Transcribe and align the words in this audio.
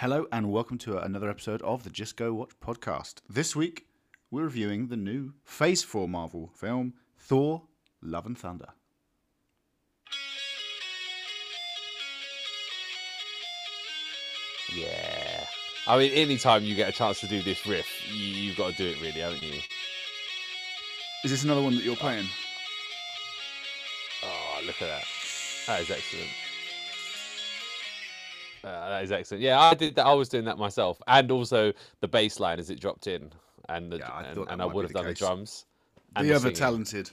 Hello 0.00 0.26
and 0.32 0.50
welcome 0.50 0.78
to 0.78 0.96
another 0.96 1.28
episode 1.28 1.60
of 1.60 1.84
the 1.84 1.90
Just 1.90 2.16
Go 2.16 2.32
Watch 2.32 2.58
podcast. 2.58 3.16
This 3.28 3.54
week, 3.54 3.84
we're 4.30 4.44
reviewing 4.44 4.86
the 4.86 4.96
new 4.96 5.34
Phase 5.44 5.82
4 5.82 6.08
Marvel 6.08 6.50
film, 6.54 6.94
Thor 7.18 7.64
Love 8.00 8.24
and 8.24 8.38
Thunder. 8.38 8.68
Yeah. 14.74 15.44
I 15.86 15.98
mean, 15.98 16.12
anytime 16.12 16.64
you 16.64 16.74
get 16.74 16.88
a 16.88 16.92
chance 16.92 17.20
to 17.20 17.28
do 17.28 17.42
this 17.42 17.66
riff, 17.66 17.86
you, 18.10 18.24
you've 18.24 18.56
got 18.56 18.70
to 18.70 18.76
do 18.78 18.86
it, 18.86 19.02
really, 19.02 19.20
haven't 19.20 19.42
you? 19.42 19.60
Is 21.24 21.30
this 21.30 21.44
another 21.44 21.60
one 21.60 21.74
that 21.74 21.84
you're 21.84 21.94
playing? 21.94 22.24
Oh, 24.24 24.62
look 24.64 24.80
at 24.80 24.88
that. 24.88 25.04
That 25.66 25.82
is 25.82 25.90
excellent. 25.90 26.30
Uh, 28.62 28.88
that 28.90 29.04
is 29.04 29.12
excellent. 29.12 29.42
Yeah, 29.42 29.58
I 29.60 29.74
did 29.74 29.94
that. 29.96 30.06
I 30.06 30.12
was 30.14 30.28
doing 30.28 30.44
that 30.44 30.58
myself, 30.58 31.00
and 31.06 31.30
also 31.30 31.72
the 32.00 32.08
bass 32.08 32.38
line 32.40 32.58
as 32.58 32.70
it 32.70 32.80
dropped 32.80 33.06
in, 33.06 33.32
and 33.68 33.90
the, 33.92 33.98
Yeah, 33.98 34.08
I 34.10 34.22
and, 34.24 34.46
and 34.48 34.62
I 34.62 34.66
would 34.66 34.84
have 34.84 34.92
done 34.92 35.06
the 35.06 35.14
drums. 35.14 35.66
and 36.16 36.24
The 36.26 36.30
the 36.30 36.34
ever 36.34 36.42
singing. 36.48 36.56
talented, 36.56 37.10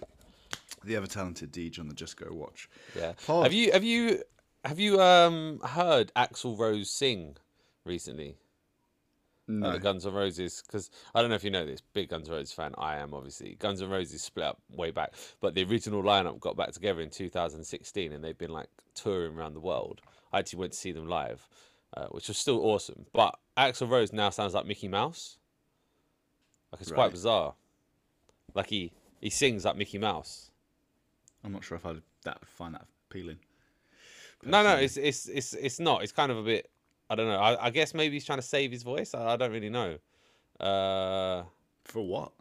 the 0.84 0.96
ever 0.96 1.08
talented 1.08 1.52
Deej 1.54 1.80
on 1.80 1.88
the 1.88 1.94
Just 1.96 2.18
Go 2.18 2.28
Watch. 2.34 2.70
Yeah. 2.96 3.14
Have 3.28 3.54
you 3.54 3.72
have 3.72 3.84
you 3.84 4.24
have 4.66 4.80
you 4.80 5.02
um 5.02 5.60
heard 5.64 6.12
Axl 6.16 6.58
Rose 6.58 6.90
sing 6.90 7.38
recently? 7.86 8.36
No. 9.50 9.72
the 9.72 9.80
Guns 9.80 10.06
N' 10.06 10.14
Roses 10.14 10.62
because 10.66 10.90
I 11.16 11.22
don't 11.22 11.30
know 11.30 11.36
if 11.38 11.44
you 11.44 11.52
know 11.52 11.66
this, 11.66 11.82
big 11.94 12.10
Guns 12.10 12.28
N' 12.28 12.36
Roses 12.36 12.52
fan. 12.54 12.74
I 12.78 12.98
am 12.98 13.14
obviously. 13.14 13.56
Guns 13.60 13.82
N' 13.82 13.90
Roses 13.90 14.22
split 14.22 14.46
up 14.46 14.60
way 14.70 14.92
back, 14.92 15.14
but 15.40 15.56
the 15.56 15.64
original 15.64 16.04
lineup 16.04 16.40
got 16.40 16.58
back 16.58 16.72
together 16.74 17.02
in 17.02 17.10
2016, 17.10 18.12
and 18.12 18.24
they've 18.24 18.38
been 18.38 18.52
like 18.52 18.68
touring 18.94 19.36
around 19.38 19.54
the 19.54 19.60
world. 19.62 20.02
I 20.34 20.40
actually 20.40 20.60
went 20.60 20.74
to 20.74 20.78
see 20.78 20.92
them 20.92 21.08
live, 21.08 21.48
uh, 21.96 22.08
which 22.08 22.28
was 22.28 22.38
still 22.38 22.60
awesome. 22.66 23.06
But 23.14 23.38
Axl 23.56 23.90
Rose 23.90 24.12
now 24.12 24.30
sounds 24.32 24.54
like 24.54 24.66
Mickey 24.66 24.88
Mouse. 24.90 25.38
Like 26.72 26.82
it's 26.82 26.92
Right. 26.92 26.96
quite 26.98 27.12
bizarre. 27.12 27.54
Like 28.54 28.68
he 28.68 28.92
he 29.22 29.30
sings 29.30 29.64
like 29.66 29.78
Mickey 29.78 29.98
Mouse. 29.98 30.52
I'm 31.44 31.54
not 31.54 31.64
sure 31.64 31.78
if 31.78 31.86
I'd 31.86 32.02
that 32.26 32.46
find 32.46 32.76
that 32.76 32.86
appealing. 33.10 33.38
No, 34.44 34.62
no, 34.64 34.76
personally. 34.76 34.84
it's 34.86 34.98
it's 34.98 35.28
it's 35.30 35.54
it's 35.54 35.80
not. 35.80 36.04
It's 36.04 36.12
kind 36.12 36.32
of 36.32 36.38
a 36.38 36.44
bit. 36.44 36.70
I 37.10 37.16
don't 37.16 37.28
know. 37.28 37.40
I, 37.40 37.68
I 37.68 37.70
guess 37.70 37.94
maybe 37.94 38.16
he's 38.16 38.26
trying 38.26 38.40
to 38.40 38.46
save 38.46 38.72
his 38.72 38.84
voice. 38.84 39.14
I, 39.14 39.34
I 39.34 39.36
don't 39.38 39.52
really 39.52 39.70
know. 39.70 39.98
Uh, 40.60 41.44
For 41.86 42.06
what? 42.06 42.32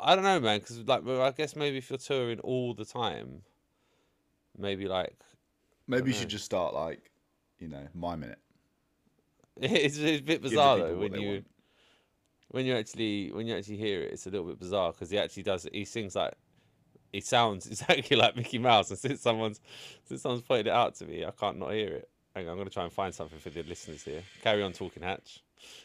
I 0.00 0.14
don't 0.14 0.24
know, 0.24 0.40
man. 0.40 0.60
Because 0.60 0.78
like, 0.86 1.06
I 1.06 1.30
guess 1.32 1.56
maybe 1.56 1.78
if 1.78 1.90
you're 1.90 1.98
touring 1.98 2.40
all 2.40 2.74
the 2.74 2.84
time, 2.84 3.42
maybe 4.58 4.88
like 4.88 5.16
Maybe 5.86 6.10
you 6.10 6.14
know. 6.14 6.20
should 6.20 6.28
just 6.28 6.44
start 6.44 6.74
like, 6.74 7.10
you 7.58 7.68
know, 7.68 7.86
miming 7.94 8.30
it. 8.30 8.38
it's, 9.60 9.98
it's 9.98 10.20
a 10.20 10.24
bit 10.24 10.42
bizarre 10.42 10.78
though 10.78 10.96
when 10.96 11.14
you 11.14 11.28
want. 11.28 11.46
when 12.48 12.66
you 12.66 12.74
actually 12.76 13.30
when 13.32 13.46
you 13.46 13.56
actually 13.56 13.76
hear 13.76 14.02
it. 14.02 14.12
It's 14.12 14.26
a 14.26 14.30
little 14.30 14.46
bit 14.46 14.58
bizarre 14.58 14.92
because 14.92 15.10
he 15.10 15.18
actually 15.18 15.42
does. 15.42 15.66
He 15.72 15.84
sings 15.84 16.14
like 16.14 16.34
he 17.12 17.20
sounds 17.20 17.66
exactly 17.70 18.16
like 18.16 18.36
Mickey 18.36 18.58
Mouse. 18.58 18.90
And 18.90 18.98
since 18.98 19.20
someone's 19.20 19.60
since 20.04 20.22
someone's 20.22 20.42
pointed 20.42 20.68
it 20.68 20.72
out 20.72 20.94
to 20.96 21.06
me, 21.06 21.24
I 21.24 21.30
can't 21.32 21.58
not 21.58 21.72
hear 21.72 21.88
it. 21.88 22.08
Hang 22.40 22.48
on, 22.48 22.52
I'm 22.52 22.58
gonna 22.58 22.70
try 22.70 22.84
and 22.84 22.92
find 22.92 23.14
something 23.14 23.38
for 23.38 23.50
the 23.50 23.62
listeners 23.64 24.02
here. 24.02 24.22
Carry 24.42 24.62
on 24.62 24.72
talking, 24.72 25.02
Hatch. 25.02 25.42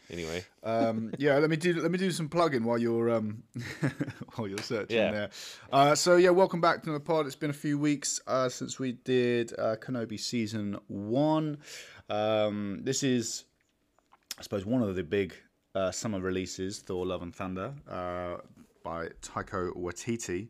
Anyway, 0.10 0.42
Um, 0.64 1.14
yeah, 1.18 1.38
let 1.38 1.50
me 1.50 1.58
do 1.58 1.74
let 1.82 1.92
me 1.92 1.98
do 1.98 2.10
some 2.12 2.30
plugging 2.30 2.64
while 2.64 2.78
you're 2.78 3.10
um, 3.10 3.44
while 4.36 4.48
you're 4.48 4.58
searching 4.60 4.96
Yeah. 4.96 5.12
there. 5.12 5.30
Uh, 5.70 5.96
so 5.96 6.16
yeah, 6.16 6.30
welcome 6.30 6.62
back 6.62 6.82
to 6.84 6.92
the 6.94 7.00
pod. 7.02 7.26
It's 7.26 7.36
been 7.36 7.50
a 7.50 7.54
few 7.68 7.78
weeks 7.78 8.22
uh, 8.26 8.48
since 8.48 8.80
we 8.80 8.94
did 8.94 9.52
uh, 9.60 9.76
Kenobi 9.82 10.18
season 10.18 10.78
one. 10.88 11.58
Um, 12.10 12.80
this 12.86 13.04
is, 13.04 13.44
I 14.40 14.42
suppose, 14.44 14.66
one 14.66 14.82
of 14.82 14.96
the 14.96 15.04
big 15.04 15.36
uh, 15.76 15.92
summer 15.92 16.22
releases: 16.22 16.80
Thor: 16.80 17.06
Love 17.06 17.22
and 17.22 17.36
Thunder 17.36 17.74
uh, 17.86 18.38
by 18.82 19.10
Taika 19.22 19.76
Waititi. 19.76 20.48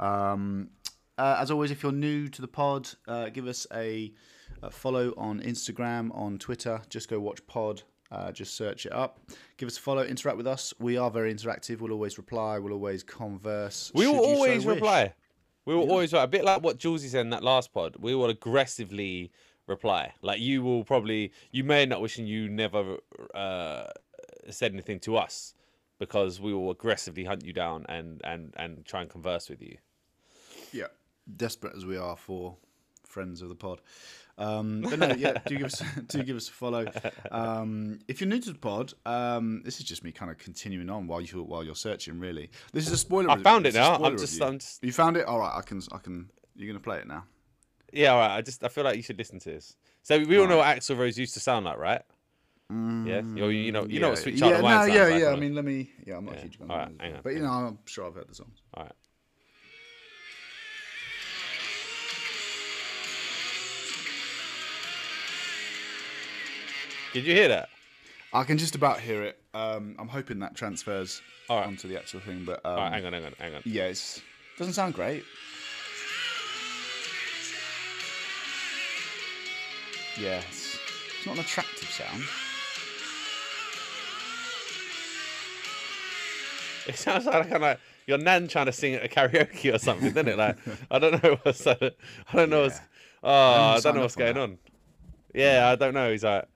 Um, 0.00 0.70
uh, 1.16 1.36
as 1.38 1.52
always, 1.52 1.70
if 1.70 1.84
you're 1.84 1.92
new 1.92 2.26
to 2.26 2.40
the 2.42 2.48
pod, 2.48 2.88
uh, 3.06 3.28
give 3.28 3.46
us 3.46 3.68
a, 3.72 4.12
a 4.62 4.70
follow 4.70 5.14
on 5.16 5.40
Instagram, 5.40 6.14
on 6.14 6.38
Twitter. 6.38 6.80
Just 6.88 7.08
go 7.08 7.20
watch 7.20 7.46
pod. 7.46 7.82
Uh, 8.10 8.32
just 8.32 8.56
search 8.56 8.86
it 8.86 8.92
up. 8.92 9.20
Give 9.58 9.66
us 9.66 9.76
a 9.76 9.80
follow. 9.80 10.02
Interact 10.02 10.38
with 10.38 10.46
us. 10.46 10.72
We 10.78 10.96
are 10.96 11.10
very 11.10 11.32
interactive. 11.32 11.80
We'll 11.80 11.92
always 11.92 12.16
reply. 12.16 12.58
We'll 12.58 12.72
always 12.72 13.02
converse. 13.02 13.92
we 13.94 14.06
will 14.06 14.14
you 14.14 14.20
so 14.20 14.28
always 14.28 14.66
reply. 14.66 15.14
We 15.66 15.74
will 15.74 15.90
always 15.90 16.14
a 16.14 16.26
bit 16.26 16.44
like 16.44 16.62
what 16.62 16.78
Julesy 16.78 17.08
said 17.08 17.20
in 17.20 17.30
that 17.30 17.44
last 17.44 17.74
pod. 17.74 17.96
We 17.98 18.14
will 18.14 18.30
aggressively 18.30 19.30
reply. 19.66 20.14
Like 20.22 20.40
you 20.40 20.62
will 20.62 20.82
probably 20.82 21.32
you 21.52 21.62
may 21.62 21.82
end 21.82 21.92
up 21.92 22.00
wishing 22.00 22.26
you 22.26 22.48
never 22.48 22.96
uh, 23.34 23.84
said 24.48 24.72
anything 24.72 24.98
to 25.00 25.18
us 25.18 25.52
because 25.98 26.40
we 26.40 26.54
will 26.54 26.70
aggressively 26.70 27.24
hunt 27.24 27.44
you 27.44 27.52
down 27.52 27.84
and 27.88 28.22
and 28.24 28.54
and 28.56 28.86
try 28.86 29.02
and 29.02 29.10
converse 29.10 29.50
with 29.50 29.60
you. 29.60 29.76
Yeah, 30.72 30.86
desperate 31.36 31.76
as 31.76 31.84
we 31.84 31.98
are 31.98 32.16
for 32.16 32.56
friends 33.08 33.42
of 33.42 33.48
the 33.48 33.54
pod. 33.54 33.80
Um, 34.38 34.82
but 34.82 34.98
no, 35.00 35.08
yeah, 35.16 35.32
do 35.46 35.56
give 35.56 35.66
us 35.66 35.82
do 36.06 36.22
give 36.22 36.36
us 36.36 36.48
a 36.48 36.52
follow. 36.52 36.86
Um, 37.32 37.98
if 38.06 38.20
you're 38.20 38.28
new 38.28 38.38
to 38.40 38.52
the 38.52 38.58
pod, 38.58 38.92
um, 39.04 39.62
this 39.64 39.80
is 39.80 39.84
just 39.84 40.04
me 40.04 40.12
kind 40.12 40.30
of 40.30 40.38
continuing 40.38 40.88
on 40.90 41.08
while 41.08 41.20
you 41.20 41.42
while 41.42 41.64
you're 41.64 41.74
searching. 41.74 42.20
Really, 42.20 42.50
this 42.72 42.86
is 42.86 42.92
a 42.92 42.96
spoiler. 42.96 43.30
I 43.30 43.34
re- 43.34 43.42
found 43.42 43.66
it 43.66 43.74
now. 43.74 43.96
I'm 43.96 44.16
just-. 44.16 44.40
I'm 44.40 44.58
just- 44.60 44.84
You 44.84 44.92
found 44.92 45.16
it. 45.16 45.26
All 45.26 45.40
right, 45.40 45.52
I 45.56 45.62
can 45.62 45.82
I 45.92 45.98
can. 45.98 46.30
You're 46.54 46.68
gonna 46.68 46.78
play 46.82 46.98
it 46.98 47.08
now. 47.08 47.24
Yeah, 47.92 48.12
all 48.12 48.20
right. 48.20 48.36
I 48.36 48.42
just 48.42 48.62
I 48.62 48.68
feel 48.68 48.84
like 48.84 48.96
you 48.96 49.02
should 49.02 49.18
listen 49.18 49.40
to 49.40 49.50
this. 49.50 49.74
So 50.02 50.18
we 50.18 50.38
all 50.38 50.46
know 50.46 50.58
what 50.58 50.76
Axl 50.76 50.96
Rose 50.96 51.18
used 51.18 51.34
to 51.34 51.40
sound 51.40 51.64
like, 51.64 51.78
right? 51.78 52.02
Yeah, 52.70 53.22
you, 53.22 53.46
you 53.48 53.72
know 53.72 53.86
you 53.86 53.98
know 53.98 54.10
what 54.10 54.18
Sweet 54.18 54.36
Child 54.38 54.50
yeah, 54.52 54.56
of 54.58 54.62
Mine 54.62 54.72
no, 54.74 54.80
sounds 54.82 54.94
yeah, 54.94 55.04
like. 55.14 55.22
yeah. 55.22 55.30
I 55.30 55.36
mean, 55.36 55.54
let 55.54 55.64
me. 55.64 55.90
Yeah, 56.06 56.16
I'm 56.18 56.24
not 56.26 56.34
a 56.34 56.36
Yeah. 56.36 56.42
huge 56.42 56.58
fan, 56.58 56.70
All 56.70 56.76
right, 56.76 56.86
of 56.88 56.92
it, 56.94 57.00
hang 57.00 57.14
on, 57.14 57.20
but 57.24 57.32
you 57.32 57.40
know, 57.40 57.46
I'm 57.48 57.78
sure 57.86 58.06
I've 58.06 58.14
heard 58.14 58.28
the 58.28 58.34
songs. 58.34 58.62
all 58.74 58.84
right. 58.84 58.92
Did 67.12 67.24
you 67.24 67.34
hear 67.34 67.48
that? 67.48 67.70
I 68.32 68.44
can 68.44 68.58
just 68.58 68.74
about 68.74 69.00
hear 69.00 69.22
it. 69.22 69.40
Um, 69.54 69.96
I'm 69.98 70.08
hoping 70.08 70.40
that 70.40 70.54
transfers 70.54 71.22
right. 71.48 71.66
onto 71.66 71.88
the 71.88 71.96
actual 71.98 72.20
thing, 72.20 72.44
but 72.44 72.60
um, 72.64 72.76
right, 72.76 72.92
hang 72.92 73.06
on, 73.06 73.12
hang 73.14 73.24
on, 73.24 73.32
hang 73.38 73.54
on. 73.54 73.62
yeah, 73.64 73.92
doesn't 74.58 74.74
sound 74.74 74.92
great. 74.92 75.24
Yeah, 80.20 80.42
it's, 80.48 80.78
it's 81.16 81.26
not 81.26 81.36
an 81.36 81.40
attractive 81.40 81.88
sound. 81.88 82.24
It 86.86 86.96
sounds 86.96 87.26
like 87.26 87.48
kind 87.48 87.64
of 87.64 87.78
your 88.06 88.18
nan 88.18 88.48
trying 88.48 88.66
to 88.66 88.72
sing 88.72 88.94
at 88.94 89.04
a 89.04 89.08
karaoke 89.08 89.74
or 89.74 89.78
something, 89.78 90.08
doesn't 90.12 90.28
it? 90.28 90.36
Like 90.38 90.58
I 90.90 90.98
don't 90.98 91.22
know 91.22 91.38
what's 91.42 91.66
I 91.66 91.76
don't 92.34 92.50
know 92.50 92.62
what's 92.62 92.80
oh 93.22 93.30
I 93.30 93.80
don't 93.80 93.94
know 93.94 94.02
what's 94.02 94.16
going 94.16 94.34
that. 94.34 94.40
on. 94.40 94.58
Yeah, 95.34 95.70
I 95.70 95.76
don't 95.76 95.94
know. 95.94 96.10
He's 96.10 96.24
like 96.24 96.46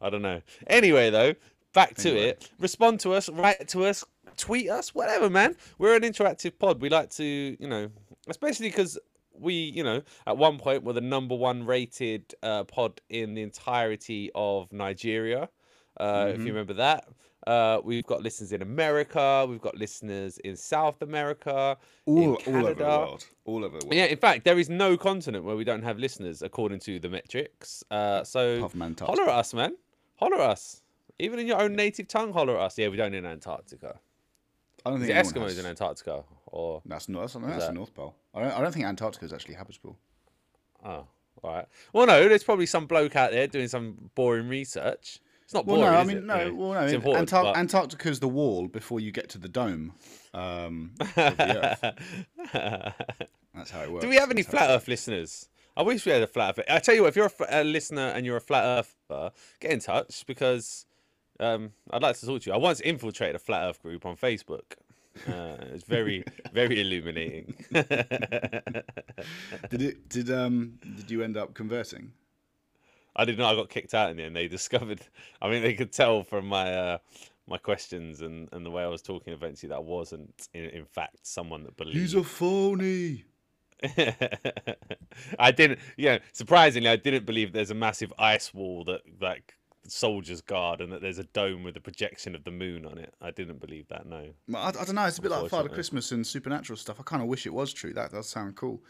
I 0.00 0.10
don't 0.10 0.22
know. 0.22 0.40
Anyway, 0.66 1.10
though, 1.10 1.34
back 1.74 1.94
to 1.96 2.10
Anyway. 2.10 2.26
it. 2.28 2.50
Respond 2.58 3.00
to 3.00 3.12
us, 3.14 3.28
write 3.28 3.68
to 3.68 3.84
us, 3.84 4.04
tweet 4.36 4.70
us, 4.70 4.94
whatever, 4.94 5.28
man. 5.30 5.56
We're 5.78 5.94
an 5.96 6.02
interactive 6.02 6.58
pod. 6.58 6.80
We 6.80 6.88
like 6.88 7.10
to, 7.12 7.24
you 7.24 7.68
know, 7.68 7.90
especially 8.28 8.68
because 8.68 8.98
we, 9.32 9.54
you 9.54 9.82
know, 9.84 10.02
at 10.26 10.36
one 10.36 10.58
point 10.58 10.84
were 10.84 10.92
the 10.92 11.00
number 11.00 11.34
one 11.34 11.64
rated 11.66 12.34
uh, 12.42 12.64
pod 12.64 13.00
in 13.08 13.34
the 13.34 13.42
entirety 13.42 14.30
of 14.34 14.72
Nigeria. 14.72 15.48
Uh, 15.98 16.26
If 16.28 16.34
Mm-hmm. 16.36 16.46
you 16.46 16.52
remember 16.52 16.74
that. 16.74 17.04
Uh, 17.46 17.80
we've 17.82 18.04
got 18.04 18.22
listeners 18.22 18.52
in 18.52 18.60
America. 18.60 19.46
We've 19.48 19.62
got 19.62 19.74
listeners 19.74 20.36
in 20.38 20.56
South 20.56 21.00
America, 21.00 21.78
All, 22.04 22.36
in 22.36 22.54
all 22.54 22.66
over 22.66 22.74
the 22.74 22.84
world. 22.84 23.26
All 23.46 23.64
over 23.64 23.78
the 23.80 23.86
world. 23.86 23.94
Yeah, 23.94 24.04
in 24.04 24.18
fact, 24.18 24.44
there 24.44 24.58
is 24.58 24.68
no 24.68 24.98
continent 24.98 25.42
where 25.44 25.56
we 25.56 25.64
don't 25.64 25.82
have 25.82 25.98
listeners, 25.98 26.42
according 26.42 26.80
to 26.80 26.98
the 27.00 27.08
metrics. 27.08 27.82
Uh, 27.90 28.22
so 28.24 28.68
holler 29.00 29.22
at 29.22 29.28
us, 29.30 29.54
man. 29.54 29.74
Holler 30.20 30.36
at 30.42 30.50
us. 30.50 30.82
Even 31.18 31.38
in 31.38 31.46
your 31.46 31.60
own 31.60 31.74
native 31.74 32.06
tongue, 32.08 32.32
holler 32.32 32.56
at 32.56 32.62
us. 32.62 32.78
Yeah, 32.78 32.88
we 32.88 32.96
don't 32.96 33.12
in 33.14 33.26
Antarctica. 33.26 33.98
I 34.86 34.90
don't 34.90 35.00
think 35.00 35.10
anyone 35.10 35.34
Eskimos 35.34 35.42
has- 35.48 35.58
in 35.58 35.66
Antarctica? 35.66 36.24
Or 36.46 36.82
That's 36.86 37.08
not. 37.08 37.20
That's, 37.20 37.34
that's 37.34 37.44
the 37.44 37.58
that- 37.66 37.74
North 37.74 37.94
Pole. 37.94 38.14
I 38.34 38.40
don't. 38.42 38.52
I 38.52 38.60
don't 38.62 38.72
think 38.72 38.86
Antarctica 38.86 39.24
is 39.24 39.32
actually 39.32 39.54
habitable. 39.54 39.98
oh, 40.84 41.06
all 41.42 41.54
right. 41.54 41.66
Well, 41.92 42.06
no, 42.06 42.28
there's 42.28 42.44
probably 42.44 42.66
some 42.66 42.86
bloke 42.86 43.16
out 43.16 43.30
there 43.32 43.46
doing 43.46 43.68
some 43.68 44.10
boring 44.14 44.48
research. 44.48 45.18
It's 45.44 45.52
not 45.54 45.66
Well, 45.66 45.76
boring. 45.78 45.92
no. 45.92 45.98
I 45.98 46.02
is 46.02 46.08
mean, 46.08 46.16
it? 46.18 46.24
no. 46.24 46.38
You 46.38 46.44
know, 46.50 46.54
Well, 46.54 46.72
no. 46.74 46.80
It's 46.84 46.92
important. 46.92 47.28
Antar- 47.32 47.42
but- 47.44 47.56
Antarctica's 47.56 48.20
the 48.20 48.28
wall 48.28 48.68
before 48.68 49.00
you 49.00 49.10
get 49.12 49.28
to 49.30 49.38
the 49.38 49.48
dome. 49.48 49.92
Um, 50.32 50.92
of 51.00 51.14
the 51.14 51.78
Earth. 52.52 52.94
That's 53.54 53.70
how 53.70 53.82
it 53.82 53.90
works. 53.92 54.04
Do 54.04 54.08
we 54.08 54.16
have 54.16 54.30
any 54.30 54.42
flat 54.42 54.70
Earth 54.70 54.86
listeners? 54.88 55.48
I 55.80 55.82
wish 55.82 56.04
we 56.04 56.12
had 56.12 56.20
a 56.20 56.26
flat 56.26 56.58
Earth. 56.58 56.66
I 56.68 56.78
tell 56.78 56.94
you 56.94 57.00
what, 57.00 57.08
if 57.08 57.16
you're 57.16 57.32
a, 57.48 57.62
a 57.62 57.64
listener 57.64 58.08
and 58.08 58.26
you're 58.26 58.36
a 58.36 58.40
flat 58.40 58.84
Earther, 59.08 59.30
get 59.60 59.70
in 59.70 59.80
touch 59.80 60.26
because 60.26 60.84
um, 61.40 61.72
I'd 61.90 62.02
like 62.02 62.18
to 62.18 62.26
talk 62.26 62.42
to 62.42 62.50
you. 62.50 62.54
I 62.54 62.58
once 62.58 62.80
infiltrated 62.80 63.34
a 63.34 63.38
flat 63.38 63.66
Earth 63.66 63.80
group 63.80 64.04
on 64.04 64.14
Facebook. 64.14 64.74
Uh, 65.26 65.56
it's 65.72 65.84
very, 65.84 66.22
very 66.52 66.82
illuminating. 66.82 67.54
Did 67.72 68.84
it? 69.70 70.06
Did 70.10 70.30
um? 70.30 70.78
Did 70.96 71.10
you 71.10 71.22
end 71.22 71.38
up 71.38 71.54
converting? 71.54 72.12
I 73.16 73.24
didn't 73.24 73.42
I 73.42 73.54
got 73.54 73.70
kicked 73.70 73.94
out 73.94 74.10
in 74.10 74.18
the 74.18 74.24
end. 74.24 74.36
They 74.36 74.48
discovered. 74.58 75.00
I 75.40 75.48
mean, 75.48 75.62
they 75.62 75.72
could 75.72 75.94
tell 75.94 76.24
from 76.24 76.46
my 76.46 76.74
uh, 76.74 76.98
my 77.48 77.56
questions 77.56 78.20
and, 78.20 78.50
and 78.52 78.66
the 78.66 78.70
way 78.70 78.82
I 78.82 78.88
was 78.88 79.00
talking 79.00 79.32
eventually 79.32 79.70
that 79.70 79.76
I 79.76 79.80
wasn't 79.80 80.46
in, 80.52 80.64
in 80.66 80.84
fact 80.84 81.26
someone 81.26 81.62
that 81.64 81.78
believed. 81.78 81.96
He's 81.96 82.12
a 82.12 82.22
phony. 82.22 83.24
I 85.38 85.50
didn't. 85.50 85.78
Yeah, 85.96 86.18
surprisingly, 86.32 86.88
I 86.88 86.96
didn't 86.96 87.26
believe 87.26 87.52
there's 87.52 87.70
a 87.70 87.74
massive 87.74 88.12
ice 88.18 88.52
wall 88.52 88.84
that 88.84 89.02
like 89.20 89.54
soldiers 89.86 90.40
guard 90.40 90.80
and 90.80 90.92
that 90.92 91.02
there's 91.02 91.18
a 91.18 91.24
dome 91.24 91.62
with 91.62 91.76
a 91.76 91.80
projection 91.80 92.34
of 92.34 92.44
the 92.44 92.50
moon 92.50 92.86
on 92.86 92.98
it. 92.98 93.14
I 93.20 93.30
didn't 93.30 93.60
believe 93.60 93.88
that. 93.88 94.06
No. 94.06 94.26
I, 94.54 94.68
I 94.68 94.72
don't 94.72 94.94
know. 94.94 95.06
It's 95.06 95.18
a 95.18 95.22
bit 95.22 95.30
like 95.30 95.50
Father 95.50 95.68
Christmas 95.68 96.12
and 96.12 96.26
supernatural 96.26 96.76
stuff. 96.76 97.00
I 97.00 97.02
kind 97.02 97.22
of 97.22 97.28
wish 97.28 97.46
it 97.46 97.54
was 97.54 97.72
true. 97.72 97.92
That 97.92 98.12
does 98.12 98.28
sound 98.28 98.56
cool. 98.56 98.82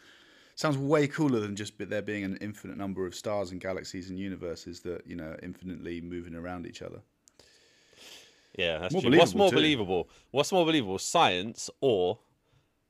Sounds 0.55 0.77
way 0.77 1.07
cooler 1.07 1.39
than 1.39 1.55
just 1.55 1.73
there 1.77 2.01
being 2.01 2.23
an 2.23 2.37
infinite 2.41 2.77
number 2.77 3.07
of 3.07 3.15
stars 3.15 3.51
and 3.51 3.59
galaxies 3.59 4.09
and 4.09 4.19
universes 4.19 4.81
that 4.81 5.07
you 5.07 5.15
know 5.15 5.35
infinitely 5.41 6.01
moving 6.01 6.35
around 6.35 6.67
each 6.67 6.81
other. 6.81 7.01
Yeah, 8.57 8.79
that's 8.79 8.93
More 8.93 9.01
true. 9.01 9.17
What's 9.17 9.33
more 9.33 9.49
too. 9.49 9.55
believable? 9.55 10.09
What's 10.31 10.51
more 10.51 10.65
believable? 10.65 10.99
Science 10.99 11.69
or 11.79 12.19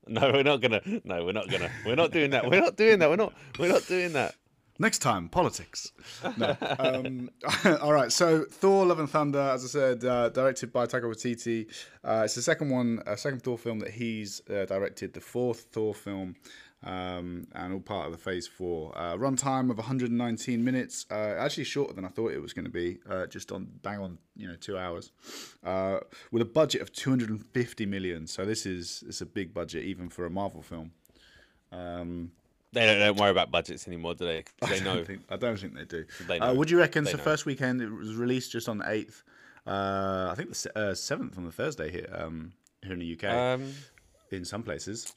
no? 0.08 0.32
We're 0.32 0.44
not 0.44 0.62
gonna. 0.62 0.82
No, 1.04 1.26
we're 1.26 1.32
not 1.34 1.50
gonna. 1.50 1.70
We're 1.86 1.96
not 1.96 2.12
doing 2.12 2.32
that. 2.32 2.50
We're 2.50 2.62
not 2.62 2.76
doing 2.76 3.00
that. 3.00 3.10
We're 3.10 3.16
not. 3.16 3.34
We're 3.60 3.72
not 3.72 3.86
doing 3.88 4.14
that. 4.14 4.36
Next 4.80 5.00
time, 5.00 5.30
politics. 5.30 5.92
No. 6.38 6.58
um, 6.80 7.30
all 7.82 7.94
right. 7.94 8.12
So, 8.12 8.46
Thor: 8.50 8.86
Love 8.86 9.00
and 9.00 9.10
Thunder, 9.10 9.40
as 9.40 9.64
I 9.64 9.68
said, 9.68 10.04
uh, 10.04 10.30
directed 10.30 10.74
by 10.74 10.88
Taika 10.88 11.04
Waititi. 11.04 11.68
Uh, 12.04 12.24
it's 12.26 12.34
the 12.34 12.42
second 12.42 12.70
one, 12.72 13.04
uh, 13.06 13.16
second 13.16 13.44
Thor 13.44 13.60
film 13.60 13.80
that 13.80 13.92
he's 13.92 14.42
uh, 14.50 14.66
directed. 14.66 15.14
The 15.14 15.22
fourth 15.22 15.68
Thor 15.72 15.94
film, 15.94 16.36
um, 16.84 17.48
and 17.54 17.74
all 17.74 17.80
part 17.80 18.08
of 18.08 18.12
the 18.12 18.18
Phase 18.18 18.48
Four. 18.48 18.92
Uh, 18.98 19.16
runtime 19.16 19.70
of 19.70 19.78
119 19.78 20.64
minutes. 20.64 21.06
Uh, 21.12 21.14
actually, 21.38 21.64
shorter 21.66 21.94
than 21.94 22.06
I 22.06 22.08
thought 22.10 22.32
it 22.32 22.42
was 22.42 22.54
going 22.54 22.66
to 22.66 22.72
be. 22.72 22.98
Uh, 23.10 23.28
just 23.28 23.52
on 23.52 23.68
bang 23.84 24.00
on, 24.00 24.18
you 24.36 24.48
know, 24.48 24.56
two 24.56 24.78
hours. 24.78 25.12
Uh, 25.64 26.00
with 26.32 26.42
a 26.42 26.46
budget 26.46 26.82
of 26.82 26.92
250 26.92 27.86
million. 27.86 28.26
So 28.28 28.46
this 28.46 28.66
is 28.66 29.04
it's 29.08 29.22
a 29.22 29.26
big 29.26 29.54
budget 29.54 29.84
even 29.86 30.10
for 30.10 30.26
a 30.26 30.30
Marvel 30.30 30.62
film. 30.62 30.92
Um, 31.72 32.32
They 32.74 32.86
don't, 32.86 33.00
don't 33.00 33.18
worry 33.20 33.32
about 33.32 33.52
budgets 33.52 33.88
anymore, 33.88 34.14
do 34.16 34.26
they? 34.26 34.44
They 34.68 34.78
I 34.78 34.80
know. 34.80 34.96
don't 34.96 35.06
think, 35.08 35.22
I 35.30 35.36
don't 35.38 35.58
think 35.60 35.76
they 35.76 35.86
do. 35.86 36.06
They 36.28 36.40
Uh, 36.40 36.54
would 36.54 36.70
you 36.72 36.78
reckon? 36.80 37.04
They 37.04 37.12
So 37.12 37.18
know. 37.18 37.24
first 37.24 37.46
weekend 37.46 37.82
it 37.82 37.90
was 37.92 38.16
released 38.16 38.52
just 38.52 38.68
on 38.70 38.78
the 38.80 38.90
eighth. 38.90 39.24
Uh, 39.68 40.30
I 40.32 40.36
think 40.36 40.50
the 40.50 40.56
se- 40.56 40.72
uh, 40.76 40.94
seventh 40.96 41.38
on 41.38 41.46
the 41.46 41.52
Thursday 41.52 41.92
here, 41.92 42.10
um, 42.14 42.54
here 42.82 42.94
in 42.94 43.00
the 43.00 43.14
UK. 43.14 43.26
Um, 43.26 43.74
in 44.32 44.46
some 44.46 44.64
places, 44.64 45.14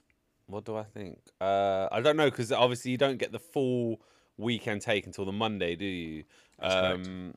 what 0.46 0.64
do 0.64 0.76
I 0.76 0.84
think? 0.84 1.18
Uh, 1.40 1.88
I 1.90 2.00
don't 2.00 2.16
know 2.16 2.30
because 2.30 2.52
obviously 2.52 2.90
you 2.90 2.98
don't 2.98 3.18
get 3.18 3.32
the 3.32 3.38
full 3.38 4.00
weekend 4.36 4.82
take 4.82 5.06
until 5.06 5.24
the 5.24 5.32
Monday, 5.32 5.76
do 5.76 5.84
you? 5.84 6.24
Um, 6.60 7.34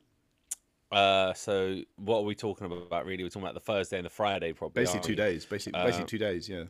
uh, 0.90 1.32
so 1.34 1.80
what 1.96 2.18
are 2.18 2.22
we 2.24 2.34
talking 2.34 2.66
about? 2.66 3.06
Really, 3.06 3.22
we're 3.22 3.28
talking 3.28 3.42
about 3.42 3.54
the 3.54 3.60
Thursday 3.60 3.96
and 3.98 4.06
the 4.06 4.10
Friday, 4.10 4.52
probably. 4.52 4.82
basically 4.82 5.06
two 5.06 5.12
we? 5.12 5.16
days. 5.16 5.44
Basically, 5.44 5.78
Uh, 5.80 5.84
basically 5.84 6.06
two 6.06 6.18
days. 6.18 6.48
Yeah. 6.48 6.64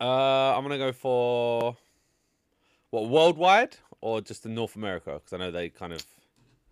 Uh, 0.00 0.56
I'm 0.56 0.62
gonna 0.62 0.78
go 0.78 0.92
for 0.92 1.76
what 2.90 3.08
worldwide 3.08 3.76
or 4.00 4.20
just 4.20 4.44
in 4.46 4.54
North 4.54 4.76
America 4.76 5.14
because 5.14 5.32
I 5.32 5.36
know 5.38 5.50
they 5.50 5.68
kind 5.68 5.92
of. 5.92 6.04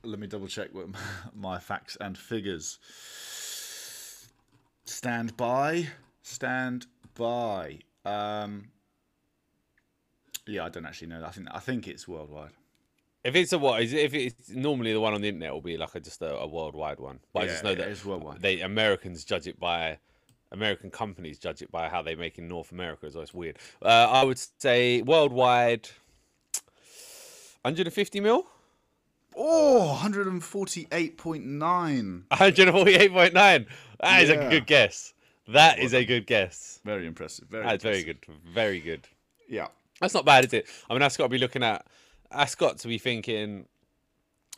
Let 0.03 0.19
me 0.19 0.27
double 0.27 0.49
check 0.49 0.71
what 0.73 0.87
my 1.35 1.59
facts 1.59 1.97
and 2.01 2.17
figures. 2.17 2.79
Stand 4.85 5.37
by. 5.37 5.89
Stand 6.23 6.87
by. 7.15 7.79
Um, 8.05 8.69
yeah, 10.50 10.64
I 10.64 10.69
don't 10.69 10.87
actually 10.87 11.08
know. 11.08 11.25
I 11.25 11.31
think 11.31 11.49
I 11.52 11.58
think 11.61 11.88
it's 11.88 12.06
worldwide. 12.08 12.50
If 13.23 13.35
it's 13.37 13.52
a 13.52 13.58
what 13.58 13.82
is 13.82 13.93
it, 13.93 14.00
if 14.00 14.14
it's 14.14 14.50
normally 14.50 14.93
the 14.93 15.00
one 15.00 15.14
on 15.14 15.20
the 15.20 15.29
internet 15.29 15.52
will 15.52 15.61
be 15.61 15.76
like 15.76 15.94
a, 15.94 16.00
just 16.00 16.23
a, 16.23 16.37
a 16.38 16.47
worldwide 16.47 16.99
one, 17.00 17.20
but 17.32 17.43
I 17.43 17.47
just 17.47 17.64
know 17.64 17.70
yeah, 17.70 17.76
that 17.76 17.88
it's 17.88 18.05
worldwide. 18.05 18.41
they 18.41 18.61
Americans 18.61 19.25
judge 19.25 19.47
it 19.47 19.58
by 19.61 19.99
American 20.52 20.91
companies 20.91 21.38
judge 21.38 21.62
it 21.62 21.70
by 21.70 21.88
how 21.88 22.02
they 22.02 22.14
make 22.14 22.38
in 22.38 22.49
North 22.49 22.73
America. 22.73 23.11
So 23.11 23.20
it's 23.20 23.35
weird. 23.35 23.58
Uh, 23.82 24.08
I 24.11 24.25
would 24.25 24.38
say 24.58 25.02
worldwide, 25.02 25.88
150 27.62 28.20
mil, 28.20 28.47
Oh, 29.37 29.97
148.9. 30.02 32.23
148.9. 32.32 33.67
That 34.00 34.23
is 34.23 34.29
Yeah. 34.31 34.35
a 34.35 34.50
good 34.50 34.67
guess. 34.67 35.12
That 35.49 35.79
is 35.79 35.94
a 35.94 36.05
good 36.05 36.26
guess. 36.26 36.81
Very 36.85 37.06
impressive. 37.06 37.49
Very 37.49 37.64
That's 37.67 37.82
very 37.82 38.02
good. 38.02 38.19
Very 38.52 38.81
good. 38.81 39.06
Yeah. 39.49 39.69
That's 40.00 40.14
not 40.14 40.25
bad, 40.25 40.44
is 40.47 40.52
it? 40.52 40.67
I 40.88 40.94
mean, 40.94 41.00
that's 41.00 41.17
got 41.17 41.25
to 41.25 41.29
be 41.29 41.38
looking 41.38 41.62
at. 41.62 41.87
That's 42.31 42.55
got 42.55 42.79
to 42.79 42.88
be 42.88 42.99
thinking 42.99 43.67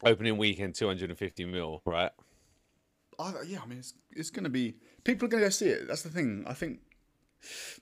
opening 0.05 0.37
weekend 0.37 0.75
250 0.75 1.45
mil, 1.47 1.83
right? 1.85 2.11
I, 3.19 3.33
yeah, 3.47 3.59
I 3.63 3.67
mean, 3.67 3.79
it's, 3.79 3.95
it's 4.13 4.31
going 4.31 4.45
to 4.45 4.51
be. 4.51 4.75
People 5.05 5.27
are 5.27 5.29
going 5.29 5.43
to 5.43 5.47
go 5.47 5.51
see 5.51 5.67
it. 5.69 5.89
That's 5.89 6.03
the 6.03 6.09
thing. 6.11 6.45
I 6.47 6.55
think 6.55 6.81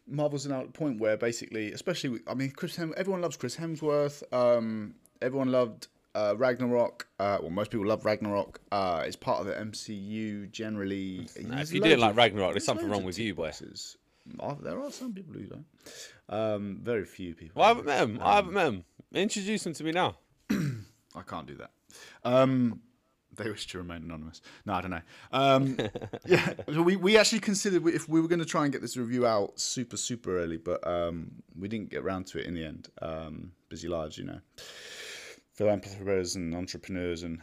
Marvel's 0.06 0.46
now 0.46 0.60
at 0.60 0.66
the 0.66 0.72
point 0.72 1.00
where 1.00 1.16
basically, 1.16 1.72
especially, 1.72 2.10
with- 2.10 2.22
I 2.26 2.34
mean, 2.34 2.50
Chris 2.50 2.76
Hem- 2.76 2.94
everyone 2.96 3.20
loves 3.20 3.36
Chris 3.36 3.56
Hemsworth. 3.56 4.22
Um, 4.32 4.94
everyone 5.22 5.52
loved 5.52 5.88
uh, 6.14 6.34
Ragnarok. 6.36 7.06
Uh, 7.18 7.38
well, 7.40 7.50
most 7.50 7.70
people 7.70 7.86
love 7.86 8.04
Ragnarok. 8.04 8.60
Uh, 8.72 9.04
it's 9.06 9.16
part 9.16 9.40
of 9.40 9.46
the 9.46 9.52
MCU 9.54 10.50
generally. 10.50 11.26
Nah, 11.40 11.60
if 11.60 11.72
you 11.72 11.80
didn't 11.80 12.00
like 12.00 12.16
Ragnarok, 12.16 12.52
there's 12.52 12.54
there's 12.54 12.64
something 12.64 12.88
wrong 12.88 13.04
with 13.04 13.18
you, 13.18 13.34
boy. 13.34 13.52
There 14.60 14.80
are 14.80 14.90
some 14.90 15.12
people 15.12 15.34
who 15.34 15.46
don't. 15.46 15.66
Um, 16.28 16.80
very 16.82 17.04
few 17.04 17.34
people. 17.34 17.60
Well, 17.60 17.66
I 17.66 17.68
haven't 17.68 17.86
met 17.86 18.02
him. 18.02 18.18
I 18.22 18.36
haven't 18.36 18.52
met 18.52 18.66
him. 18.66 18.84
Introduce 19.12 19.66
him 19.66 19.72
to 19.74 19.84
me 19.84 19.92
now. 19.92 20.16
I 20.50 21.22
can't 21.26 21.46
do 21.46 21.56
that. 21.56 21.70
Um, 22.24 22.80
they 23.36 23.48
wish 23.48 23.66
to 23.68 23.78
remain 23.78 24.02
anonymous. 24.02 24.42
No, 24.66 24.74
I 24.74 24.80
don't 24.80 24.90
know. 24.90 25.00
Um, 25.32 25.76
yeah, 26.26 26.54
we, 26.68 26.96
we 26.96 27.16
actually 27.16 27.40
considered 27.40 27.86
if 27.88 28.08
we 28.08 28.20
were 28.20 28.28
going 28.28 28.40
to 28.40 28.44
try 28.44 28.64
and 28.64 28.72
get 28.72 28.82
this 28.82 28.96
review 28.96 29.26
out 29.26 29.58
super 29.58 29.96
super 29.96 30.38
early, 30.38 30.56
but 30.56 30.86
um, 30.86 31.30
we 31.58 31.68
didn't 31.68 31.90
get 31.90 32.04
round 32.04 32.26
to 32.28 32.38
it 32.38 32.46
in 32.46 32.54
the 32.54 32.64
end. 32.64 32.88
Um, 33.00 33.52
busy 33.68 33.88
lives, 33.88 34.18
you 34.18 34.24
know. 34.24 34.40
Philanthropers 35.54 36.36
and 36.36 36.54
entrepreneurs 36.54 37.22
and 37.22 37.40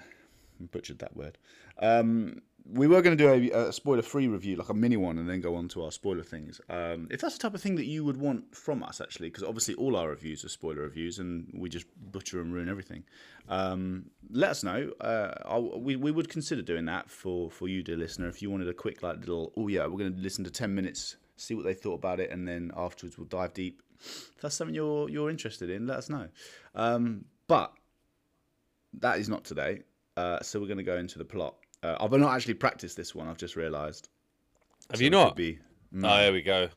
butchered 0.71 0.99
that 0.99 1.15
word. 1.15 1.37
Um, 1.79 2.41
we 2.73 2.87
were 2.87 3.01
going 3.01 3.17
to 3.17 3.23
do 3.23 3.53
a, 3.53 3.67
a 3.67 3.73
spoiler-free 3.73 4.27
review, 4.27 4.55
like 4.55 4.69
a 4.69 4.73
mini 4.73 4.97
one, 4.97 5.17
and 5.17 5.29
then 5.29 5.41
go 5.41 5.55
on 5.55 5.67
to 5.69 5.83
our 5.83 5.91
spoiler 5.91 6.23
things. 6.23 6.59
Um, 6.69 7.07
if 7.09 7.21
that's 7.21 7.37
the 7.37 7.41
type 7.41 7.53
of 7.53 7.61
thing 7.61 7.75
that 7.75 7.85
you 7.85 8.03
would 8.03 8.17
want 8.17 8.55
from 8.55 8.83
us, 8.83 8.99
actually, 8.99 9.29
because 9.29 9.43
obviously 9.43 9.75
all 9.75 9.95
our 9.95 10.09
reviews 10.09 10.43
are 10.43 10.49
spoiler 10.49 10.81
reviews, 10.81 11.19
and 11.19 11.49
we 11.53 11.69
just 11.69 11.85
butcher 12.11 12.41
and 12.41 12.53
ruin 12.53 12.69
everything. 12.69 13.03
Um, 13.47 14.09
let 14.29 14.49
us 14.49 14.63
know. 14.63 14.91
Uh, 14.99 15.61
we 15.77 15.95
we 15.95 16.11
would 16.11 16.29
consider 16.29 16.61
doing 16.61 16.85
that 16.85 17.09
for 17.09 17.49
for 17.49 17.67
you, 17.67 17.83
dear 17.83 17.97
listener, 17.97 18.27
if 18.27 18.41
you 18.41 18.49
wanted 18.49 18.67
a 18.67 18.73
quick 18.73 19.01
like 19.03 19.19
little. 19.19 19.53
Oh 19.55 19.67
yeah, 19.67 19.85
we're 19.85 19.99
going 19.99 20.13
to 20.13 20.19
listen 20.19 20.43
to 20.43 20.51
ten 20.51 20.75
minutes, 20.75 21.15
see 21.37 21.55
what 21.55 21.63
they 21.63 21.73
thought 21.73 21.95
about 21.95 22.19
it, 22.19 22.31
and 22.31 22.47
then 22.47 22.71
afterwards 22.75 23.17
we'll 23.17 23.27
dive 23.27 23.53
deep. 23.53 23.81
If 23.99 24.41
that's 24.41 24.55
something 24.55 24.75
you're 24.75 25.09
you're 25.09 25.29
interested 25.29 25.69
in, 25.69 25.87
let 25.87 25.97
us 25.97 26.09
know. 26.09 26.27
Um, 26.75 27.25
but 27.47 27.73
that 28.99 29.19
is 29.19 29.29
not 29.29 29.43
today. 29.43 29.83
Uh, 30.17 30.41
so 30.41 30.59
we're 30.59 30.65
going 30.65 30.77
to 30.77 30.83
go 30.83 30.97
into 30.97 31.19
the 31.19 31.25
plot. 31.25 31.55
Uh, 31.83 31.95
I've 31.99 32.11
not 32.11 32.35
actually 32.35 32.55
practiced 32.55 32.97
this 32.97 33.13
one. 33.13 33.27
I've 33.27 33.37
just 33.37 33.55
realised. 33.55 34.09
Have 34.89 34.97
So 34.97 35.03
you 35.03 35.09
not? 35.09 35.35
Be, 35.35 35.59
Oh, 36.03 36.19
here 36.21 36.33
we 36.33 36.41
go. 36.41 36.69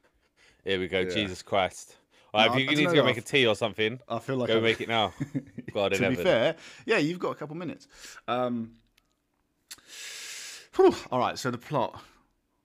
Here 0.65 0.79
we 0.79 0.89
go. 0.89 1.01
Yeah. 1.01 1.11
Jesus 1.11 1.43
Christ. 1.43 1.97
Right, 2.33 2.47
No, 2.47 2.53
if 2.55 2.61
you 2.61 2.71
I 2.71 2.75
need 2.75 2.89
to 2.89 2.95
go 2.95 3.05
make 3.05 3.17
a 3.17 3.23
tea 3.23 3.47
or 3.47 3.57
something, 3.57 3.99
I 4.09 4.19
feel 4.21 4.37
like 4.37 4.49
go 4.49 4.57
I've- 4.59 4.63
make 4.63 4.81
it 4.81 4.89
now. 4.89 5.13
God 5.75 5.93
to 5.95 6.09
be 6.11 6.15
fair, 6.15 6.55
yeah, 6.87 6.99
you've 6.99 7.19
got 7.19 7.31
a 7.31 7.35
couple 7.35 7.57
minutes. 7.57 7.89
Um, 8.29 8.73
whew, 10.77 10.95
all 11.11 11.19
right, 11.19 11.39
so 11.39 11.51
the 11.51 11.59
plot: 11.59 12.01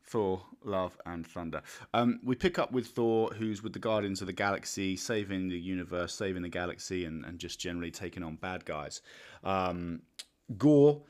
Thor, 0.06 0.44
Love, 0.64 0.98
and 1.06 1.26
Thunder. 1.26 1.62
Um, 1.94 2.20
we 2.24 2.36
pick 2.36 2.60
up 2.60 2.72
with 2.72 2.88
Thor, 2.88 3.30
who's 3.30 3.64
with 3.64 3.74
the 3.74 3.80
Guardians 3.80 4.22
of 4.22 4.28
the 4.28 4.34
Galaxy, 4.34 4.96
saving 4.96 5.50
the 5.50 5.58
universe, 5.58 6.14
saving 6.14 6.42
the 6.44 6.50
galaxy, 6.50 7.06
and, 7.06 7.26
and 7.26 7.40
just 7.40 7.60
generally 7.60 7.92
taking 7.92 8.24
on 8.24 8.36
bad 8.36 8.66
guys. 8.66 9.02
Um, 9.44 10.02
Gorr, 10.58 11.02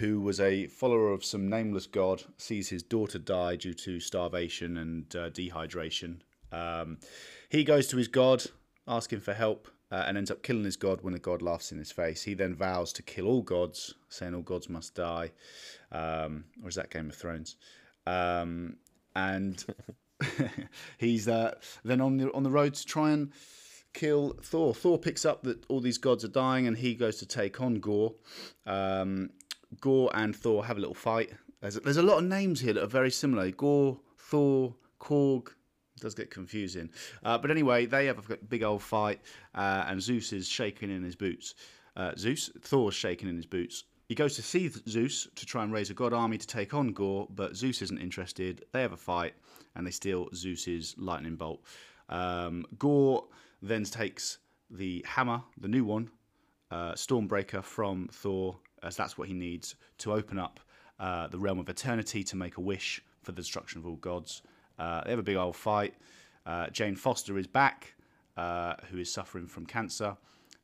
who 0.00 0.18
was 0.18 0.40
a 0.40 0.66
follower 0.66 1.12
of 1.12 1.22
some 1.22 1.48
nameless 1.48 1.86
god, 1.86 2.24
sees 2.38 2.70
his 2.70 2.82
daughter 2.82 3.18
die 3.18 3.54
due 3.54 3.74
to 3.74 4.00
starvation 4.00 4.78
and 4.78 5.14
uh, 5.14 5.28
dehydration. 5.28 6.20
Um, 6.50 6.98
he 7.50 7.64
goes 7.64 7.86
to 7.88 7.98
his 7.98 8.08
god, 8.08 8.42
asking 8.88 9.20
for 9.20 9.34
help, 9.34 9.68
uh, 9.92 10.04
and 10.06 10.16
ends 10.16 10.30
up 10.30 10.42
killing 10.42 10.64
his 10.64 10.78
god 10.78 11.02
when 11.02 11.12
the 11.12 11.18
god 11.18 11.42
laughs 11.42 11.70
in 11.70 11.78
his 11.78 11.92
face. 11.92 12.22
He 12.22 12.32
then 12.32 12.54
vows 12.54 12.94
to 12.94 13.02
kill 13.02 13.26
all 13.26 13.42
gods, 13.42 13.94
saying 14.08 14.34
all 14.34 14.40
gods 14.40 14.70
must 14.70 14.94
die. 14.94 15.32
Um, 15.92 16.44
or 16.62 16.70
is 16.70 16.76
that 16.76 16.90
Game 16.90 17.10
of 17.10 17.14
Thrones? 17.14 17.56
Um, 18.06 18.76
and 19.14 19.62
he's 20.98 21.28
uh, 21.28 21.56
then 21.84 22.00
on 22.00 22.16
the 22.16 22.32
on 22.32 22.42
the 22.42 22.50
road 22.50 22.72
to 22.72 22.86
try 22.86 23.10
and 23.10 23.32
kill 23.92 24.38
Thor. 24.42 24.74
Thor 24.74 24.98
picks 24.98 25.26
up 25.26 25.42
that 25.42 25.62
all 25.68 25.80
these 25.80 25.98
gods 25.98 26.24
are 26.24 26.28
dying, 26.28 26.66
and 26.66 26.78
he 26.78 26.94
goes 26.94 27.18
to 27.18 27.26
take 27.26 27.60
on 27.60 27.74
Gorr. 27.74 28.14
Um, 28.64 29.30
Gorr 29.80 30.10
and 30.14 30.34
Thor 30.34 30.64
have 30.64 30.76
a 30.76 30.80
little 30.80 30.94
fight. 30.94 31.30
There's 31.60 31.76
a, 31.76 31.80
there's 31.80 31.96
a 31.96 32.02
lot 32.02 32.18
of 32.18 32.24
names 32.24 32.60
here 32.60 32.72
that 32.72 32.82
are 32.82 32.88
very 32.88 33.10
similar. 33.10 33.50
Gorr, 33.50 33.98
Thor, 34.18 34.74
Korg. 34.98 35.48
It 35.96 36.02
does 36.02 36.14
get 36.14 36.30
confusing, 36.30 36.88
uh, 37.24 37.36
but 37.36 37.50
anyway, 37.50 37.84
they 37.84 38.06
have 38.06 38.30
a 38.30 38.36
big 38.36 38.62
old 38.62 38.82
fight, 38.82 39.20
uh, 39.54 39.84
and 39.86 40.00
Zeus 40.00 40.32
is 40.32 40.48
shaking 40.48 40.90
in 40.90 41.02
his 41.02 41.14
boots. 41.14 41.54
Uh, 41.94 42.12
Zeus, 42.16 42.50
Thor's 42.62 42.94
shaking 42.94 43.28
in 43.28 43.36
his 43.36 43.44
boots. 43.46 43.84
he 44.08 44.14
goes 44.14 44.34
to 44.36 44.42
see 44.42 44.68
Zeus 44.88 45.28
to 45.34 45.44
try 45.44 45.62
and 45.62 45.72
raise 45.72 45.90
a 45.90 45.94
god 45.94 46.12
army 46.12 46.38
to 46.38 46.46
take 46.46 46.72
on 46.74 46.92
Gorr, 46.92 47.28
but 47.34 47.54
Zeus 47.54 47.82
isn't 47.82 47.98
interested. 47.98 48.64
They 48.72 48.80
have 48.80 48.92
a 48.92 48.96
fight, 48.96 49.34
and 49.76 49.86
they 49.86 49.90
steal 49.90 50.28
Zeus's 50.34 50.94
lightning 50.96 51.36
bolt. 51.36 51.60
Um, 52.08 52.64
Gorr 52.78 53.24
then 53.62 53.84
takes 53.84 54.38
the 54.70 55.04
hammer, 55.06 55.42
the 55.60 55.68
new 55.68 55.84
one, 55.84 56.10
uh, 56.70 56.92
Stormbreaker 56.92 57.62
from 57.62 58.08
Thor, 58.12 58.56
as 58.82 58.96
that's 58.96 59.16
what 59.18 59.28
he 59.28 59.34
needs 59.34 59.74
to 59.98 60.12
open 60.12 60.38
up 60.38 60.60
uh, 60.98 61.28
the 61.28 61.38
realm 61.38 61.58
of 61.58 61.68
eternity 61.68 62.22
to 62.24 62.36
make 62.36 62.56
a 62.56 62.60
wish 62.60 63.02
for 63.22 63.32
the 63.32 63.36
destruction 63.36 63.80
of 63.80 63.86
all 63.86 63.96
gods. 63.96 64.42
Uh, 64.78 65.02
they 65.04 65.10
have 65.10 65.18
a 65.18 65.22
big 65.22 65.36
old 65.36 65.56
fight. 65.56 65.94
Uh, 66.46 66.68
Jane 66.68 66.96
Foster 66.96 67.38
is 67.38 67.46
back, 67.46 67.94
uh, 68.36 68.74
who 68.90 68.98
is 68.98 69.12
suffering 69.12 69.46
from 69.46 69.66
cancer. 69.66 70.16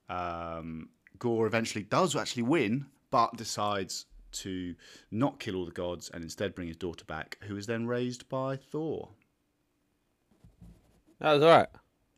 Um, 0.09 0.89
Gorr 1.19 1.47
eventually 1.47 1.85
does 1.85 2.15
actually 2.17 2.45
win, 2.45 2.87
but 3.11 3.37
decides 3.37 4.07
to 4.33 4.75
not 5.11 5.39
kill 5.39 5.57
all 5.57 5.65
the 5.65 5.71
gods 5.71 6.11
and 6.13 6.23
instead 6.23 6.55
bring 6.55 6.69
his 6.69 6.77
daughter 6.77 7.05
back, 7.05 7.39
who 7.43 7.57
is 7.57 7.67
then 7.67 7.87
raised 7.87 8.29
by 8.29 8.57
Thor. 8.57 9.09
That 11.21 11.33
was 11.35 11.43
all 11.43 11.49
right. 11.49 11.69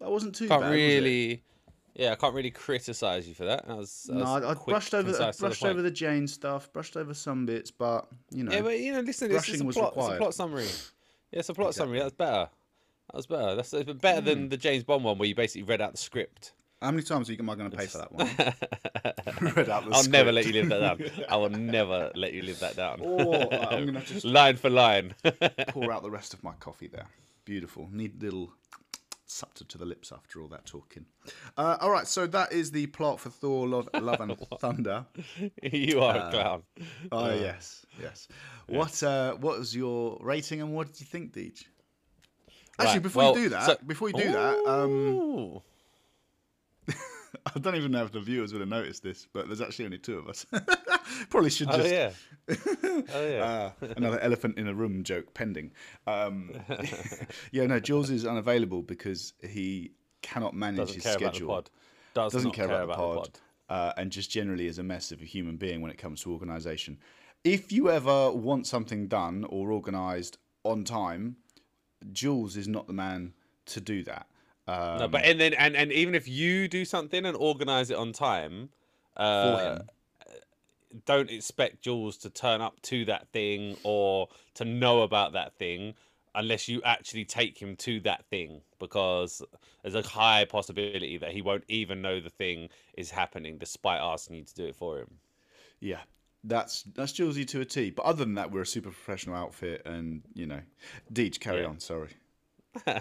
That 0.00 0.11
wasn't 0.11 0.35
too 0.35 0.49
Can't 0.49 0.62
bad. 0.62 0.71
was 0.71 0.76
really. 0.76 1.43
Yeah, 1.99 2.12
I 2.12 2.14
can't 2.14 2.33
really 2.33 2.52
criticize 2.52 3.26
you 3.26 3.35
for 3.35 3.45
that. 3.47 3.67
That 3.67 3.76
was, 3.76 4.05
that 4.05 4.14
No, 4.14 4.25
I, 4.25 4.52
I 4.52 4.55
quick, 4.55 4.73
brushed 4.73 4.95
over, 4.95 5.09
I 5.09 5.12
to 5.12 5.19
the 5.19 5.37
brushed 5.40 5.64
over 5.64 5.83
the 5.83 5.90
Jane 5.90 6.28
stuff, 6.28 6.73
brushed 6.73 6.97
over 6.97 7.12
some 7.12 7.45
bits, 7.45 7.73
but 7.73 8.07
you 8.31 8.45
know, 8.45 8.52
Yeah, 8.52 8.61
but 8.62 8.78
you 8.78 8.93
know, 8.93 9.00
listen, 9.00 9.28
this 9.28 9.49
is 9.49 9.61
a 9.61 9.64
was 9.64 9.76
plot, 9.76 9.95
it's 9.97 10.09
a 10.09 10.17
plot 10.17 10.35
summary. 10.35 10.69
Yeah, 11.31 11.40
it's 11.40 11.49
a 11.50 11.55
plot 11.55 11.75
summary. 11.75 11.99
That's 11.99 12.14
better. 12.14 12.49
That 13.11 13.17
was 13.17 13.26
better. 13.26 13.55
That's 13.55 13.71
better 14.00 14.23
than 14.23 14.49
the 14.49 14.57
James 14.57 14.83
Bond 14.83 15.05
one 15.05 15.19
where 15.19 15.28
you 15.28 15.35
basically 15.35 15.64
read 15.64 15.83
out 15.83 15.93
the 15.93 15.99
script. 15.99 16.52
how 16.81 16.90
many 16.90 17.02
times 17.02 17.28
am 17.28 17.50
I 17.50 17.55
going 17.55 17.71
to 17.71 17.76
pay 17.76 17.85
for 17.85 17.99
that 17.99 18.12
one? 18.12 18.26
Read 19.55 19.69
out 19.69 19.85
the 19.85 19.90
I'll 19.93 20.09
never 20.09 20.33
let 20.33 20.47
you 20.47 20.55
live 20.55 20.71
that 20.71 20.81
down. 20.81 21.26
I 21.28 21.37
will 21.37 21.50
never 21.50 22.11
let 22.14 22.33
you 22.33 22.43
live 22.43 22.61
that 22.61 22.76
down. 22.76 23.00
Or 23.02 23.35
uh, 23.35 23.67
I'm 23.71 23.87
going 23.87 23.95
to 24.02 24.07
just 24.07 24.25
line 24.25 24.57
for 24.57 24.71
line. 24.71 25.14
pour 25.69 25.93
out 25.93 26.02
the 26.02 26.11
rest 26.11 26.33
of 26.33 26.43
my 26.43 26.52
coffee 26.61 26.88
there. 26.88 27.09
Beautiful. 27.45 27.90
Need 27.93 28.23
little 28.23 28.55
sucked 29.30 29.68
to 29.68 29.78
the 29.78 29.85
lips 29.85 30.11
after 30.12 30.40
all 30.40 30.49
that 30.49 30.64
talking. 30.66 31.04
Uh, 31.56 31.76
all 31.80 31.90
right, 31.90 32.06
so 32.06 32.26
that 32.26 32.52
is 32.52 32.70
the 32.70 32.87
plot 32.88 33.20
for 33.20 33.30
Thor: 33.30 33.68
Love, 33.68 33.88
Love 34.00 34.20
and 34.20 34.37
Thunder. 34.58 35.06
you 35.62 36.00
are 36.00 36.16
Uh, 36.16 36.28
a 36.28 36.30
clown. 36.32 36.62
Oh 37.12 37.30
yes, 37.35 37.85
yes. 38.00 38.28
What 38.66 39.02
uh, 39.02 39.35
what 39.35 39.58
was 39.58 39.75
your 39.76 40.18
rating 40.23 40.61
and 40.61 40.73
what 40.75 40.87
did 40.88 41.00
you 41.00 41.06
think, 41.06 41.32
Deej? 41.32 41.64
Actually, 42.80 42.94
Right, 42.94 43.02
before 43.02 43.23
well, 43.25 43.37
you 43.37 43.42
do 43.44 43.49
that, 43.50 43.66
so- 43.66 43.76
before 43.87 44.08
you 44.08 44.14
do 44.14 44.32
that, 44.32 44.56
um, 44.66 45.61
I 47.54 47.58
don't 47.58 47.75
even 47.76 47.90
know 47.92 48.04
if 48.04 48.12
the 48.12 48.20
viewers 48.20 48.52
would 48.52 48.61
have 48.61 48.68
noticed 48.68 49.02
this, 49.02 49.26
but 49.32 49.47
there's 49.49 49.61
actually 49.61 49.85
only 49.87 49.99
two 49.99 50.16
of 50.18 50.28
us. 50.28 50.47
Probably 51.31 51.51
should 51.51 51.69
just. 51.69 51.79
Oh 51.81 51.83
just 51.83 51.93
yeah. 51.93 52.13
Oh 53.15 53.29
yeah. 53.29 53.73
uh, 53.83 53.87
another 53.97 54.19
elephant 54.21 54.59
in 54.59 54.69
a 54.69 54.75
room 54.75 55.03
joke 55.03 55.35
pending. 55.35 55.73
Um, 56.07 56.53
yeah, 57.53 57.67
no, 57.67 57.79
Jules 57.81 58.11
is 58.11 58.25
unavailable 58.27 58.83
because 58.83 59.35
he 59.43 59.93
cannot 60.23 60.55
manage 60.55 60.79
Doesn't 60.79 60.95
his 60.95 61.05
care 61.05 61.13
schedule. 61.15 61.49
pod. 61.49 61.71
Does 62.15 62.33
Doesn't 62.33 62.49
not 62.49 62.55
care, 62.55 62.65
about, 62.67 62.85
about 62.85 62.97
the 62.97 63.19
pod, 63.21 63.41
Uh, 63.69 63.93
and 63.99 64.11
just 64.11 64.31
generally 64.31 64.67
is 64.67 64.79
a 64.79 64.83
mess 64.83 65.13
of 65.13 65.21
a 65.21 65.25
human 65.27 65.57
being 65.57 65.83
when 65.83 65.91
it 65.91 65.99
comes 65.99 66.23
to 66.23 66.33
organisation. 66.33 66.99
If 67.45 67.71
you 67.71 67.91
ever 67.91 68.33
want 68.33 68.67
something 68.67 69.09
done 69.09 69.45
or 69.45 69.71
organised 69.73 70.39
on 70.65 70.85
time, 70.85 71.37
Jules 72.13 72.57
is 72.57 72.67
not 72.67 72.87
the 72.87 72.93
man 72.95 73.35
to 73.67 73.81
do 73.81 74.03
that. 74.05 74.27
Um, 74.67 74.99
No, 75.01 75.09
but 75.09 75.25
and 75.25 75.39
then 75.39 75.55
and, 75.55 75.77
and 75.77 75.93
even 75.93 76.15
if 76.15 76.27
you 76.29 76.67
do 76.69 76.85
something 76.85 77.25
and 77.27 77.37
organize 77.37 77.91
it 77.91 77.97
on 77.97 78.13
time, 78.13 78.71
uh, 79.17 79.77
him. 79.77 79.89
Don't 81.07 81.30
expect 81.30 81.83
Jules 81.83 82.16
to 82.18 82.30
turn 82.30 82.61
up 82.61 82.80
to 82.83 83.04
that 83.07 83.28
thing 83.28 83.76
or 83.83 84.28
to 84.54 84.64
know 84.64 85.02
about 85.02 85.33
that 85.33 85.54
thing 85.59 85.95
unless 86.35 86.68
you 86.68 86.80
actually 86.85 87.25
take 87.25 87.59
him 87.61 87.75
to 87.76 88.00
that 88.00 88.25
thing 88.26 88.61
because 88.78 89.42
there's 89.83 89.95
a 89.95 90.02
high 90.09 90.45
possibility 90.45 91.18
that 91.18 91.33
he 91.33 91.42
won't 91.42 91.64
even 91.68 92.00
know 92.00 92.21
the 92.21 92.30
thing 92.30 92.68
is 92.97 93.11
happening 93.11 93.59
despite 93.59 94.00
asking 94.00 94.37
you 94.37 94.45
to 94.45 94.54
do 94.54 94.66
it 94.66 94.76
for 94.76 94.99
him. 94.99 95.11
Yeah, 95.80 96.00
that's 96.45 96.83
that's 96.95 97.12
Julesy 97.12 97.47
to 97.49 97.61
a 97.61 97.64
T. 97.64 97.90
But 97.90 98.04
other 98.04 98.25
than 98.25 98.35
that, 98.35 98.50
we're 98.50 98.62
a 98.62 98.66
super 98.66 98.90
professional 98.90 99.37
outfit, 99.37 99.83
and 99.85 100.23
you 100.35 100.47
know, 100.47 100.61
Deej, 101.12 101.40
carry 101.40 101.62
Yeah. 101.62 101.68
on. 101.68 101.80
Sorry. 101.80 102.11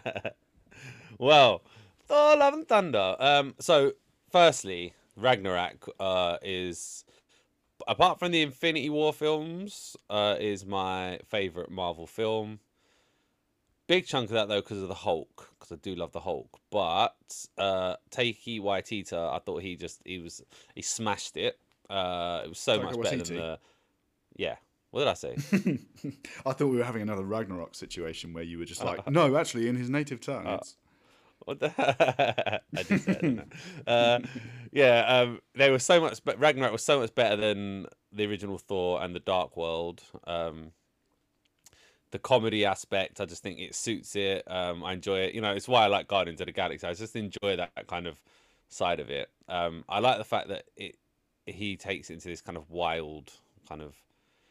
Well, 1.19 1.63
Thor: 2.07 2.37
Love 2.37 2.53
and 2.53 2.67
Thunder. 2.67 3.15
Um, 3.19 3.55
so 3.59 3.93
firstly, 4.31 4.93
Ragnarok 5.15 5.89
uh, 5.99 6.37
is 6.41 7.05
apart 7.87 8.19
from 8.19 8.31
the 8.31 8.41
Infinity 8.41 8.89
War 8.89 9.13
films, 9.13 9.95
uh, 10.09 10.35
is 10.39 10.65
my 10.65 11.19
favorite 11.27 11.69
Marvel 11.69 12.07
film. 12.07 12.59
Big 13.87 14.05
chunk 14.05 14.25
of 14.29 14.33
that 14.33 14.49
though 14.49 14.59
because 14.61 14.81
of 14.81 14.89
the 14.89 14.93
Hulk, 14.93 15.49
because 15.57 15.71
I 15.71 15.75
do 15.81 15.95
love 15.95 16.11
the 16.11 16.19
Hulk. 16.19 16.59
But 16.69 17.15
uh, 17.57 17.95
Taiki 18.11 18.59
Waititi, 18.59 19.13
I 19.13 19.39
thought 19.39 19.61
he 19.61 19.75
just 19.77 20.01
he 20.05 20.19
was 20.19 20.41
he 20.75 20.81
smashed 20.81 21.37
it. 21.37 21.57
Uh, 21.89 22.41
it 22.43 22.49
was 22.49 22.59
so 22.59 22.79
Taika 22.79 22.83
much 22.83 23.01
better 23.01 23.15
Waititi? 23.17 23.27
than 23.27 23.37
the 23.37 23.59
yeah. 24.35 24.55
What 24.91 25.01
did 25.01 25.07
I 25.09 25.13
say? 25.15 25.35
I 26.45 26.53
thought 26.53 26.67
we 26.67 26.77
were 26.77 26.83
having 26.83 27.01
another 27.01 27.23
Ragnarok 27.23 27.75
situation 27.75 28.33
where 28.33 28.43
you 28.43 28.57
were 28.57 28.63
Uh, 28.63 28.67
just 28.67 28.83
like, 28.83 29.09
no, 29.09 29.35
actually, 29.37 29.67
in 29.67 29.75
his 29.75 29.89
native 29.89 30.21
tongue. 30.21 30.47
it's... 30.47 30.75
What 31.45 31.59
the? 31.59 32.61
I. 33.87 33.89
Uh, 33.89 34.19
yeah, 34.71 35.05
um, 35.07 35.39
they 35.55 35.71
were 35.71 35.79
so 35.79 36.01
much. 36.01 36.19
But 36.23 36.39
Ragnarok 36.39 36.71
was 36.71 36.83
so 36.83 36.99
much 36.99 37.15
better 37.15 37.35
than 37.35 37.87
the 38.11 38.25
original 38.25 38.57
Thor 38.57 39.01
and 39.01 39.15
the 39.15 39.19
Dark 39.19 39.55
World. 39.55 40.03
Um, 40.25 40.71
the 42.11 42.19
comedy 42.19 42.65
aspect, 42.65 43.19
I 43.19 43.25
just 43.25 43.43
think 43.43 43.59
it 43.59 43.75
suits 43.75 44.15
it. 44.15 44.43
Um, 44.47 44.83
I 44.83 44.93
enjoy 44.93 45.19
it. 45.19 45.35
You 45.35 45.41
know, 45.41 45.53
it's 45.53 45.67
why 45.67 45.83
I 45.83 45.87
like 45.87 46.07
Guardians 46.07 46.41
of 46.41 46.47
the 46.47 46.53
Galaxy. 46.53 46.87
I 46.87 46.93
just 46.93 47.15
enjoy 47.15 47.57
that 47.57 47.87
kind 47.87 48.07
of 48.07 48.21
side 48.69 48.99
of 48.99 49.09
it. 49.09 49.29
Um, 49.47 49.83
I 49.89 49.99
like 49.99 50.17
the 50.17 50.23
fact 50.23 50.49
that 50.49 50.65
it 50.75 50.95
he 51.45 51.77
takes 51.77 52.09
it 52.09 52.15
into 52.15 52.27
this 52.27 52.41
kind 52.41 52.57
of 52.57 52.69
wild 52.69 53.31
kind 53.67 53.81
of. 53.81 53.95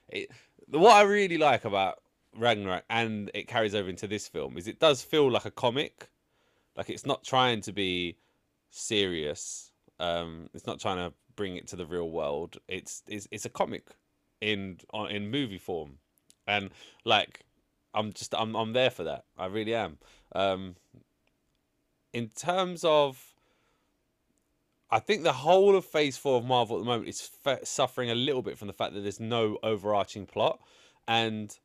It, 0.09 0.31
what 0.69 0.97
I 0.97 1.03
really 1.03 1.39
like 1.39 1.65
about 1.65 2.01
Ragnarok 2.35 2.85
and 2.91 3.31
it 3.35 3.49
carries 3.49 3.75
over 3.75 3.89
into 3.89 4.07
this 4.07 4.29
film 4.29 4.57
is 4.57 4.67
it 4.67 4.79
does 4.79 5.03
feel 5.03 5.31
like 5.31 5.45
a 5.45 5.51
comic 5.51 6.09
like 6.77 6.91
it's 6.91 7.07
not 7.07 7.25
trying 7.25 7.61
to 7.63 7.73
be 7.73 8.17
serious 8.71 9.73
um 10.01 10.51
it's 10.53 10.67
not 10.67 10.79
trying 10.79 10.97
to 10.97 11.13
bring 11.37 11.57
it 11.57 11.69
to 11.69 11.77
the 11.77 11.87
real 11.87 12.11
world. 12.11 12.57
It's 12.67 13.03
it's, 13.07 13.29
it's 13.31 13.45
a 13.45 13.51
comic 13.51 13.85
in 14.41 14.79
on 14.93 15.11
in 15.11 15.31
movie 15.31 15.59
form. 15.59 15.99
And 16.47 16.71
like 17.05 17.45
i'm 17.95 18.13
just 18.13 18.35
i'm 18.35 18.57
i'm 18.57 18.73
there 18.73 18.91
for 18.91 19.05
that. 19.05 19.25
I 19.39 19.47
really 19.47 19.75
am. 19.75 19.99
Um 20.35 20.77
in 22.13 22.29
terms 22.29 22.85
of 22.85 23.35
I 24.89 25.01
think 25.01 25.25
the 25.25 25.33
whole 25.33 25.77
of 25.77 25.85
Phase 25.85 26.17
Four 26.17 26.39
of 26.39 26.45
Marvel 26.45 26.77
at 26.77 26.81
the 26.81 26.87
moment 26.87 27.09
is 27.09 27.31
suffering 27.65 28.11
a 28.11 28.15
little 28.15 28.43
bit 28.43 28.57
from 28.57 28.69
the 28.69 28.73
fact 28.73 28.95
that 28.95 29.01
there's 29.01 29.19
no 29.19 29.59
overarching 29.65 30.27
plot, 30.27 30.61
and 31.09 31.59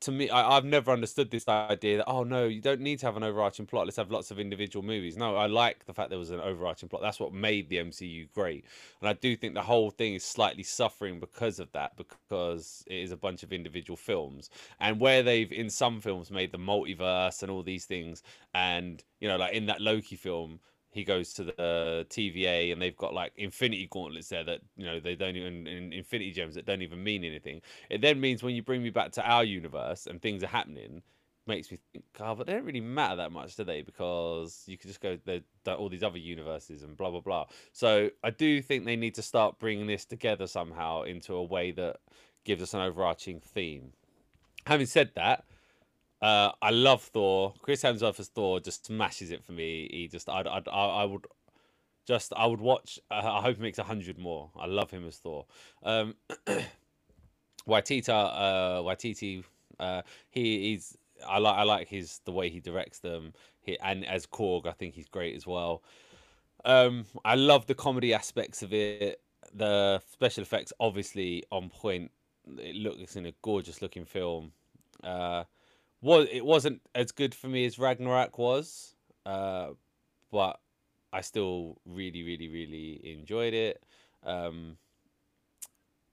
to 0.00 0.12
me, 0.12 0.30
I, 0.30 0.56
I've 0.56 0.64
never 0.64 0.92
understood 0.92 1.30
this 1.30 1.48
idea 1.48 1.98
that 1.98 2.08
oh 2.08 2.22
no, 2.22 2.46
you 2.46 2.60
don't 2.60 2.80
need 2.80 3.00
to 3.00 3.06
have 3.06 3.16
an 3.16 3.22
overarching 3.22 3.66
plot. 3.66 3.86
Let's 3.86 3.96
have 3.96 4.10
lots 4.10 4.30
of 4.30 4.38
individual 4.38 4.84
movies. 4.84 5.16
No, 5.16 5.36
I 5.36 5.46
like 5.46 5.86
the 5.86 5.94
fact 5.94 6.10
there 6.10 6.18
was 6.18 6.30
an 6.30 6.40
overarching 6.40 6.88
plot. 6.88 7.02
That's 7.02 7.20
what 7.20 7.32
made 7.32 7.68
the 7.68 7.78
MCU 7.78 8.28
great, 8.32 8.64
and 9.00 9.08
I 9.08 9.14
do 9.14 9.36
think 9.36 9.54
the 9.54 9.62
whole 9.62 9.90
thing 9.90 10.14
is 10.14 10.24
slightly 10.24 10.62
suffering 10.62 11.20
because 11.20 11.58
of 11.58 11.72
that, 11.72 11.96
because 11.96 12.84
it 12.86 12.96
is 12.96 13.12
a 13.12 13.16
bunch 13.16 13.42
of 13.42 13.52
individual 13.52 13.96
films, 13.96 14.50
and 14.80 15.00
where 15.00 15.22
they've 15.22 15.50
in 15.50 15.70
some 15.70 16.00
films 16.00 16.30
made 16.30 16.52
the 16.52 16.58
multiverse 16.58 17.42
and 17.42 17.50
all 17.50 17.62
these 17.62 17.84
things, 17.84 18.22
and 18.54 19.02
you 19.20 19.28
know, 19.28 19.36
like 19.36 19.54
in 19.54 19.66
that 19.66 19.80
Loki 19.80 20.16
film 20.16 20.60
he 20.98 21.04
goes 21.04 21.32
to 21.32 21.44
the 21.44 22.06
TVA 22.10 22.72
and 22.72 22.82
they've 22.82 22.96
got 22.96 23.14
like 23.14 23.32
infinity 23.36 23.86
gauntlets 23.88 24.28
there 24.28 24.42
that 24.42 24.60
you 24.76 24.84
know 24.84 24.98
they 24.98 25.14
don't 25.14 25.36
even 25.36 25.66
in 25.68 25.92
infinity 25.92 26.32
gems 26.32 26.56
that 26.56 26.66
don't 26.66 26.82
even 26.82 27.02
mean 27.04 27.22
anything. 27.22 27.60
It 27.88 28.00
then 28.00 28.20
means 28.20 28.42
when 28.42 28.56
you 28.56 28.64
bring 28.64 28.82
me 28.82 28.90
back 28.90 29.12
to 29.12 29.22
our 29.24 29.44
universe 29.44 30.08
and 30.08 30.20
things 30.20 30.42
are 30.42 30.48
happening, 30.48 31.02
makes 31.46 31.70
me 31.70 31.78
think, 31.92 32.04
God, 32.18 32.36
but 32.36 32.48
they 32.48 32.54
don't 32.54 32.64
really 32.64 32.80
matter 32.80 33.14
that 33.14 33.30
much, 33.30 33.54
do 33.54 33.62
they? 33.62 33.82
Because 33.82 34.64
you 34.66 34.76
could 34.76 34.88
just 34.88 35.00
go 35.00 35.16
there 35.24 35.40
all 35.76 35.88
these 35.88 36.02
other 36.02 36.18
universes 36.18 36.82
and 36.82 36.96
blah 36.96 37.10
blah 37.10 37.20
blah. 37.20 37.46
So 37.72 38.10
I 38.24 38.30
do 38.30 38.60
think 38.60 38.84
they 38.84 38.96
need 38.96 39.14
to 39.14 39.22
start 39.22 39.60
bringing 39.60 39.86
this 39.86 40.04
together 40.04 40.48
somehow 40.48 41.02
into 41.02 41.34
a 41.34 41.44
way 41.44 41.70
that 41.72 41.98
gives 42.44 42.60
us 42.60 42.74
an 42.74 42.80
overarching 42.80 43.38
theme. 43.38 43.92
Having 44.66 44.86
said 44.86 45.10
that, 45.14 45.44
uh, 46.20 46.50
I 46.60 46.70
love 46.70 47.02
Thor. 47.02 47.54
Chris 47.62 47.82
Hemsworth 47.82 48.18
as 48.18 48.28
Thor 48.28 48.60
just 48.60 48.86
smashes 48.86 49.30
it 49.30 49.44
for 49.44 49.52
me. 49.52 49.88
He 49.90 50.08
just, 50.08 50.28
I'd, 50.28 50.46
I'd, 50.46 50.68
I, 50.68 51.04
would, 51.04 51.26
just, 52.06 52.32
I 52.36 52.46
would 52.46 52.60
watch. 52.60 52.98
Uh, 53.10 53.20
I 53.24 53.40
hope 53.40 53.56
he 53.56 53.62
makes 53.62 53.78
a 53.78 53.84
hundred 53.84 54.18
more. 54.18 54.50
I 54.58 54.66
love 54.66 54.90
him 54.90 55.06
as 55.06 55.16
Thor. 55.16 55.46
Um, 55.84 56.14
Waititi, 57.68 58.08
uh, 58.08 58.82
Waititi, 58.82 59.44
uh, 59.78 60.02
he, 60.30 60.70
he's, 60.70 60.96
I 61.28 61.38
like, 61.38 61.56
I 61.56 61.62
like 61.62 61.88
his 61.88 62.20
the 62.24 62.32
way 62.32 62.48
he 62.48 62.60
directs 62.60 62.98
them. 62.98 63.32
He, 63.60 63.78
and 63.80 64.04
as 64.04 64.26
Korg, 64.26 64.66
I 64.66 64.72
think 64.72 64.94
he's 64.94 65.08
great 65.08 65.36
as 65.36 65.46
well. 65.46 65.82
Um, 66.64 67.04
I 67.24 67.34
love 67.36 67.66
the 67.66 67.74
comedy 67.74 68.12
aspects 68.12 68.62
of 68.62 68.72
it. 68.72 69.20
the 69.54 70.02
special 70.10 70.42
effects 70.42 70.72
obviously 70.80 71.44
on 71.52 71.68
point. 71.68 72.10
It 72.56 72.76
looks 72.76 73.14
in 73.16 73.26
a 73.26 73.32
gorgeous 73.42 73.82
looking 73.82 74.04
film. 74.04 74.52
Uh, 75.04 75.44
was 76.00 76.28
it 76.30 76.44
wasn't 76.44 76.80
as 76.94 77.12
good 77.12 77.34
for 77.34 77.48
me 77.48 77.64
as 77.66 77.78
Ragnarok 77.78 78.38
was, 78.38 78.94
uh, 79.26 79.70
but 80.30 80.60
I 81.12 81.20
still 81.22 81.80
really, 81.86 82.22
really, 82.22 82.48
really 82.48 83.00
enjoyed 83.18 83.54
it. 83.54 83.82
Um, 84.24 84.76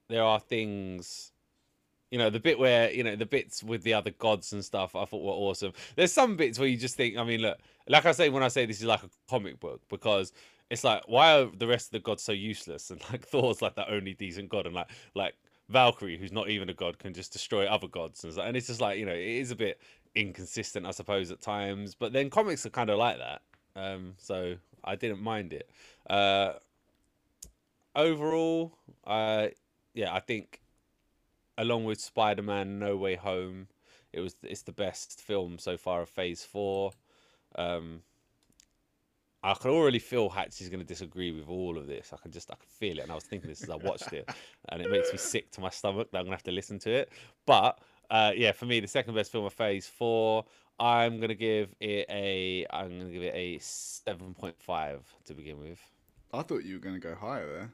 there 0.08 0.22
are 0.22 0.40
things, 0.40 1.32
you 2.10 2.18
know, 2.18 2.30
the 2.30 2.40
bit 2.40 2.58
where 2.58 2.90
you 2.90 3.04
know 3.04 3.16
the 3.16 3.26
bits 3.26 3.62
with 3.62 3.82
the 3.82 3.94
other 3.94 4.10
gods 4.10 4.52
and 4.52 4.64
stuff. 4.64 4.96
I 4.96 5.04
thought 5.04 5.22
were 5.22 5.32
awesome. 5.32 5.72
There's 5.94 6.12
some 6.12 6.36
bits 6.36 6.58
where 6.58 6.68
you 6.68 6.76
just 6.76 6.96
think, 6.96 7.16
I 7.16 7.24
mean, 7.24 7.40
look, 7.40 7.58
like 7.88 8.06
I 8.06 8.12
say 8.12 8.28
when 8.28 8.42
I 8.42 8.48
say 8.48 8.66
this 8.66 8.80
is 8.80 8.86
like 8.86 9.02
a 9.02 9.10
comic 9.28 9.60
book 9.60 9.80
because 9.88 10.32
it's 10.70 10.84
like 10.84 11.02
why 11.06 11.38
are 11.38 11.46
the 11.56 11.66
rest 11.66 11.88
of 11.88 11.92
the 11.92 12.00
gods 12.00 12.22
so 12.22 12.32
useless 12.32 12.90
and 12.90 13.00
like 13.10 13.26
Thor's 13.26 13.62
like 13.62 13.74
the 13.74 13.90
only 13.90 14.14
decent 14.14 14.48
god 14.48 14.66
and 14.66 14.74
like 14.74 14.90
like 15.14 15.34
Valkyrie, 15.68 16.16
who's 16.16 16.32
not 16.32 16.48
even 16.48 16.68
a 16.68 16.74
god, 16.74 16.98
can 16.98 17.12
just 17.12 17.32
destroy 17.32 17.66
other 17.66 17.88
gods, 17.88 18.24
and, 18.24 18.56
it's 18.56 18.68
just 18.68 18.80
like 18.80 18.98
you 18.98 19.06
know, 19.06 19.12
it 19.12 19.20
is 19.20 19.50
a 19.50 19.56
bit 19.56 19.80
inconsistent, 20.14 20.86
I 20.86 20.92
suppose, 20.92 21.30
at 21.30 21.40
times. 21.40 21.94
But 21.94 22.12
then 22.12 22.30
comics 22.30 22.64
are 22.66 22.70
kind 22.70 22.90
of 22.90 22.98
like 22.98 23.18
that, 23.18 23.42
um, 23.74 24.14
so 24.18 24.56
I 24.84 24.96
didn't 24.96 25.20
mind 25.20 25.52
it. 25.52 25.68
Uh, 26.08 26.52
overall, 27.94 28.78
uh, 29.06 29.48
yeah, 29.94 30.14
I 30.14 30.20
think 30.20 30.60
along 31.58 31.84
with 31.84 32.00
Spider-Man: 32.00 32.78
No 32.78 32.96
Way 32.96 33.16
Home, 33.16 33.66
it 34.12 34.20
was 34.20 34.36
it's 34.42 34.62
the 34.62 34.72
best 34.72 35.20
film 35.20 35.58
so 35.58 35.76
far 35.76 36.02
of 36.02 36.08
Phase 36.08 36.44
Four. 36.44 36.92
Um, 37.56 38.02
I 39.46 39.54
can 39.54 39.70
already 39.70 40.00
feel 40.00 40.28
Hatch 40.28 40.60
is 40.60 40.68
going 40.68 40.80
to 40.80 40.86
disagree 40.86 41.30
with 41.30 41.48
all 41.48 41.78
of 41.78 41.86
this. 41.86 42.12
I 42.12 42.16
can 42.16 42.32
just 42.32 42.50
I 42.50 42.54
can 42.54 42.68
feel 42.68 42.98
it, 42.98 43.02
and 43.02 43.12
I 43.12 43.14
was 43.14 43.24
thinking 43.24 43.48
this 43.48 43.62
as 43.62 43.70
I 43.70 43.76
watched 43.76 44.12
it, 44.12 44.28
and 44.70 44.82
it 44.82 44.90
makes 44.90 45.12
me 45.12 45.18
sick 45.18 45.52
to 45.52 45.60
my 45.60 45.70
stomach 45.70 46.10
that 46.10 46.18
I'm 46.18 46.24
gonna 46.24 46.34
have 46.34 46.42
to 46.44 46.52
listen 46.52 46.80
to 46.80 46.90
it. 46.90 47.12
But 47.46 47.78
uh, 48.10 48.32
yeah, 48.34 48.50
for 48.50 48.66
me, 48.66 48.80
the 48.80 48.88
second 48.88 49.14
best 49.14 49.30
film 49.30 49.44
of 49.44 49.52
Phase 49.52 49.86
Four. 49.86 50.44
I'm 50.78 51.20
gonna 51.20 51.34
give 51.34 51.74
it 51.80 52.06
a. 52.10 52.66
I'm 52.70 52.98
gonna 52.98 53.10
give 53.10 53.22
it 53.22 53.34
a 53.34 53.58
seven 53.60 54.34
point 54.34 54.56
five 54.58 55.06
to 55.26 55.34
begin 55.34 55.58
with. 55.58 55.80
I 56.34 56.42
thought 56.42 56.64
you 56.64 56.74
were 56.74 56.80
going 56.80 56.96
to 56.96 57.00
go 57.00 57.14
higher 57.14 57.46
there. 57.46 57.72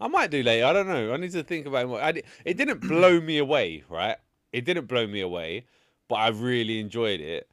I 0.00 0.08
might 0.08 0.30
do 0.30 0.42
later. 0.42 0.66
I 0.66 0.72
don't 0.72 0.88
know. 0.88 1.12
I 1.12 1.16
need 1.18 1.32
to 1.32 1.42
think 1.44 1.66
about 1.66 1.88
it. 1.88 2.16
I, 2.16 2.22
it 2.44 2.56
didn't 2.56 2.80
blow 2.80 3.20
me 3.20 3.38
away, 3.38 3.84
right? 3.88 4.16
It 4.52 4.64
didn't 4.64 4.86
blow 4.86 5.06
me 5.06 5.20
away, 5.20 5.66
but 6.08 6.16
I 6.16 6.28
really 6.28 6.80
enjoyed 6.80 7.20
it. 7.20 7.48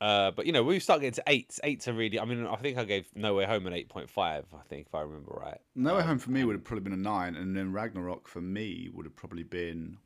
Uh, 0.00 0.30
but 0.30 0.46
you 0.46 0.52
know, 0.52 0.62
we 0.62 0.78
start 0.78 1.00
getting 1.00 1.14
to 1.14 1.22
eights. 1.26 1.58
Eights 1.64 1.88
are 1.88 1.92
really. 1.92 2.20
I 2.20 2.24
mean, 2.24 2.46
I 2.46 2.56
think 2.56 2.78
I 2.78 2.84
gave 2.84 3.08
No 3.14 3.34
Way 3.34 3.46
Home 3.46 3.66
an 3.66 3.72
eight 3.72 3.88
point 3.88 4.08
five. 4.08 4.44
I 4.54 4.62
think 4.68 4.86
if 4.86 4.94
I 4.94 5.00
remember 5.00 5.32
right. 5.32 5.58
No 5.74 5.94
Way 5.94 6.02
um, 6.02 6.06
Home 6.08 6.18
for 6.18 6.30
me 6.30 6.44
would 6.44 6.54
have 6.54 6.64
probably 6.64 6.84
been 6.84 6.92
a 6.92 7.02
nine, 7.02 7.34
and 7.34 7.56
then 7.56 7.72
Ragnarok 7.72 8.28
for 8.28 8.40
me 8.40 8.88
would 8.92 9.06
have 9.06 9.16
probably 9.16 9.42
been 9.42 9.98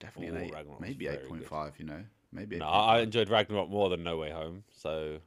definitely 0.00 0.28
Ooh, 0.28 0.38
an 0.38 0.44
eight, 0.44 0.54
Ragnarok's 0.54 0.80
maybe 0.80 1.06
eight 1.08 1.26
point 1.28 1.46
five. 1.46 1.74
You 1.78 1.86
know, 1.86 2.04
maybe. 2.30 2.58
No, 2.58 2.66
I 2.66 3.00
enjoyed 3.00 3.30
Ragnarok 3.30 3.70
more 3.70 3.88
than 3.88 4.02
No 4.02 4.18
Way 4.18 4.30
Home. 4.30 4.64
So 4.70 5.18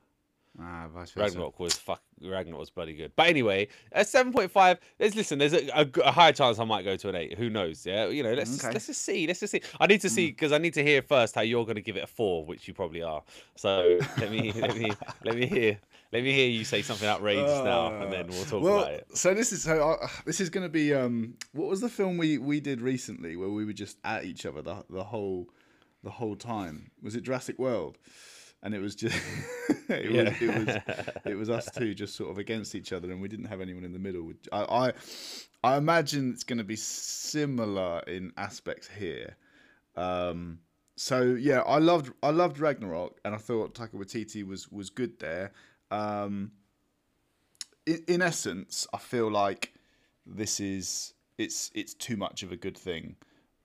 Ah, 0.59 0.87
vice 0.91 1.11
versa. 1.11 1.25
Ragnarok 1.25 1.59
was 1.59 1.73
fuck. 1.73 2.01
Ragnarok 2.19 2.59
was 2.59 2.69
bloody 2.71 2.95
good. 2.95 3.11
But 3.15 3.27
anyway, 3.27 3.67
at 3.91 4.07
seven 4.07 4.33
point 4.33 4.49
five, 4.49 4.79
let's 4.99 5.15
listen. 5.15 5.37
There's 5.37 5.53
a, 5.53 5.67
a, 5.69 5.87
a, 6.03 6.11
high 6.11 6.31
chance 6.31 6.57
I 6.57 6.63
might 6.63 6.83
go 6.83 6.95
to 6.95 7.09
an 7.09 7.15
eight. 7.15 7.37
Who 7.37 7.49
knows? 7.49 7.85
Yeah, 7.85 8.07
you 8.07 8.23
know. 8.23 8.33
Let's 8.33 8.49
okay. 8.49 8.57
just, 8.57 8.73
let's 8.73 8.87
just 8.87 9.01
see. 9.03 9.27
Let's 9.27 9.39
just 9.39 9.51
see. 9.51 9.61
I 9.79 9.85
need 9.85 10.01
to 10.01 10.09
see 10.09 10.27
because 10.27 10.51
mm. 10.51 10.55
I 10.55 10.57
need 10.57 10.73
to 10.73 10.83
hear 10.83 11.03
first 11.03 11.35
how 11.35 11.41
you're 11.41 11.63
going 11.65 11.75
to 11.75 11.81
give 11.81 11.95
it 11.95 12.03
a 12.03 12.07
four, 12.07 12.43
which 12.43 12.67
you 12.67 12.73
probably 12.73 13.03
are. 13.03 13.21
So 13.55 13.99
let 14.17 14.31
me 14.31 14.51
let 14.53 14.75
me 14.75 14.91
let 15.23 15.35
me 15.35 15.45
hear 15.45 15.77
let 16.11 16.23
me 16.23 16.33
hear 16.33 16.49
you 16.49 16.63
say 16.65 16.81
something 16.81 17.07
outrageous 17.07 17.51
uh, 17.51 17.63
now, 17.63 18.01
and 18.01 18.11
then 18.11 18.27
we'll 18.27 18.45
talk 18.45 18.63
well, 18.63 18.79
about 18.79 18.93
it. 18.93 19.07
So 19.15 19.35
this 19.35 19.51
is 19.51 19.61
so 19.61 19.91
uh, 19.91 20.07
this 20.25 20.41
is 20.41 20.49
going 20.49 20.65
to 20.65 20.71
be 20.71 20.91
um 20.93 21.35
what 21.53 21.69
was 21.69 21.81
the 21.81 21.89
film 21.89 22.17
we 22.17 22.39
we 22.39 22.59
did 22.59 22.81
recently 22.81 23.35
where 23.35 23.49
we 23.49 23.63
were 23.63 23.73
just 23.73 23.97
at 24.03 24.25
each 24.25 24.45
other 24.45 24.63
the 24.63 24.83
the 24.89 25.03
whole 25.03 25.49
the 26.03 26.09
whole 26.11 26.35
time? 26.35 26.89
Was 27.03 27.15
it 27.15 27.21
Jurassic 27.21 27.59
World? 27.59 27.99
And 28.67 28.75
it 28.75 28.81
was 28.81 28.95
just 28.95 29.15
it, 29.87 30.11
yeah. 30.11 30.23
was, 30.23 30.41
it 30.41 30.67
was 30.67 30.77
it 31.23 31.35
was 31.35 31.49
us 31.49 31.69
two 31.73 31.93
just 31.93 32.15
sort 32.15 32.29
of 32.29 32.37
against 32.37 32.75
each 32.75 32.91
other, 32.91 33.09
and 33.09 33.21
we 33.21 33.29
didn't 33.29 33.45
have 33.45 33.61
anyone 33.61 33.85
in 33.85 33.93
the 33.93 33.99
middle. 33.99 34.29
I 34.51 34.63
I, 34.63 34.93
I 35.63 35.77
imagine 35.77 36.33
it's 36.33 36.43
going 36.43 36.57
to 36.57 36.65
be 36.65 36.75
similar 36.75 38.01
in 38.07 38.33
aspects 38.35 38.89
here. 38.89 39.37
Um, 39.95 40.59
so 40.97 41.21
yeah, 41.21 41.61
I 41.61 41.77
loved 41.77 42.11
I 42.21 42.31
loved 42.31 42.59
Ragnarok, 42.59 43.21
and 43.23 43.33
I 43.33 43.37
thought 43.37 43.73
Taika 43.73 43.93
Waititi 43.93 44.45
was 44.45 44.69
was 44.69 44.89
good 44.89 45.17
there. 45.19 45.53
Um, 45.89 46.51
in, 47.85 48.03
in 48.09 48.21
essence, 48.21 48.85
I 48.93 48.97
feel 48.97 49.31
like 49.31 49.71
this 50.25 50.59
is 50.59 51.13
it's 51.37 51.71
it's 51.73 51.93
too 51.93 52.17
much 52.17 52.43
of 52.43 52.51
a 52.51 52.57
good 52.57 52.77
thing, 52.77 53.15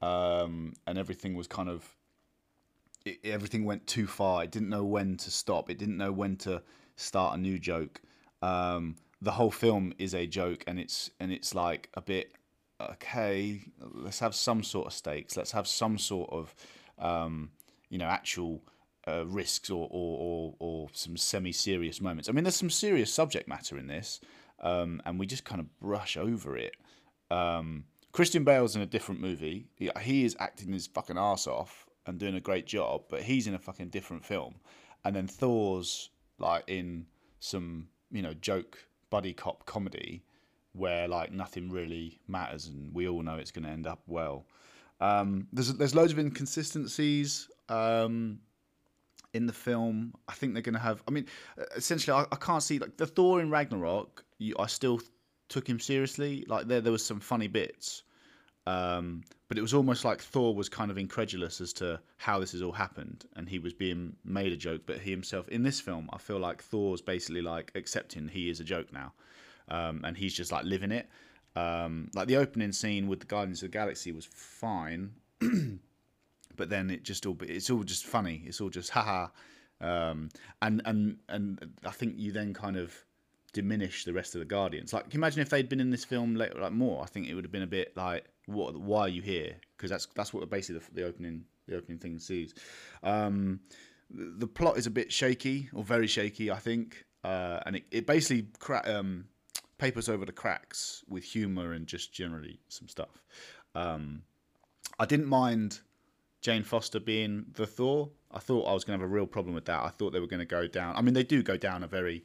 um, 0.01 0.75
and 0.87 0.97
everything 0.97 1.35
was 1.35 1.49
kind 1.49 1.69
of 1.69 1.93
it, 3.05 3.19
everything 3.25 3.65
went 3.65 3.87
too 3.87 4.07
far. 4.07 4.45
It 4.45 4.51
didn't 4.51 4.69
know 4.69 4.85
when 4.85 5.17
to 5.19 5.31
stop. 5.31 5.71
It 5.71 5.79
didn't 5.79 5.97
know 5.97 6.13
when 6.13 6.37
to 6.39 6.63
start 6.97 7.37
a 7.37 7.41
new 7.41 7.59
joke. 7.59 8.01
Um, 8.43 8.97
the 9.21 9.33
whole 9.33 9.51
film 9.51 9.95
is 9.99 10.15
a 10.15 10.27
joke, 10.27 10.65
and 10.67 10.79
it's 10.79 11.11
and 11.21 11.33
it's 11.33 11.55
like 11.55 11.89
a 11.95 12.01
bit 12.01 12.33
okay. 12.81 13.61
Let's 13.81 14.19
have 14.19 14.35
some 14.35 14.63
sort 14.63 14.87
of 14.89 14.93
stakes. 14.93 15.37
Let's 15.37 15.53
have 15.53 15.67
some 15.67 15.99
sort 15.99 16.31
of 16.33 16.55
um, 16.99 17.51
you 17.89 17.99
know 17.99 18.07
actual 18.07 18.63
uh, 19.07 19.27
risks 19.27 19.71
or, 19.71 19.89
or, 19.91 20.19
or, 20.19 20.55
or 20.59 20.89
some 20.93 21.17
semi-serious 21.17 22.01
moments. 22.01 22.29
I 22.29 22.33
mean, 22.33 22.45
there's 22.45 22.57
some 22.57 22.71
serious 22.71 23.13
subject 23.13 23.49
matter 23.49 23.77
in 23.79 23.87
this, 23.87 24.21
um, 24.61 25.03
and 25.05 25.19
we 25.19 25.27
just 25.27 25.45
kind 25.45 25.61
of 25.61 25.79
brush 25.81 26.17
over 26.17 26.57
it. 26.57 26.77
Um, 27.31 27.85
Christian 28.13 28.45
Bale's 28.45 28.77
in 28.77 28.83
a 28.83 28.87
different 28.87 29.21
movie. 29.21 29.67
He, 29.75 29.91
he 30.03 30.25
is 30.25 30.37
acting 30.39 30.73
his 30.73 30.87
fucking 30.87 31.19
ass 31.19 31.47
off, 31.47 31.87
and 32.07 32.19
doing 32.19 32.35
a 32.35 32.41
great 32.41 32.67
job, 32.67 33.03
but 33.09 33.23
he's 33.23 33.47
in 33.47 33.55
a 33.55 33.59
fucking 33.59 33.89
different 33.89 34.25
film. 34.25 34.55
And 35.05 35.15
then 35.15 35.27
Thor's 35.27 36.11
like 36.39 36.65
in 36.67 37.07
some, 37.41 37.89
you 38.11 38.23
know, 38.23 38.35
joke 38.35 38.79
buddy 39.11 39.33
cop 39.33 39.67
comedy 39.67 40.25
where 40.73 41.07
like 41.07 41.33
nothing 41.33 41.71
really 41.71 42.19
matters 42.29 42.67
and 42.67 42.95
we 42.95 43.09
all 43.09 43.23
know 43.23 43.37
it's 43.37 43.51
going 43.51 43.65
to 43.65 43.71
end 43.71 43.87
up 43.87 44.01
well. 44.07 44.47
Um, 45.01 45.49
there's 45.53 45.73
there's 45.75 45.95
loads 45.95 46.13
of 46.13 46.19
inconsistencies 46.19 47.49
um, 47.69 48.39
in 49.35 49.47
the 49.47 49.53
film. 49.53 50.15
I 50.29 50.33
think 50.33 50.53
they're 50.53 50.63
going 50.63 50.75
to 50.75 50.81
have. 50.81 51.03
I 51.09 51.11
mean, 51.11 51.27
essentially, 51.75 52.17
I, 52.17 52.23
I, 52.31 52.37
can't 52.37 52.63
see 52.63 52.79
like 52.79 52.97
the 52.97 53.07
Thor 53.07 53.41
in 53.41 53.51
Ragnarok. 53.51 54.25
You, 54.39 54.55
I 54.61 54.67
still 54.67 55.01
took 55.49 55.69
him 55.69 55.81
seriously. 55.81 56.45
Like 56.47 56.69
there, 56.69 56.81
there 56.81 56.93
was 56.93 57.05
some 57.05 57.19
funny 57.19 57.49
bits, 57.49 58.05
um, 58.67 59.23
but 59.53 59.59
it 59.59 59.61
was 59.61 59.75
almost 59.75 60.03
like 60.03 60.23
Thor 60.23 60.55
was 60.55 60.71
kind 60.71 60.91
of 60.91 60.97
incredulous 60.97 61.61
as 61.61 61.75
to 61.75 62.01
how 62.17 62.41
this 62.41 62.53
has 62.53 62.63
all 62.63 62.73
happened, 62.73 63.27
and 63.37 63.47
he 63.47 63.59
was 63.59 63.75
being 63.75 64.17
made 64.25 64.51
a 64.51 64.57
joke. 64.57 64.81
But 64.87 65.01
he 65.01 65.11
himself, 65.11 65.47
in 65.51 65.63
this 65.63 65.79
film, 65.79 66.09
I 66.11 66.17
feel 66.17 66.39
like 66.39 66.63
Thor's 66.63 67.03
basically 67.03 67.43
like 67.43 67.71
accepting 67.75 68.29
he 68.29 68.49
is 68.49 68.61
a 68.61 68.65
joke 68.65 68.91
now, 68.95 69.13
um, 69.69 70.01
and 70.05 70.17
he's 70.17 70.33
just 70.33 70.53
like 70.53 70.65
living 70.65 70.91
it. 70.91 71.07
Um, 71.55 72.11
like 72.15 72.29
the 72.29 72.39
opening 72.39 72.73
scene 72.73 73.09
with 73.09 73.21
the 73.21 73.27
Guardians 73.27 73.63
of 73.63 73.71
the 73.71 73.77
Galaxy 73.77 74.11
was 74.11 74.25
fine, 74.25 75.13
but 76.57 76.71
then 76.71 76.89
it 76.89 77.03
just 77.03 77.27
all 77.27 77.37
it's 77.43 77.69
all 77.69 77.83
just 77.83 78.07
funny. 78.07 78.45
It's 78.47 78.59
all 78.59 78.71
just 78.71 78.89
haha, 78.89 79.27
um, 79.83 80.31
and 80.63 80.81
and 80.87 81.19
and 81.29 81.75
I 81.85 81.91
think 81.91 82.15
you 82.17 82.33
then 82.33 82.55
kind 82.55 82.79
of 82.79 82.95
diminish 83.53 84.05
the 84.05 84.13
rest 84.13 84.35
of 84.35 84.39
the 84.39 84.45
Guardians. 84.45 84.93
Like, 84.93 85.15
imagine 85.15 85.43
if 85.43 85.51
they'd 85.51 85.69
been 85.69 85.81
in 85.81 85.91
this 85.91 86.05
film 86.05 86.35
later, 86.35 86.59
like 86.61 86.73
more. 86.73 87.03
I 87.03 87.07
think 87.07 87.29
it 87.29 87.35
would 87.35 87.45
have 87.45 87.53
been 87.53 87.63
a 87.63 87.67
bit 87.67 87.97
like 87.97 88.25
what 88.47 88.77
why 88.77 89.03
are 89.03 89.09
you 89.09 89.23
here? 89.23 89.57
Because 89.77 89.91
that's 89.91 90.07
that's 90.15 90.33
what 90.33 90.49
basically 90.51 90.81
the, 90.81 91.03
the, 91.03 91.07
opening 91.07 91.45
the 91.67 91.77
opening 91.77 91.99
thing 91.99 92.19
sees 92.19 92.55
um, 93.03 93.61
the, 94.11 94.47
plot 94.47 94.77
is 94.77 94.87
a 94.87 94.91
bit 94.91 95.13
shaky 95.13 95.69
or 95.73 95.83
very 95.83 96.07
shaky 96.07 96.51
i 96.51 96.59
think. 96.59 97.05
Uh, 97.25 97.61
and 97.67 97.77
it, 97.77 97.85
it 97.93 98.07
basically 98.07 98.49
cra- 98.59 98.83
um, 98.85 99.25
papers 99.79 100.09
over 100.09 100.25
the 100.25 100.33
cracks 100.33 101.05
with 101.09 101.23
humor 101.23 101.73
and 101.73 101.87
just 101.87 102.13
generally 102.13 102.59
some 102.69 102.89
stuff. 102.89 103.23
Um, 103.75 104.23
i 104.99 105.07
didn't 105.07 105.27
mind 105.27 105.81
jane 106.41 106.65
foster 106.65 107.01
being 107.01 107.47
the 107.55 107.67
thor. 107.67 108.11
I 108.31 108.39
thought 108.39 108.67
i 108.67 108.73
was 108.73 108.85
going 108.85 108.99
to 108.99 109.03
have 109.03 109.11
a 109.11 109.15
real 109.15 109.27
problem 109.27 109.55
with 109.55 109.67
that. 109.67 109.83
I 109.83 109.89
thought 109.89 110.13
they 110.13 110.21
were 110.21 110.27
going 110.27 110.41
to 110.41 110.47
go 110.47 110.67
down 110.67 110.97
i 110.97 111.01
mean 111.01 111.15
they 111.15 111.23
do 111.23 111.43
go 111.43 111.57
down 111.57 111.85
a 111.85 111.87
very 111.87 112.25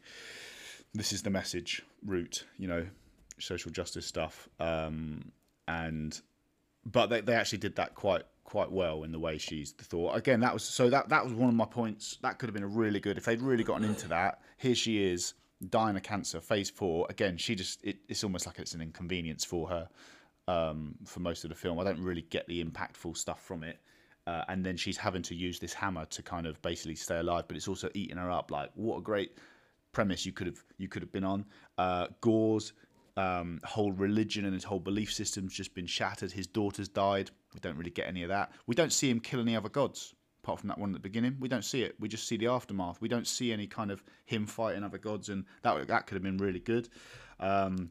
this 0.98 1.14
is 1.14 1.22
the 1.22 1.30
message 1.30 1.84
route 2.06 2.46
you 2.58 2.68
know 2.68 2.86
social 3.40 3.72
justice 3.72 4.06
stuff 4.06 4.50
um, 4.60 5.32
and 5.68 6.22
but 6.86 7.08
they, 7.08 7.22
they 7.22 7.34
actually 7.34 7.60
did 7.60 7.76
that 7.76 7.96
quite 7.96 8.24
quite 8.48 8.72
well 8.72 9.04
in 9.04 9.12
the 9.12 9.20
way 9.20 9.38
she's 9.38 9.72
thought. 9.72 10.16
Again, 10.16 10.40
that 10.40 10.54
was 10.54 10.64
so 10.64 10.90
that 10.90 11.10
that 11.10 11.24
was 11.24 11.34
one 11.34 11.50
of 11.50 11.56
my 11.56 11.66
points. 11.66 12.18
That 12.22 12.40
could 12.40 12.48
have 12.48 12.54
been 12.54 12.64
a 12.64 12.68
really 12.68 13.00
good 13.00 13.18
if 13.18 13.26
they'd 13.26 13.42
really 13.42 13.64
gotten 13.64 13.84
into 13.84 14.08
that. 14.08 14.42
Here 14.58 14.74
she 14.74 15.06
is 15.06 15.34
dying 15.70 15.96
of 15.96 16.04
cancer, 16.04 16.40
phase 16.40 16.70
four. 16.70 17.06
Again, 17.10 17.38
she 17.38 17.56
just 17.56 17.84
it, 17.84 17.98
it's 18.08 18.24
almost 18.24 18.48
like 18.48 18.58
it's 18.58 18.74
an 18.74 18.82
inconvenience 18.82 19.44
for 19.44 19.68
her 19.68 19.90
um, 20.48 20.96
for 21.06 21.20
most 21.20 21.44
of 21.44 21.50
the 21.50 21.56
film. 21.56 21.78
I 21.78 21.84
don't 21.84 22.02
really 22.02 22.26
get 22.30 22.48
the 22.48 22.64
impactful 22.64 23.18
stuff 23.18 23.44
from 23.44 23.64
it. 23.64 23.80
Uh, 24.26 24.44
and 24.50 24.66
then 24.66 24.76
she's 24.76 24.98
having 24.98 25.22
to 25.22 25.34
use 25.34 25.58
this 25.58 25.74
hammer 25.74 26.04
to 26.06 26.22
kind 26.22 26.48
of 26.48 26.62
basically 26.62 26.96
stay 26.96 27.20
alive, 27.20 27.46
but 27.48 27.56
it's 27.56 27.68
also 27.68 27.90
eating 27.94 28.18
her 28.18 28.30
up. 28.30 28.52
Like 28.52 28.72
what 28.76 28.98
a 28.98 29.02
great 29.02 29.38
premise 29.98 30.28
you 30.28 30.32
could 30.32 30.46
have 30.46 30.64
you 30.78 30.88
could 30.88 31.02
have 31.02 31.12
been 31.12 31.24
on. 31.24 31.44
Uh, 31.80 32.06
Gorr's 32.22 32.74
um, 33.16 33.60
whole 33.64 33.92
religion 33.92 34.46
and 34.46 34.54
his 34.54 34.64
whole 34.64 34.80
belief 34.80 35.12
system's 35.12 35.52
just 35.52 35.74
been 35.74 35.88
shattered. 35.88 36.32
His 36.32 36.46
daughter's 36.46 36.88
died. 36.88 37.32
We 37.56 37.60
don't 37.62 37.76
really 37.76 37.90
get 37.90 38.08
any 38.08 38.22
of 38.22 38.30
that. 38.30 38.52
We 38.68 38.76
don't 38.76 38.94
see 38.94 39.10
him 39.10 39.20
kill 39.20 39.40
any 39.40 39.56
other 39.56 39.70
gods 39.70 40.14
apart 40.44 40.60
from 40.60 40.68
that 40.68 40.78
one 40.78 40.92
at 40.92 40.94
the 40.94 41.00
beginning. 41.00 41.36
We 41.40 41.48
don't 41.48 41.66
see 41.66 41.82
it. 41.82 41.96
We 42.00 42.08
just 42.08 42.28
see 42.28 42.38
the 42.38 42.46
aftermath. 42.46 43.02
We 43.02 43.08
don't 43.08 43.26
see 43.26 43.52
any 43.52 43.66
kind 43.66 43.90
of 43.90 44.04
him 44.26 44.46
fighting 44.46 44.84
other 44.84 45.00
gods, 45.00 45.30
and 45.30 45.46
that 45.64 45.88
that 45.88 46.06
could 46.06 46.14
have 46.14 46.22
been 46.22 46.38
really 46.38 46.60
good. 46.60 46.90
Um, 47.40 47.90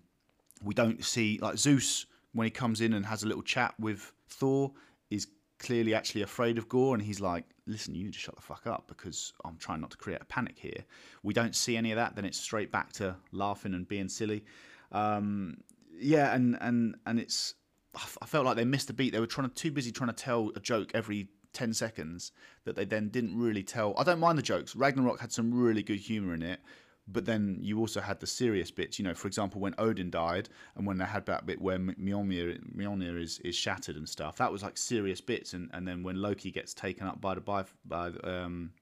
we 0.62 0.74
don't 0.74 1.04
see 1.04 1.40
like 1.42 1.58
Zeus 1.58 2.06
when 2.34 2.44
he 2.44 2.52
comes 2.52 2.80
in 2.82 2.92
and 2.92 3.04
has 3.04 3.24
a 3.24 3.26
little 3.26 3.42
chat 3.42 3.74
with 3.80 4.12
Thor 4.28 4.70
is 5.10 5.26
clearly 5.58 5.94
actually 5.94 6.22
afraid 6.22 6.58
of 6.58 6.68
Gorr 6.68 6.94
and 6.94 7.02
he's 7.02 7.20
like, 7.20 7.44
"Listen, 7.66 7.94
you 7.94 8.04
need 8.04 8.12
to 8.12 8.18
shut 8.18 8.36
the 8.36 8.42
fuck 8.42 8.66
up 8.66 8.86
because 8.88 9.32
I'm 9.44 9.56
trying 9.56 9.80
not 9.80 9.90
to 9.92 9.96
create 9.96 10.20
a 10.20 10.26
panic 10.26 10.58
here." 10.58 10.84
We 11.22 11.34
don't 11.34 11.54
see 11.54 11.76
any 11.76 11.92
of 11.92 11.96
that. 11.96 12.14
Then 12.14 12.24
it's 12.24 12.38
straight 12.38 12.70
back 12.70 12.92
to 12.94 13.16
laughing 13.32 13.74
and 13.74 13.86
being 13.88 14.08
silly. 14.08 14.44
Um, 14.92 15.58
yeah, 15.98 16.34
and 16.34 16.56
and 16.60 16.96
and 17.06 17.18
it's 17.18 17.54
I 17.94 18.26
felt 18.26 18.44
like 18.44 18.56
they 18.56 18.64
missed 18.64 18.90
a 18.90 18.92
beat. 18.92 19.12
They 19.12 19.20
were 19.20 19.26
trying 19.26 19.48
to 19.48 19.54
too 19.54 19.70
busy 19.70 19.90
trying 19.90 20.10
to 20.10 20.14
tell 20.14 20.52
a 20.54 20.60
joke 20.60 20.90
every 20.94 21.28
10 21.54 21.72
seconds 21.72 22.32
that 22.64 22.76
they 22.76 22.84
then 22.84 23.08
didn't 23.08 23.38
really 23.38 23.62
tell. 23.62 23.94
I 23.96 24.04
don't 24.04 24.20
mind 24.20 24.36
the 24.36 24.42
jokes. 24.42 24.76
Ragnarok 24.76 25.20
had 25.20 25.32
some 25.32 25.54
really 25.54 25.82
good 25.82 25.98
humor 25.98 26.34
in 26.34 26.42
it, 26.42 26.60
but 27.08 27.24
then 27.24 27.58
you 27.60 27.78
also 27.78 28.00
had 28.00 28.18
the 28.20 28.26
serious 28.26 28.70
bits. 28.70 28.98
You 28.98 29.04
know, 29.04 29.14
for 29.14 29.28
example, 29.28 29.60
when 29.60 29.74
Odin 29.78 30.10
died 30.10 30.48
and 30.74 30.86
when 30.86 30.98
they 30.98 31.04
had 31.04 31.26
that 31.26 31.46
bit 31.46 31.60
where 31.60 31.78
Mjolnir, 31.78 32.60
Mjolnir 32.76 33.20
is, 33.20 33.38
is 33.40 33.54
shattered 33.54 33.96
and 33.96 34.08
stuff, 34.08 34.36
that 34.38 34.50
was 34.50 34.62
like 34.62 34.76
serious 34.76 35.20
bits. 35.20 35.52
And, 35.52 35.70
and 35.72 35.86
then 35.86 36.02
when 36.02 36.20
Loki 36.20 36.50
gets 36.50 36.74
taken 36.74 37.06
up 37.06 37.20
by 37.20 37.34
the 37.34 37.40
by, 37.40 37.64
by 37.84 38.08
um, 38.24 38.72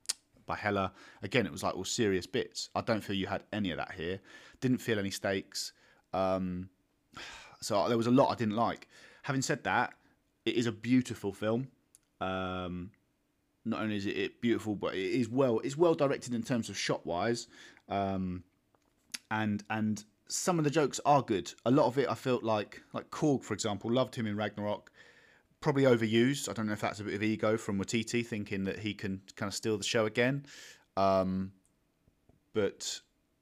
by 0.46 0.56
Hela. 0.56 0.92
Again, 1.22 1.46
it 1.46 1.52
was 1.52 1.62
like 1.62 1.74
all 1.74 1.84
serious 1.84 2.26
bits. 2.26 2.70
I 2.74 2.80
don't 2.80 3.02
feel 3.02 3.16
you 3.16 3.26
had 3.26 3.44
any 3.52 3.70
of 3.70 3.78
that 3.78 3.92
here. 3.92 4.20
Didn't 4.60 4.78
feel 4.78 4.98
any 4.98 5.10
stakes. 5.10 5.72
Um, 6.12 6.68
so 7.60 7.88
there 7.88 7.96
was 7.96 8.06
a 8.06 8.10
lot 8.10 8.30
I 8.30 8.34
didn't 8.34 8.56
like. 8.56 8.88
Having 9.22 9.42
said 9.42 9.64
that, 9.64 9.94
it 10.44 10.54
is 10.54 10.66
a 10.66 10.72
beautiful 10.72 11.32
film. 11.32 11.68
Um, 12.20 12.90
not 13.64 13.80
only 13.80 13.96
is 13.96 14.06
it 14.06 14.40
beautiful, 14.40 14.74
but 14.74 14.94
it 14.94 15.20
is 15.20 15.28
well 15.28 15.58
it's 15.60 15.76
well 15.76 15.94
directed 15.94 16.34
in 16.34 16.42
terms 16.42 16.68
of 16.68 16.76
shot 16.76 17.04
wise, 17.06 17.48
um, 17.88 18.44
and 19.30 19.62
and 19.70 20.04
some 20.28 20.58
of 20.58 20.64
the 20.64 20.70
jokes 20.70 21.00
are 21.04 21.22
good. 21.22 21.52
A 21.66 21.70
lot 21.70 21.86
of 21.86 21.98
it 21.98 22.08
I 22.08 22.14
felt 22.14 22.42
like 22.42 22.82
like 22.92 23.10
Korg 23.10 23.44
for 23.44 23.54
example 23.54 23.92
loved 23.92 24.14
him 24.14 24.26
in 24.26 24.36
Ragnarok. 24.36 24.90
Probably 25.60 25.84
overused. 25.84 26.48
I 26.48 26.52
don't 26.52 26.66
know 26.66 26.72
if 26.72 26.80
that's 26.80 27.00
a 27.00 27.04
bit 27.04 27.14
of 27.14 27.22
ego 27.22 27.56
from 27.56 27.78
Waititi 27.78 28.26
thinking 28.26 28.64
that 28.64 28.78
he 28.78 28.92
can 28.94 29.22
kind 29.36 29.48
of 29.48 29.54
steal 29.54 29.78
the 29.78 29.84
show 29.84 30.04
again. 30.04 30.44
Um, 30.96 31.52
but 32.52 33.00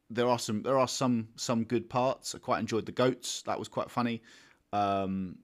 there 0.09 0.29
are 0.29 0.39
some 0.39 0.63
there 0.63 0.79
are 0.79 0.89
some 0.89 1.29
some 1.37 1.65
good 1.65 1.89
parts. 1.89 2.35
I 2.35 2.39
quite 2.39 2.61
enjoyed 2.61 2.87
the 2.87 2.93
goats. 2.93 3.43
That 3.43 3.59
was 3.59 3.69
quite 3.69 3.91
funny. 3.91 4.23
Um, 4.73 5.39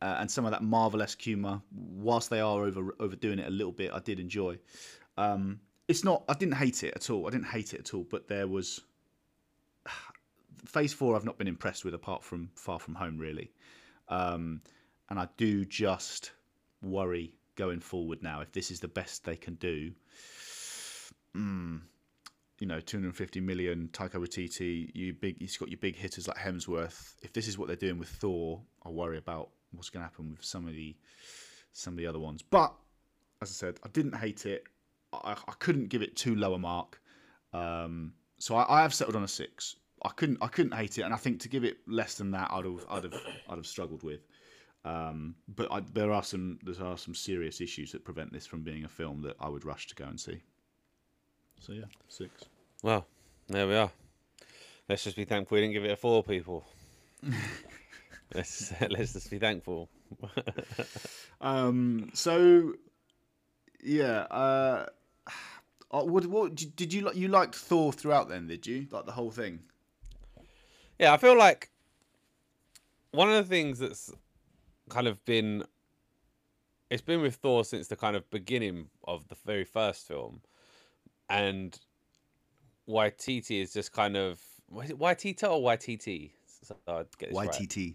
uh, 0.00 0.16
and 0.20 0.30
some 0.30 0.44
of 0.44 0.52
that 0.52 0.62
marvelous 0.62 1.16
humour, 1.18 1.60
whilst 1.72 2.30
they 2.30 2.40
are 2.40 2.64
over 2.64 2.94
overdoing 3.00 3.38
it 3.38 3.48
a 3.48 3.50
little 3.50 3.72
bit, 3.72 3.90
I 3.92 3.98
did 3.98 4.20
enjoy. 4.20 4.58
Um, 5.16 5.60
it's 5.88 6.04
not. 6.04 6.24
I 6.28 6.34
didn't 6.34 6.54
hate 6.54 6.84
it 6.84 6.94
at 6.94 7.10
all. 7.10 7.26
I 7.26 7.30
didn't 7.30 7.46
hate 7.46 7.74
it 7.74 7.80
at 7.80 7.94
all. 7.94 8.04
But 8.08 8.28
there 8.28 8.46
was 8.46 8.80
Phase 10.66 10.92
Four. 10.92 11.16
I've 11.16 11.24
not 11.24 11.38
been 11.38 11.48
impressed 11.48 11.84
with, 11.84 11.94
apart 11.94 12.22
from 12.22 12.50
Far 12.54 12.78
From 12.78 12.94
Home, 12.94 13.18
really. 13.18 13.50
Um, 14.08 14.60
and 15.10 15.18
I 15.18 15.28
do 15.36 15.64
just 15.64 16.32
worry 16.82 17.32
going 17.56 17.80
forward 17.80 18.22
now 18.22 18.40
if 18.40 18.52
this 18.52 18.70
is 18.70 18.80
the 18.80 18.88
best 18.88 19.24
they 19.24 19.36
can 19.36 19.54
do. 19.54 19.90
Mm, 21.34 21.80
you 22.60 22.66
know, 22.66 22.80
250 22.80 23.40
million, 23.40 23.88
Taika 23.92 24.14
Waititi, 24.14 24.90
you 24.94 25.14
big, 25.14 25.40
you've 25.40 25.58
got 25.58 25.68
your 25.68 25.78
big 25.78 25.96
hitters 25.96 26.28
like 26.28 26.36
Hemsworth. 26.36 27.14
If 27.22 27.32
this 27.32 27.48
is 27.48 27.58
what 27.58 27.68
they're 27.68 27.76
doing 27.76 27.98
with 27.98 28.08
Thor, 28.08 28.60
I 28.84 28.90
worry 28.90 29.18
about 29.18 29.50
what's 29.72 29.90
going 29.90 30.02
to 30.04 30.08
happen 30.08 30.30
with 30.30 30.44
some 30.44 30.66
of 30.66 30.74
the 30.74 30.96
some 31.72 31.94
of 31.94 31.98
the 31.98 32.06
other 32.06 32.18
ones. 32.18 32.42
But 32.42 32.74
as 33.42 33.50
I 33.50 33.52
said, 33.52 33.78
I 33.84 33.88
didn't 33.88 34.16
hate 34.16 34.46
it. 34.46 34.64
I, 35.12 35.32
I 35.32 35.52
couldn't 35.58 35.88
give 35.88 36.02
it 36.02 36.16
too 36.16 36.34
low 36.34 36.54
a 36.54 36.58
mark, 36.58 37.00
um, 37.52 38.12
so 38.38 38.56
I, 38.56 38.78
I, 38.78 38.82
have 38.82 38.94
settled 38.94 39.16
on 39.16 39.24
a 39.24 39.28
six. 39.28 39.76
I 40.02 40.10
couldn't 40.10 40.38
I 40.40 40.48
couldn't 40.48 40.74
hate 40.74 40.98
it, 40.98 41.02
and 41.02 41.14
I 41.14 41.16
think 41.16 41.40
to 41.40 41.48
give 41.48 41.64
it 41.64 41.78
less 41.86 42.14
than 42.14 42.30
that, 42.32 42.50
I'd 42.50 42.64
have 42.64 42.84
I'd 42.88 43.04
have 43.04 43.14
I'd 43.48 43.56
have 43.56 43.66
struggled 43.66 44.02
with. 44.02 44.20
Um, 44.84 45.34
but 45.48 45.70
I, 45.72 45.80
there 45.92 46.12
are 46.12 46.22
some 46.22 46.58
there 46.62 46.86
are 46.86 46.96
some 46.96 47.14
serious 47.14 47.60
issues 47.60 47.92
that 47.92 48.04
prevent 48.04 48.32
this 48.32 48.46
from 48.46 48.62
being 48.62 48.84
a 48.84 48.88
film 48.88 49.22
that 49.22 49.36
I 49.40 49.48
would 49.48 49.64
rush 49.64 49.86
to 49.88 49.94
go 49.94 50.04
and 50.04 50.18
see. 50.18 50.40
So 51.60 51.72
yeah, 51.72 51.86
six. 52.08 52.44
Well, 52.82 53.06
there 53.48 53.66
we 53.66 53.74
are. 53.74 53.90
Let's 54.88 55.04
just 55.04 55.16
be 55.16 55.24
thankful 55.24 55.56
we 55.56 55.62
didn't 55.62 55.74
give 55.74 55.84
it 55.84 55.90
a 55.90 55.96
four, 55.96 56.22
people. 56.22 56.64
let's 58.34 58.72
let's 58.90 59.12
just 59.12 59.30
be 59.30 59.38
thankful. 59.38 59.88
um. 61.40 62.10
So, 62.14 62.74
yeah. 63.82 64.20
Uh, 64.30 64.86
uh, 65.90 66.02
what 66.02 66.26
what 66.26 66.54
did 66.54 66.92
you 66.92 67.02
like? 67.02 67.16
You 67.16 67.28
liked 67.28 67.54
Thor 67.54 67.92
throughout, 67.92 68.28
then? 68.28 68.46
Did 68.46 68.66
you 68.66 68.86
like 68.90 69.06
the 69.06 69.12
whole 69.12 69.30
thing? 69.30 69.60
Yeah, 70.98 71.12
I 71.12 71.16
feel 71.16 71.36
like 71.36 71.70
one 73.12 73.30
of 73.30 73.36
the 73.36 73.44
things 73.48 73.78
that's 73.78 74.12
kind 74.90 75.06
of 75.06 75.24
been 75.24 75.64
it's 76.90 77.02
been 77.02 77.20
with 77.20 77.36
Thor 77.36 77.64
since 77.64 77.88
the 77.88 77.96
kind 77.96 78.16
of 78.16 78.28
beginning 78.30 78.88
of 79.04 79.28
the 79.28 79.36
very 79.46 79.64
first 79.64 80.06
film, 80.06 80.42
and 81.30 81.78
Waititi 82.88 83.62
is 83.62 83.72
just 83.72 83.92
kind 83.92 84.16
of 84.16 84.40
Waititi 84.72 85.42
or 85.44 85.60
YTT. 85.60 86.32
So 86.62 86.76
YTT. 86.86 87.94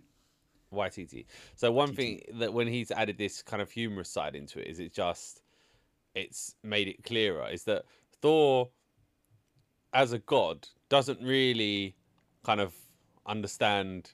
Right. 0.72 0.92
YTT. 0.92 1.26
So 1.56 1.72
one 1.72 1.94
thing 1.94 2.24
that 2.40 2.52
when 2.52 2.68
he's 2.68 2.90
added 2.90 3.20
this 3.20 3.44
kind 3.44 3.62
of 3.62 3.70
humorous 3.70 4.10
side 4.10 4.36
into 4.36 4.60
it 4.60 4.68
is 4.68 4.80
it 4.80 4.92
just 4.92 5.43
it's 6.16 6.56
made 6.64 6.88
it 6.88 7.04
clearer 7.04 7.48
is 7.52 7.64
that 7.64 7.86
Thor 8.22 8.70
as 9.94 10.14
a 10.14 10.20
god 10.20 10.68
doesn't 10.90 11.22
really 11.22 11.96
kind 12.44 12.62
of 12.62 12.74
understand 13.26 14.12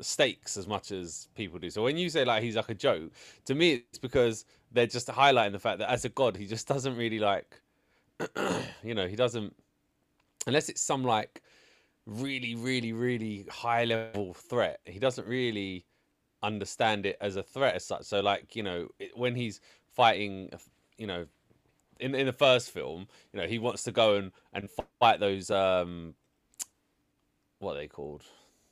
stakes 0.00 0.56
as 0.56 0.66
much 0.66 0.90
as 0.90 1.28
people 1.34 1.58
do. 1.58 1.70
So 1.70 1.82
when 1.82 1.96
you 1.96 2.08
say 2.08 2.24
like 2.24 2.42
he's 2.42 2.56
like 2.56 2.68
a 2.68 2.74
joke, 2.74 3.12
to 3.44 3.54
me 3.54 3.84
it's 3.90 3.98
because 3.98 4.44
they're 4.72 4.86
just 4.86 5.08
highlighting 5.08 5.52
the 5.52 5.58
fact 5.58 5.78
that 5.78 5.90
as 5.90 6.04
a 6.04 6.08
god 6.08 6.36
he 6.36 6.46
just 6.46 6.66
doesn't 6.66 6.96
really 6.96 7.18
like 7.18 7.60
you 8.84 8.94
know, 8.94 9.06
he 9.06 9.16
doesn't 9.16 9.54
unless 10.46 10.68
it's 10.68 10.80
some 10.80 11.04
like 11.04 11.42
really, 12.06 12.54
really, 12.54 12.92
really 12.92 13.46
high 13.50 13.84
level 13.84 14.34
threat. 14.34 14.80
He 14.84 14.98
doesn't 14.98 15.26
really 15.26 15.86
understand 16.42 17.06
it 17.06 17.16
as 17.20 17.36
a 17.36 17.42
threat 17.42 17.74
as 17.74 17.84
such. 17.84 18.04
So, 18.04 18.20
like, 18.20 18.56
you 18.56 18.62
know, 18.62 18.88
when 19.14 19.34
he's 19.34 19.60
fighting, 19.90 20.50
you 20.98 21.06
know, 21.06 21.26
in 22.00 22.14
in 22.14 22.26
the 22.26 22.32
first 22.32 22.70
film, 22.70 23.08
you 23.32 23.40
know, 23.40 23.46
he 23.46 23.58
wants 23.58 23.82
to 23.84 23.92
go 23.92 24.16
and 24.16 24.32
and 24.52 24.68
fight 25.00 25.20
those 25.20 25.50
um, 25.50 26.14
what 27.58 27.76
are 27.76 27.80
they 27.80 27.88
called, 27.88 28.24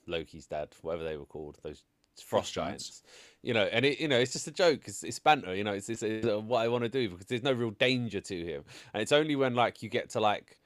Loki's 0.06 0.46
dad, 0.46 0.68
whatever 0.82 1.04
they 1.04 1.16
were 1.16 1.24
called, 1.24 1.58
those 1.62 1.82
frost 2.24 2.52
giants. 2.52 3.02
You 3.42 3.54
know, 3.54 3.62
and 3.62 3.84
it, 3.86 4.00
you 4.00 4.08
know, 4.08 4.18
it's 4.18 4.34
just 4.34 4.46
a 4.46 4.50
joke. 4.50 4.82
It's, 4.84 5.02
it's 5.02 5.18
banter. 5.18 5.54
You 5.54 5.64
know, 5.64 5.72
it's, 5.72 5.88
it's, 5.88 6.02
it's 6.02 6.26
what 6.26 6.58
I 6.58 6.68
want 6.68 6.84
to 6.84 6.90
do 6.90 7.08
because 7.08 7.26
there's 7.26 7.42
no 7.42 7.52
real 7.52 7.70
danger 7.70 8.20
to 8.20 8.44
him, 8.44 8.64
and 8.92 9.02
it's 9.02 9.12
only 9.12 9.36
when 9.36 9.54
like 9.54 9.82
you 9.82 9.88
get 9.88 10.10
to 10.10 10.20
like 10.20 10.58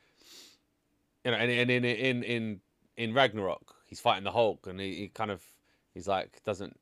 you 1.25 1.31
know, 1.31 1.37
and, 1.37 1.51
and 1.51 1.71
in 1.71 1.85
in 1.85 2.23
in 2.23 2.61
in 2.97 3.15
Ragnarok, 3.15 3.75
he's 3.87 4.01
fighting 4.01 4.25
the 4.25 4.31
Hulk, 4.31 4.67
and 4.67 4.79
he, 4.79 4.95
he 4.95 5.09
kind 5.09 5.31
of 5.31 5.43
he's 5.95 6.07
like 6.07 6.43
doesn't. 6.45 6.79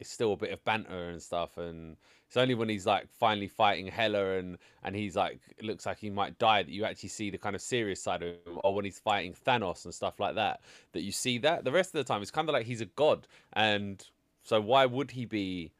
It's 0.00 0.10
still 0.10 0.32
a 0.32 0.36
bit 0.36 0.52
of 0.52 0.64
banter 0.64 1.08
and 1.08 1.22
stuff, 1.22 1.56
and 1.56 1.96
it's 2.34 2.42
only 2.42 2.56
when 2.56 2.68
he's 2.68 2.84
like 2.84 3.06
finally 3.20 3.46
fighting 3.46 3.86
Hela 3.86 4.38
and 4.38 4.58
and 4.82 4.96
he's 4.96 5.14
like 5.14 5.38
looks 5.62 5.86
like 5.86 5.98
he 5.98 6.10
might 6.10 6.36
die 6.36 6.64
that 6.64 6.72
you 6.72 6.84
actually 6.84 7.10
see 7.10 7.30
the 7.30 7.38
kind 7.38 7.54
of 7.54 7.62
serious 7.62 8.02
side 8.02 8.24
of 8.24 8.30
him, 8.30 8.58
or 8.64 8.74
when 8.74 8.84
he's 8.84 8.98
fighting 8.98 9.32
Thanos 9.46 9.84
and 9.84 9.94
stuff 9.94 10.18
like 10.18 10.34
that, 10.34 10.60
that 10.94 11.02
you 11.02 11.12
see 11.12 11.38
that. 11.38 11.62
The 11.62 11.70
rest 11.70 11.94
of 11.94 12.04
the 12.04 12.12
time, 12.12 12.22
it's 12.22 12.32
kind 12.32 12.48
of 12.48 12.52
like 12.52 12.66
he's 12.66 12.80
a 12.80 12.86
god, 12.86 13.28
and 13.52 14.04
so 14.42 14.60
why 14.60 14.84
would 14.84 15.12
he 15.12 15.26
be? 15.26 15.70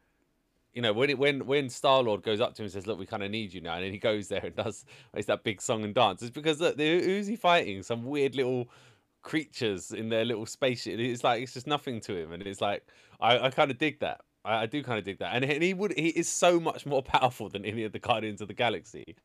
you 0.75 0.83
know, 0.83 0.93
when 0.93 1.11
it, 1.11 1.19
when 1.19 1.45
when 1.45 1.69
Star 1.69 2.05
Lord 2.05 2.23
goes 2.23 2.41
up 2.41 2.55
to 2.55 2.63
him 2.63 2.67
and 2.67 2.73
says, 2.73 2.87
"Look, 2.87 3.01
we 3.01 3.07
kind 3.07 3.25
of 3.25 3.33
need 3.33 3.53
you 3.53 3.61
now," 3.61 3.75
and 3.75 3.85
then 3.85 3.91
he 3.91 3.99
goes 3.99 4.29
there 4.29 4.45
and 4.45 4.55
does 4.55 4.85
it's 5.13 5.27
that 5.27 5.43
big 5.43 5.61
song 5.61 5.83
and 5.83 5.93
dance. 5.93 6.23
It's 6.23 6.31
because 6.31 6.61
look, 6.61 6.79
who's 6.79 7.27
he 7.27 7.35
fighting? 7.35 7.83
Some 7.83 8.05
weird 8.05 8.37
little 8.37 8.69
creatures 9.23 9.91
in 9.91 10.09
their 10.09 10.25
little 10.25 10.47
spaceship. 10.47 11.01
It's 11.01 11.25
like 11.25 11.43
it's 11.43 11.55
just 11.55 11.67
nothing 11.67 12.01
to 12.03 12.17
him, 12.17 12.31
and 12.31 12.45
it's 12.45 12.61
like 12.61 12.87
I, 13.21 13.39
I 13.41 13.51
kind 13.51 13.73
of 13.73 13.79
dig 13.79 13.99
that. 14.01 14.21
I, 14.45 14.63
I 14.63 14.67
do 14.67 14.83
kind 14.83 14.99
of 14.99 15.05
dig 15.05 15.19
that, 15.19 15.35
and, 15.35 15.45
and 15.45 15.63
he 15.63 15.75
would 15.75 15.93
he 15.97 16.09
is 16.09 16.29
so 16.29 16.61
much 16.61 16.87
more 16.87 17.03
powerful 17.15 17.49
than 17.49 17.65
any 17.65 17.85
of 17.85 17.93
the 17.93 17.99
Guardians 17.99 18.41
of 18.41 18.49
the 18.49 18.55
Galaxy. 18.55 19.17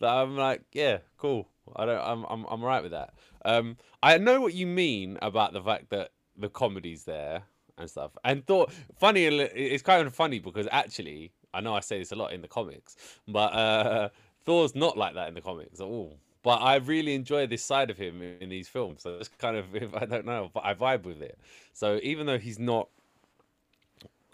That 0.00 0.10
I'm 0.10 0.36
like, 0.36 0.62
yeah, 0.72 0.98
cool. 1.16 1.48
I 1.76 1.86
don't. 1.86 2.00
I'm 2.00 2.24
I'm 2.28 2.46
I'm 2.48 2.62
right 2.62 2.82
with 2.82 2.92
that. 2.92 3.14
Um, 3.44 3.76
I 4.02 4.18
know 4.18 4.40
what 4.40 4.54
you 4.54 4.66
mean 4.66 5.18
about 5.22 5.52
the 5.52 5.62
fact 5.62 5.90
that 5.90 6.10
the 6.36 6.48
comedy's 6.48 7.04
there 7.04 7.42
and 7.76 7.88
stuff. 7.88 8.12
And 8.24 8.46
thought 8.46 8.72
funny, 8.98 9.24
it's 9.24 9.82
kind 9.82 10.06
of 10.06 10.14
funny 10.14 10.38
because 10.38 10.68
actually, 10.70 11.32
I 11.54 11.60
know 11.60 11.74
I 11.74 11.80
say 11.80 11.98
this 11.98 12.12
a 12.12 12.16
lot 12.16 12.32
in 12.32 12.42
the 12.42 12.48
comics, 12.48 12.96
but 13.26 13.52
uh, 13.52 14.08
Thor's 14.44 14.74
not 14.74 14.96
like 14.96 15.14
that 15.14 15.28
in 15.28 15.34
the 15.34 15.40
comics 15.40 15.80
at 15.80 15.84
all. 15.84 16.18
but 16.42 16.62
I 16.62 16.76
really 16.76 17.14
enjoy 17.14 17.46
this 17.46 17.62
side 17.62 17.90
of 17.90 17.98
him 17.98 18.22
in, 18.22 18.48
these 18.48 18.68
films. 18.68 19.02
So 19.02 19.16
it's 19.16 19.28
kind 19.28 19.56
of, 19.56 19.66
I 19.94 20.06
don't 20.06 20.26
know, 20.26 20.50
but 20.52 20.64
I 20.64 20.74
vibe 20.74 21.04
with 21.04 21.20
it. 21.20 21.38
So 21.72 22.00
even 22.02 22.26
though 22.26 22.38
he's 22.38 22.58
not, 22.58 22.88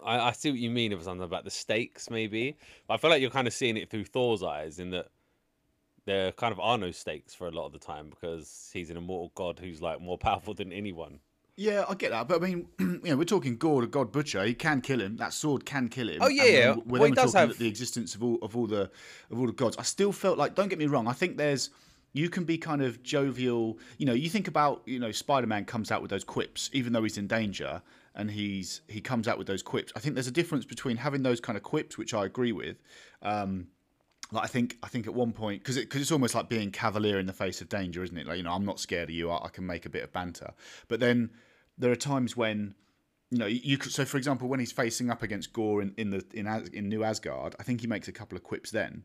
I, 0.03 0.19
I 0.19 0.31
see 0.31 0.49
what 0.51 0.59
you 0.59 0.69
mean 0.69 0.91
if 0.91 1.03
something 1.03 1.23
about 1.23 1.43
the 1.43 1.51
stakes, 1.51 2.09
maybe. 2.09 2.57
But 2.87 2.95
I 2.95 2.97
feel 2.97 3.09
like 3.09 3.21
you're 3.21 3.29
kind 3.29 3.47
of 3.47 3.53
seeing 3.53 3.77
it 3.77 3.89
through 3.89 4.05
Thor's 4.05 4.43
eyes, 4.43 4.79
in 4.79 4.89
that 4.91 5.07
there 6.05 6.31
kind 6.31 6.51
of 6.51 6.59
are 6.59 6.77
no 6.77 6.91
stakes 6.91 7.33
for 7.33 7.47
a 7.47 7.51
lot 7.51 7.65
of 7.65 7.71
the 7.73 7.79
time 7.79 8.09
because 8.09 8.69
he's 8.73 8.89
an 8.91 8.97
immortal 8.97 9.31
god 9.35 9.59
who's 9.59 9.81
like 9.81 9.99
more 10.01 10.17
powerful 10.29 10.53
than 10.53 10.71
anyone. 10.71 11.19
Yeah, 11.57 11.85
I 11.87 11.93
get 11.95 12.11
that, 12.11 12.27
but 12.27 12.43
I 12.43 12.45
mean, 12.45 12.67
you 12.79 12.99
know, 13.05 13.15
we're 13.15 13.23
talking 13.23 13.55
Gorr, 13.55 13.79
the 13.81 13.87
God 13.87 14.11
Butcher. 14.11 14.43
He 14.43 14.53
can 14.53 14.81
kill 14.81 14.99
him. 14.99 15.15
That 15.15 15.31
sword 15.31 15.65
can 15.65 15.87
kill 15.87 16.09
him. 16.09 16.17
Oh 16.21 16.27
yeah, 16.27 16.43
yeah. 16.43 16.75
We're 16.85 16.99
Well, 16.99 17.03
he 17.03 17.07
then 17.11 17.23
does 17.23 17.33
talking 17.33 17.49
have- 17.49 17.57
the 17.57 17.67
existence 17.67 18.13
of 18.13 18.23
all 18.23 18.37
of 18.41 18.57
all 18.57 18.67
the 18.67 18.91
of 19.31 19.39
all 19.39 19.45
the 19.47 19.53
gods. 19.53 19.77
I 19.77 19.83
still 19.83 20.11
felt 20.11 20.37
like, 20.37 20.53
don't 20.53 20.67
get 20.67 20.79
me 20.79 20.87
wrong. 20.87 21.07
I 21.07 21.13
think 21.13 21.37
there's 21.37 21.69
you 22.11 22.29
can 22.29 22.43
be 22.43 22.57
kind 22.57 22.81
of 22.81 23.01
jovial. 23.03 23.77
You 23.97 24.05
know, 24.05 24.13
you 24.13 24.29
think 24.29 24.49
about 24.49 24.81
you 24.85 24.99
know 24.99 25.11
Spider-Man 25.13 25.63
comes 25.63 25.91
out 25.91 26.01
with 26.01 26.11
those 26.11 26.25
quips, 26.25 26.69
even 26.73 26.91
though 26.91 27.03
he's 27.03 27.17
in 27.17 27.27
danger, 27.27 27.81
and 28.15 28.31
he's 28.31 28.81
he 28.87 29.01
comes 29.01 29.27
out 29.27 29.37
with 29.37 29.47
those 29.47 29.61
quips. 29.61 29.91
I 29.95 29.99
think 29.99 30.15
there's 30.15 30.27
a 30.27 30.31
difference 30.31 30.65
between 30.65 30.97
having 30.97 31.23
those 31.23 31.39
kind 31.39 31.57
of 31.57 31.63
quips, 31.63 31.97
which 31.97 32.13
I 32.13 32.25
agree 32.25 32.51
with. 32.51 32.77
Um, 33.21 33.67
like 34.31 34.45
I 34.45 34.47
think 34.47 34.77
I 34.81 34.87
think 34.87 35.05
at 35.05 35.13
one 35.13 35.33
point 35.33 35.61
because 35.61 35.77
it, 35.77 35.89
cause 35.89 36.01
it's 36.01 36.11
almost 36.11 36.33
like 36.33 36.49
being 36.49 36.71
cavalier 36.71 37.19
in 37.19 37.25
the 37.25 37.33
face 37.33 37.61
of 37.61 37.69
danger, 37.69 38.03
isn't 38.03 38.17
it? 38.17 38.25
Like 38.25 38.37
you 38.37 38.43
know, 38.43 38.53
I'm 38.53 38.65
not 38.65 38.79
scared 38.79 39.09
of 39.09 39.15
you. 39.15 39.29
I, 39.29 39.45
I 39.45 39.49
can 39.49 39.65
make 39.65 39.85
a 39.85 39.89
bit 39.89 40.03
of 40.03 40.11
banter, 40.13 40.53
but 40.87 40.99
then 40.99 41.29
there 41.77 41.91
are 41.91 41.97
times 41.97 42.35
when 42.35 42.73
you 43.29 43.37
know 43.37 43.45
you 43.45 43.77
could. 43.77 43.91
So 43.91 44.05
for 44.05 44.17
example, 44.17 44.47
when 44.47 44.59
he's 44.59 44.71
facing 44.71 45.09
up 45.11 45.21
against 45.21 45.53
Gorr 45.53 45.81
in, 45.81 45.93
in 45.97 46.09
the 46.09 46.25
in 46.33 46.47
As, 46.47 46.67
in 46.69 46.89
New 46.89 47.03
Asgard, 47.03 47.55
I 47.59 47.63
think 47.63 47.81
he 47.81 47.87
makes 47.87 48.07
a 48.07 48.11
couple 48.11 48.37
of 48.37 48.43
quips 48.43 48.71
then. 48.71 49.03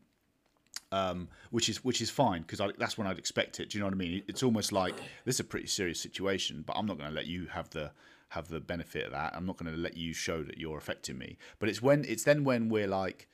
Um, 0.93 1.29
which 1.51 1.69
is 1.69 1.85
which 1.85 2.01
is 2.01 2.09
fine 2.09 2.41
because 2.41 2.59
that's 2.77 2.97
when 2.97 3.07
I'd 3.07 3.17
expect 3.17 3.61
it. 3.61 3.69
Do 3.69 3.77
you 3.77 3.79
know 3.81 3.87
what 3.87 3.93
I 3.93 3.97
mean? 3.97 4.23
It's 4.27 4.43
almost 4.43 4.73
like 4.73 4.95
this 5.23 5.35
is 5.35 5.39
a 5.41 5.45
pretty 5.45 5.67
serious 5.67 6.01
situation, 6.01 6.63
but 6.65 6.73
I'm 6.73 6.85
not 6.85 6.97
going 6.97 7.09
to 7.09 7.15
let 7.15 7.27
you 7.27 7.45
have 7.47 7.69
the 7.69 7.91
have 8.31 8.47
the 8.47 8.61
benefit 8.61 9.07
of 9.07 9.11
that. 9.11 9.35
I'm 9.35 9.45
not 9.45 9.57
going 9.57 9.69
to 9.71 9.77
let 9.77 9.97
you 9.97 10.13
show 10.13 10.41
that 10.43 10.57
you're 10.57 10.77
affecting 10.77 11.17
me. 11.17 11.37
But 11.59 11.67
it's 11.67 11.81
when 11.81 12.05
it's 12.07 12.23
then 12.23 12.45
when 12.45 12.69
we're 12.69 12.87
like, 12.87 13.27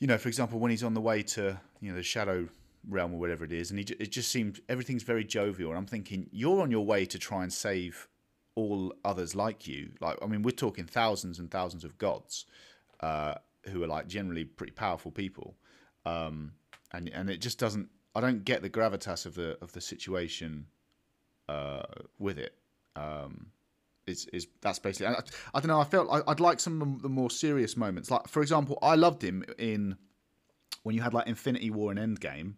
you 0.00 0.08
know, 0.08 0.18
for 0.18 0.28
example, 0.28 0.58
when 0.58 0.72
he's 0.72 0.82
on 0.82 0.94
the 0.94 1.00
way 1.00 1.22
to 1.22 1.60
you 1.80 1.90
know 1.90 1.96
the 1.96 2.02
shadow 2.02 2.48
realm 2.88 3.14
or 3.14 3.20
whatever 3.20 3.44
it 3.44 3.52
is, 3.52 3.70
and 3.70 3.78
he 3.78 3.86
it 4.00 4.10
just 4.10 4.30
seems 4.30 4.60
everything's 4.68 5.04
very 5.04 5.24
jovial, 5.24 5.70
and 5.70 5.78
I'm 5.78 5.86
thinking 5.86 6.28
you're 6.32 6.60
on 6.60 6.72
your 6.72 6.84
way 6.84 7.06
to 7.06 7.18
try 7.20 7.44
and 7.44 7.52
save 7.52 8.08
all 8.56 8.92
others 9.04 9.36
like 9.36 9.68
you. 9.68 9.90
Like 10.00 10.18
I 10.20 10.26
mean, 10.26 10.42
we're 10.42 10.50
talking 10.50 10.86
thousands 10.86 11.38
and 11.38 11.48
thousands 11.48 11.84
of 11.84 11.96
gods 11.96 12.46
uh, 12.98 13.34
who 13.66 13.84
are 13.84 13.88
like 13.88 14.08
generally 14.08 14.44
pretty 14.44 14.72
powerful 14.72 15.12
people, 15.12 15.54
um, 16.04 16.50
and 16.92 17.08
and 17.10 17.30
it 17.30 17.40
just 17.40 17.60
doesn't. 17.60 17.88
I 18.16 18.20
don't 18.20 18.44
get 18.44 18.60
the 18.62 18.70
gravitas 18.70 19.24
of 19.24 19.36
the 19.36 19.56
of 19.62 19.70
the 19.70 19.80
situation 19.80 20.66
uh, 21.48 21.82
with 22.18 22.40
it. 22.40 22.56
Um, 22.96 23.52
is 24.10 24.26
is 24.32 24.46
that's 24.60 24.78
basically. 24.78 25.14
I, 25.14 25.20
I 25.54 25.60
don't 25.60 25.68
know. 25.68 25.80
I 25.80 25.84
felt 25.84 26.08
I, 26.10 26.20
I'd 26.30 26.40
like 26.40 26.60
some 26.60 26.82
of 26.82 27.02
the 27.02 27.08
more 27.08 27.30
serious 27.30 27.76
moments. 27.76 28.10
Like 28.10 28.28
for 28.28 28.42
example, 28.42 28.78
I 28.82 28.96
loved 28.96 29.22
him 29.22 29.44
in 29.58 29.96
when 30.82 30.94
you 30.94 31.02
had 31.02 31.14
like 31.14 31.26
Infinity 31.26 31.70
War 31.70 31.92
and 31.92 31.98
Endgame, 31.98 32.54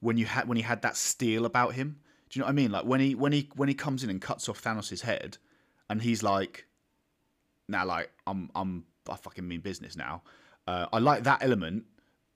when 0.00 0.16
you 0.16 0.26
had 0.26 0.48
when 0.48 0.56
he 0.56 0.62
had 0.62 0.82
that 0.82 0.96
steel 0.96 1.44
about 1.46 1.74
him. 1.74 2.00
Do 2.30 2.38
you 2.38 2.40
know 2.40 2.46
what 2.46 2.52
I 2.52 2.54
mean? 2.54 2.70
Like 2.70 2.84
when 2.84 3.00
he 3.00 3.14
when 3.14 3.32
he 3.32 3.48
when 3.56 3.68
he 3.68 3.74
comes 3.74 4.04
in 4.04 4.10
and 4.10 4.20
cuts 4.20 4.48
off 4.48 4.62
Thanos' 4.62 5.00
head, 5.00 5.38
and 5.88 6.02
he's 6.02 6.22
like, 6.22 6.66
"Now, 7.68 7.86
like 7.86 8.10
I'm 8.26 8.50
I'm 8.54 8.84
I 9.08 9.16
fucking 9.16 9.46
mean 9.46 9.60
business 9.60 9.96
now." 9.96 10.22
Uh, 10.66 10.86
I 10.92 10.98
like 10.98 11.22
that 11.22 11.42
element 11.42 11.84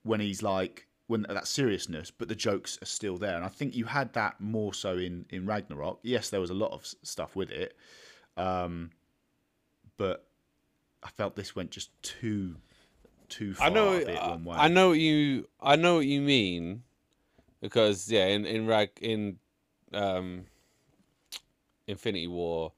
when 0.02 0.20
he's 0.20 0.42
like 0.42 0.86
when 1.06 1.26
that 1.28 1.46
seriousness, 1.46 2.10
but 2.10 2.28
the 2.28 2.34
jokes 2.34 2.78
are 2.80 2.86
still 2.86 3.18
there, 3.18 3.36
and 3.36 3.44
I 3.44 3.48
think 3.48 3.76
you 3.76 3.84
had 3.84 4.12
that 4.14 4.40
more 4.40 4.72
so 4.72 4.96
in 4.96 5.26
in 5.28 5.44
Ragnarok. 5.46 6.00
Yes, 6.02 6.30
there 6.30 6.40
was 6.40 6.50
a 6.50 6.54
lot 6.54 6.72
of 6.72 6.86
stuff 7.02 7.36
with 7.36 7.50
it, 7.50 7.76
um, 8.36 8.90
but 9.96 10.26
I 11.02 11.08
felt 11.10 11.36
this 11.36 11.54
went 11.54 11.70
just 11.70 11.90
too 12.02 12.56
too 13.28 13.54
far 13.54 13.68
I 13.68 13.70
know, 13.70 13.92
a 13.92 14.14
uh, 14.14 14.28
one 14.30 14.44
way. 14.44 14.56
I 14.58 14.68
know 14.68 14.88
what 14.90 14.98
you, 14.98 15.48
I 15.60 15.76
know 15.76 15.96
what 15.96 16.06
you 16.06 16.20
mean, 16.20 16.82
because 17.60 18.10
yeah, 18.10 18.26
in 18.26 18.44
in 18.44 18.66
rag 18.66 18.90
in, 19.00 19.38
um, 19.92 20.44
Infinity 21.86 22.26
War, 22.26 22.72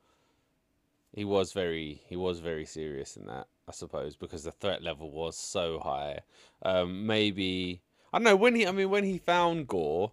he 1.13 1.25
was 1.25 1.53
very 1.53 2.03
he 2.07 2.17
was 2.17 2.41
very 2.41 2.65
serious 2.65 3.17
in 3.17 3.27
that, 3.27 3.49
I 3.69 3.73
suppose, 3.73 4.17
because 4.17 4.45
the 4.45 4.53
threat 4.53 4.83
level 4.83 5.11
was 5.11 5.37
so 5.37 5.81
high. 5.81 6.21
Um, 6.63 7.07
maybe 7.07 7.83
I 8.13 8.19
don't 8.19 8.25
know 8.25 8.37
when 8.37 8.55
he, 8.55 8.67
I 8.67 8.71
mean, 8.71 8.91
when 8.91 9.05
he 9.05 9.19
found 9.19 9.67
Gorr, 9.67 10.13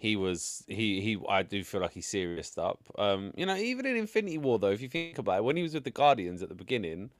he 0.00 0.16
was 0.16 0.64
he 0.66 1.00
he. 1.00 1.18
I 1.28 1.44
do 1.44 1.62
feel 1.64 1.80
like 1.82 1.92
he 1.94 2.00
serious 2.02 2.58
up. 2.58 2.80
Um, 2.98 3.32
you 3.36 3.46
know, 3.46 3.56
even 3.56 3.86
in 3.86 3.96
Infinity 3.96 4.38
War 4.38 4.58
though, 4.58 4.72
if 4.72 4.82
you 4.82 4.88
think 4.88 5.18
about 5.18 5.38
it, 5.38 5.44
when 5.44 5.56
he 5.56 5.62
was 5.62 5.74
with 5.74 5.84
the 5.84 5.92
Guardians 5.92 6.42
at 6.42 6.48
the 6.48 6.56
beginning. 6.56 7.10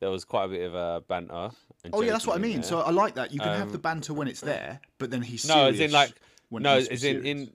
There 0.00 0.10
was 0.10 0.24
quite 0.24 0.44
a 0.44 0.48
bit 0.48 0.62
of 0.62 0.76
uh, 0.76 1.00
banter. 1.08 1.50
and 1.82 1.92
Oh 1.92 2.02
yeah, 2.02 2.12
that's 2.12 2.26
what 2.26 2.36
I 2.36 2.38
mean. 2.38 2.62
there. 2.62 2.62
So 2.62 2.80
I 2.82 2.90
like 2.92 3.16
that. 3.16 3.32
You 3.32 3.40
can 3.40 3.48
have 3.48 3.62
Um, 3.62 3.72
the 3.72 3.78
banter 3.78 4.14
when 4.14 4.28
it's 4.28 4.40
there, 4.40 4.80
but 4.98 5.10
then 5.10 5.22
he's 5.22 5.44
No, 5.44 5.66
as 5.66 5.80
in 5.80 5.90
like 5.90 6.12
when 6.50 6.62
no, 6.62 6.74
it 6.74 6.76
needs 6.76 6.88
to 6.88 6.90
be 6.90 6.94
as 6.94 7.04
in 7.04 7.26
in 7.26 7.50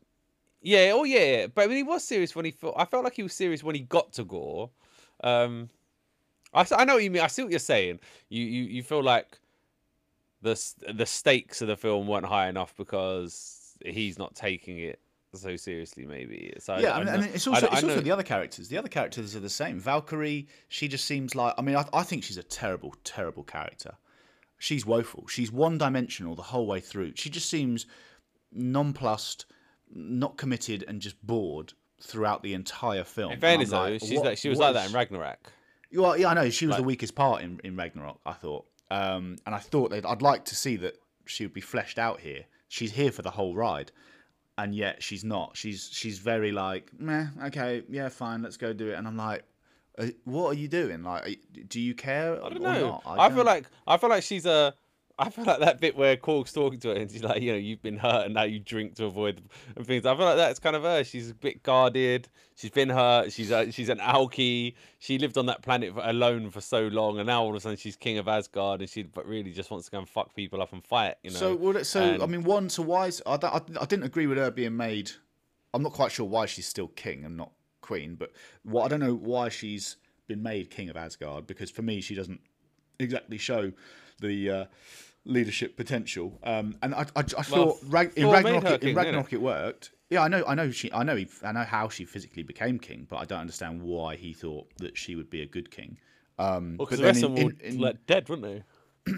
yeah, 0.61 0.91
oh 0.93 1.05
yeah, 1.05 1.19
yeah. 1.19 1.47
But 1.47 1.63
I 1.63 1.67
mean, 1.67 1.77
he 1.77 1.83
was 1.83 2.03
serious 2.03 2.35
when 2.35 2.45
he 2.45 2.51
felt. 2.51 2.75
I 2.77 2.85
felt 2.85 3.05
like 3.05 3.15
he 3.15 3.23
was 3.23 3.33
serious 3.33 3.63
when 3.63 3.75
he 3.75 3.81
got 3.81 4.13
to 4.13 4.25
Gorr. 4.25 4.69
Um, 5.23 5.69
I, 6.53 6.65
I 6.75 6.85
know 6.85 6.95
what 6.95 7.03
you 7.03 7.11
mean. 7.11 7.21
I 7.21 7.27
see 7.27 7.43
what 7.43 7.51
you're 7.51 7.59
saying. 7.59 7.99
You 8.29 8.43
you 8.43 8.63
you 8.63 8.83
feel 8.83 9.03
like 9.03 9.39
the 10.41 10.59
the 10.93 11.05
stakes 11.05 11.61
of 11.61 11.67
the 11.69 11.77
film 11.77 12.07
weren't 12.07 12.25
high 12.25 12.49
enough 12.49 12.75
because 12.75 13.62
he's 13.83 14.17
not 14.17 14.35
taking 14.35 14.79
it 14.79 14.99
so 15.33 15.55
seriously. 15.55 16.05
Maybe 16.05 16.53
so. 16.59 16.73
I- 16.73 16.79
yeah, 16.79 16.91
I 16.93 16.97
and, 16.97 17.05
know- 17.05 17.13
and 17.13 17.25
it's 17.25 17.47
I- 17.47 17.51
also 17.51 17.67
I 17.67 17.73
it's 17.73 17.83
also 17.83 18.01
the 18.01 18.11
other 18.11 18.23
characters. 18.23 18.67
The 18.69 18.77
other 18.77 18.89
characters 18.89 19.35
are 19.35 19.39
the 19.39 19.49
same. 19.49 19.79
Valkyrie, 19.79 20.47
she 20.69 20.87
just 20.87 21.05
seems 21.05 21.35
like. 21.35 21.53
I 21.57 21.61
mean, 21.61 21.75
I, 21.75 21.85
I 21.93 22.03
think 22.03 22.23
she's 22.23 22.37
a 22.37 22.43
terrible, 22.43 22.95
terrible 23.03 23.43
character. 23.43 23.95
She's 24.57 24.85
woeful. 24.85 25.27
She's 25.27 25.51
one 25.51 25.77
dimensional 25.77 26.35
the 26.35 26.41
whole 26.43 26.65
way 26.67 26.79
through. 26.79 27.13
She 27.15 27.29
just 27.29 27.49
seems 27.49 27.85
nonplussed, 28.51 29.45
not 29.93 30.37
committed, 30.37 30.83
and 30.87 31.01
just 31.01 31.21
bored 31.25 31.73
throughout 32.01 32.43
the 32.43 32.53
entire 32.53 33.03
film. 33.03 33.33
In 33.33 33.39
fairness, 33.39 33.69
though, 33.71 33.81
like, 33.81 33.99
she's 34.01 34.19
like 34.19 34.37
she 34.37 34.49
was 34.49 34.59
like 34.59 34.73
that 34.75 34.87
in 34.87 34.93
Ragnarok. 34.93 35.51
Well, 35.93 36.17
yeah, 36.17 36.29
I 36.29 36.33
know 36.33 36.49
she 36.49 36.65
was 36.67 36.77
the 36.77 36.83
weakest 36.83 37.15
part 37.15 37.43
in, 37.43 37.59
in 37.63 37.75
Ragnarok. 37.75 38.19
I 38.25 38.33
thought, 38.33 38.65
um, 38.89 39.37
and 39.45 39.53
I 39.53 39.59
thought 39.59 39.91
that 39.91 40.05
I'd 40.05 40.21
like 40.21 40.45
to 40.45 40.55
see 40.55 40.75
that 40.77 40.95
she 41.25 41.45
would 41.45 41.53
be 41.53 41.61
fleshed 41.61 41.99
out 41.99 42.19
here. 42.19 42.45
She's 42.73 42.91
here 42.91 43.11
for 43.11 43.21
the 43.21 43.29
whole 43.29 43.53
ride, 43.55 43.91
and 44.57 44.73
yet 44.73 45.03
she's 45.03 45.23
not. 45.23 45.55
She's 45.55 45.89
she's 45.93 46.17
very 46.17 46.51
like, 46.51 46.89
meh, 46.97 47.27
okay, 47.45 47.83
yeah, 47.87 48.09
fine, 48.09 48.41
let's 48.41 48.57
go 48.57 48.73
do 48.73 48.89
it. 48.89 48.95
And 48.95 49.07
I'm 49.07 49.15
like, 49.15 49.43
uh, 49.99 50.07
what 50.23 50.47
are 50.47 50.53
you 50.55 50.67
doing? 50.67 51.03
Like, 51.03 51.39
do 51.67 51.79
you 51.79 51.93
care 51.93 52.43
I 52.43 52.49
don't 52.49 52.57
or 52.57 52.61
know. 52.61 52.87
not? 52.87 53.03
I, 53.05 53.27
feel 53.29 53.37
don't- 53.37 53.45
like 53.45 53.65
I 53.85 53.97
feel 53.97 54.09
like 54.09 54.23
she's 54.23 54.47
a. 54.47 54.73
I 55.19 55.29
feel 55.29 55.45
like 55.45 55.59
that 55.59 55.79
bit 55.79 55.95
where 55.95 56.17
Korg's 56.17 56.51
talking 56.51 56.79
to 56.79 56.89
her 56.89 56.95
and 56.95 57.11
she's 57.11 57.23
like, 57.23 57.39
you 57.39 57.51
know, 57.51 57.57
you've 57.57 57.83
been 57.83 57.97
hurt 57.97 58.25
and 58.25 58.33
now 58.33 58.43
you 58.43 58.59
drink 58.59 58.95
to 58.95 59.05
avoid 59.05 59.43
and 59.75 59.85
things. 59.85 60.07
I 60.07 60.15
feel 60.15 60.25
like 60.25 60.37
that's 60.37 60.57
kind 60.57 60.75
of 60.75 60.81
her. 60.81 61.03
She's 61.03 61.29
a 61.29 61.35
bit 61.35 61.61
guarded. 61.61 62.29
She's 62.55 62.71
been 62.71 62.89
hurt. 62.89 63.31
She's 63.31 63.51
a, 63.51 63.71
she's 63.71 63.89
an 63.89 63.99
alky. 63.99 64.73
She 64.97 65.19
lived 65.19 65.37
on 65.37 65.45
that 65.45 65.61
planet 65.61 65.93
for- 65.93 66.01
alone 66.03 66.49
for 66.49 66.61
so 66.61 66.87
long, 66.87 67.19
and 67.19 67.27
now 67.27 67.43
all 67.43 67.49
of 67.49 67.55
a 67.55 67.59
sudden 67.59 67.77
she's 67.77 67.95
king 67.95 68.17
of 68.17 68.27
Asgard, 68.27 68.81
and 68.81 68.89
she 68.89 69.03
but 69.03 69.27
really 69.27 69.51
just 69.51 69.69
wants 69.69 69.85
to 69.85 69.91
go 69.91 69.99
and 69.99 70.09
fuck 70.09 70.35
people 70.35 70.61
up 70.61 70.73
and 70.73 70.83
fight. 70.83 71.15
You 71.23 71.29
know. 71.29 71.37
So, 71.37 71.55
well, 71.55 71.83
so 71.83 72.17
I 72.21 72.25
mean, 72.25 72.43
one. 72.43 72.69
So 72.69 72.81
why? 72.83 73.07
Is, 73.07 73.21
I, 73.25 73.35
I, 73.35 73.61
I 73.81 73.85
didn't 73.85 74.03
agree 74.03 74.27
with 74.27 74.37
her 74.37 74.49
being 74.51 74.75
made. 74.75 75.11
I'm 75.73 75.83
not 75.83 75.93
quite 75.93 76.11
sure 76.11 76.25
why 76.25 76.47
she's 76.47 76.67
still 76.67 76.87
king 76.89 77.23
and 77.23 77.37
not 77.37 77.51
queen, 77.81 78.15
but 78.15 78.31
what 78.63 78.85
I 78.85 78.87
don't 78.87 78.99
know 78.99 79.15
why 79.15 79.49
she's 79.49 79.97
been 80.27 80.41
made 80.41 80.69
king 80.71 80.89
of 80.89 80.97
Asgard 80.97 81.45
because 81.45 81.69
for 81.69 81.81
me 81.81 81.99
she 81.99 82.15
doesn't 82.15 82.39
exactly 82.97 83.37
show 83.37 83.73
the 84.19 84.49
uh, 84.49 84.65
leadership 85.25 85.75
potential. 85.77 86.39
Um, 86.43 86.75
and 86.81 86.93
I, 86.95 87.01
I, 87.15 87.19
I 87.19 87.23
thought 87.43 87.77
Rag, 87.87 88.13
in 88.15 88.29
Ragnarok, 88.29 88.65
it, 88.65 88.81
king, 88.81 88.89
in 88.91 88.95
Ragnarok 88.95 89.33
it 89.33 89.41
worked. 89.41 89.91
Yeah, 90.09 90.21
I 90.21 90.27
know, 90.27 90.43
I 90.45 90.53
know 90.55 90.69
she, 90.71 90.91
I 90.93 91.03
know, 91.03 91.15
he, 91.15 91.27
I 91.43 91.51
know 91.51 91.63
how 91.63 91.89
she 91.89 92.05
physically 92.05 92.43
became 92.43 92.77
king, 92.77 93.07
but 93.09 93.17
I 93.17 93.25
don't 93.25 93.39
understand 93.39 93.81
why 93.81 94.15
he 94.15 94.33
thought 94.33 94.67
that 94.77 94.97
she 94.97 95.15
would 95.15 95.29
be 95.29 95.41
a 95.41 95.45
good 95.47 95.71
king. 95.71 95.97
Um, 96.37 96.75
Well, 96.77 96.85
because 96.85 96.99
the 96.99 97.05
rest 97.05 97.23
of 97.23 97.35
them 97.35 97.45
were 97.45 97.51
in- 97.51 97.59
in- 97.61 97.79
like 97.79 98.05
dead, 98.05 98.29
weren't 98.29 98.43
they? 98.43 98.63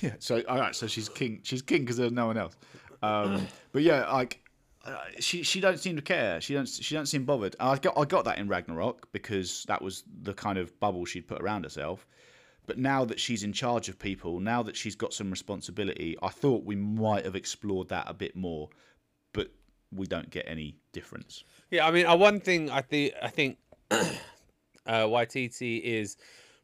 yeah. 0.00 0.14
So 0.18 0.42
all 0.48 0.58
right. 0.58 0.74
So 0.74 0.86
she's 0.86 1.08
king. 1.08 1.40
She's 1.42 1.62
king 1.62 1.82
because 1.82 1.96
there's 1.96 2.12
no 2.12 2.26
one 2.26 2.36
else. 2.36 2.56
Um, 3.02 3.46
but 3.72 3.82
yeah, 3.82 4.10
like 4.12 4.40
uh, 4.84 4.96
she 5.20 5.42
she 5.42 5.60
don't 5.60 5.78
seem 5.78 5.96
to 5.96 6.02
care. 6.02 6.40
She 6.40 6.54
don't 6.54 6.66
she 6.68 6.94
don't 6.94 7.06
seem 7.06 7.24
bothered. 7.24 7.56
I 7.60 7.78
got 7.78 7.98
I 7.98 8.04
got 8.04 8.24
that 8.26 8.38
in 8.38 8.48
Ragnarok 8.48 9.10
because 9.12 9.64
that 9.68 9.82
was 9.82 10.04
the 10.22 10.34
kind 10.34 10.58
of 10.58 10.78
bubble 10.80 11.04
she'd 11.04 11.26
put 11.26 11.40
around 11.40 11.64
herself. 11.64 12.06
But 12.66 12.78
now 12.78 13.04
that 13.04 13.20
she's 13.20 13.42
in 13.42 13.52
charge 13.52 13.88
of 13.88 13.98
people, 13.98 14.40
now 14.40 14.62
that 14.62 14.76
she's 14.76 14.96
got 14.96 15.12
some 15.12 15.30
responsibility, 15.30 16.16
I 16.22 16.30
thought 16.30 16.64
we 16.64 16.76
might 16.76 17.24
have 17.24 17.36
explored 17.36 17.88
that 17.88 18.04
a 18.08 18.14
bit 18.14 18.34
more, 18.34 18.70
but 19.32 19.50
we 19.92 20.06
don't 20.06 20.30
get 20.30 20.44
any 20.48 20.76
difference. 20.92 21.44
Yeah, 21.70 21.86
I 21.86 21.90
mean, 21.90 22.06
uh, 22.06 22.16
one 22.16 22.40
thing 22.40 22.70
I 22.70 22.80
think 22.80 23.14
I 23.22 23.28
think 23.28 23.58
uh, 23.90 24.06
YTT 24.86 25.82
is 25.82 26.16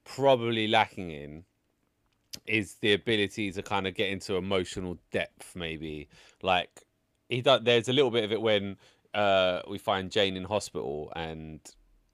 probably 0.05 0.69
lacking 0.69 1.11
in 1.11 1.45
is 2.47 2.77
the 2.81 2.93
ability 2.93 3.53
to 3.53 3.63
kind 3.63 3.87
of 3.87 3.95
get 3.95 4.09
into 4.09 4.37
emotional 4.37 4.99
depth, 5.11 5.55
maybe 5.55 6.09
like 6.43 6.83
he 7.29 7.43
does. 7.43 7.61
There's 7.63 7.89
a 7.89 7.93
little 7.93 8.11
bit 8.11 8.25
of 8.25 8.33
it 8.33 8.41
when 8.41 8.77
uh, 9.15 9.61
we 9.69 9.79
find 9.79 10.11
Jane 10.11 10.37
in 10.37 10.45
hospital 10.45 11.13
and 11.15 11.61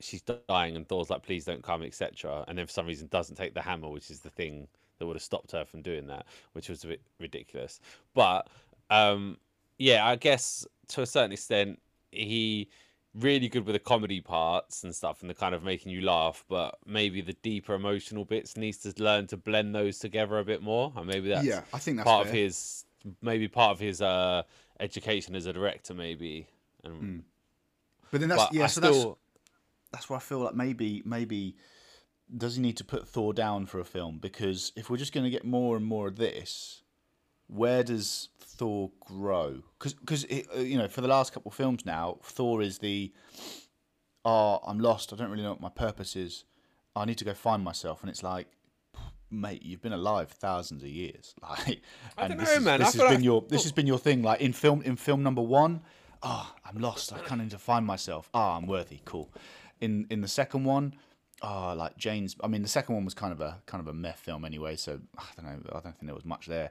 she's 0.00 0.22
dying, 0.22 0.76
and 0.76 0.88
Thor's 0.88 1.10
like, 1.10 1.22
"Please 1.22 1.44
don't 1.44 1.62
come," 1.62 1.82
etc. 1.82 2.44
And 2.48 2.58
then 2.58 2.66
for 2.66 2.72
some 2.72 2.86
reason 2.86 3.08
doesn't 3.08 3.36
take 3.36 3.54
the 3.54 3.62
hammer, 3.62 3.88
which 3.88 4.10
is 4.10 4.20
the 4.20 4.30
thing 4.30 4.68
that 4.98 5.06
would 5.06 5.16
have 5.16 5.22
stopped 5.22 5.52
her 5.52 5.64
from 5.64 5.82
doing 5.82 6.06
that, 6.06 6.26
which 6.52 6.68
was 6.68 6.84
a 6.84 6.88
bit 6.88 7.00
ridiculous. 7.20 7.80
But 8.14 8.48
um, 8.90 9.38
yeah, 9.78 10.06
I 10.06 10.16
guess 10.16 10.66
to 10.88 11.02
a 11.02 11.06
certain 11.06 11.32
extent, 11.32 11.80
he 12.10 12.68
really 13.14 13.48
good 13.48 13.64
with 13.64 13.74
the 13.74 13.80
comedy 13.80 14.20
parts 14.20 14.84
and 14.84 14.94
stuff 14.94 15.22
and 15.22 15.30
the 15.30 15.34
kind 15.34 15.54
of 15.54 15.62
making 15.62 15.90
you 15.90 16.02
laugh 16.02 16.44
but 16.50 16.76
maybe 16.84 17.22
the 17.22 17.32
deeper 17.42 17.72
emotional 17.72 18.26
bits 18.26 18.58
needs 18.58 18.76
to 18.76 18.92
learn 19.02 19.26
to 19.26 19.38
blend 19.38 19.74
those 19.74 19.98
together 19.98 20.38
a 20.38 20.44
bit 20.44 20.62
more 20.62 20.92
and 20.96 21.06
maybe 21.06 21.30
that's 21.30 21.46
yeah, 21.46 21.62
I 21.72 21.78
think 21.78 21.96
that's 21.96 22.06
part 22.06 22.24
fair. 22.24 22.32
of 22.32 22.38
his 22.38 22.84
maybe 23.22 23.48
part 23.48 23.70
of 23.70 23.80
his 23.80 24.02
uh 24.02 24.42
education 24.80 25.34
as 25.34 25.46
a 25.46 25.52
director 25.54 25.94
maybe 25.94 26.46
and 26.84 26.94
Hmm. 27.00 27.18
But 28.10 28.20
then 28.20 28.28
that's 28.28 28.44
but 28.44 28.52
yeah. 28.54 28.64
I 28.64 28.66
so 28.66 28.80
still 28.80 28.92
that's 28.92 29.20
where 30.08 30.16
I 30.16 30.20
feel 30.20 30.38
like 30.40 30.54
maybe 30.54 31.02
maybe 31.04 31.56
does 32.36 32.56
he 32.56 32.62
need 32.62 32.76
to 32.78 32.84
put 32.84 33.06
Thor 33.08 33.32
down 33.32 33.66
for 33.66 33.78
a 33.78 33.84
film? 33.84 34.18
Because 34.18 34.72
if 34.76 34.90
we're 34.90 34.96
just 34.96 35.12
going 35.12 35.24
to 35.24 35.30
get 35.30 35.44
more 35.44 35.76
and 35.76 35.84
more 35.84 36.08
of 36.08 36.16
this, 36.16 36.82
where 37.46 37.82
does 37.84 38.28
Thor 38.40 38.90
grow? 39.00 39.62
Because 39.78 40.24
uh, 40.24 40.58
you 40.60 40.76
know, 40.78 40.88
for 40.88 41.00
the 41.00 41.08
last 41.08 41.32
couple 41.32 41.50
of 41.50 41.54
films 41.54 41.86
now, 41.86 42.18
Thor 42.22 42.62
is 42.62 42.78
the 42.78 43.12
oh, 44.24 44.58
I'm 44.66 44.78
lost. 44.78 45.12
I 45.12 45.16
don't 45.16 45.30
really 45.30 45.42
know 45.42 45.50
what 45.50 45.60
my 45.60 45.68
purpose 45.68 46.16
is. 46.16 46.44
I 46.94 47.04
need 47.04 47.18
to 47.18 47.24
go 47.24 47.34
find 47.34 47.62
myself, 47.62 48.02
and 48.02 48.10
it's 48.10 48.22
like. 48.22 48.48
Mate, 49.28 49.64
you've 49.64 49.82
been 49.82 49.92
alive 49.92 50.30
thousands 50.30 50.84
of 50.84 50.88
years. 50.88 51.34
Like, 51.42 51.80
and 52.16 52.28
don't 52.28 52.38
this 52.38 52.60
know, 52.60 52.74
is- 52.74 52.78
This 52.78 52.94
has 52.94 53.02
been 53.02 53.14
like- 53.16 53.24
your 53.24 53.42
this 53.48 53.62
has 53.64 53.72
been 53.72 53.86
your 53.88 53.98
thing. 53.98 54.22
Like 54.22 54.40
in 54.40 54.52
film, 54.52 54.82
in 54.82 54.94
film 54.94 55.24
number 55.24 55.42
one, 55.42 55.82
oh, 56.22 56.54
I'm 56.64 56.78
lost. 56.78 57.12
I 57.12 57.18
can't 57.18 57.50
to 57.50 57.58
find 57.58 57.84
myself. 57.84 58.30
Ah, 58.32 58.56
I'm 58.56 58.68
worthy. 58.68 59.00
Cool. 59.04 59.28
In 59.80 60.06
in 60.10 60.20
the 60.20 60.28
second 60.28 60.64
one, 60.64 60.94
oh, 61.42 61.74
like 61.76 61.96
Jane's. 61.96 62.36
I 62.42 62.48
mean, 62.48 62.62
the 62.62 62.68
second 62.68 62.94
one 62.94 63.04
was 63.04 63.14
kind 63.14 63.32
of 63.32 63.40
a 63.40 63.60
kind 63.66 63.80
of 63.80 63.88
a 63.88 63.92
meh 63.92 64.12
film 64.12 64.44
anyway. 64.44 64.76
So 64.76 65.00
I 65.18 65.24
don't 65.36 65.44
know. 65.46 65.70
I 65.70 65.80
don't 65.80 65.82
think 65.82 66.06
there 66.06 66.14
was 66.14 66.24
much 66.24 66.46
there. 66.46 66.70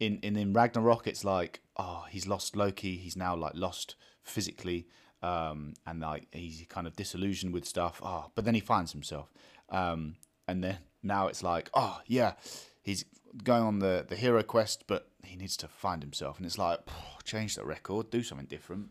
In 0.00 0.18
in 0.22 0.36
in 0.36 0.52
Ragnarok, 0.52 1.06
it's 1.06 1.24
like 1.24 1.60
oh, 1.76 2.04
he's 2.10 2.26
lost 2.26 2.56
Loki. 2.56 2.96
He's 2.96 3.16
now 3.16 3.34
like 3.36 3.52
lost 3.54 3.96
physically, 4.22 4.86
um, 5.22 5.74
and 5.86 6.00
like 6.00 6.28
he's 6.32 6.64
kind 6.68 6.86
of 6.86 6.96
disillusioned 6.96 7.52
with 7.52 7.64
stuff. 7.64 8.00
Oh, 8.02 8.30
but 8.34 8.44
then 8.44 8.54
he 8.54 8.60
finds 8.60 8.92
himself. 8.92 9.32
Um, 9.70 10.16
and 10.46 10.62
then 10.62 10.78
now 11.02 11.26
it's 11.26 11.42
like 11.42 11.70
oh 11.74 12.00
yeah, 12.06 12.34
he's 12.82 13.04
going 13.42 13.62
on 13.62 13.78
the 13.80 14.04
the 14.08 14.16
hero 14.16 14.42
quest, 14.42 14.84
but 14.86 15.08
he 15.22 15.36
needs 15.36 15.56
to 15.58 15.68
find 15.68 16.02
himself. 16.02 16.38
And 16.38 16.46
it's 16.46 16.58
like 16.58 16.80
change 17.24 17.56
the 17.56 17.64
record, 17.64 18.10
do 18.10 18.22
something 18.22 18.46
different. 18.46 18.90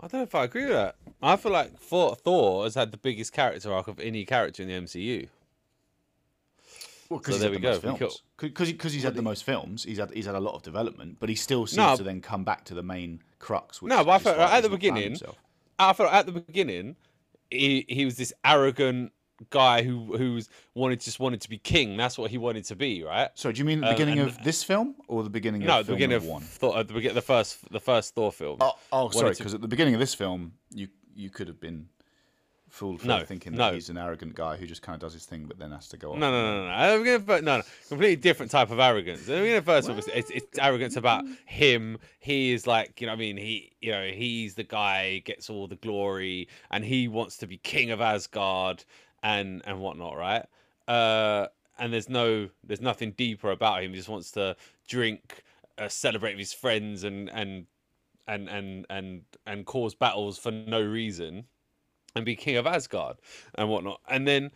I 0.00 0.08
don't 0.08 0.20
know 0.20 0.22
if 0.24 0.34
I 0.34 0.44
agree 0.44 0.64
with 0.64 0.72
that. 0.72 0.96
I 1.22 1.36
feel 1.36 1.52
like 1.52 1.78
Thor, 1.78 2.14
Thor 2.16 2.64
has 2.64 2.74
had 2.74 2.90
the 2.90 2.98
biggest 2.98 3.32
character 3.32 3.72
arc 3.72 3.88
of 3.88 3.98
any 4.00 4.24
character 4.24 4.62
in 4.62 4.68
the 4.68 4.74
MCU. 4.74 5.28
Well, 7.08 7.22
So 7.22 7.38
there 7.38 7.50
we 7.50 7.58
go, 7.58 7.78
we 7.78 7.92
Because 8.48 8.72
because 8.72 8.92
he's 8.92 9.02
had 9.02 9.14
the 9.14 9.22
most 9.22 9.44
films, 9.44 9.84
he's 9.84 9.98
had 9.98 10.10
he's 10.12 10.26
had 10.26 10.34
a 10.34 10.40
lot 10.40 10.54
of 10.54 10.62
development, 10.62 11.18
but 11.20 11.28
he 11.28 11.34
still 11.34 11.66
seems 11.66 11.76
No. 11.76 11.96
to 11.96 12.02
then 12.02 12.20
come 12.20 12.44
back 12.44 12.64
to 12.66 12.74
the 12.74 12.82
main 12.82 13.20
crux. 13.38 13.80
Which 13.80 13.90
No, 13.90 14.04
but 14.04 14.10
I 14.10 14.18
felt 14.18 14.38
why 14.38 14.44
at 14.44 14.48
the 14.48 14.54
he's 14.56 14.62
not 14.62 14.70
found 14.70 14.80
beginning. 14.80 15.16
I 15.78 15.92
felt 15.92 16.12
at 16.12 16.26
the 16.26 16.32
beginning, 16.32 16.96
he 17.50 17.84
he 17.88 18.04
was 18.04 18.16
this 18.16 18.32
arrogant 18.44 19.12
guy 19.50 19.82
who 19.82 20.16
who's 20.16 20.48
wanted 20.74 21.00
just 21.00 21.18
wanted 21.20 21.40
to 21.42 21.48
be 21.50 21.58
king. 21.58 21.96
That's 21.96 22.16
what 22.16 22.30
he 22.30 22.38
wanted 22.38 22.64
to 22.66 22.76
be, 22.76 23.02
right? 23.02 23.30
So, 23.34 23.50
do 23.52 23.58
you 23.58 23.64
mean 23.64 23.80
the 23.80 23.88
Um, 23.88 23.94
beginning 23.94 24.18
and- 24.20 24.28
of 24.28 24.42
this 24.44 24.62
film 24.62 24.94
or 25.08 25.22
the 25.22 25.30
beginning 25.30 25.62
No, 25.62 25.80
of 25.80 25.86
the 25.86 25.92
beginning 25.92 26.16
of 26.16 26.22
number 26.22 26.32
one? 26.34 26.42
Thor, 26.42 26.78
at 26.78 26.88
the 26.88 27.08
the 27.10 27.22
first 27.22 27.70
the 27.70 27.80
first 27.80 28.14
Thor 28.14 28.32
film. 28.32 28.58
Oh, 28.60 28.72
oh 28.92 29.10
sorry, 29.10 29.34
to- 29.34 29.38
because 29.38 29.54
at 29.54 29.60
the 29.60 29.68
beginning 29.68 29.94
of 29.94 30.00
this 30.00 30.14
film, 30.14 30.52
you 30.70 30.88
you 31.14 31.30
could 31.30 31.48
have 31.48 31.60
been 31.60 31.88
fooled 32.68 33.00
for 33.00 33.06
No, 33.06 33.24
thinking 33.24 33.52
that 33.52 33.58
no. 33.68 33.72
he's 33.72 33.88
an 33.88 33.96
arrogant 33.96 34.34
guy 34.34 34.56
who 34.56 34.66
just 34.66 34.82
kind 34.82 34.94
of 34.96 35.00
does 35.00 35.12
his 35.12 35.24
thing, 35.24 35.44
but 35.46 35.60
then 35.60 35.70
has 35.70 35.86
to 35.90 35.96
go 35.96 36.12
on. 36.12 36.18
No, 36.18 36.32
no, 36.32 36.42
no, 36.42 36.62
no, 36.62 36.66
no. 36.66 36.72
At 36.72 36.92
the 36.92 36.98
beginning 36.98 37.14
of 37.20 37.26
the 37.26 37.32
fir- 37.34 37.40
no, 37.42 37.56
no, 37.58 37.62
completely 37.88 38.16
different 38.16 38.50
type 38.50 38.70
of 38.72 38.80
arrogance. 38.80 39.20
At 39.20 39.26
the 39.26 39.32
beginning 39.34 39.56
of 39.58 39.64
the 39.64 39.72
first 39.72 39.88
it's, 39.90 40.08
it's, 40.08 40.30
it's 40.30 40.58
arrogance 40.58 40.96
about 40.96 41.24
him. 41.46 41.98
He 42.18 42.50
is 42.52 42.66
like, 42.66 43.00
you 43.00 43.06
know, 43.06 43.12
I 43.12 43.16
mean, 43.16 43.36
he, 43.36 43.76
you 43.80 43.92
know, 43.92 44.08
he's 44.08 44.56
the 44.56 44.64
guy 44.64 45.20
gets 45.20 45.48
all 45.48 45.68
the 45.68 45.76
glory, 45.76 46.48
and 46.68 46.84
he 46.84 47.06
wants 47.06 47.36
to 47.38 47.46
be 47.46 47.58
king 47.58 47.92
of 47.92 48.00
Asgard 48.00 48.84
and 49.24 49.62
and 49.64 49.80
whatnot, 49.80 50.16
right? 50.16 50.46
Uh, 50.86 51.48
and 51.78 51.92
there's 51.92 52.08
no, 52.08 52.48
there's 52.62 52.80
nothing 52.80 53.12
deeper 53.12 53.50
about 53.50 53.82
him. 53.82 53.90
He 53.90 53.96
just 53.96 54.08
wants 54.08 54.30
to 54.32 54.54
drink, 54.86 55.42
uh, 55.78 55.88
celebrate 55.88 56.34
with 56.34 56.40
his 56.40 56.52
friends, 56.52 57.02
and 57.02 57.28
and 57.30 57.66
and 58.28 58.48
and 58.48 58.86
and 58.88 59.22
and 59.46 59.66
cause 59.66 59.94
battles 59.96 60.38
for 60.38 60.52
no 60.52 60.80
reason, 60.80 61.46
and 62.14 62.24
be 62.24 62.36
king 62.36 62.56
of 62.56 62.66
Asgard 62.66 63.16
and 63.56 63.68
whatnot. 63.68 64.00
And 64.08 64.28
then 64.28 64.52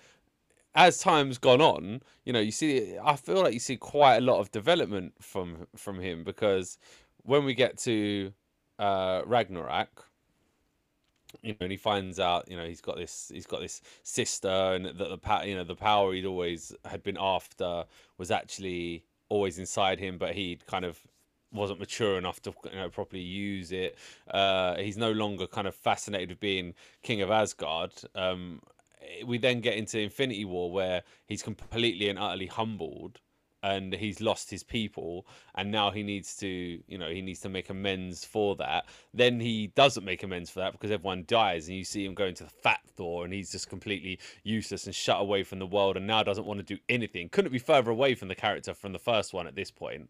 as 0.75 0.99
time's 0.99 1.39
gone 1.39 1.61
on, 1.61 2.03
you 2.25 2.33
know, 2.33 2.41
you 2.41 2.53
see, 2.53 2.97
I 3.03 3.17
feel 3.17 3.43
like 3.43 3.55
you 3.55 3.59
see 3.59 3.77
quite 3.77 4.19
a 4.19 4.21
lot 4.21 4.39
of 4.39 4.53
development 4.53 5.15
from 5.21 5.67
from 5.75 5.99
him 5.99 6.23
because 6.25 6.79
when 7.23 7.45
we 7.45 7.55
get 7.55 7.79
to 7.79 8.33
uh, 8.79 9.23
Ragnarok, 9.27 10.08
you 11.43 11.53
know, 11.53 11.57
and 11.61 11.71
he 11.71 11.79
finds 11.79 12.19
out, 12.19 12.51
you 12.51 12.57
know, 12.57 12.65
he's 12.65 12.81
got 12.81 12.97
this, 12.97 13.31
he's 13.33 13.47
got 13.47 13.61
this 13.61 13.81
sister, 14.03 14.49
and 14.49 14.87
that 14.87 14.99
the 14.99 15.19
power, 15.19 15.45
you 15.45 15.55
know, 15.55 15.65
the 15.65 15.75
power 15.75 16.13
he'd 16.13 16.27
always 16.27 16.75
had 16.85 17.03
been 17.03 17.17
after 17.19 17.85
was 18.17 18.31
actually 18.31 19.05
always 19.29 19.59
inside 19.59 19.99
him, 19.99 20.19
but 20.19 20.35
he'd 20.35 20.67
kind 20.67 20.85
of 20.85 20.99
wasn't 21.53 21.79
mature 21.81 22.19
enough 22.19 22.41
to 22.43 22.53
you 22.73 22.79
know, 22.79 22.89
properly 22.89 23.23
use 23.23 23.73
it. 23.73 23.97
Uh, 24.31 24.77
he's 24.77 24.97
no 24.97 25.13
longer 25.13 25.47
kind 25.47 25.67
of 25.67 25.75
fascinated 25.75 26.31
with 26.31 26.41
being 26.41 26.75
king 27.03 27.23
of 27.23 27.31
Asgard. 27.31 27.93
Um, 28.15 28.61
we 29.25 29.39
then 29.39 29.61
get 29.61 29.77
into 29.77 29.99
Infinity 29.99 30.45
War 30.45 30.71
where 30.71 31.03
he's 31.27 31.43
completely 31.43 32.09
and 32.09 32.19
utterly 32.19 32.47
humbled 32.47 33.21
and 33.63 33.93
he's 33.93 34.21
lost 34.21 34.51
his 34.51 34.63
people 34.63 35.27
and 35.57 35.71
now 35.71 35.91
he 35.91 36.03
needs 36.03 36.37
to 36.37 36.47
you 36.87 36.97
know 36.97 37.09
he 37.09 37.21
needs 37.21 37.41
to 37.41 37.49
make 37.49 37.71
amends 37.71 38.25
for 38.25 38.55
that 38.57 38.87
then 39.13 39.41
he 39.41 39.69
doesn't 39.69 40.05
make 40.05 40.23
amends 40.23 40.49
for 40.49 40.61
that 40.61 40.73
because 40.73 40.91
everyone 40.91 41.25
dies 41.27 41.69
and 41.69 41.77
you 41.77 41.85
see 41.85 42.05
him 42.05 42.15
going 42.15 42.35
to 42.35 42.45
the 42.45 42.51
fat 42.51 42.81
thor 42.97 43.25
and 43.25 43.35
he's 43.35 43.51
just 43.51 43.69
completely 43.69 44.19
useless 44.45 44.87
and 44.87 44.95
shut 44.95 45.21
away 45.21 45.43
from 45.43 45.59
the 45.59 45.67
world 45.67 45.97
and 45.97 46.07
now 46.07 46.23
doesn't 46.23 46.47
want 46.47 46.59
to 46.59 46.75
do 46.75 46.81
anything 46.89 47.29
couldn't 47.29 47.53
be 47.53 47.59
further 47.59 47.91
away 47.91 48.15
from 48.15 48.29
the 48.29 48.35
character 48.35 48.73
from 48.73 48.93
the 48.93 48.99
first 48.99 49.33
one 49.33 49.47
at 49.47 49.57
this 49.57 49.71
point 49.71 50.09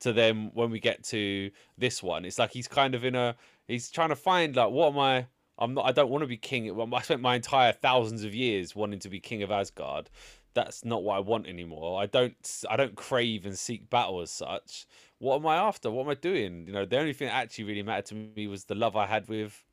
to 0.00 0.12
then 0.12 0.50
when 0.54 0.70
we 0.70 0.80
get 0.80 1.02
to 1.04 1.50
this 1.76 2.02
one 2.02 2.24
it's 2.24 2.38
like 2.38 2.50
he's 2.50 2.68
kind 2.68 2.94
of 2.94 3.04
in 3.04 3.14
a 3.14 3.36
he's 3.66 3.90
trying 3.90 4.08
to 4.08 4.16
find 4.16 4.56
like 4.56 4.70
what 4.70 4.92
am 4.92 4.98
i 4.98 5.26
i'm 5.58 5.74
not 5.74 5.84
i 5.84 5.92
don't 5.92 6.10
want 6.10 6.22
to 6.22 6.26
be 6.28 6.36
king 6.36 6.80
i 6.92 7.02
spent 7.02 7.20
my 7.20 7.36
entire 7.36 7.72
thousands 7.72 8.24
of 8.24 8.34
years 8.34 8.74
wanting 8.74 8.98
to 8.98 9.08
be 9.08 9.20
king 9.20 9.42
of 9.42 9.50
asgard 9.50 10.08
that's 10.54 10.84
not 10.84 11.02
what 11.02 11.16
i 11.16 11.20
want 11.20 11.46
anymore. 11.46 12.00
I 12.00 12.06
don't 12.06 12.64
i 12.68 12.76
don't 12.76 12.94
crave 12.94 13.46
and 13.46 13.58
seek 13.58 13.88
battle 13.90 14.20
as 14.20 14.30
such. 14.30 14.86
What 15.18 15.36
am 15.36 15.46
i 15.46 15.56
after? 15.56 15.90
What 15.90 16.04
am 16.04 16.10
i 16.10 16.14
doing? 16.14 16.66
You 16.66 16.72
know 16.72 16.84
the 16.84 16.98
only 16.98 17.12
thing 17.12 17.28
that 17.28 17.34
actually 17.34 17.64
really 17.64 17.82
mattered 17.82 18.06
to 18.06 18.14
me 18.14 18.46
was 18.46 18.64
the 18.64 18.74
love 18.74 18.96
i 18.96 19.06
had 19.06 19.28
with 19.28 19.64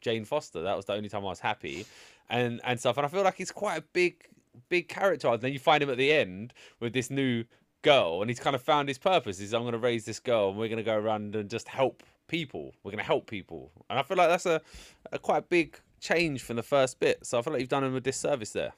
jane 0.00 0.24
foster. 0.24 0.62
That 0.62 0.76
was 0.76 0.86
the 0.86 0.94
only 0.94 1.08
time 1.08 1.22
i 1.22 1.28
was 1.28 1.40
happy. 1.40 1.86
And 2.28 2.60
and 2.64 2.78
stuff. 2.78 2.96
And 2.96 3.06
i 3.06 3.08
feel 3.08 3.22
like 3.22 3.36
he's 3.36 3.52
quite 3.52 3.78
a 3.78 3.84
big 3.92 4.26
big 4.68 4.88
character. 4.88 5.28
And 5.28 5.40
then 5.40 5.52
you 5.52 5.58
find 5.58 5.82
him 5.82 5.90
at 5.90 5.98
the 5.98 6.12
end 6.12 6.52
with 6.80 6.92
this 6.92 7.10
new 7.10 7.44
girl 7.82 8.20
and 8.20 8.28
he's 8.28 8.40
kind 8.40 8.54
of 8.54 8.62
found 8.62 8.88
his 8.88 8.98
purpose. 8.98 9.40
Is 9.40 9.54
i'm 9.54 9.62
going 9.62 9.72
to 9.72 9.78
raise 9.78 10.04
this 10.04 10.20
girl 10.20 10.50
and 10.50 10.58
we're 10.58 10.68
going 10.68 10.78
to 10.78 10.82
go 10.82 10.96
around 10.96 11.34
and 11.34 11.48
just 11.48 11.68
help 11.68 12.02
people. 12.28 12.72
We're 12.82 12.92
going 12.92 13.02
to 13.02 13.06
help 13.06 13.28
people. 13.28 13.72
And 13.88 13.98
i 13.98 14.02
feel 14.02 14.16
like 14.16 14.28
that's 14.28 14.46
a, 14.46 14.60
a 15.12 15.18
quite 15.18 15.48
big 15.48 15.78
change 16.00 16.42
from 16.42 16.56
the 16.56 16.62
first 16.62 17.00
bit. 17.00 17.24
So 17.24 17.38
i 17.38 17.42
feel 17.42 17.52
like 17.52 17.60
you've 17.60 17.68
done 17.68 17.84
him 17.84 17.96
a 17.96 18.00
disservice 18.00 18.50
there 18.50 18.74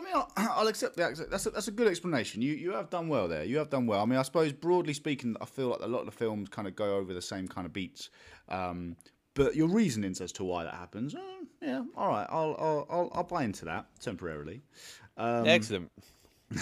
I 0.00 0.04
mean, 0.04 0.14
I'll, 0.14 0.30
I'll 0.36 0.68
accept 0.68 0.96
that. 0.96 1.16
That's 1.30 1.46
a, 1.46 1.50
that's 1.50 1.68
a 1.68 1.72
good 1.72 1.86
explanation. 1.88 2.42
You 2.42 2.54
you 2.54 2.72
have 2.72 2.90
done 2.90 3.08
well 3.08 3.28
there. 3.28 3.44
You 3.44 3.58
have 3.58 3.70
done 3.70 3.86
well. 3.86 4.00
I 4.02 4.06
mean, 4.06 4.18
I 4.18 4.22
suppose 4.22 4.52
broadly 4.52 4.94
speaking, 4.94 5.36
I 5.40 5.44
feel 5.44 5.68
like 5.68 5.80
a 5.80 5.86
lot 5.86 6.00
of 6.00 6.06
the 6.06 6.12
films 6.12 6.48
kind 6.48 6.66
of 6.66 6.74
go 6.74 6.96
over 6.96 7.12
the 7.12 7.22
same 7.22 7.46
kind 7.48 7.66
of 7.66 7.72
beats. 7.72 8.10
Um, 8.48 8.96
but 9.34 9.54
your 9.54 9.68
reasonings 9.68 10.20
as 10.20 10.32
to 10.32 10.44
why 10.44 10.64
that 10.64 10.74
happens, 10.74 11.14
uh, 11.14 11.18
yeah, 11.62 11.82
all 11.96 12.08
right, 12.08 12.26
I'll, 12.30 12.56
I'll 12.58 12.86
I'll 12.90 13.10
I'll 13.14 13.24
buy 13.24 13.44
into 13.44 13.64
that 13.66 13.86
temporarily. 14.00 14.62
Um, 15.16 15.46
excellent 15.46 15.90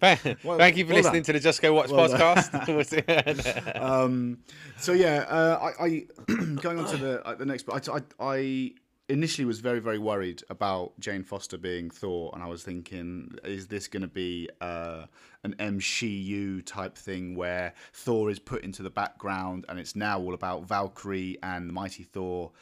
Thank 0.00 0.44
Well- 0.44 0.56
thank 0.56 0.76
you 0.78 0.86
for 0.86 0.94
well 0.94 1.02
listening 1.02 1.22
done. 1.22 1.24
to 1.24 1.32
the 1.34 1.40
Just 1.40 1.60
Go 1.60 1.74
Watch 1.74 1.90
Well 1.90 2.08
podcast. 2.08 3.76
um, 3.82 4.38
so 4.78 4.92
yeah, 4.92 5.26
uh, 5.28 5.72
I, 5.78 5.84
I 5.84 6.06
going 6.62 6.78
on 6.78 6.86
to 6.86 6.96
the 6.96 7.26
uh, 7.26 7.34
the 7.34 7.44
next. 7.44 7.64
But 7.64 7.86
I, 7.88 7.96
I, 7.96 8.02
I 8.18 8.70
initially 9.08 9.44
was 9.44 9.60
very 9.60 9.80
very 9.80 9.98
worried 9.98 10.42
about 10.50 10.98
Jane 11.00 11.24
Foster 11.24 11.58
being 11.58 11.90
Thor, 11.90 12.30
and 12.34 12.42
I 12.42 12.46
was 12.46 12.62
thinking, 12.62 13.32
is 13.44 13.66
this 13.66 13.88
going 13.88 14.02
to 14.02 14.08
be 14.08 14.48
uh, 14.60 15.06
an 15.44 15.54
MCU 15.58 16.64
type 16.64 16.96
thing 16.96 17.34
where 17.34 17.74
Thor 17.92 18.30
is 18.30 18.38
put 18.38 18.62
into 18.64 18.82
the 18.82 18.90
background, 18.90 19.64
and 19.68 19.78
it's 19.78 19.96
now 19.96 20.20
all 20.20 20.34
about 20.34 20.64
Valkyrie 20.64 21.38
and 21.42 21.72
Mighty 21.72 22.04
Thor, 22.04 22.52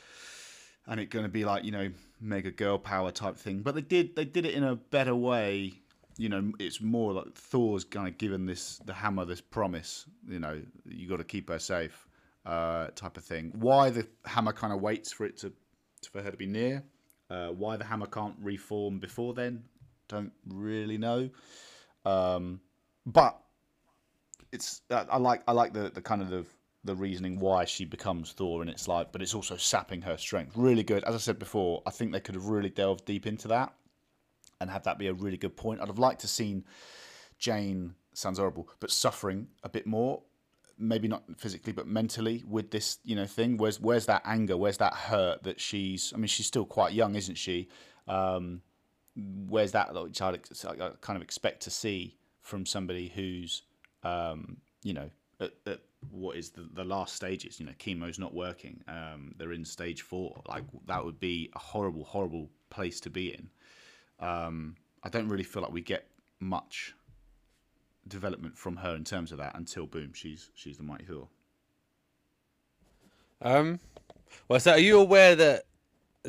and 0.87 1.01
it's 1.01 1.11
going 1.11 1.25
to 1.25 1.31
be 1.31 1.45
like 1.45 1.65
you 1.65 1.73
know 1.73 1.91
mega 2.21 2.51
girl 2.51 2.79
power 2.79 3.11
type 3.11 3.37
thing. 3.37 3.61
But 3.61 3.75
they 3.75 3.83
did 3.83 4.17
they 4.17 4.25
did 4.25 4.47
it 4.47 4.55
in 4.55 4.65
a 4.65 4.77
better 4.77 5.15
way. 5.15 5.75
You 6.19 6.31
know, 6.31 6.53
it's 6.59 6.81
more 6.81 7.13
like 7.13 7.35
Thor's 7.35 7.85
kind 7.85 8.09
of 8.09 8.17
given 8.17 8.47
this 8.47 8.79
the 8.87 8.95
hammer 8.95 9.25
this 9.25 9.41
promise. 9.41 10.07
You 10.27 10.41
know, 10.41 10.63
you 10.87 11.09
got 11.09 11.19
to 11.19 11.25
keep 11.25 11.49
her 11.51 11.59
safe. 11.59 12.07
uh, 12.47 12.89
type 12.95 13.17
of 13.17 13.25
thing. 13.25 13.53
Why 13.59 13.91
the 13.91 14.07
hammer 14.25 14.53
kind 14.53 14.73
of 14.73 14.81
waits 14.81 15.13
for 15.13 15.27
it 15.27 15.37
to 15.39 15.53
for 16.07 16.23
her 16.23 16.31
to 16.31 16.37
be 16.37 16.47
near. 16.47 16.83
Uh, 17.29 17.49
why 17.49 17.77
the 17.77 17.85
hammer 17.85 18.07
can't 18.07 18.37
reform 18.41 18.99
before 18.99 19.35
then, 19.35 19.65
don't 20.09 20.33
really 20.47 20.97
know. 20.97 21.29
Um, 22.05 22.61
but 23.05 23.41
it's 24.53 24.83
I 24.91 25.19
like 25.19 25.43
I 25.49 25.53
like 25.53 25.73
the 25.73 25.91
the 25.91 26.01
kind 26.01 26.23
of 26.23 26.31
the, 26.31 26.45
the 26.85 26.95
reasoning 26.95 27.39
why 27.39 27.65
she 27.65 27.85
becomes 27.85 28.33
Thor, 28.33 28.61
and 28.61 28.71
it's 28.71 28.87
like, 28.87 29.11
but 29.11 29.23
it's 29.23 29.35
also 29.35 29.57
sapping 29.57 30.03
her 30.03 30.17
strength. 30.17 30.57
Really 30.57 30.85
good. 30.85 31.03
As 31.05 31.15
I 31.15 31.19
said 31.19 31.39
before, 31.39 31.83
I 31.87 31.91
think 31.91 32.13
they 32.13 32.21
could 32.21 32.37
have 32.37 32.47
really 32.47 32.71
delved 32.71 33.05
deep 33.05 33.27
into 33.27 33.49
that 33.49 33.75
and 34.61 34.71
have 34.71 34.85
that 34.85 34.99
be 34.99 35.09
a 35.09 35.13
really 35.13 35.37
good 35.37 35.57
point. 35.57 35.81
I'd 35.81 35.89
have 35.89 35.99
liked 35.99 36.21
to 36.21 36.29
seen 36.29 36.65
Jane 37.39 37.95
sounds 38.15 38.39
horrible, 38.39 38.69
but 38.81 38.91
suffering 38.91 39.49
a 39.63 39.69
bit 39.69 39.87
more. 39.87 40.23
Maybe 40.79 41.09
not 41.09 41.25
physically, 41.39 41.73
but 41.73 41.87
mentally 41.87 42.45
with 42.47 42.71
this, 42.71 42.99
you 43.05 43.17
know, 43.17 43.27
thing. 43.27 43.57
Where's 43.57 43.81
where's 43.81 44.07
that 44.07 44.23
anger? 44.25 44.57
Where's 44.57 44.77
that 44.79 44.95
hurt 44.95 45.43
that 45.45 45.61
she's? 45.61 46.13
I 46.15 46.19
mean, 46.19 46.27
she's 46.27 46.47
still 46.47 46.67
quite 46.67 46.93
young, 46.93 47.15
isn't 47.15 47.37
she? 47.37 47.69
Um, 48.07 48.61
where's 49.17 49.73
that 49.73 49.95
which 49.95 50.21
I'd 50.21 51.01
kind 51.01 51.17
of 51.17 51.23
expect 51.23 51.63
to 51.63 51.71
see 51.71 52.17
from 52.43 52.67
somebody 52.67 53.09
who's, 53.09 53.63
um, 54.03 54.59
you 54.83 54.93
know, 54.93 55.11
at, 55.41 55.53
at 55.67 55.81
what 56.11 56.37
is 56.37 56.51
the, 56.51 56.69
the 56.75 56.85
last 56.85 57.15
stages? 57.17 57.59
You 57.59 57.67
know, 57.67 57.73
chemo's 57.79 58.19
not 58.19 58.35
working. 58.35 58.83
Um, 58.87 59.35
they're 59.37 59.53
in 59.53 59.65
stage 59.65 60.03
four. 60.03 60.43
Like 60.47 60.65
that 60.87 61.05
would 61.05 61.19
be 61.19 61.51
a 61.55 61.59
horrible, 61.59 62.05
horrible 62.05 62.51
place 62.71 63.01
to 63.01 63.11
be 63.11 63.35
in. 63.35 63.49
Um, 64.21 64.77
I 65.03 65.09
don't 65.09 65.29
really 65.29 65.45
feel 65.45 65.63
like 65.63 65.73
we 65.73 65.81
get 65.81 66.07
much 66.41 66.95
development 68.09 68.57
from 68.57 68.77
her 68.77 68.95
in 68.95 69.05
terms 69.05 69.33
of 69.33 69.39
that 69.39 69.55
until 69.57 69.87
boom, 69.87 70.13
she's 70.15 70.51
she's 70.55 70.77
the 70.77 70.83
mighty 70.83 71.05
Thor. 71.05 71.29
Um, 73.43 73.81
well, 74.49 74.61
so 74.61 74.73
are 74.73 74.79
you 74.79 74.99
aware 74.99 75.35
that? 75.37 75.65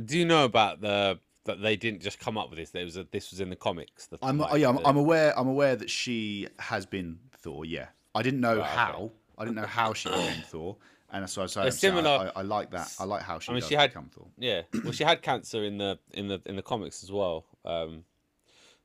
Do 0.05 0.17
you 0.17 0.25
know 0.25 0.45
about 0.45 0.81
the 0.81 1.19
that 1.45 1.61
they 1.61 1.75
didn't 1.75 2.01
just 2.01 2.19
come 2.19 2.37
up 2.37 2.49
with 2.49 2.59
this? 2.59 2.71
There 2.71 2.83
was 2.83 2.97
a 2.97 3.07
this 3.11 3.31
was 3.31 3.39
in 3.39 3.49
the 3.49 3.55
comics. 3.55 4.07
The, 4.07 4.17
I'm 4.21 4.37
like, 4.37 4.51
oh, 4.53 4.55
yeah, 4.55 4.69
I'm, 4.69 4.75
the- 4.75 4.87
I'm 4.87 4.97
aware. 4.97 5.37
I'm 5.39 5.47
aware 5.47 5.75
that 5.75 5.89
she 5.89 6.47
has 6.59 6.85
been 6.85 7.17
Thor. 7.39 7.65
Yeah, 7.65 7.87
I 8.13 8.21
didn't 8.21 8.41
know 8.41 8.57
Right, 8.57 8.65
okay. 8.65 8.75
how. 8.75 9.11
I 9.37 9.43
didn't 9.45 9.55
know 9.55 9.65
how 9.67 9.93
she 9.93 10.09
became 10.09 10.41
Thor, 10.47 10.75
and 11.11 11.27
so 11.29 11.43
I 11.43 11.45
so 11.45 11.61
I, 11.61 11.69
similar- 11.69 12.31
I, 12.35 12.39
I 12.39 12.41
like 12.43 12.71
that. 12.71 12.93
I 12.99 13.05
like 13.05 13.21
how 13.21 13.39
she 13.39 13.51
I 13.51 13.55
mean, 13.55 13.63
she 13.63 13.75
had- 13.75 13.93
Thor. 13.93 14.27
Yeah, 14.37 14.61
well, 14.83 14.91
she 14.91 15.03
had 15.03 15.21
cancer 15.21 15.63
in 15.63 15.77
the 15.77 15.97
in 16.13 16.27
the 16.27 16.41
in 16.45 16.55
the 16.55 16.61
comics 16.63 17.03
as 17.03 17.11
well. 17.11 17.45
Um, 17.65 18.03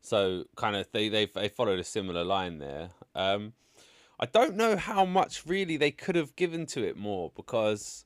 so 0.02 0.44
kind 0.56 0.76
of 0.76 0.86
they 0.92 1.08
they 1.08 1.26
they 1.26 1.48
followed 1.48 1.78
a 1.78 1.84
similar 1.84 2.24
line 2.24 2.58
there. 2.58 2.90
Um, 3.14 3.54
I 4.20 4.26
don't 4.26 4.56
know 4.56 4.76
how 4.76 5.04
much 5.04 5.46
really 5.46 5.76
they 5.76 5.90
could 5.90 6.16
have 6.16 6.36
given 6.36 6.66
to 6.66 6.86
it 6.86 6.96
more 6.96 7.32
because 7.34 8.04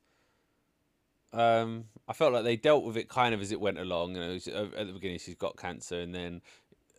um, 1.33 1.87
I 2.09 2.13
felt 2.13 2.33
like 2.33 2.45
they 2.45 2.57
dealt 2.57 2.85
with 2.85 2.97
it 2.97 3.09
kind 3.09 3.35
of 3.35 3.41
as 3.41 3.53
it 3.53 3.61
went 3.61 3.79
along. 3.79 4.15
You 4.15 4.21
know, 4.21 4.69
at 4.77 4.87
the 4.87 4.93
beginning 4.93 5.19
she's 5.19 5.35
got 5.35 5.57
cancer, 5.57 6.01
and 6.01 6.15
then 6.15 6.43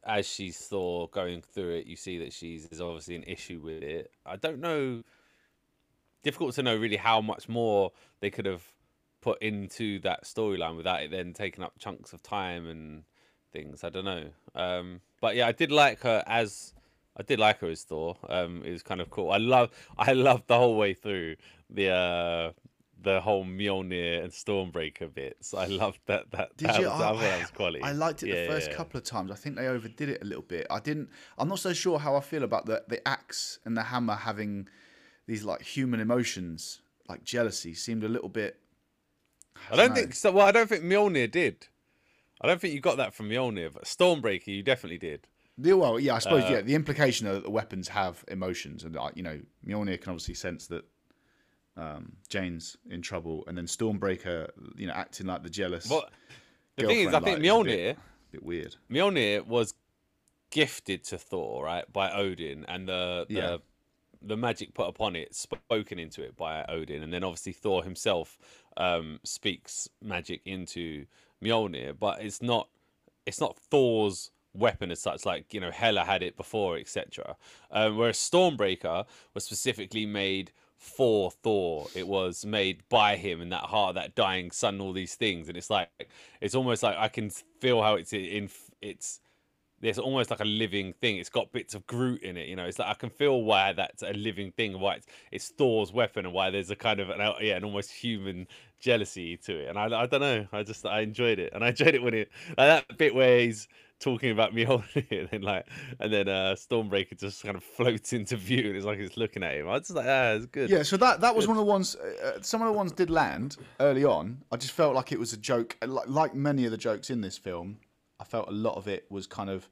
as 0.03 0.27
she's 0.27 0.57
saw 0.57 1.07
going 1.07 1.41
through 1.41 1.75
it, 1.75 1.85
you 1.85 1.95
see 1.95 2.17
that 2.19 2.33
she's 2.33 2.67
there's 2.67 2.81
obviously 2.81 3.15
an 3.15 3.23
issue 3.23 3.61
with 3.63 3.83
it. 3.83 4.11
I 4.25 4.35
don't 4.35 4.59
know. 4.59 5.03
Difficult 6.23 6.55
to 6.55 6.63
know 6.63 6.75
really 6.75 6.97
how 6.97 7.21
much 7.21 7.47
more 7.47 7.91
they 8.19 8.29
could 8.29 8.45
have 8.45 8.63
put 9.21 9.41
into 9.41 9.99
that 9.99 10.23
storyline 10.23 10.75
without 10.75 11.01
it 11.03 11.11
then 11.11 11.33
taking 11.33 11.63
up 11.63 11.79
chunks 11.79 12.13
of 12.13 12.21
time 12.21 12.67
and 12.67 13.03
things. 13.57 13.83
I 13.83 13.89
don't 13.89 14.05
know. 14.05 14.25
Um, 14.55 15.01
but 15.21 15.35
yeah, 15.35 15.47
I 15.47 15.51
did 15.51 15.71
like 15.71 16.01
her 16.01 16.23
as 16.27 16.73
I 17.15 17.23
did 17.23 17.39
like 17.39 17.59
her 17.59 17.67
as 17.67 17.83
Thor. 17.83 18.17
Um, 18.29 18.61
it 18.63 18.71
was 18.71 18.83
kind 18.83 19.01
of 19.01 19.09
cool. 19.09 19.31
I 19.31 19.37
love 19.37 19.71
I 19.97 20.13
loved 20.13 20.47
the 20.47 20.57
whole 20.57 20.75
way 20.77 20.93
through 20.93 21.35
the 21.69 21.89
uh, 21.89 22.51
the 23.01 23.19
whole 23.21 23.45
Mjolnir 23.45 24.23
and 24.23 24.31
Stormbreaker 24.31 25.13
bits. 25.13 25.53
I 25.53 25.65
loved 25.65 25.99
that. 26.05 26.31
That 26.31 26.55
Did 26.57 26.69
that 26.69 26.79
you? 26.79 26.87
Was, 26.87 27.01
Oh, 27.01 27.15
I 27.15 27.21
that 27.21 27.39
was 27.39 27.51
quality. 27.51 27.83
I 27.83 27.91
liked 27.91 28.23
it 28.23 28.27
the 28.27 28.47
first 28.47 28.69
yeah. 28.69 28.77
couple 28.77 28.97
of 28.97 29.03
times. 29.03 29.31
I 29.31 29.35
think 29.35 29.55
they 29.55 29.67
overdid 29.67 30.09
it 30.09 30.21
a 30.21 30.25
little 30.25 30.43
bit. 30.43 30.67
I 30.69 30.79
didn't. 30.79 31.09
I'm 31.37 31.49
not 31.49 31.59
so 31.59 31.73
sure 31.73 31.99
how 31.99 32.15
I 32.15 32.21
feel 32.21 32.43
about 32.43 32.65
the 32.65 32.83
the 32.87 33.05
axe 33.07 33.59
and 33.65 33.75
the 33.75 33.83
hammer 33.83 34.15
having 34.15 34.67
these 35.27 35.43
like 35.43 35.61
human 35.61 35.99
emotions, 35.99 36.81
like 37.09 37.23
jealousy, 37.23 37.73
seemed 37.73 38.03
a 38.03 38.09
little 38.09 38.29
bit. 38.29 38.59
I 39.71 39.75
don't 39.75 39.89
know. 39.89 39.95
think 39.95 40.13
so. 40.13 40.31
Well, 40.31 40.45
I 40.45 40.51
don't 40.51 40.69
think 40.69 40.83
Mjolnir 40.83 41.31
did. 41.31 41.67
I 42.41 42.47
don't 42.47 42.59
think 42.61 42.73
you 42.73 42.79
got 42.79 42.97
that 42.97 43.13
from 43.13 43.29
Mjolnir, 43.29 43.73
but 43.73 43.85
Stormbreaker 43.85 44.47
you 44.47 44.63
definitely 44.63 44.97
did. 44.97 45.27
Yeah, 45.59 45.73
well, 45.73 45.99
yeah, 45.99 46.15
I 46.15 46.19
suppose 46.19 46.43
Uh, 46.43 46.49
yeah. 46.53 46.61
The 46.61 46.75
implication 46.75 47.27
that 47.27 47.43
the 47.43 47.49
weapons 47.49 47.87
have 47.87 48.23
emotions, 48.27 48.83
and 48.83 48.93
like, 48.95 49.17
you 49.17 49.23
know, 49.23 49.39
Mjolnir 49.65 49.99
can 49.99 50.11
obviously 50.11 50.35
sense 50.35 50.67
that 50.67 50.85
um, 51.75 52.13
Jane's 52.29 52.77
in 52.89 53.01
trouble, 53.01 53.43
and 53.47 53.57
then 53.57 53.65
Stormbreaker, 53.65 54.49
you 54.75 54.87
know, 54.87 54.93
acting 54.93 55.25
like 55.27 55.43
the 55.43 55.49
jealous. 55.49 55.87
But 55.87 56.11
the 56.75 56.85
thing 56.87 57.07
is, 57.07 57.13
I 57.13 57.19
think 57.19 57.39
like, 57.39 57.39
a 57.39 57.41
Mjolnir. 57.41 57.65
bit, 57.65 57.97
bit 58.31 58.43
weird. 58.43 58.75
Mjolnir 58.91 59.45
was 59.45 59.73
gifted 60.51 61.03
to 61.05 61.17
Thor, 61.17 61.63
right, 61.65 61.91
by 61.91 62.11
Odin, 62.11 62.65
and 62.67 62.87
the 62.87 63.25
the, 63.27 63.33
Yeah. 63.33 63.57
the 64.21 64.37
magic 64.37 64.73
put 64.73 64.87
upon 64.87 65.15
it, 65.15 65.35
spoken 65.35 65.99
into 65.99 66.23
it 66.23 66.35
by 66.37 66.63
Odin, 66.69 67.01
and 67.03 67.11
then 67.11 67.23
obviously 67.23 67.51
Thor 67.53 67.83
himself 67.83 68.37
um, 68.77 69.19
speaks 69.23 69.89
magic 70.01 70.41
into 70.45 71.05
Mjolnir, 71.43 71.97
but 71.97 72.21
it's 72.21 72.41
not 72.41 72.69
it's 73.25 73.41
not 73.41 73.57
Thor's 73.57 74.31
weapon 74.53 74.91
as 74.91 74.99
such. 74.99 75.25
Like 75.25 75.53
you 75.53 75.59
know, 75.59 75.71
Hela 75.71 76.03
had 76.03 76.23
it 76.23 76.37
before, 76.37 76.77
etc. 76.77 77.35
Um, 77.71 77.97
whereas 77.97 78.17
Stormbreaker 78.17 79.05
was 79.33 79.45
specifically 79.45 80.05
made 80.05 80.51
for 80.77 81.31
Thor. 81.31 81.87
It 81.95 82.07
was 82.07 82.45
made 82.45 82.83
by 82.89 83.15
him 83.15 83.41
and 83.41 83.51
that 83.51 83.63
heart, 83.63 83.95
that 83.95 84.15
dying 84.15 84.51
sun, 84.51 84.79
all 84.79 84.93
these 84.93 85.15
things, 85.15 85.47
and 85.47 85.57
it's 85.57 85.69
like 85.69 85.89
it's 86.41 86.55
almost 86.55 86.83
like 86.83 86.97
I 86.97 87.07
can 87.07 87.29
feel 87.29 87.81
how 87.81 87.95
it's 87.95 88.13
in 88.13 88.49
it's 88.81 89.21
there's 89.81 89.99
almost 89.99 90.31
like 90.31 90.39
a 90.39 90.45
living 90.45 90.93
thing. 90.93 91.17
It's 91.17 91.29
got 91.29 91.51
bits 91.51 91.75
of 91.75 91.85
Groot 91.85 92.23
in 92.23 92.37
it, 92.37 92.47
you 92.47 92.55
know. 92.55 92.65
It's 92.65 92.79
like 92.79 92.89
I 92.89 92.93
can 92.93 93.09
feel 93.09 93.43
why 93.43 93.73
that's 93.73 94.01
a 94.01 94.13
living 94.13 94.51
thing, 94.51 94.79
why 94.79 94.95
it's, 94.95 95.07
it's 95.31 95.49
Thor's 95.49 95.91
weapon, 95.93 96.25
and 96.25 96.33
why 96.33 96.49
there's 96.49 96.71
a 96.71 96.75
kind 96.75 96.99
of 96.99 97.09
an 97.09 97.19
yeah, 97.41 97.55
an 97.55 97.63
almost 97.63 97.91
human 97.91 98.47
jealousy 98.79 99.37
to 99.37 99.55
it. 99.55 99.69
And 99.69 99.77
I, 99.77 100.01
I 100.01 100.05
don't 100.07 100.21
know, 100.21 100.47
I 100.51 100.63
just 100.63 100.85
I 100.85 101.01
enjoyed 101.01 101.39
it, 101.39 101.53
and 101.53 101.63
I 101.63 101.69
enjoyed 101.69 101.95
it 101.95 102.01
when 102.01 102.13
it 102.13 102.29
like 102.57 102.87
that 102.87 102.97
bit 102.97 103.13
where 103.13 103.39
he's 103.39 103.67
talking 103.99 104.31
about 104.31 104.53
Mjolnir, 104.53 105.11
and 105.11 105.29
then 105.29 105.41
like 105.41 105.67
and 105.99 106.11
then 106.11 106.27
uh 106.27 106.55
Stormbreaker 106.55 107.17
just 107.17 107.43
kind 107.43 107.55
of 107.55 107.63
floats 107.63 108.13
into 108.13 108.35
view, 108.35 108.67
and 108.67 108.75
it's 108.75 108.85
like 108.85 108.99
it's 108.99 109.17
looking 109.17 109.43
at 109.43 109.55
him. 109.55 109.69
I 109.69 109.77
just 109.79 109.91
like, 109.91 110.07
ah, 110.07 110.31
it's 110.31 110.47
good. 110.47 110.69
Yeah, 110.69 110.83
so 110.83 110.97
that 110.97 111.21
that 111.21 111.35
was 111.35 111.47
one 111.47 111.57
of 111.57 111.65
the 111.65 111.71
ones. 111.71 111.95
Uh, 111.95 112.41
some 112.41 112.61
of 112.61 112.67
the 112.67 112.73
ones 112.73 112.91
did 112.91 113.09
land 113.09 113.57
early 113.79 114.03
on. 114.05 114.39
I 114.51 114.57
just 114.57 114.73
felt 114.73 114.95
like 114.95 115.11
it 115.11 115.19
was 115.19 115.33
a 115.33 115.37
joke, 115.37 115.77
like, 115.85 116.07
like 116.07 116.35
many 116.35 116.65
of 116.65 116.71
the 116.71 116.77
jokes 116.77 117.09
in 117.09 117.21
this 117.21 117.37
film. 117.37 117.77
I 118.19 118.23
felt 118.23 118.47
a 118.47 118.51
lot 118.51 118.75
of 118.75 118.87
it 118.87 119.05
was 119.09 119.27
kind 119.27 119.49
of 119.49 119.69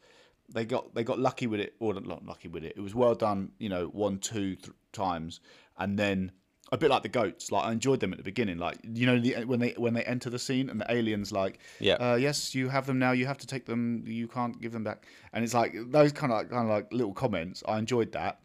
they 0.54 0.66
got 0.66 0.93
they 0.93 1.04
got 1.04 1.20
lucky 1.20 1.48
with 1.48 1.60
it, 1.60 1.76
or 1.80 1.93
not 1.93 2.26
lucky 2.26 2.48
with 2.48 2.64
it. 2.64 2.74
It 2.78 2.82
was 2.82 2.93
well 2.93 3.16
done, 3.16 3.52
you 3.58 3.70
know, 3.70 3.88
one 3.88 4.20
two 4.20 4.56
th- 4.56 4.72
times, 4.91 5.39
and 5.78 5.98
then 5.98 6.32
a 6.72 6.78
bit 6.78 6.89
like 6.89 7.04
the 7.04 7.10
goats. 7.10 7.52
Like 7.52 7.66
I 7.66 7.72
enjoyed 7.72 8.00
them 8.00 8.12
at 8.12 8.18
the 8.18 8.24
beginning, 8.24 8.58
like 8.60 8.78
you 8.84 9.06
know 9.08 9.20
the, 9.20 9.46
when 9.46 9.60
they 9.60 9.74
when 9.78 9.93
they 9.96 10.04
enter 10.04 10.30
the 10.30 10.38
scene 10.39 10.70
and 10.70 10.80
the 10.80 10.91
aliens 10.91 11.32
like, 11.32 11.60
Yeah. 11.80 11.96
uh, 11.96 12.16
yes, 12.16 12.54
you 12.54 12.70
have 12.70 12.86
them 12.86 13.00
now. 13.00 13.12
You 13.12 13.26
have 13.26 13.38
to 13.39 13.48
take 13.48 13.66
them. 13.66 14.04
You 14.06 14.28
can't 14.28 14.62
give 14.62 14.72
them 14.72 14.84
back. 14.84 15.06
And 15.34 15.43
it's 15.43 15.54
like 15.56 15.74
those 15.88 16.12
kind 16.12 16.32
of 16.32 16.50
kind 16.50 16.64
of 16.64 16.70
like 16.70 16.93
little 16.93 17.14
comments. 17.14 17.64
I 17.68 17.80
enjoyed 17.80 18.12
that 18.12 18.39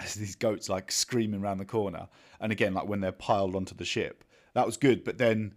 as 0.00 0.14
these 0.14 0.36
goats 0.36 0.68
like 0.70 0.90
screaming 0.90 1.40
around 1.42 1.58
the 1.58 1.64
corner. 1.66 2.08
And 2.40 2.52
again, 2.52 2.72
like 2.74 2.88
when 2.88 3.00
they're 3.00 3.12
piled 3.12 3.54
onto 3.54 3.74
the 3.74 3.84
ship, 3.84 4.24
that 4.54 4.64
was 4.66 4.76
good. 4.78 5.04
But 5.04 5.18
then 5.18 5.54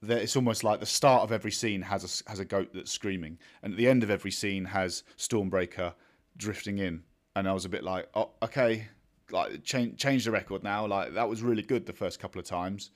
there, 0.00 0.18
it's 0.18 0.36
almost 0.36 0.64
like 0.64 0.80
the 0.80 0.86
start 0.86 1.22
of 1.22 1.32
every 1.32 1.50
scene 1.50 1.82
has 1.82 2.22
a, 2.26 2.30
has 2.30 2.38
a 2.38 2.44
goat 2.44 2.70
that's 2.72 2.90
screaming, 2.90 3.38
and 3.62 3.72
at 3.72 3.76
the 3.76 3.88
end 3.88 4.02
of 4.02 4.10
every 4.10 4.30
scene 4.30 4.64
has 4.66 5.02
Stormbreaker 5.16 5.94
drifting 6.36 6.78
in. 6.78 7.02
And 7.34 7.48
I 7.48 7.52
was 7.52 7.64
a 7.64 7.68
bit 7.68 7.84
like, 7.84 8.08
oh, 8.14 8.30
okay, 8.42 8.88
like 9.30 9.62
change 9.64 9.98
change 9.98 10.24
the 10.24 10.30
record 10.30 10.62
now. 10.62 10.86
Like 10.86 11.14
that 11.14 11.28
was 11.28 11.42
really 11.42 11.62
good 11.62 11.86
the 11.86 11.92
first 11.92 12.20
couple 12.20 12.40
of 12.40 12.46
times. 12.46 12.90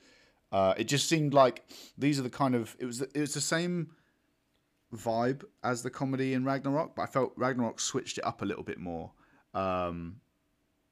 Uh, 0.51 0.73
it 0.77 0.85
just 0.85 1.09
seemed 1.09 1.33
like 1.33 1.63
these 1.97 2.19
are 2.19 2.23
the 2.23 2.29
kind 2.29 2.55
of 2.55 2.75
it 2.79 2.85
was 2.85 3.01
it 3.01 3.19
was 3.19 3.33
the 3.33 3.41
same 3.41 3.91
vibe 4.95 5.43
as 5.63 5.81
the 5.81 5.89
comedy 5.89 6.33
in 6.33 6.45
Ragnarok, 6.45 6.95
but 6.95 7.03
I 7.03 7.05
felt 7.07 7.33
Ragnarok 7.35 7.79
switched 7.79 8.17
it 8.17 8.25
up 8.25 8.41
a 8.41 8.45
little 8.45 8.63
bit 8.63 8.79
more. 8.79 9.11
Um, 9.53 10.17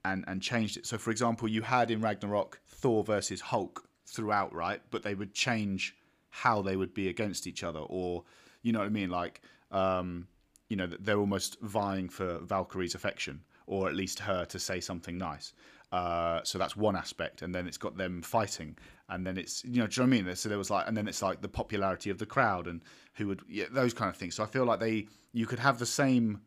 and 0.04 0.24
and 0.28 0.42
changed 0.42 0.78
it. 0.78 0.86
So, 0.86 0.98
for 0.98 1.12
example, 1.12 1.48
you 1.48 1.62
had 1.62 1.92
in 1.92 2.02
Ragnarok 2.02 2.60
Thor 2.68 3.04
versus 3.04 3.42
Hulk 3.42 3.88
throughout, 4.08 4.54
right? 4.54 4.82
But 4.90 5.04
they 5.04 5.16
would 5.16 5.34
change 5.34 5.96
how 6.32 6.62
they 6.62 6.76
would 6.76 6.94
be 6.94 7.10
against 7.10 7.46
each 7.46 7.64
other, 7.64 7.80
or 7.80 8.24
you 8.64 8.72
know 8.72 8.80
what 8.80 8.86
I 8.86 8.90
mean? 8.90 9.10
Like, 9.10 9.42
um, 9.70 10.28
you 10.70 10.78
know, 10.78 10.88
they're 10.88 11.20
almost 11.20 11.60
vying 11.62 12.10
for 12.10 12.40
Valkyrie's 12.40 12.96
affection, 12.96 13.42
or 13.68 13.88
at 13.88 13.96
least 13.96 14.20
her 14.20 14.46
to 14.46 14.58
say 14.58 14.80
something 14.80 15.18
nice. 15.18 15.54
Uh, 15.92 16.40
so 16.44 16.58
that's 16.58 16.76
one 16.76 16.96
aspect, 16.96 17.42
and 17.42 17.54
then 17.54 17.68
it's 17.68 17.78
got 17.78 17.98
them 17.98 18.22
fighting, 18.22 18.78
and 19.10 19.28
then 19.28 19.38
it's 19.38 19.64
you 19.66 19.82
know, 19.82 19.88
do 19.88 20.02
you 20.02 20.08
know 20.08 20.10
what 20.10 20.20
I 20.20 20.24
mean? 20.24 20.36
So 20.36 20.48
there 20.48 20.58
was 20.58 20.70
like, 20.70 20.88
and 20.88 20.96
then 20.96 21.08
it's 21.08 21.22
like 21.22 21.42
the 21.42 21.50
popularity 21.50 22.10
of 22.10 22.18
the 22.18 22.26
crowd 22.26 22.68
and 22.68 22.82
who 23.16 23.28
would 23.28 23.42
yeah, 23.50 23.66
those 23.70 23.94
kind 23.94 24.10
of 24.10 24.16
things. 24.16 24.36
So 24.36 24.44
I 24.44 24.48
feel 24.48 24.64
like 24.64 24.80
they 24.80 25.08
you 25.34 25.46
could 25.46 25.60
have 25.60 25.80
the 25.80 25.86
same 25.86 26.42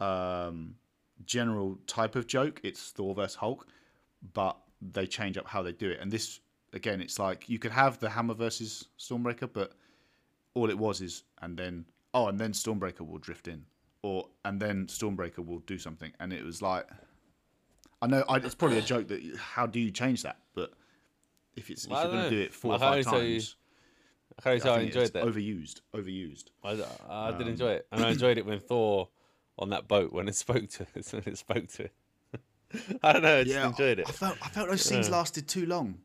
um, 0.00 0.74
general 1.24 1.78
type 1.86 2.16
of 2.16 2.26
joke. 2.26 2.60
It's 2.64 2.90
Thor 2.90 3.14
versus 3.14 3.36
Hulk, 3.36 3.68
but 4.34 4.56
they 4.82 5.06
change 5.06 5.38
up 5.38 5.46
how 5.46 5.62
they 5.62 5.72
do 5.72 5.90
it. 5.90 6.00
And 6.00 6.10
this 6.10 6.40
again, 6.76 7.00
it's 7.00 7.18
like 7.18 7.48
you 7.48 7.58
could 7.58 7.72
have 7.72 7.98
the 7.98 8.10
Hammer 8.10 8.34
versus 8.34 8.88
Stormbreaker, 8.98 9.50
but 9.52 9.72
all 10.54 10.70
it 10.70 10.78
was 10.78 11.00
is 11.00 11.24
and 11.42 11.56
then 11.56 11.86
oh, 12.14 12.28
and 12.28 12.38
then 12.38 12.52
Stormbreaker 12.52 13.06
will 13.06 13.18
drift 13.18 13.48
in, 13.48 13.64
or 14.02 14.28
and 14.44 14.60
then 14.60 14.86
Stormbreaker 14.86 15.44
will 15.44 15.60
do 15.60 15.78
something, 15.78 16.12
and 16.20 16.32
it 16.32 16.44
was 16.44 16.62
like. 16.62 16.88
I 18.02 18.06
know 18.06 18.24
I, 18.28 18.36
it's 18.36 18.54
probably 18.54 18.78
a 18.78 18.82
joke 18.82 19.08
that 19.08 19.22
how 19.38 19.66
do 19.66 19.80
you 19.80 19.90
change 19.90 20.22
that? 20.22 20.36
But 20.54 20.72
if 21.56 21.70
it's 21.70 21.86
if 21.86 22.04
you're 22.04 22.12
going 22.12 22.24
to 22.24 22.28
do 22.28 22.40
it 22.42 22.52
four 22.52 22.72
or 22.72 22.78
five 22.78 23.02
times, 23.04 23.56
Okay, 24.40 24.60
I 24.68 24.68
I 24.68 24.80
enjoyed 24.82 25.12
that. 25.14 25.24
Overused, 25.24 25.80
overused. 25.94 26.44
I, 26.62 26.72
I 26.72 27.30
Um, 27.30 27.38
did 27.38 27.48
enjoy 27.48 27.72
it, 27.72 27.86
and 27.90 28.04
I 28.04 28.10
enjoyed 28.10 28.38
it 28.38 28.46
when 28.46 28.60
Thor 28.60 29.08
on 29.58 29.70
that 29.70 29.88
boat 29.88 30.12
when 30.12 30.28
it 30.28 30.34
spoke 30.34 30.68
to 30.68 30.86
it. 30.94 31.06
When 31.12 31.22
it 31.26 31.38
spoke 31.38 31.68
to 31.68 31.84
it. 31.84 31.92
I 33.02 33.12
don't 33.14 33.22
know. 33.22 33.38
I 33.38 33.44
just 33.44 33.62
enjoyed 33.64 33.98
it. 34.00 34.08
I 34.08 34.12
felt 34.12 34.38
I 34.42 34.48
felt 34.48 34.68
those 34.68 34.82
scenes 34.82 35.06
Yeah. 35.06 35.16
lasted 35.16 35.48
too 35.48 35.66
long, 35.66 36.00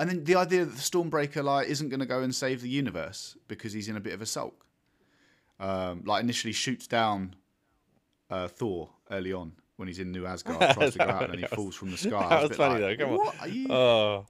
and 0.00 0.08
then 0.08 0.24
the 0.24 0.34
idea 0.34 0.64
that 0.64 0.74
the 0.74 0.80
Stormbreaker 0.80 1.44
like 1.44 1.68
isn't 1.68 1.90
going 1.90 2.00
to 2.00 2.06
go 2.06 2.22
and 2.22 2.34
save 2.34 2.62
the 2.62 2.70
universe 2.70 3.36
because 3.48 3.74
he's 3.74 3.86
in 3.86 3.96
a 3.96 4.00
bit 4.00 4.14
of 4.14 4.22
a 4.22 4.26
sulk. 4.26 4.64
Um, 5.60 6.04
like 6.06 6.22
initially 6.22 6.54
shoots 6.54 6.86
down 6.86 7.36
uh, 8.30 8.48
Thor 8.48 8.88
early 9.10 9.34
on 9.34 9.52
when 9.76 9.88
he's 9.88 9.98
in 9.98 10.10
New 10.10 10.24
Asgard, 10.24 10.58
tries 10.74 10.94
to 10.94 11.00
go 11.00 11.04
out 11.08 11.24
and 11.24 11.34
then 11.34 11.40
he 11.40 11.46
falls 11.54 11.74
from 11.74 11.90
the 11.90 11.98
sky. 11.98 12.26
That 12.30 12.48
was 12.48 12.56
funny 12.56 12.82
like, 12.82 12.98
though, 12.98 13.04
come 13.04 13.18
on. 13.18 13.34
Are 13.40 13.48
you? 13.48 13.66
Oh, 13.68 14.26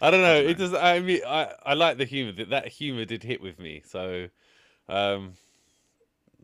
I 0.00 0.12
don't 0.12 0.22
know. 0.22 0.36
It 0.36 0.56
does. 0.56 0.74
I 0.74 1.00
mean, 1.00 1.22
I 1.26 1.52
I 1.64 1.74
like 1.74 1.98
the 1.98 2.04
humor. 2.04 2.30
That 2.30 2.50
that 2.50 2.68
humor 2.68 3.04
did 3.04 3.24
hit 3.24 3.42
with 3.42 3.58
me. 3.58 3.82
So, 3.84 4.28
um, 4.88 5.32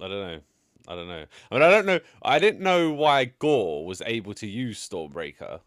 I 0.01 0.09
don't 0.09 0.11
know. 0.11 0.41
I 0.89 0.95
don't 0.97 1.09
know. 1.09 1.25
I 1.53 1.55
mean, 1.55 1.63
I 1.63 1.71
don't 1.71 1.87
know. 1.87 2.01
I 2.21 2.39
didn't 2.41 2.61
know 2.61 2.91
why 2.91 3.27
Gorr 3.27 3.87
was 3.87 4.03
able 4.05 4.35
to 4.35 4.47
use 4.49 4.89
Stormbreaker. 4.89 5.61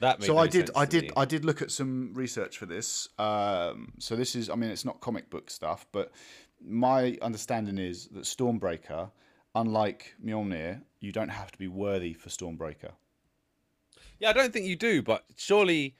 That 0.00 0.22
so 0.22 0.34
no 0.34 0.38
I 0.38 0.46
did 0.46 0.70
I 0.76 0.84
did. 0.84 1.12
I 1.16 1.24
did 1.24 1.44
look 1.44 1.62
at 1.62 1.70
some 1.70 2.12
research 2.14 2.58
for 2.58 2.66
this. 2.66 3.08
Um, 3.18 3.94
so 3.98 4.14
this 4.14 4.34
is 4.34 4.50
I 4.50 4.54
mean 4.54 4.70
it's 4.70 4.84
not 4.84 5.00
comic 5.00 5.30
book 5.30 5.50
stuff, 5.50 5.86
but 5.90 6.12
my 6.62 7.16
understanding 7.22 7.78
is 7.78 8.08
that 8.08 8.24
Stormbreaker, 8.24 9.10
unlike 9.54 10.14
Mjolnir, 10.22 10.82
you 11.00 11.12
don't 11.12 11.30
have 11.30 11.50
to 11.52 11.58
be 11.58 11.68
worthy 11.68 12.12
for 12.12 12.28
Stormbreaker. 12.28 12.92
Yeah, 14.18 14.30
I 14.30 14.32
don't 14.32 14.52
think 14.52 14.66
you 14.66 14.76
do, 14.76 15.02
but 15.02 15.24
surely 15.36 15.96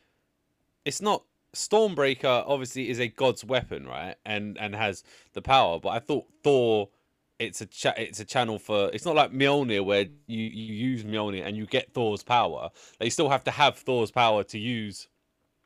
it's 0.85 1.01
not. 1.01 1.25
Stormbreaker 1.55 2.45
obviously 2.47 2.91
is 2.91 3.01
a 3.01 3.09
god's 3.09 3.43
weapon, 3.43 3.87
right? 3.87 4.17
And 4.27 4.59
and 4.59 4.75
has 4.75 5.05
the 5.33 5.41
power. 5.41 5.81
But 5.81 5.91
I 5.91 6.01
thought 6.01 6.27
Thor, 6.45 6.91
it's 7.39 7.61
a 7.61 7.67
cha- 7.67 7.95
it's 7.97 8.21
a 8.21 8.25
channel 8.25 8.59
for. 8.59 8.91
It's 8.93 9.05
not 9.05 9.15
like 9.15 9.33
Mjolnir 9.33 9.85
where 9.85 10.07
you 10.27 10.45
you 10.45 10.75
use 10.75 11.05
Mjolnir 11.05 11.45
and 11.47 11.57
you 11.57 11.67
get 11.67 11.93
Thor's 11.93 12.23
power. 12.23 12.71
They 12.99 13.11
still 13.11 13.29
have 13.29 13.45
to 13.45 13.51
have 13.51 13.77
Thor's 13.79 14.11
power 14.11 14.43
to 14.45 14.59
use. 14.59 15.09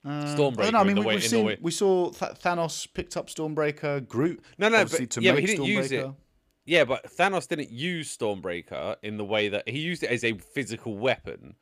Stormbreaker 0.07 0.61
I, 0.61 0.71
don't 0.71 0.75
I 0.77 0.85
mean, 0.85 0.97
we, 0.99 1.05
way- 1.05 1.15
we've 1.17 1.25
seen, 1.25 1.57
we 1.61 1.71
saw 1.71 2.11
Th- 2.11 2.33
Thanos 2.33 2.87
picked 2.95 3.19
up 3.19 3.29
Stormbreaker. 3.29 4.09
Groot, 4.09 4.43
No, 4.57 4.71
no, 4.71 4.85
but- 4.87 5.17
yeah, 5.19 5.33
but 5.33 5.41
he 5.41 5.47
didn't 5.47 5.65
use 5.67 5.93
it. 5.93 6.11
Yeah, 6.65 6.85
but 6.85 7.05
Thanos 7.17 7.47
didn't 7.47 7.71
use 7.71 8.17
Stormbreaker 8.17 8.97
in 9.03 9.19
the 9.19 9.25
way 9.27 9.51
that 9.51 9.69
he 9.69 9.79
used 9.79 10.03
it 10.03 10.11
as 10.11 10.25
a 10.25 10.33
physical 10.39 10.97
weapon. 10.97 11.55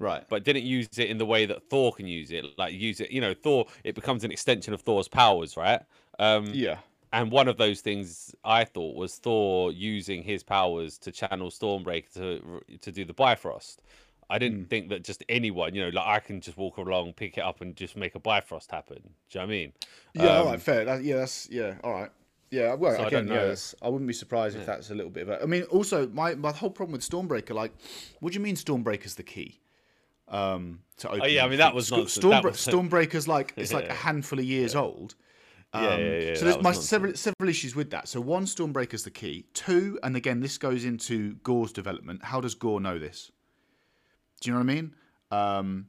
Right. 0.00 0.22
but 0.28 0.44
didn't 0.44 0.62
use 0.62 0.86
it 0.96 1.10
in 1.10 1.18
the 1.18 1.26
way 1.26 1.44
that 1.46 1.68
Thor 1.70 1.90
can 1.92 2.06
use 2.06 2.30
it. 2.30 2.44
Like 2.56 2.72
use 2.72 3.00
it, 3.00 3.10
you 3.10 3.20
know, 3.20 3.34
Thor. 3.34 3.66
It 3.82 3.96
becomes 3.96 4.22
an 4.22 4.30
extension 4.30 4.72
of 4.72 4.82
Thor's 4.82 5.08
powers, 5.08 5.56
right? 5.56 5.80
Um, 6.20 6.46
yeah. 6.52 6.78
And 7.12 7.30
one 7.32 7.48
of 7.48 7.56
those 7.56 7.80
things 7.80 8.34
I 8.44 8.64
thought 8.64 8.94
was 8.96 9.16
Thor 9.16 9.72
using 9.72 10.22
his 10.22 10.42
powers 10.42 10.98
to 10.98 11.10
channel 11.12 11.50
Stormbreaker 11.50 12.12
to 12.14 12.60
to 12.80 12.92
do 12.92 13.04
the 13.04 13.14
Bifrost. 13.14 13.82
I 14.30 14.38
didn't 14.38 14.64
Hmm. 14.64 14.64
think 14.66 14.88
that 14.90 15.04
just 15.04 15.24
anyone, 15.30 15.74
you 15.74 15.82
know, 15.82 15.88
like 15.88 16.06
I 16.06 16.18
can 16.20 16.42
just 16.42 16.58
walk 16.58 16.76
along, 16.76 17.14
pick 17.14 17.38
it 17.38 17.40
up, 17.40 17.62
and 17.62 17.74
just 17.74 17.96
make 17.96 18.14
a 18.14 18.18
Bifrost 18.20 18.70
happen. 18.70 18.98
Do 19.30 19.38
you 19.38 19.40
know 19.40 19.40
what 19.40 19.44
I 19.44 19.46
mean? 19.46 19.72
Yeah. 20.12 20.26
all 20.36 20.42
Um, 20.42 20.46
right. 20.52 20.60
Fair. 20.62 20.84
That, 20.84 21.02
yeah. 21.02 21.16
That's 21.16 21.48
yeah. 21.50 21.76
All 21.82 21.92
right. 21.92 22.10
Yeah. 22.50 22.74
Well, 22.74 22.94
So 22.96 23.04
I 23.04 23.06
again, 23.06 23.26
don't 23.26 23.34
yeah. 23.36 23.44
know. 23.46 23.54
I 23.80 23.88
wouldn't 23.88 24.06
be 24.08 24.12
surprised 24.14 24.56
if 24.58 24.66
that's 24.66 24.90
a 24.90 24.94
little 24.94 25.10
bit 25.10 25.22
of 25.22 25.28
a. 25.30 25.42
I 25.42 25.46
mean, 25.46 25.62
also 25.64 26.08
my 26.08 26.34
my 26.34 26.52
whole 26.52 26.70
problem 26.70 26.92
with 26.92 27.08
Stormbreaker, 27.08 27.54
like, 27.54 27.72
what 28.20 28.32
do 28.32 28.38
you 28.38 28.44
mean 28.44 28.54
Stormbreaker's 28.56 29.14
the 29.14 29.22
key? 29.22 29.60
Um, 30.28 30.80
to 30.98 31.08
open. 31.08 31.22
Oh, 31.22 31.26
yeah, 31.26 31.46
I 31.46 31.48
mean, 31.48 31.58
that 31.58 31.74
was 31.74 31.86
Sto- 31.86 31.96
nonsense. 31.96 32.24
That 32.24 32.44
was- 32.44 32.56
Stormbreaker's 32.66 33.26
like 33.28 33.54
it's 33.56 33.72
like 33.72 33.88
a 33.88 33.94
handful 33.94 34.38
of 34.38 34.44
years 34.44 34.74
old. 34.74 35.14
Um, 35.72 35.84
Yeah, 35.84 35.96
yeah, 35.98 36.18
yeah, 36.18 36.34
So 36.34 36.44
there's 36.44 36.62
my 36.62 36.72
several 36.72 37.14
several 37.14 37.48
issues 37.48 37.74
with 37.76 37.90
that. 37.90 38.08
So 38.08 38.20
one, 38.20 38.46
Stormbreaker's 38.46 39.04
the 39.04 39.10
key. 39.10 39.44
Two, 39.54 39.98
and 40.02 40.16
again, 40.16 40.40
this 40.40 40.58
goes 40.58 40.84
into 40.84 41.34
Gorr's 41.36 41.72
development. 41.72 42.24
How 42.24 42.40
does 42.40 42.54
Gorr 42.54 42.80
know 42.80 42.98
this? 42.98 43.30
Do 44.40 44.48
you 44.50 44.54
know 44.54 44.60
what 44.60 44.70
I 44.70 44.74
mean? 44.74 44.94
Um, 45.30 45.86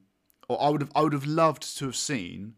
or 0.48 0.62
I 0.62 0.70
would 0.70 0.82
have 0.82 0.92
I 0.96 1.02
would 1.02 1.14
have 1.14 1.26
loved 1.26 1.78
to 1.78 1.86
have 1.86 1.96
seen 1.96 2.56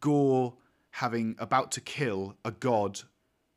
Gorr 0.00 0.54
having 0.90 1.34
about 1.38 1.72
to 1.72 1.80
kill 1.80 2.36
a 2.44 2.50
god. 2.52 3.00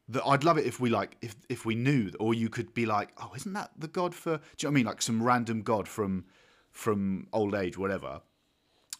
That 0.08 0.24
I'd 0.24 0.44
love 0.44 0.60
it 0.60 0.66
if 0.66 0.80
we 0.80 0.90
like 0.90 1.18
if 1.22 1.36
if 1.50 1.66
we 1.66 1.76
knew, 1.76 2.12
or 2.20 2.34
you 2.34 2.48
could 2.50 2.74
be 2.74 2.86
like, 2.86 3.10
oh, 3.22 3.32
isn't 3.36 3.54
that 3.54 3.72
the 3.78 3.88
god 3.88 4.14
for? 4.14 4.38
Do 4.38 4.44
you 4.60 4.68
know 4.68 4.70
what 4.70 4.72
I 4.72 4.76
mean? 4.76 4.86
Like 4.86 5.02
some 5.02 5.22
random 5.22 5.62
god 5.62 5.88
from 5.88 6.26
from 6.72 7.28
old 7.34 7.56
age, 7.56 7.78
whatever. 7.78 8.22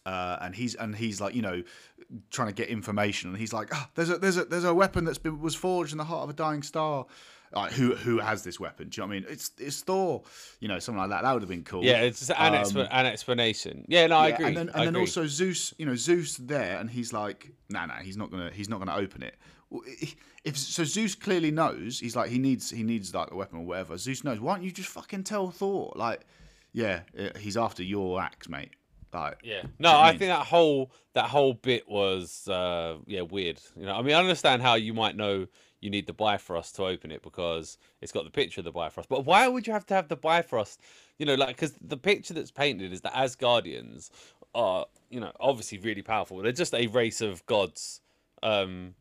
Uh, 0.06 0.38
and 0.40 0.54
he's 0.54 0.76
and 0.76 0.94
he's 0.94 1.20
like 1.20 1.34
you 1.34 1.42
know 1.42 1.62
trying 2.30 2.46
to 2.48 2.54
get 2.54 2.68
information, 2.68 3.28
and 3.30 3.38
he's 3.38 3.52
like, 3.52 3.74
ah, 3.74 3.90
there's 3.96 4.08
a 4.08 4.18
there's 4.18 4.36
a 4.36 4.44
there's 4.44 4.64
a 4.64 4.72
weapon 4.72 5.04
that's 5.04 5.18
been 5.18 5.40
was 5.40 5.56
forged 5.56 5.90
in 5.90 5.98
the 5.98 6.04
heart 6.04 6.22
of 6.22 6.30
a 6.30 6.32
dying 6.32 6.62
star. 6.62 7.06
Like, 7.52 7.72
who 7.72 7.94
who 7.94 8.18
has 8.18 8.44
this 8.44 8.60
weapon? 8.60 8.88
Do 8.88 9.00
you 9.00 9.02
know 9.02 9.08
what 9.08 9.16
I 9.16 9.20
mean? 9.20 9.26
It's 9.28 9.50
it's 9.58 9.80
Thor, 9.80 10.22
you 10.60 10.68
know, 10.68 10.78
something 10.78 11.00
like 11.00 11.10
that. 11.10 11.22
That 11.22 11.32
would 11.32 11.42
have 11.42 11.48
been 11.48 11.64
cool. 11.64 11.82
Yeah, 11.84 12.02
it's 12.02 12.28
an, 12.30 12.36
exp- 12.36 12.88
an 12.90 13.06
explanation. 13.06 13.84
Yeah, 13.88 14.06
no, 14.08 14.16
I 14.18 14.28
Yeah, 14.28 14.34
agree. 14.34 14.46
And 14.46 14.56
then, 14.56 14.68
and 14.68 14.80
then 14.82 14.88
agree. 14.88 15.00
also 15.00 15.26
Zeus, 15.26 15.74
you 15.78 15.86
know, 15.86 15.96
Zeus 15.96 16.36
there, 16.36 16.78
and 16.78 16.88
he's 16.90 17.12
like, 17.12 17.50
nah, 17.68 17.86
nah, 17.86 17.94
he's 17.94 18.16
not 18.16 18.30
gonna, 18.30 18.50
he's 18.52 18.68
not 18.68 18.78
gonna 18.78 18.96
open 18.96 19.22
it. 19.22 19.36
If 20.44 20.56
so, 20.56 20.84
Zeus 20.84 21.14
clearly 21.14 21.50
knows. 21.50 21.98
He's 21.98 22.14
like, 22.14 22.30
he 22.30 22.38
needs, 22.38 22.70
he 22.70 22.82
needs 22.84 23.14
like 23.14 23.30
a 23.32 23.36
weapon 23.36 23.58
or 23.60 23.64
whatever. 23.64 23.96
Zeus 23.96 24.22
knows. 24.22 24.38
Why 24.38 24.54
don't 24.54 24.64
you 24.64 24.70
just 24.70 24.88
fucking 24.90 25.24
tell 25.24 25.50
Thor? 25.50 25.92
Like, 25.96 26.22
yeah, 26.72 27.00
uh, 27.18 27.36
he's 27.38 27.56
after 27.56 27.82
your 27.82 28.20
axe, 28.20 28.48
mate. 28.48 28.70
Like, 29.12 29.38
Yeah. 29.42 29.62
No, 29.78 29.90
you 29.90 29.94
know 29.94 29.98
what 29.98 30.04
I 30.04 30.06
I 30.06 30.12
mean? 30.12 30.18
think 30.18 30.30
that 30.30 30.46
whole 30.46 30.92
that 31.14 31.26
whole 31.30 31.54
bit 31.54 31.88
was 31.88 32.48
uh 32.48 32.98
yeah, 33.06 33.22
weird. 33.22 33.60
You 33.76 33.86
know, 33.86 33.94
I 33.94 34.02
mean 34.02 34.14
I 34.14 34.20
understand 34.20 34.62
how 34.62 34.74
you 34.74 34.94
might 34.94 35.16
know 35.16 35.46
you 35.80 35.90
need 35.90 36.06
the 36.06 36.12
Bifrost 36.12 36.76
to 36.76 36.84
open 36.84 37.10
it 37.12 37.22
because 37.22 37.78
it's 38.00 38.12
got 38.12 38.24
the 38.24 38.30
picture 38.30 38.60
of 38.60 38.64
the 38.64 38.72
Bifrost. 38.72 39.08
But 39.08 39.24
why 39.26 39.46
would 39.48 39.66
you 39.66 39.72
have 39.72 39.86
to 39.86 39.94
have 39.94 40.08
the 40.08 40.16
Bifrost? 40.16 40.80
You 41.18 41.26
know, 41.26 41.34
like 41.34 41.56
cuz 41.56 41.74
the 41.80 41.96
picture 41.96 42.34
that's 42.34 42.50
painted 42.50 42.92
is 42.92 43.02
that 43.02 43.12
Asgardians 43.14 44.10
are, 44.54 44.86
you 45.10 45.20
know, 45.20 45.32
obviously 45.40 45.78
really 45.78 46.02
powerful. 46.02 46.38
They're 46.38 46.52
just 46.52 46.74
a 46.74 46.86
race 46.88 47.20
of 47.20 47.44
gods 47.46 48.00
um 48.42 48.94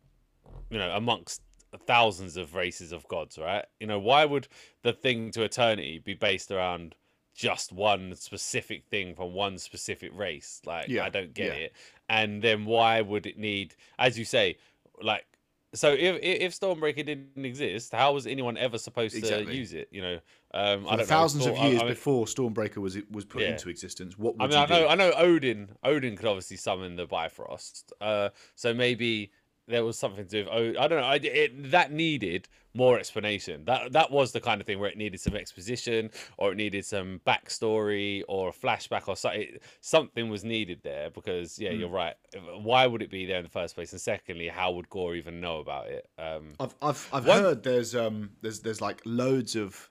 you 0.69 0.77
know, 0.77 0.91
amongst 0.95 1.41
thousands 1.87 2.37
of 2.37 2.55
races 2.55 2.91
of 2.91 3.07
gods, 3.07 3.37
right? 3.37 3.65
You 3.79 3.87
know, 3.87 3.99
why 3.99 4.25
would 4.25 4.47
the 4.83 4.93
thing 4.93 5.31
to 5.31 5.43
eternity 5.43 5.99
be 5.99 6.13
based 6.13 6.51
around 6.51 6.95
just 7.35 7.71
one 7.73 8.15
specific 8.15 8.85
thing 8.85 9.13
from 9.13 9.33
one 9.33 9.57
specific 9.57 10.11
race? 10.15 10.61
Like, 10.65 10.87
Yeah, 10.87 11.03
I 11.05 11.09
don't 11.09 11.33
get 11.33 11.47
yeah. 11.47 11.63
it. 11.65 11.73
And 12.09 12.41
then 12.41 12.65
why 12.65 13.01
would 13.01 13.25
it 13.25 13.37
need, 13.37 13.75
as 13.99 14.17
you 14.17 14.25
say, 14.25 14.57
like, 15.01 15.25
so 15.73 15.91
if 15.91 16.17
if 16.21 16.57
Stormbreaker 16.57 17.05
didn't 17.05 17.43
exist, 17.45 17.91
how 17.91 18.13
was 18.13 18.25
anyone 18.25 18.55
ever 18.57 18.77
supposed 18.77 19.13
Exactly. 19.13 19.47
to 19.47 19.53
use 19.53 19.73
it? 19.73 19.89
You 19.91 20.01
know, 20.01 20.19
um, 20.53 20.87
I 20.87 20.95
don't 20.95 21.05
thousands 21.05 21.45
know. 21.45 21.51
of 21.51 21.57
Thor- 21.57 21.65
I- 21.65 21.69
years 21.69 21.81
I 21.81 21.83
mean- 21.83 21.93
before 21.93 22.25
Stormbreaker 22.27 22.77
was 22.77 22.97
was 23.11 23.25
put 23.25 23.41
Yeah. 23.41 23.49
into 23.49 23.67
existence, 23.67 24.17
what 24.17 24.35
I 24.39 24.47
mean, 24.47 24.55
I 24.57 24.65
know, 24.67 24.79
do? 24.83 24.87
I 24.87 24.95
know 24.95 25.11
Odin. 25.11 25.75
Odin 25.83 26.15
could 26.15 26.27
obviously 26.27 26.55
summon 26.55 26.95
the 26.95 27.05
Bifrost. 27.05 27.91
Uh, 27.99 28.29
so 28.55 28.73
maybe 28.73 29.31
there 29.67 29.83
was 29.83 29.97
something 29.97 30.25
to 30.25 30.29
do 30.29 30.49
with 30.49 30.53
Odin. 30.53 30.77
I 30.77 30.87
don't 30.87 30.99
know. 31.01 31.07
I, 31.07 31.15
it, 31.15 31.71
that 31.71 31.91
needed 31.91 32.47
more 32.73 32.99
explanation. 32.99 33.63
That 33.65 33.93
that 33.93 34.11
was 34.11 34.31
the 34.31 34.41
kind 34.41 34.59
of 34.61 34.67
thing 34.67 34.79
where 34.79 34.89
it 34.89 34.97
needed 34.97 35.19
some 35.21 35.35
exposition, 35.35 36.11
or 36.37 36.51
it 36.51 36.55
needed 36.55 36.85
some 36.85 37.21
backstory, 37.25 38.23
or 38.27 38.49
a 38.49 38.51
flashback, 38.51 39.07
or 39.07 39.15
something. 39.15 39.57
Something 39.81 40.29
was 40.29 40.43
needed 40.43 40.81
there 40.83 41.09
because, 41.09 41.57
yeah, 41.57 41.71
Hmm. 41.71 41.79
you're 41.79 41.89
right. 41.89 42.15
Why 42.61 42.85
would 42.85 43.01
it 43.01 43.09
be 43.09 43.25
there 43.25 43.37
in 43.37 43.43
the 43.43 43.49
first 43.49 43.75
place? 43.75 43.91
And 43.91 44.01
secondly, 44.01 44.47
how 44.49 44.71
would 44.73 44.89
Gorr 44.89 45.15
even 45.15 45.39
know 45.41 45.59
about 45.59 45.87
it? 45.87 46.07
Um, 46.17 46.53
I've 46.59 46.75
I've 46.81 47.09
I've 47.13 47.25
One- 47.27 47.39
heard 47.39 47.63
there's 47.63 47.95
um 47.95 48.31
there's 48.41 48.59
there's 48.59 48.81
like 48.81 49.01
loads 49.05 49.55
of 49.55 49.89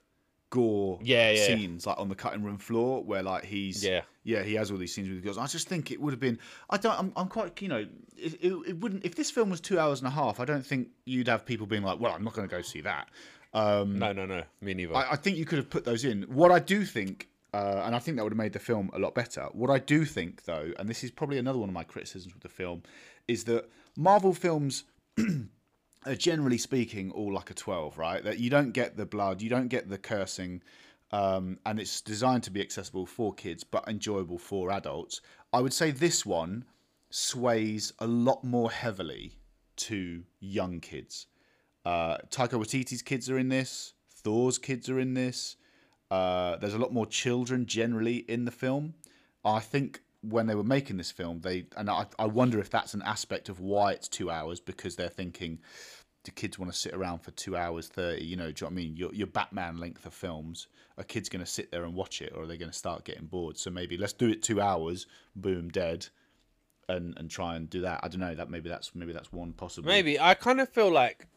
Gorr 0.51 0.99
Yeah, 1.01 1.31
yeah. 1.31 1.47
scenes 1.47 1.85
like 1.87 1.97
on 1.99 2.07
the 2.07 2.15
cutting 2.15 2.43
room 2.43 2.59
floor 2.59 3.03
where 3.03 3.23
like 3.23 3.43
he's 3.45 3.83
Yeah. 3.83 4.01
Yeah 4.25 4.43
he 4.43 4.55
has 4.55 4.69
all 4.69 4.77
these 4.77 4.93
scenes 4.93 5.09
with 5.09 5.23
girls. 5.23 5.37
I 5.37 5.45
just 5.45 5.69
think 5.69 5.91
it 5.91 6.01
would 6.01 6.11
have 6.11 6.19
been 6.19 6.37
I 6.69 6.75
don't 6.75 6.99
I'm, 6.99 7.13
I'm 7.15 7.27
quite 7.29 7.61
you 7.61 7.69
know 7.69 7.85
it, 8.17 8.33
it, 8.41 8.53
it 8.67 8.79
wouldn't 8.81 9.05
if 9.05 9.15
this 9.15 9.31
film 9.31 9.49
was 9.49 9.61
two 9.61 9.79
hours 9.79 9.99
and 9.99 10.07
a 10.09 10.11
half 10.11 10.41
I 10.41 10.45
don't 10.45 10.65
think 10.65 10.89
you'd 11.05 11.29
have 11.29 11.45
people 11.45 11.65
being 11.65 11.83
like 11.83 12.01
well 12.01 12.11
I'm 12.11 12.25
not 12.25 12.33
going 12.33 12.47
to 12.47 12.53
go 12.53 12.61
see 12.61 12.81
that. 12.81 13.07
Um, 13.55 13.97
no, 13.97 14.11
no, 14.11 14.25
no. 14.25 14.43
Me 14.59 14.73
neither. 14.73 14.95
I, 14.95 15.11
I 15.11 15.15
think 15.15 15.37
you 15.37 15.45
could 15.45 15.57
have 15.57 15.69
put 15.69 15.85
those 15.85 16.03
in. 16.03 16.23
What 16.23 16.51
I 16.51 16.59
do 16.59 16.83
think, 16.83 17.29
uh, 17.53 17.83
and 17.85 17.95
I 17.95 17.99
think 17.99 18.17
that 18.17 18.23
would 18.23 18.33
have 18.33 18.37
made 18.37 18.51
the 18.51 18.59
film 18.59 18.91
a 18.93 18.99
lot 18.99 19.15
better. 19.15 19.47
What 19.53 19.69
I 19.69 19.79
do 19.79 20.03
think, 20.03 20.43
though, 20.43 20.73
and 20.77 20.89
this 20.89 21.05
is 21.05 21.09
probably 21.09 21.37
another 21.37 21.57
one 21.57 21.69
of 21.69 21.73
my 21.73 21.85
criticisms 21.85 22.33
with 22.33 22.43
the 22.43 22.49
film, 22.49 22.83
is 23.29 23.45
that 23.45 23.69
Marvel 23.95 24.33
films 24.33 24.83
are 26.05 26.15
generally 26.15 26.57
speaking 26.57 27.11
all 27.11 27.33
like 27.33 27.49
a 27.49 27.53
12, 27.53 27.97
right? 27.97 28.21
That 28.25 28.39
you 28.39 28.49
don't 28.49 28.73
get 28.73 28.97
the 28.97 29.05
blood, 29.05 29.41
you 29.41 29.49
don't 29.49 29.69
get 29.69 29.89
the 29.89 29.97
cursing, 29.97 30.61
um, 31.11 31.59
and 31.65 31.79
it's 31.79 32.01
designed 32.01 32.43
to 32.43 32.51
be 32.51 32.61
accessible 32.61 33.05
for 33.05 33.33
kids 33.33 33.63
but 33.63 33.87
enjoyable 33.87 34.37
for 34.37 34.71
adults. 34.71 35.21
I 35.53 35.61
would 35.61 35.73
say 35.73 35.91
this 35.91 36.25
one 36.25 36.65
sways 37.09 37.93
a 37.99 38.07
lot 38.07 38.43
more 38.43 38.71
heavily 38.71 39.39
to 39.77 40.23
young 40.39 40.79
kids. 40.79 41.27
Uh, 41.85 42.17
Taika 42.29 42.59
Waititi's 42.59 43.01
kids 43.01 43.29
are 43.29 43.37
in 43.37 43.49
this. 43.49 43.93
Thor's 44.09 44.57
kids 44.57 44.89
are 44.89 44.99
in 44.99 45.13
this. 45.13 45.55
Uh, 46.09 46.55
there's 46.57 46.73
a 46.73 46.79
lot 46.79 46.93
more 46.93 47.05
children 47.05 47.65
generally 47.65 48.17
in 48.17 48.45
the 48.45 48.51
film. 48.51 48.93
I 49.43 49.59
think 49.59 50.01
when 50.21 50.47
they 50.47 50.55
were 50.55 50.63
making 50.63 50.97
this 50.97 51.11
film, 51.11 51.41
they 51.41 51.65
and 51.77 51.89
I, 51.89 52.05
I 52.17 52.25
wonder 52.25 52.59
if 52.59 52.69
that's 52.69 52.93
an 52.93 53.03
aspect 53.03 53.49
of 53.49 53.59
why 53.59 53.91
it's 53.91 54.07
two 54.07 54.31
hours 54.31 54.59
because 54.59 54.95
they're 54.95 55.09
thinking, 55.09 55.59
do 56.25 56.31
kids 56.31 56.59
want 56.59 56.71
to 56.71 56.77
sit 56.77 56.93
around 56.93 57.19
for 57.19 57.31
two 57.31 57.55
hours 57.55 57.87
thirty? 57.87 58.25
You 58.25 58.35
know, 58.35 58.51
do 58.51 58.65
you 58.65 58.69
know 58.69 58.73
what 58.75 58.81
I 58.81 58.83
mean? 58.83 58.97
Your 58.97 59.13
your 59.13 59.27
Batman 59.27 59.77
length 59.77 60.05
of 60.05 60.13
films, 60.13 60.67
are 60.97 61.03
kids 61.03 61.29
going 61.29 61.43
to 61.43 61.49
sit 61.49 61.71
there 61.71 61.85
and 61.85 61.93
watch 61.93 62.21
it, 62.21 62.33
or 62.35 62.43
are 62.43 62.47
they 62.47 62.57
going 62.57 62.71
to 62.71 62.77
start 62.77 63.05
getting 63.05 63.27
bored? 63.27 63.57
So 63.57 63.69
maybe 63.69 63.97
let's 63.97 64.13
do 64.13 64.29
it 64.29 64.41
two 64.41 64.59
hours, 64.59 65.07
boom, 65.35 65.69
dead, 65.69 66.07
and 66.89 67.17
and 67.17 67.29
try 67.29 67.55
and 67.55 67.69
do 67.69 67.81
that. 67.81 68.01
I 68.03 68.07
don't 68.07 68.19
know. 68.19 68.35
That 68.35 68.49
maybe 68.49 68.67
that's 68.67 68.93
maybe 68.95 69.13
that's 69.13 69.31
one 69.31 69.53
possible. 69.53 69.87
Maybe 69.87 70.19
I 70.19 70.33
kind 70.33 70.59
of 70.59 70.67
feel 70.69 70.91
like 70.91 71.27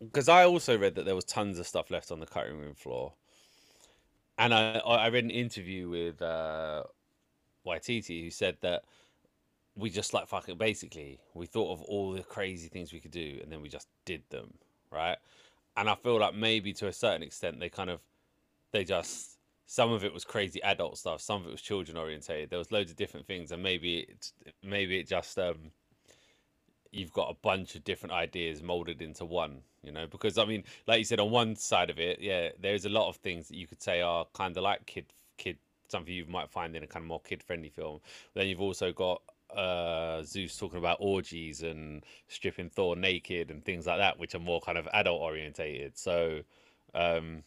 because 0.00 0.28
I 0.28 0.44
also 0.44 0.78
read 0.78 0.94
that 0.94 1.04
there 1.04 1.14
was 1.16 1.24
tons 1.24 1.58
of 1.58 1.66
stuff 1.66 1.90
left 1.90 2.10
on 2.10 2.20
the 2.20 2.26
cutting 2.26 2.58
room 2.58 2.74
floor, 2.74 3.14
and 4.38 4.54
I 4.54 4.78
I 4.78 5.08
read 5.08 5.24
an 5.24 5.30
interview 5.30 5.88
with 5.88 6.22
uh, 6.22 6.84
Waititi 7.66 8.24
who 8.24 8.30
said 8.30 8.58
that 8.62 8.84
we 9.76 9.90
just 9.90 10.14
like 10.14 10.28
fucking 10.28 10.56
basically 10.56 11.18
we 11.34 11.46
thought 11.46 11.72
of 11.72 11.82
all 11.82 12.12
the 12.12 12.22
crazy 12.22 12.68
things 12.68 12.92
we 12.92 13.00
could 13.00 13.10
do 13.10 13.38
and 13.42 13.50
then 13.50 13.60
we 13.60 13.68
just 13.68 13.88
did 14.04 14.22
them 14.30 14.52
right? 14.90 15.16
And 15.76 15.90
i 15.90 15.94
feel 15.96 16.20
like 16.20 16.34
maybe 16.34 16.72
to 16.74 16.86
a 16.86 16.92
certain 16.92 17.22
extent 17.22 17.58
they 17.58 17.68
kind 17.68 17.90
of 17.90 18.00
they 18.72 18.84
just 18.84 19.38
some 19.66 19.92
of 19.92 20.04
it 20.04 20.12
was 20.12 20.24
crazy 20.24 20.62
adult 20.62 20.98
stuff 20.98 21.20
some 21.20 21.40
of 21.40 21.48
it 21.48 21.50
was 21.50 21.62
children 21.62 21.96
orientated 21.96 22.50
there 22.50 22.58
was 22.58 22.70
loads 22.70 22.90
of 22.90 22.96
different 22.96 23.26
things 23.26 23.50
and 23.50 23.62
maybe 23.62 24.00
it 24.00 24.32
maybe 24.62 24.98
it 24.98 25.08
just 25.08 25.38
um 25.38 25.56
you've 26.92 27.12
got 27.12 27.28
a 27.28 27.34
bunch 27.42 27.74
of 27.74 27.82
different 27.82 28.12
ideas 28.12 28.62
molded 28.62 29.02
into 29.02 29.24
one 29.24 29.62
you 29.82 29.92
know? 29.92 30.06
Because 30.06 30.38
i 30.38 30.44
mean 30.44 30.64
like 30.86 30.98
you 30.98 31.04
said 31.04 31.18
on 31.18 31.30
one 31.30 31.56
side 31.56 31.90
of 31.90 31.98
it 31.98 32.20
yeah 32.20 32.50
there's 32.60 32.84
a 32.84 32.88
lot 32.88 33.08
of 33.08 33.16
things 33.16 33.48
that 33.48 33.56
you 33.56 33.66
could 33.66 33.82
say 33.82 34.00
are 34.00 34.26
kind 34.32 34.56
of 34.56 34.62
like 34.62 34.86
kid 34.86 35.06
kid 35.38 35.58
something 35.88 36.14
you 36.14 36.24
might 36.26 36.50
find 36.50 36.76
in 36.76 36.82
a 36.82 36.86
kind 36.86 37.02
of 37.02 37.08
more 37.08 37.20
kid 37.20 37.42
friendly 37.42 37.68
film 37.68 38.00
then 38.34 38.46
you've 38.46 38.60
also 38.60 38.92
got 38.92 39.20
uh, 39.56 40.22
Zeus 40.22 40.56
talking 40.56 40.78
about 40.78 40.98
orgies 41.00 41.62
and 41.62 42.04
stripping 42.28 42.70
Thor 42.70 42.96
naked 42.96 43.50
and 43.50 43.64
things 43.64 43.86
like 43.86 43.98
that, 43.98 44.18
which 44.18 44.34
are 44.34 44.40
more 44.40 44.60
kind 44.60 44.78
of 44.78 44.88
adult 44.92 45.20
orientated. 45.20 45.96
So, 45.96 46.40
um, 46.94 47.42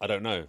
I 0.00 0.06
don't 0.06 0.22
know. 0.22 0.46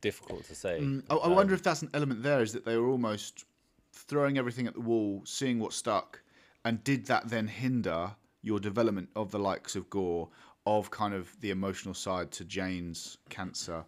Difficult 0.00 0.44
to 0.44 0.54
say. 0.54 0.80
Mm, 0.80 1.04
I, 1.10 1.14
I 1.14 1.28
wonder 1.28 1.54
if 1.54 1.62
that's 1.62 1.82
an 1.82 1.90
element 1.94 2.22
there 2.22 2.42
is 2.42 2.52
that 2.52 2.64
they 2.64 2.76
were 2.76 2.88
almost 2.88 3.44
throwing 3.92 4.38
everything 4.38 4.66
at 4.66 4.74
the 4.74 4.80
wall, 4.80 5.22
seeing 5.24 5.58
what 5.58 5.72
stuck, 5.72 6.20
and 6.64 6.82
did 6.82 7.06
that 7.06 7.28
then 7.28 7.46
hinder 7.46 8.10
your 8.42 8.58
development 8.58 9.08
of 9.14 9.30
the 9.30 9.38
likes 9.38 9.76
of 9.76 9.88
Gorr, 9.90 10.28
of 10.66 10.90
kind 10.90 11.14
of 11.14 11.38
the 11.40 11.50
emotional 11.50 11.94
side 11.94 12.30
to 12.32 12.44
Jane's 12.44 13.18
cancer, 13.28 13.84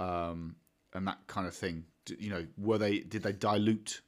um, 0.00 0.56
and 0.94 1.06
that 1.06 1.18
kind 1.26 1.46
of 1.46 1.54
thing? 1.54 1.84
You 2.18 2.30
know, 2.30 2.46
were 2.56 2.78
they 2.78 3.00
did 3.00 3.22
they 3.22 3.32
dilute 3.32 4.00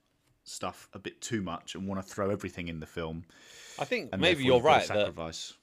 stuff 0.44 0.88
a 0.92 0.98
bit 0.98 1.20
too 1.20 1.42
much 1.42 1.74
and 1.74 1.88
want 1.88 2.00
to 2.00 2.08
throw 2.08 2.30
everything 2.30 2.68
in 2.68 2.80
the 2.80 2.86
film? 2.86 3.24
I 3.78 3.84
think 3.84 4.16
maybe 4.16 4.44
you're 4.44 4.56
you've 4.56 4.64
got 4.64 4.68
to 4.68 4.74
right 4.76 4.88
that 4.88 5.06
Sacrifice. 5.06 5.54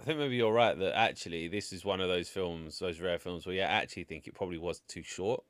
I 0.00 0.04
think 0.04 0.18
maybe 0.18 0.36
you're 0.36 0.52
right 0.52 0.78
that 0.78 0.96
actually 0.96 1.48
this 1.48 1.72
is 1.72 1.84
one 1.84 2.00
of 2.00 2.08
those 2.08 2.28
films, 2.28 2.78
those 2.78 3.00
rare 3.00 3.18
films 3.18 3.46
where 3.46 3.54
you 3.54 3.60
actually 3.60 4.04
think 4.04 4.26
it 4.26 4.34
probably 4.34 4.58
was 4.58 4.80
too 4.88 5.02
short. 5.02 5.44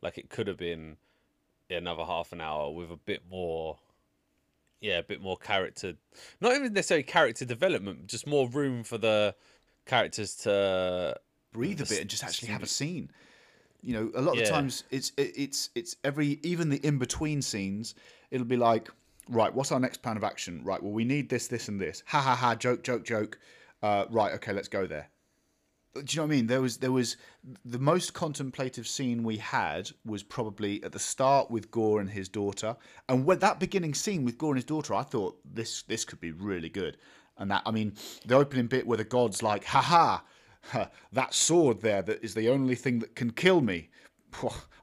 Like 0.00 0.16
it 0.16 0.30
could 0.30 0.46
have 0.46 0.56
been 0.56 0.96
another 1.68 2.04
half 2.04 2.32
an 2.32 2.40
hour 2.40 2.70
with 2.70 2.90
a 2.90 2.96
bit 2.96 3.22
more, 3.30 3.78
yeah, 4.80 4.98
a 4.98 5.02
bit 5.02 5.20
more 5.20 5.36
character. 5.36 5.94
Not 6.40 6.54
even 6.54 6.72
necessarily 6.72 7.02
character 7.02 7.44
development, 7.44 8.06
just 8.06 8.26
more 8.26 8.48
room 8.48 8.84
for 8.84 8.98
the 8.98 9.34
characters 9.86 10.34
to. 10.36 11.16
breathe 11.52 11.80
a 11.80 11.84
bit 11.84 12.00
and 12.00 12.08
just 12.10 12.22
actually 12.22 12.48
have 12.48 12.62
a 12.62 12.66
scene. 12.66 13.10
You 13.82 13.94
know, 13.94 14.10
a 14.14 14.20
lot 14.20 14.32
of 14.32 14.38
Yeah. 14.38 14.44
the 14.44 14.50
times 14.50 14.84
it's 14.90 15.12
it, 15.16 15.32
it's 15.36 15.70
it's 15.74 15.96
every 16.04 16.38
even 16.42 16.68
the 16.68 16.76
in 16.86 16.98
between 16.98 17.42
scenes. 17.42 17.94
It'll 18.30 18.46
be 18.46 18.56
like, 18.56 18.90
right, 19.28 19.52
what's 19.54 19.72
our 19.72 19.80
next 19.80 20.02
plan 20.02 20.16
of 20.16 20.24
action? 20.24 20.62
Right, 20.64 20.82
well, 20.82 20.92
we 20.92 21.04
need 21.04 21.28
this, 21.28 21.48
this, 21.48 21.68
and 21.68 21.80
this. 21.80 22.02
Ha 22.06 22.20
ha 22.20 22.34
ha! 22.34 22.54
Joke, 22.54 22.82
joke, 22.82 23.04
joke. 23.04 23.38
Uh, 23.82 24.04
right, 24.10 24.32
okay, 24.34 24.52
let's 24.52 24.68
go 24.68 24.86
there. 24.86 25.08
Do 25.94 26.00
you 26.06 26.16
know 26.18 26.22
what 26.22 26.32
I 26.32 26.36
mean? 26.36 26.46
There 26.46 26.60
was 26.62 26.76
there 26.76 26.92
was 26.92 27.16
the 27.64 27.78
most 27.80 28.14
contemplative 28.14 28.86
scene 28.86 29.24
we 29.24 29.38
had 29.38 29.90
was 30.04 30.22
probably 30.22 30.82
at 30.84 30.92
the 30.92 31.00
start 31.00 31.50
with 31.50 31.70
Gorr 31.72 32.00
and 32.00 32.10
his 32.10 32.28
daughter, 32.28 32.76
and 33.08 33.24
when 33.24 33.40
that 33.40 33.58
beginning 33.58 33.94
scene 33.94 34.24
with 34.24 34.38
Gorr 34.38 34.52
and 34.52 34.58
his 34.58 34.64
daughter, 34.64 34.94
I 34.94 35.02
thought 35.02 35.40
this 35.44 35.82
this 35.82 36.04
could 36.04 36.20
be 36.20 36.30
really 36.32 36.68
good. 36.68 36.96
And 37.38 37.50
that 37.50 37.62
I 37.66 37.70
mean, 37.72 37.94
the 38.26 38.36
opening 38.36 38.66
bit 38.68 38.86
where 38.86 38.98
the 38.98 39.04
god's 39.04 39.42
like, 39.42 39.64
"Ha 39.64 39.80
ha, 39.80 39.96
ha, 39.96 40.24
that 41.12 41.34
sword 41.34 41.80
there 41.80 42.02
that 42.02 42.22
is 42.22 42.34
the 42.34 42.48
only 42.48 42.74
thing 42.74 42.98
that 43.00 43.14
can 43.16 43.30
kill 43.30 43.60
me. 43.60 43.90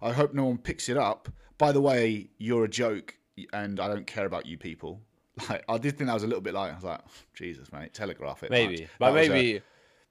I 0.02 0.12
hope 0.14 0.34
no 0.34 0.46
one 0.46 0.58
picks 0.58 0.90
it 0.90 0.98
up. 0.98 1.30
By 1.58 1.72
the 1.72 1.82
way, 1.82 2.30
you're 2.38 2.66
a 2.66 2.70
joke, 2.70 3.16
and 3.54 3.80
I 3.80 3.88
don't 3.88 4.06
care 4.08 4.26
about 4.26 4.46
you 4.46 4.58
people." 4.58 5.02
Like 5.50 5.64
I 5.70 5.78
did 5.78 5.96
think 5.98 6.08
that 6.08 6.16
was 6.16 6.24
a 6.24 6.28
little 6.28 6.42
bit 6.42 6.56
like 6.56 6.72
I 6.72 6.76
was 6.76 6.84
like, 6.84 7.02
Jesus, 7.36 7.72
mate, 7.72 7.94
telegraph 7.94 8.42
it. 8.42 8.50
Maybe, 8.50 8.88
but 8.98 9.14
That 9.14 9.20
was 9.20 9.28
a- 9.28 9.30
maybe, 9.30 9.62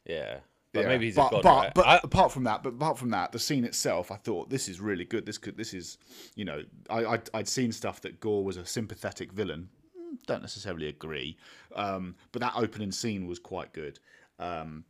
yeah. 0.05 0.37
But 0.73 0.83
yeah, 0.83 0.89
maybe 0.89 1.07
he's 1.07 1.17
but, 1.17 1.27
a 1.27 1.31
god, 1.31 1.43
but, 1.43 1.57
right? 1.57 1.75
but 1.75 1.87
I- 1.87 2.01
apart 2.05 2.31
from 2.31 2.45
that, 2.45 2.62
but 2.62 2.75
apart 2.75 2.97
from 2.97 3.11
that, 3.11 3.33
the 3.33 3.41
scene 3.41 3.64
itself, 3.64 4.12
I 4.12 4.17
thought 4.19 4.51
this 4.51 4.69
is 4.69 4.79
really 4.81 5.05
good. 5.05 5.27
This 5.27 5.37
could, 5.37 5.57
this 5.57 5.75
is, 5.75 5.99
you 6.37 6.45
know, 6.45 6.62
I, 6.89 7.05
I'd, 7.07 7.31
I'd 7.35 7.49
seen 7.49 7.73
stuff 7.73 8.01
that 8.03 8.21
Gorr 8.21 8.45
was 8.45 8.57
a 8.57 8.64
sympathetic 8.64 9.33
villain. 9.33 9.69
Mm, 9.99 10.25
Don't 10.27 10.43
necessarily 10.43 10.87
agree, 10.87 11.37
um, 11.75 12.14
but 12.31 12.41
that 12.41 12.53
opening 12.55 12.93
scene 12.93 13.27
was 13.27 13.41
quite 13.41 13.73
good. 13.73 13.99
Um, 14.39 14.85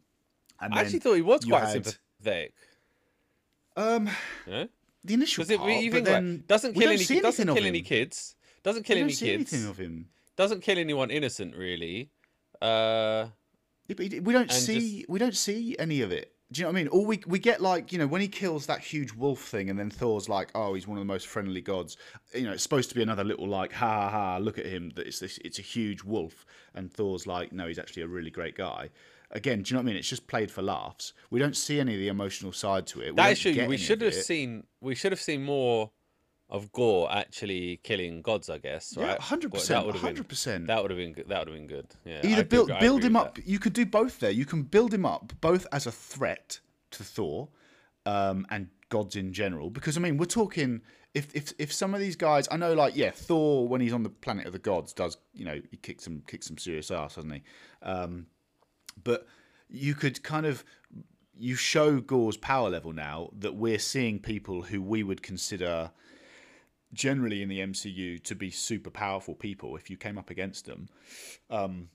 I 0.60 0.80
actually 0.80 0.98
thought 1.00 1.14
he 1.14 1.22
was 1.22 1.44
quite 1.44 1.64
had- 1.64 1.84
sympathetic. 1.84 2.54
Um, 3.76 4.08
know? 4.46 4.68
the 5.04 5.14
initial 5.14 5.44
part, 5.44 5.70
you 5.82 5.90
but 5.90 5.96
think 5.96 6.06
then 6.06 6.32
like, 6.38 6.46
doesn't 6.46 6.74
kill 6.74 6.88
any 6.90 7.20
doesn't 7.20 7.54
kill 7.54 7.66
any 7.66 7.82
kids. 7.82 8.34
Doesn't 8.62 8.82
kill 8.84 8.96
We 8.96 9.02
any 9.02 9.12
kids. 9.12 9.64
of 9.64 9.76
him. 9.76 10.08
Doesn't 10.36 10.62
kill 10.62 10.78
anyone 10.78 11.10
innocent 11.10 11.54
really. 11.54 12.10
Uh, 12.60 13.26
Yeah, 13.88 13.94
we 13.98 14.32
don't 14.32 14.50
see 14.50 15.04
we 15.08 15.18
don't 15.18 15.36
see 15.36 15.76
any 15.78 16.00
of 16.00 16.10
it. 16.10 16.32
Do 16.52 16.60
you 16.60 16.64
know 16.64 16.70
what 16.72 16.78
I 16.78 16.82
mean? 16.82 16.88
All 16.88 17.04
we 17.04 17.20
we 17.26 17.38
get 17.38 17.60
like 17.60 17.92
you 17.92 17.98
know 17.98 18.06
when 18.06 18.20
he 18.20 18.28
kills 18.28 18.66
that 18.66 18.80
huge 18.80 19.12
wolf 19.12 19.40
thing, 19.42 19.68
and 19.68 19.78
then 19.78 19.90
Thor's 19.90 20.28
like, 20.28 20.48
oh, 20.54 20.74
he's 20.74 20.86
one 20.88 20.96
of 20.96 21.02
the 21.02 21.12
most 21.12 21.26
friendly 21.26 21.60
gods. 21.60 21.96
You 22.34 22.44
know, 22.44 22.52
it's 22.52 22.62
supposed 22.62 22.88
to 22.88 22.94
be 22.94 23.02
another 23.02 23.24
little 23.24 23.46
like, 23.48 23.72
ha 23.72 23.86
ha 23.88 24.10
ha, 24.10 24.38
look 24.38 24.58
at 24.58 24.66
him. 24.66 24.90
That 24.96 25.06
it's 25.06 25.18
this, 25.18 25.38
it's 25.44 25.58
a 25.58 25.62
huge 25.62 26.02
wolf, 26.02 26.46
and 26.74 26.90
Thor's 26.92 27.26
like, 27.26 27.52
no, 27.52 27.66
he's 27.66 27.78
actually 27.78 28.04
a 28.04 28.08
really 28.08 28.30
great 28.30 28.56
guy. 28.56 28.90
Again, 29.30 29.62
do 29.62 29.70
you 29.70 29.74
know 29.74 29.80
what 29.80 29.84
I 29.84 29.86
mean? 29.86 29.96
It's 29.96 30.08
just 30.08 30.26
played 30.28 30.50
for 30.50 30.62
laughs. 30.62 31.12
We 31.30 31.40
don't 31.40 31.56
see 31.56 31.80
any 31.80 31.94
of 31.94 32.00
the 32.00 32.08
emotional 32.08 32.52
side 32.52 32.86
to 32.88 33.00
it. 33.00 33.10
We 33.10 33.16
that. 33.16 33.68
We 33.68 33.76
should 33.76 34.00
have 34.00 34.14
seen 34.14 34.64
we 34.80 34.94
should 34.94 35.12
have 35.12 35.20
seen 35.20 35.42
more 35.44 35.90
of 36.48 36.70
Gorr 36.70 37.08
actually 37.10 37.80
killing 37.82 38.22
gods. 38.22 38.48
I 38.48 38.58
guess 38.58 38.96
Right? 38.96 39.08
Yeah, 39.08 39.20
hundred 39.20 39.52
percent, 39.52 39.80
that 39.80 39.86
would 39.86 39.94
have 39.96 40.02
been 40.02 40.08
hundred 40.08 40.28
percent. 40.28 40.66
that 40.68 40.80
would 40.80 40.90
have 40.90 40.98
been 40.98 41.12
good. 41.12 41.28
That 41.28 41.38
would 41.40 41.48
have 41.48 41.56
been 41.56 41.66
good. 41.66 41.86
Yeah. 42.04 42.18
Either 42.18 42.42
agree- 42.42 42.44
build 42.44 42.70
I 42.70 42.80
build 42.80 43.04
him 43.04 43.16
up. 43.16 43.34
that. 43.34 43.46
You 43.46 43.58
could 43.58 43.72
do 43.72 43.84
both 43.84 44.20
there. 44.20 44.30
You 44.30 44.44
can 44.44 44.62
build 44.62 44.94
him 44.94 45.04
up 45.04 45.32
both 45.40 45.66
as 45.72 45.86
a 45.86 45.92
threat 45.92 46.60
to 46.92 47.02
Thor, 47.02 47.48
um, 48.04 48.46
and 48.50 48.68
gods 48.88 49.16
in 49.16 49.32
general. 49.32 49.70
Because 49.70 49.96
I 49.96 50.00
mean, 50.00 50.18
we're 50.18 50.26
talking 50.26 50.82
if 51.14 51.34
if 51.34 51.52
if 51.58 51.72
some 51.72 51.94
of 51.94 52.00
these 52.00 52.14
guys, 52.14 52.46
I 52.50 52.56
know, 52.56 52.74
like 52.74 52.94
yeah, 52.94 53.10
Thor 53.10 53.66
when 53.66 53.80
he's 53.80 53.92
on 53.92 54.04
the 54.04 54.10
planet 54.10 54.46
of 54.46 54.52
the 54.52 54.58
gods 54.60 54.92
does 54.92 55.16
you 55.34 55.44
know 55.44 55.60
he 55.70 55.76
kicks 55.78 56.04
some 56.04 56.22
kicks 56.28 56.46
some 56.46 56.58
serious 56.58 56.90
ass, 56.92 57.16
doesn't 57.16 57.30
he? 57.32 57.42
Um, 57.82 58.26
but 59.02 59.26
you 59.68 59.94
could 59.94 60.22
kind 60.22 60.46
of 60.46 60.64
you 61.38 61.54
show 61.54 62.00
Gorr's 62.00 62.36
power 62.36 62.70
level 62.70 62.92
now 62.92 63.30
that 63.38 63.54
we're 63.54 63.78
seeing 63.78 64.18
people 64.18 64.62
who 64.62 64.80
we 64.80 65.02
would 65.02 65.22
consider 65.22 65.90
generally 66.92 67.42
in 67.42 67.48
the 67.48 67.60
MCU 67.60 68.22
to 68.22 68.34
be 68.34 68.50
super 68.50 68.90
powerful 68.90 69.34
people 69.34 69.76
if 69.76 69.90
you 69.90 69.96
came 69.96 70.16
up 70.16 70.30
against 70.30 70.64
them. 70.64 70.88
Um, 71.50 71.90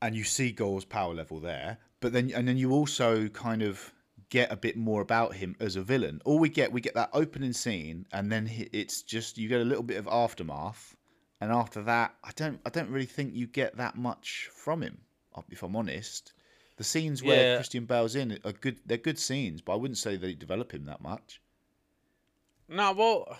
and 0.00 0.14
you 0.14 0.24
see 0.24 0.52
Gorr's 0.52 0.86
power 0.86 1.12
level 1.12 1.40
there, 1.40 1.76
but 2.00 2.12
then 2.12 2.32
and 2.34 2.48
then 2.48 2.56
you 2.56 2.72
also 2.72 3.28
kind 3.28 3.62
of 3.62 3.92
get 4.30 4.50
a 4.50 4.56
bit 4.56 4.76
more 4.76 5.02
about 5.02 5.34
him 5.34 5.54
as 5.60 5.76
a 5.76 5.82
villain. 5.82 6.22
All 6.24 6.38
we 6.38 6.48
get, 6.48 6.72
we 6.72 6.80
get 6.80 6.94
that 6.94 7.10
opening 7.12 7.52
scene, 7.52 8.06
and 8.12 8.32
then 8.32 8.48
it's 8.72 9.02
just 9.02 9.36
you 9.36 9.48
get 9.48 9.60
a 9.60 9.64
little 9.64 9.82
bit 9.82 9.98
of 9.98 10.08
aftermath, 10.10 10.96
and 11.40 11.52
after 11.52 11.82
that, 11.82 12.14
I 12.24 12.30
don't, 12.34 12.60
I 12.64 12.70
don't 12.70 12.90
really 12.90 13.06
think 13.06 13.34
you 13.34 13.46
get 13.46 13.76
that 13.76 13.96
much 13.96 14.48
from 14.54 14.82
him. 14.82 14.98
If 15.50 15.62
I'm 15.62 15.76
honest, 15.76 16.32
the 16.76 16.84
scenes 16.84 17.22
where 17.22 17.52
Yeah. 17.52 17.56
Christian 17.56 17.84
Bale's 17.84 18.14
in 18.14 18.38
are 18.44 18.52
good. 18.52 18.80
They're 18.86 18.98
good 18.98 19.18
scenes, 19.18 19.60
but 19.60 19.72
I 19.72 19.76
wouldn't 19.76 19.98
say 19.98 20.16
they 20.16 20.34
develop 20.34 20.72
him 20.72 20.84
that 20.86 21.00
much. 21.00 21.40
No, 22.68 22.92
well, 22.92 23.38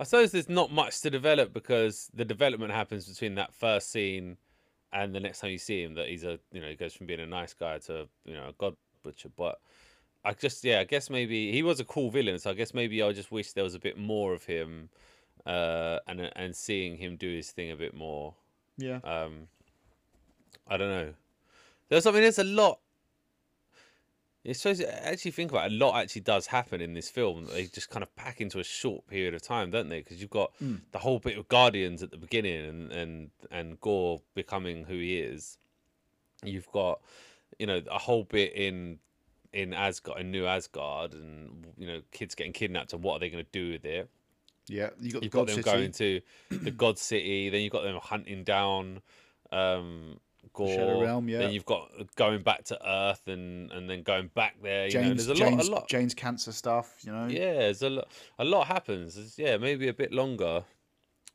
I 0.00 0.04
suppose 0.04 0.32
there's 0.32 0.48
not 0.48 0.72
much 0.72 1.00
to 1.02 1.10
develop 1.10 1.52
because 1.52 2.10
the 2.14 2.24
development 2.24 2.72
happens 2.72 3.08
between 3.08 3.34
that 3.36 3.54
first 3.54 3.90
scene 3.90 4.36
and 4.92 5.14
the 5.14 5.20
next 5.20 5.40
time 5.40 5.50
you 5.50 5.58
see 5.58 5.82
him. 5.82 5.94
That 5.94 6.08
he's 6.08 6.24
a, 6.24 6.38
you 6.52 6.60
know, 6.60 6.68
he 6.68 6.74
goes 6.74 6.94
from 6.94 7.06
being 7.06 7.20
a 7.20 7.26
nice 7.26 7.52
guy 7.54 7.78
to, 7.78 8.08
you 8.24 8.34
know, 8.34 8.48
a 8.48 8.52
god 8.52 8.76
butcher. 9.02 9.30
But 9.36 9.60
I 10.24 10.32
just 10.32 10.64
yeah, 10.64 10.80
I 10.80 10.84
guess 10.84 11.10
maybe 11.10 11.52
he 11.52 11.62
was 11.62 11.80
a 11.80 11.84
cool 11.84 12.10
villain, 12.10 12.38
so 12.38 12.50
I 12.50 12.54
guess 12.54 12.74
maybe 12.74 13.02
I 13.02 13.12
just 13.12 13.30
wish 13.30 13.52
there 13.52 13.64
was 13.64 13.74
a 13.74 13.78
bit 13.78 13.96
more 13.98 14.32
of 14.32 14.44
him, 14.44 14.88
uh, 15.44 15.98
and 16.08 16.32
and 16.34 16.56
seeing 16.56 16.96
him 16.96 17.16
do 17.16 17.28
his 17.28 17.50
thing 17.52 17.70
a 17.70 17.76
bit 17.76 17.94
more. 17.94 18.34
Yeah. 18.76 18.98
Um, 19.04 19.48
I 20.68 20.76
don't 20.76 20.88
know. 20.88 21.14
There's 21.88 22.06
I 22.06 22.10
mean, 22.10 22.22
there's 22.22 22.38
a 22.38 22.44
lot. 22.44 22.80
It's 24.44 24.60
supposed 24.60 24.80
to 24.80 25.06
actually 25.08 25.32
think 25.32 25.50
about 25.50 25.72
it, 25.72 25.74
a 25.74 25.76
lot 25.76 26.00
actually 26.00 26.20
does 26.20 26.46
happen 26.46 26.80
in 26.80 26.94
this 26.94 27.08
film. 27.10 27.48
They 27.52 27.64
just 27.66 27.90
kind 27.90 28.04
of 28.04 28.14
pack 28.14 28.40
into 28.40 28.60
a 28.60 28.64
short 28.64 29.04
period 29.08 29.34
of 29.34 29.42
time, 29.42 29.72
don't 29.72 29.88
they? 29.88 29.98
Because 29.98 30.20
you've 30.20 30.30
got 30.30 30.52
the 30.92 30.98
whole 30.98 31.18
bit 31.18 31.36
of 31.36 31.48
Guardians 31.48 32.00
at 32.02 32.12
the 32.12 32.16
beginning, 32.16 32.64
and 32.64 32.92
and 32.92 33.30
and 33.50 33.80
Gorr 33.80 34.20
becoming 34.34 34.84
who 34.84 34.94
he 34.94 35.18
is. 35.18 35.58
You've 36.44 36.70
got, 36.70 37.00
you 37.58 37.66
know, 37.66 37.80
a 37.90 37.98
whole 37.98 38.22
bit 38.22 38.52
in 38.54 38.98
in 39.52 39.72
Asgard, 39.74 40.20
in 40.20 40.30
New 40.30 40.46
Asgard, 40.46 41.14
and 41.14 41.66
you 41.76 41.86
know, 41.88 42.02
kids 42.12 42.36
getting 42.36 42.52
kidnapped, 42.52 42.92
and 42.92 43.02
what 43.02 43.16
are 43.16 43.18
they 43.20 43.30
going 43.30 43.44
to 43.44 43.50
do 43.50 43.72
with 43.72 43.84
it? 43.84 44.08
yeah. 44.68 44.90
You 45.00 45.12
got 45.12 45.22
You've 45.22 45.32
got 45.32 45.46
them 45.46 45.56
City. 45.56 45.70
going 45.70 45.92
to 45.92 46.20
the 46.50 46.70
God 46.70 46.98
City, 46.98 47.50
then 47.50 47.62
you've 47.62 47.72
got 47.72 47.82
them 47.82 47.98
hunting 48.02 48.44
down 48.44 49.00
um 49.52 50.18
Gorr. 50.52 50.68
Shadow 50.68 51.02
Realm, 51.02 51.28
yeah. 51.28 51.38
Then 51.38 51.52
you've 51.52 51.64
got 51.66 51.90
going 52.16 52.42
back 52.42 52.64
to 52.64 52.88
Earth 52.88 53.26
and 53.26 53.70
and 53.72 53.88
then 53.88 54.02
going 54.02 54.30
back 54.34 54.56
there. 54.62 54.86
You 54.86 54.94
know, 54.94 55.02
James, 55.02 55.26
there's 55.26 55.38
a 55.38 55.42
James, 55.42 55.68
lot, 55.68 55.78
a 55.78 55.80
lot. 55.80 55.88
Jane's 55.88 56.14
cancer 56.14 56.52
stuff. 56.52 56.96
You 57.02 57.12
know. 57.12 57.26
Yeah, 57.26 57.54
there's 57.54 57.82
a 57.82 57.90
lot. 57.90 58.08
A 58.38 58.44
lot 58.44 58.66
happens. 58.66 59.34
Yeah, 59.38 59.56
maybe 59.56 59.88
a 59.88 59.94
bit 59.94 60.12
longer. 60.12 60.64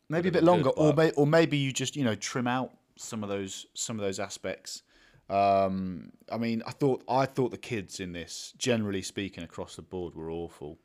maybe 0.10 0.30
a 0.30 0.32
bit 0.32 0.44
longer, 0.44 0.72
good, 0.76 0.78
or 0.78 0.94
may, 0.94 1.12
or 1.12 1.26
maybe 1.26 1.58
you 1.58 1.72
just 1.72 1.96
you 1.96 2.04
know 2.04 2.16
trim 2.16 2.48
out 2.48 2.72
some 2.98 3.24
of 3.24 3.30
those 3.30 3.66
some 3.74 3.98
of 3.98 4.06
those 4.06 4.20
aspects. 4.20 4.84
Um, 5.30 6.12
I 6.30 6.38
mean, 6.38 6.62
I 6.68 6.72
thought 6.72 7.04
I 7.08 7.26
thought 7.26 7.52
the 7.52 7.58
kids 7.58 8.00
in 8.00 8.12
this, 8.12 8.54
generally 8.58 9.02
speaking, 9.02 9.44
across 9.44 9.76
the 9.78 9.82
board, 9.82 10.14
were 10.16 10.30
awful. 10.30 10.78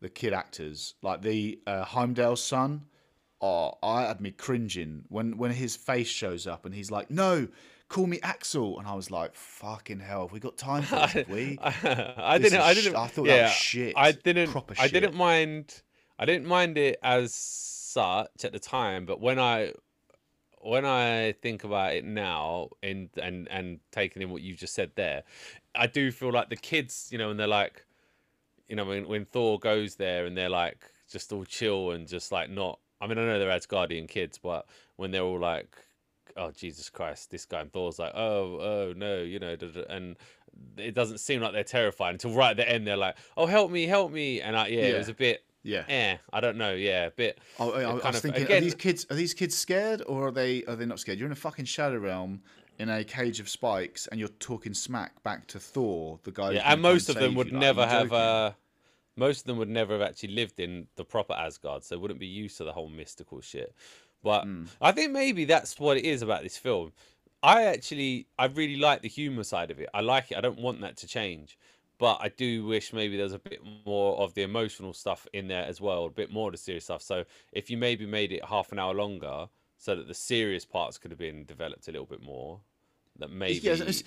The 0.00 0.08
kid 0.08 0.32
actors, 0.32 0.94
like 1.02 1.22
the 1.22 1.58
uh, 1.66 1.84
Heimdall's 1.84 2.42
son, 2.42 2.82
oh, 3.40 3.74
I 3.82 4.02
had 4.02 4.20
me 4.20 4.30
cringing 4.30 5.04
when 5.08 5.36
when 5.38 5.50
his 5.50 5.76
face 5.76 6.08
shows 6.08 6.46
up 6.46 6.64
and 6.64 6.74
he's 6.74 6.90
like, 6.90 7.10
"No, 7.10 7.48
call 7.88 8.06
me 8.06 8.18
Axl," 8.18 8.78
and 8.78 8.86
I 8.86 8.94
was 8.94 9.10
like, 9.10 9.34
"Fucking 9.34 10.00
hell, 10.00 10.22
have 10.22 10.32
we 10.32 10.40
got 10.40 10.56
time 10.56 10.82
for 10.82 10.96
this? 10.96 11.12
Have 11.12 11.28
we?" 11.28 11.58
I 11.62 12.38
This 12.38 12.50
didn't. 12.50 12.64
I 12.64 12.74
didn't. 12.74 12.96
I 12.96 13.06
thought 13.06 13.26
that 13.26 13.42
was 13.44 13.52
shit. 13.52 13.94
I 13.96 14.12
didn't. 14.12 14.50
Proper 14.50 14.74
I 14.78 14.88
didn't 14.88 15.14
mind. 15.14 15.82
I 16.18 16.24
didn't 16.24 16.46
mind 16.46 16.78
it 16.78 16.98
as 17.02 17.34
such 17.34 18.44
at 18.44 18.52
the 18.52 18.58
time, 18.58 19.04
but 19.06 19.20
when 19.20 19.38
I 19.38 19.72
when 20.60 20.84
I 20.84 21.32
think 21.42 21.64
about 21.64 21.94
it 21.94 22.04
now, 22.04 22.70
and 22.82 23.08
and 23.22 23.48
and 23.48 23.80
taking 23.92 24.22
in 24.22 24.30
what 24.30 24.42
you 24.42 24.54
just 24.54 24.74
said 24.74 24.92
there, 24.96 25.22
I 25.74 25.86
do 25.86 26.10
feel 26.10 26.32
like 26.32 26.50
the 26.50 26.56
kids, 26.56 27.08
you 27.12 27.18
know, 27.18 27.30
and 27.30 27.38
they're 27.38 27.46
like, 27.46 27.84
you 28.68 28.76
know, 28.76 28.84
when 28.84 29.06
when 29.06 29.24
Thor 29.26 29.58
goes 29.58 29.96
there 29.96 30.26
and 30.26 30.36
they're 30.36 30.48
like 30.48 30.90
just 31.10 31.32
all 31.32 31.44
chill 31.44 31.92
and 31.92 32.08
just 32.08 32.32
like 32.32 32.50
not. 32.50 32.80
I 33.00 33.06
mean, 33.06 33.18
I 33.18 33.26
know 33.26 33.38
they're 33.38 33.50
Asgardian 33.50 34.08
kids, 34.08 34.38
but 34.38 34.66
when 34.96 35.10
they're 35.10 35.22
all 35.22 35.38
like, 35.40 35.76
"Oh 36.36 36.50
Jesus 36.50 36.88
Christ, 36.90 37.30
this 37.30 37.44
guy," 37.44 37.60
and 37.60 37.72
Thor's 37.72 37.98
like, 37.98 38.12
"Oh, 38.14 38.58
oh 38.60 38.94
no," 38.96 39.22
you 39.22 39.38
know, 39.38 39.56
and 39.88 40.16
it 40.78 40.94
doesn't 40.94 41.18
seem 41.18 41.42
like 41.42 41.52
they're 41.52 41.64
terrified 41.64 42.14
until 42.14 42.32
right 42.32 42.50
at 42.52 42.56
the 42.56 42.68
end 42.68 42.86
they're 42.86 42.96
like, 42.96 43.16
"Oh, 43.36 43.46
help 43.46 43.70
me, 43.70 43.86
help 43.86 44.12
me," 44.12 44.40
and 44.40 44.56
I, 44.56 44.68
yeah, 44.68 44.82
it 44.84 44.98
was 44.98 45.08
a 45.08 45.14
bit, 45.14 45.44
yeah. 45.62 45.84
eh, 45.88 46.16
I 46.32 46.40
don't 46.40 46.56
know, 46.56 46.72
yeah, 46.74 47.06
a 47.06 47.10
bit. 47.10 47.38
Oh, 47.58 47.72
I, 47.72 47.82
I 47.82 47.92
was 47.92 48.02
kind 48.02 48.14
of- 48.14 48.22
thinking, 48.22 48.42
are 48.42 48.46
again- 48.46 48.62
these 48.62 48.74
kids 48.74 49.06
are 49.10 49.16
these 49.16 49.34
kids 49.34 49.54
scared 49.56 50.02
or 50.06 50.28
are 50.28 50.30
they 50.32 50.64
are 50.64 50.76
they 50.76 50.86
not 50.86 50.98
scared? 51.00 51.18
You're 51.18 51.26
in 51.26 51.32
a 51.32 51.36
fucking 51.36 51.66
shadow 51.66 51.98
realm 51.98 52.42
in 52.78 52.88
a 52.88 53.04
cage 53.04 53.40
of 53.40 53.48
spikes, 53.48 54.06
and 54.06 54.18
you're 54.20 54.28
talking 54.28 54.74
smack 54.74 55.22
back 55.22 55.46
to 55.48 55.58
Thor, 55.60 56.18
the 56.24 56.30
guy. 56.30 56.52
Yeah, 56.52 56.72
and 56.72 56.80
most 56.82 57.08
of 57.08 57.16
them 57.16 57.34
would 57.34 57.50
you. 57.50 57.58
Never 57.58 57.80
you're 57.82 57.88
have. 57.88 58.12
Uh, 58.12 58.52
most 59.16 59.40
of 59.40 59.46
them 59.46 59.58
would 59.58 59.68
never 59.68 59.94
have 59.94 60.02
actually 60.02 60.34
lived 60.34 60.60
in 60.60 60.86
the 60.96 61.04
proper 61.04 61.32
Asgard, 61.32 61.84
so 61.84 61.98
wouldn't 61.98 62.20
be 62.20 62.26
used 62.26 62.56
to 62.58 62.64
the 62.64 62.72
whole 62.72 62.88
mystical 62.88 63.40
shit. 63.40 63.74
But 64.22 64.44
Hmm. 64.44 64.64
I 64.80 64.92
think 64.92 65.12
maybe 65.12 65.44
that's 65.44 65.78
what 65.78 65.96
it 65.96 66.04
is 66.04 66.22
about 66.22 66.42
this 66.42 66.56
film. 66.58 66.92
I 67.42 67.64
actually, 67.64 68.26
I 68.38 68.46
really 68.46 68.76
like 68.76 69.02
the 69.02 69.08
humor 69.08 69.44
side 69.44 69.70
of 69.70 69.78
it. 69.78 69.88
I 69.94 70.00
like 70.00 70.32
it. 70.32 70.38
I 70.38 70.40
don't 70.40 70.58
want 70.58 70.80
that 70.80 70.96
to 70.98 71.06
change, 71.06 71.58
but 71.98 72.18
I 72.20 72.28
do 72.28 72.66
wish 72.66 72.92
maybe 72.92 73.16
there's 73.16 73.34
a 73.34 73.38
bit 73.38 73.60
more 73.84 74.18
of 74.18 74.34
the 74.34 74.42
emotional 74.42 74.92
stuff 74.92 75.26
in 75.32 75.48
there 75.48 75.64
as 75.64 75.80
well, 75.80 76.06
a 76.06 76.10
bit 76.10 76.32
more 76.32 76.48
of 76.48 76.52
the 76.52 76.58
serious 76.58 76.84
stuff. 76.84 77.02
So 77.02 77.24
if 77.52 77.70
you 77.70 77.76
maybe 77.76 78.06
made 78.06 78.32
it 78.32 78.44
half 78.44 78.72
an 78.72 78.78
hour 78.78 78.94
longer, 78.94 79.48
so 79.78 79.94
that 79.94 80.08
the 80.08 80.14
serious 80.14 80.64
parts 80.64 80.98
could 80.98 81.10
have 81.10 81.18
been 81.18 81.44
developed 81.44 81.86
a 81.88 81.92
little 81.92 82.06
bit 82.06 82.22
more, 82.22 82.60
that 83.18 83.30
maybe. 83.30 83.58
Yeah, 83.58 83.74
it's, 83.74 84.02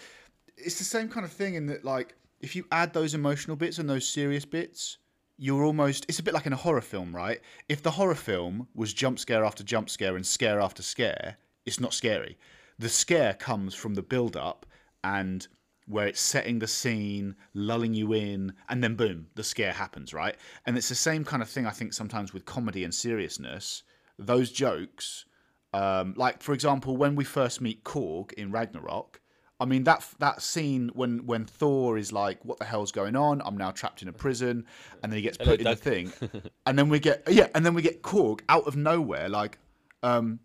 it's 0.58 0.78
the 0.80 0.84
same 0.84 1.08
kind 1.08 1.26
of 1.26 1.32
thing 1.32 1.54
in 1.54 1.68
that, 1.68 1.86
like, 1.86 2.16
if 2.42 2.56
you 2.56 2.66
add 2.72 2.94
those 2.94 3.14
emotional 3.14 3.58
bits 3.58 3.78
and 3.80 3.90
those 3.90 4.08
serious 4.08 4.46
bits, 4.46 4.98
you're 5.38 5.64
almost. 5.64 6.06
It's 6.10 6.20
a 6.20 6.24
bit 6.24 6.34
like 6.34 6.46
in 6.46 6.54
a 6.54 6.58
horror 6.58 6.82
film, 6.82 7.16
right? 7.16 7.40
If 7.68 7.82
the 7.82 7.92
horror 7.92 8.16
film 8.16 8.68
was 8.76 8.94
jump 8.94 9.20
scare 9.20 9.46
after 9.46 9.64
jump 9.64 9.90
scare 9.90 10.16
and 10.16 10.26
scare 10.26 10.60
after 10.60 10.84
scare, 10.84 11.38
it's 11.66 11.80
not 11.80 11.94
scary. 11.94 12.38
The 12.78 12.90
scare 12.90 13.34
comes 13.34 13.76
from 13.76 13.94
the 13.94 14.02
build 14.02 14.36
up 14.38 14.66
and 15.04 15.48
where 15.90 16.08
it's 16.08 16.22
setting 16.22 16.60
the 16.60 16.68
scene, 16.68 17.36
lulling 17.54 17.94
you 17.96 18.14
in, 18.14 18.54
and 18.70 18.84
then 18.84 18.96
boom, 18.96 19.28
the 19.34 19.44
scare 19.44 19.74
happens, 19.74 20.14
right? 20.14 20.36
And 20.66 20.78
it's 20.78 20.90
the 20.90 20.96
same 20.96 21.26
kind 21.26 21.42
of 21.42 21.50
thing, 21.50 21.66
I 21.66 21.72
think, 21.72 21.94
sometimes 21.94 22.32
with 22.32 22.46
comedy 22.46 22.84
and 22.84 22.94
seriousness. 22.94 23.84
Those 24.20 24.52
jokes, 24.52 25.26
um, 25.74 26.14
like 26.16 26.44
for 26.44 26.54
example, 26.54 26.96
when 26.96 27.16
we 27.16 27.24
first 27.24 27.60
meet 27.60 27.84
Korg 27.84 28.34
in 28.34 28.52
Ragnarok, 28.52 29.20
I 29.60 29.66
mean 29.66 29.84
that 29.84 30.08
that 30.20 30.42
scene 30.42 30.90
when 30.94 31.26
when 31.26 31.46
Thor 31.46 31.98
is 31.98 32.14
like, 32.14 32.44
"What 32.46 32.60
the 32.60 32.66
hell's 32.66 32.92
going 32.92 33.16
on? 33.16 33.42
I'm 33.44 33.58
now 33.58 33.72
trapped 33.72 34.02
in 34.02 34.08
a 34.08 34.14
prison," 34.14 34.66
and 35.04 35.12
then 35.12 35.18
he 35.18 35.22
gets 35.22 35.38
Hello, 35.38 35.52
put 35.52 35.60
in 35.60 35.66
the 35.66 35.76
thing, 35.76 36.14
and 36.66 36.80
then 36.80 36.88
we 36.90 37.00
get 37.00 37.24
yeah, 37.30 37.48
and 37.54 37.66
then 37.66 37.74
we 37.74 37.82
get 37.82 38.02
Korg 38.02 38.42
out 38.48 38.66
of 38.68 38.76
nowhere, 38.78 39.28
like, 39.28 39.58
um, 40.02 40.40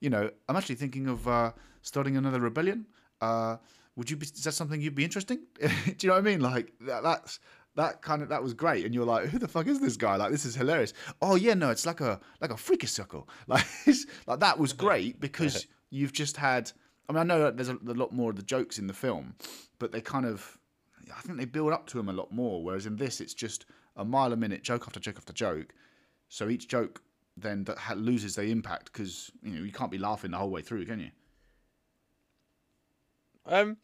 you 0.00 0.08
know, 0.08 0.30
I'm 0.48 0.56
actually 0.56 0.76
thinking 0.76 1.08
of 1.08 1.26
uh, 1.26 1.52
starting 1.82 2.16
another 2.16 2.40
rebellion. 2.40 2.86
Uh, 3.20 3.56
would 3.96 4.10
you 4.10 4.16
be? 4.16 4.26
Is 4.26 4.44
that 4.44 4.52
something 4.52 4.80
you'd 4.80 4.94
be 4.94 5.04
interesting? 5.04 5.40
Do 5.60 5.68
you 6.00 6.08
know 6.08 6.14
what 6.14 6.20
I 6.20 6.22
mean? 6.22 6.40
Like 6.40 6.72
that, 6.82 7.02
that's 7.02 7.40
that 7.76 8.02
kind 8.02 8.22
of 8.22 8.28
that 8.28 8.42
was 8.42 8.54
great, 8.54 8.84
and 8.84 8.94
you're 8.94 9.04
like, 9.04 9.26
who 9.28 9.38
the 9.38 9.48
fuck 9.48 9.66
is 9.66 9.80
this 9.80 9.96
guy? 9.96 10.16
Like 10.16 10.30
this 10.30 10.44
is 10.44 10.54
hilarious. 10.54 10.92
Oh 11.20 11.34
yeah, 11.34 11.54
no, 11.54 11.70
it's 11.70 11.86
like 11.86 12.00
a 12.00 12.20
like 12.40 12.50
a 12.50 12.56
freaky 12.56 12.86
circle. 12.86 13.28
Like 13.46 13.66
like 14.26 14.40
that 14.40 14.58
was 14.58 14.72
great 14.72 15.20
because 15.20 15.66
you've 15.90 16.12
just 16.12 16.36
had. 16.36 16.70
I 17.10 17.12
mean, 17.12 17.18
I 17.22 17.24
know 17.24 17.40
that 17.40 17.56
there's 17.56 17.68
a, 17.68 17.74
a 17.74 17.92
lot 17.94 18.12
more 18.12 18.30
of 18.30 18.36
the 18.36 18.42
jokes 18.42 18.78
in 18.78 18.86
the 18.86 18.94
film, 18.94 19.34
but 19.80 19.90
they 19.90 20.00
kind 20.00 20.24
of, 20.24 20.56
I 21.16 21.20
think 21.22 21.38
they 21.38 21.44
build 21.44 21.72
up 21.72 21.88
to 21.88 21.96
them 21.96 22.08
a 22.08 22.12
lot 22.12 22.30
more. 22.30 22.62
Whereas 22.62 22.86
in 22.86 22.94
this, 22.96 23.20
it's 23.20 23.34
just 23.34 23.66
a 23.96 24.04
mile 24.04 24.32
a 24.32 24.36
minute, 24.36 24.62
joke 24.62 24.84
after 24.86 25.00
joke 25.00 25.16
after 25.16 25.32
joke. 25.32 25.74
So 26.28 26.48
each 26.48 26.68
joke 26.68 27.02
then 27.36 27.64
that 27.64 27.78
ha- 27.78 27.94
loses 27.94 28.36
their 28.36 28.44
impact 28.44 28.92
because 28.92 29.32
you 29.42 29.50
know 29.50 29.62
you 29.64 29.72
can't 29.72 29.90
be 29.90 29.98
laughing 29.98 30.30
the 30.30 30.36
whole 30.36 30.50
way 30.50 30.62
through, 30.62 30.86
can 30.86 31.00
you? 31.00 31.10
Um, 33.44 33.76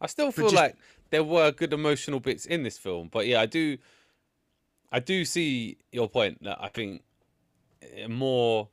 I 0.00 0.06
still 0.06 0.30
feel 0.30 0.44
just- 0.44 0.54
like 0.54 0.76
there 1.10 1.24
were 1.24 1.50
good 1.50 1.72
emotional 1.72 2.20
bits 2.20 2.46
in 2.46 2.62
this 2.62 2.78
film, 2.78 3.08
but 3.10 3.26
yeah, 3.26 3.40
I 3.40 3.46
do, 3.46 3.78
I 4.92 5.00
do 5.00 5.24
see 5.24 5.78
your 5.90 6.08
point 6.08 6.44
that 6.44 6.58
I 6.62 6.68
think 6.68 7.02
eh, 7.82 8.06
more, 8.06 8.68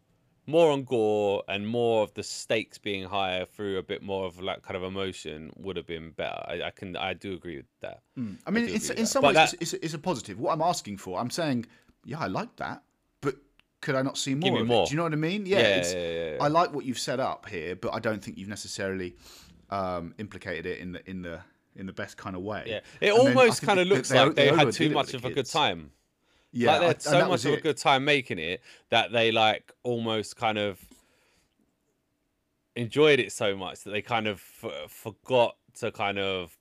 more 0.50 0.72
on 0.72 0.84
Gorr 0.84 1.44
and 1.48 1.68
more 1.68 2.04
of 2.04 2.14
the 2.14 2.24
stakes 2.24 2.78
being 2.78 3.04
higher 3.08 3.46
through 3.46 3.78
a 3.78 3.84
bit 3.84 4.02
more 4.04 4.26
of 4.26 4.42
like 4.42 4.62
kind 4.64 4.76
of 4.76 4.84
emotion 4.84 5.52
would 5.58 5.78
have 5.78 5.88
been 5.88 6.12
better. 6.12 6.44
I, 6.48 6.62
I 6.64 6.72
can, 6.72 6.96
I 6.98 7.14
do 7.14 7.34
agree 7.34 7.58
with 7.58 7.66
that. 7.82 8.02
I 8.18 8.52
mean, 8.52 8.66
do 8.68 8.74
it's 8.74 8.90
in 8.90 9.06
some 9.06 9.22
that. 9.22 9.28
ways 9.30 9.36
But 9.52 9.62
it's, 9.62 9.74
it's, 9.74 9.84
it's 9.86 9.94
a 9.94 10.00
positive. 10.00 10.40
What 10.40 10.52
I'm 10.54 10.62
asking 10.62 10.98
for, 10.98 11.20
I'm 11.20 11.30
saying, 11.30 11.66
yeah, 12.06 12.20
I 12.20 12.28
like 12.28 12.56
that, 12.58 12.84
but 13.22 13.36
could 13.82 13.96
I 13.96 14.02
not 14.02 14.18
see 14.18 14.36
more? 14.36 14.64
more. 14.66 14.84
It? 14.84 14.88
Do 14.90 14.92
you 14.94 14.98
know 14.98 15.04
what 15.04 15.14
I 15.14 15.18
mean? 15.18 15.46
Yeah, 15.46 15.60
Yeah, 15.60 15.66
it's, 15.76 15.94
yeah, 15.94 16.32
yeah. 16.34 16.38
I 16.44 16.48
like 16.48 16.74
what 16.74 16.86
you've 16.86 17.00
set 17.00 17.20
up 17.20 17.48
here, 17.48 17.76
but 17.76 17.94
I 17.94 18.00
don't 18.00 18.24
think 18.24 18.38
you've 18.38 18.50
necessarily 18.50 19.16
um, 19.70 20.14
implicated 20.18 20.66
it 20.66 20.80
in 20.80 20.94
the 20.94 21.10
in 21.10 21.22
the 21.22 21.40
in 21.76 21.86
the 21.86 21.94
best 21.94 22.18
kind 22.18 22.36
of 22.36 22.42
way. 22.42 22.64
Yeah, 22.66 22.80
it 23.00 23.14
And 23.14 23.20
almost 23.38 23.62
kind 23.62 23.80
of 23.80 23.88
looks 23.88 24.10
they- 24.10 24.20
like 24.20 24.36
they, 24.36 24.50
overdid 24.50 24.66
had 24.68 24.74
too 24.74 24.90
much 24.90 25.14
of 25.14 25.24
a 25.26 25.30
good 25.32 25.46
time. 25.46 25.92
Yeah, 26.52 26.72
like 26.72 26.80
they 26.82 26.88
had 26.88 27.02
so 27.02 27.28
much 27.30 27.46
of 27.46 27.54
a 27.54 27.62
good 27.62 27.78
time 27.78 28.04
making 28.06 28.40
it 28.40 28.62
that 28.90 29.12
they 29.12 29.32
like 29.32 29.72
almost 29.84 30.36
kind 30.36 30.58
of 30.58 30.80
enjoyed 32.76 33.20
it 33.20 33.32
so 33.32 33.56
much 33.56 33.84
that 33.84 33.92
they 33.92 34.02
kind 34.02 34.28
of 34.28 34.42
f- 34.64 34.92
forgot 34.92 35.56
to 35.80 35.92
kind 35.92 36.18
of 36.20 36.58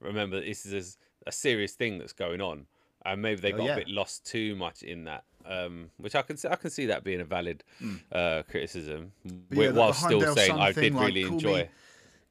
remember 0.00 0.36
that 0.36 0.46
this 0.46 0.64
is 0.66 0.98
a, 1.26 1.28
a 1.28 1.32
serious 1.32 1.72
thing 1.74 1.98
that's 1.98 2.12
going 2.12 2.40
on, 2.40 2.66
and 3.04 3.20
maybe 3.22 3.40
they 3.40 3.52
Oh, 3.52 3.58
got 3.58 3.64
yeah. 3.66 3.72
a 3.74 3.76
bit 3.76 3.88
lost 3.88 4.26
too 4.26 4.56
much 4.56 4.82
in 4.82 5.04
that. 5.04 5.24
Um, 5.46 5.90
which 5.96 6.14
I 6.14 6.22
can 6.22 6.36
see, 6.36 6.48
I 6.48 6.56
can 6.56 6.70
see 6.70 6.86
that 6.86 7.02
being 7.02 7.20
a 7.20 7.24
valid 7.24 7.64
uh, 8.12 8.42
criticism. 8.50 9.12
But 9.24 9.58
yeah, 9.58 9.68
the- 9.70 9.80
while 9.80 9.92
still 9.92 10.34
saying 10.34 10.52
I 10.52 10.72
did 10.72 10.94
like, 10.94 11.06
really 11.06 11.22
call 11.24 11.30
me- 11.30 11.34
enjoy. 11.36 11.68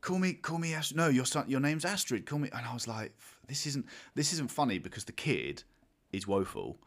call 0.01 0.19
me 0.19 0.33
call 0.33 0.57
me 0.59 0.73
Ast- 0.73 0.95
no 0.95 1.07
your 1.09 1.25
son 1.25 1.45
your 1.49 1.59
name's 1.59 1.83
astrid 1.85 2.25
call 2.25 2.39
me 2.39 2.49
and 2.55 2.65
i 2.65 2.73
was 2.73 2.87
like 2.87 3.11
this 3.49 3.65
isn't 3.67 3.85
this 4.15 4.31
isn't 4.31 4.49
funny 4.49 4.77
because 4.79 5.03
the 5.03 5.11
kid 5.11 5.63
is 6.13 6.25
woeful 6.25 6.77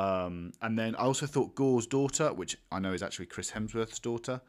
um, 0.00 0.52
and 0.62 0.78
then 0.78 0.94
i 0.96 1.02
also 1.02 1.26
thought 1.26 1.54
Gorr's 1.54 1.86
daughter 1.86 2.32
which 2.32 2.56
i 2.72 2.78
know 2.78 2.92
is 2.92 3.02
actually 3.02 3.26
chris 3.26 3.50
hemsworth's 3.50 3.98
daughter 3.98 4.40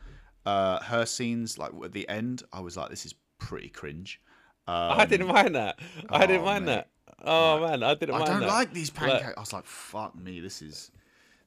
uh, 0.46 0.80
her 0.84 1.06
scenes 1.06 1.58
like 1.58 1.72
at 1.84 1.92
the 1.92 2.08
end 2.10 2.44
i 2.54 2.60
was 2.60 2.78
like 2.78 2.90
this 2.90 3.06
is 3.06 3.14
pretty 3.42 3.70
cringe. 3.70 4.22
I 4.68 5.06
didn't 5.06 5.28
mind 5.28 5.56
that. 5.56 5.80
I 6.10 6.26
didn't 6.26 6.44
oh, 6.44 6.46
mind 6.46 6.66
mate. 6.66 6.72
that. 6.72 6.88
Oh 7.26 7.60
man, 7.60 7.84
I 7.84 7.94
didn't 7.96 8.16
I 8.16 8.26
don't 8.26 8.40
that. 8.40 8.48
like 8.48 8.74
these 8.74 8.96
Like- 8.96 9.20
pancakes. 9.20 9.34
I 9.36 9.40
was 9.40 9.52
like, 9.52 9.66
fuck 9.66 10.18
me, 10.18 10.40
this 10.40 10.62
is 10.62 10.92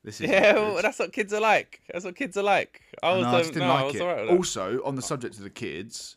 this 0.02 0.20
is 0.20 0.28
Yeah, 0.28 0.54
well, 0.54 0.82
that's 0.82 0.98
what 0.98 1.12
kids 1.12 1.32
are 1.32 1.40
like. 1.40 1.80
That's 1.90 2.04
what 2.04 2.16
kids 2.16 2.36
are 2.36 2.42
like. 2.42 2.82
I 3.02 3.14
was, 3.14 3.22
no, 3.22 3.28
I 3.28 3.32
um, 3.32 3.38
just 3.38 3.52
didn't 3.54 3.68
no, 3.68 3.74
I 3.74 3.82
was 3.84 3.94
it. 3.94 4.02
alright. 4.02 4.28
Also, 4.28 4.82
on 4.84 4.96
the 4.96 5.02
subject 5.02 5.36
of 5.36 5.42
the 5.42 5.50
kids, 5.50 6.16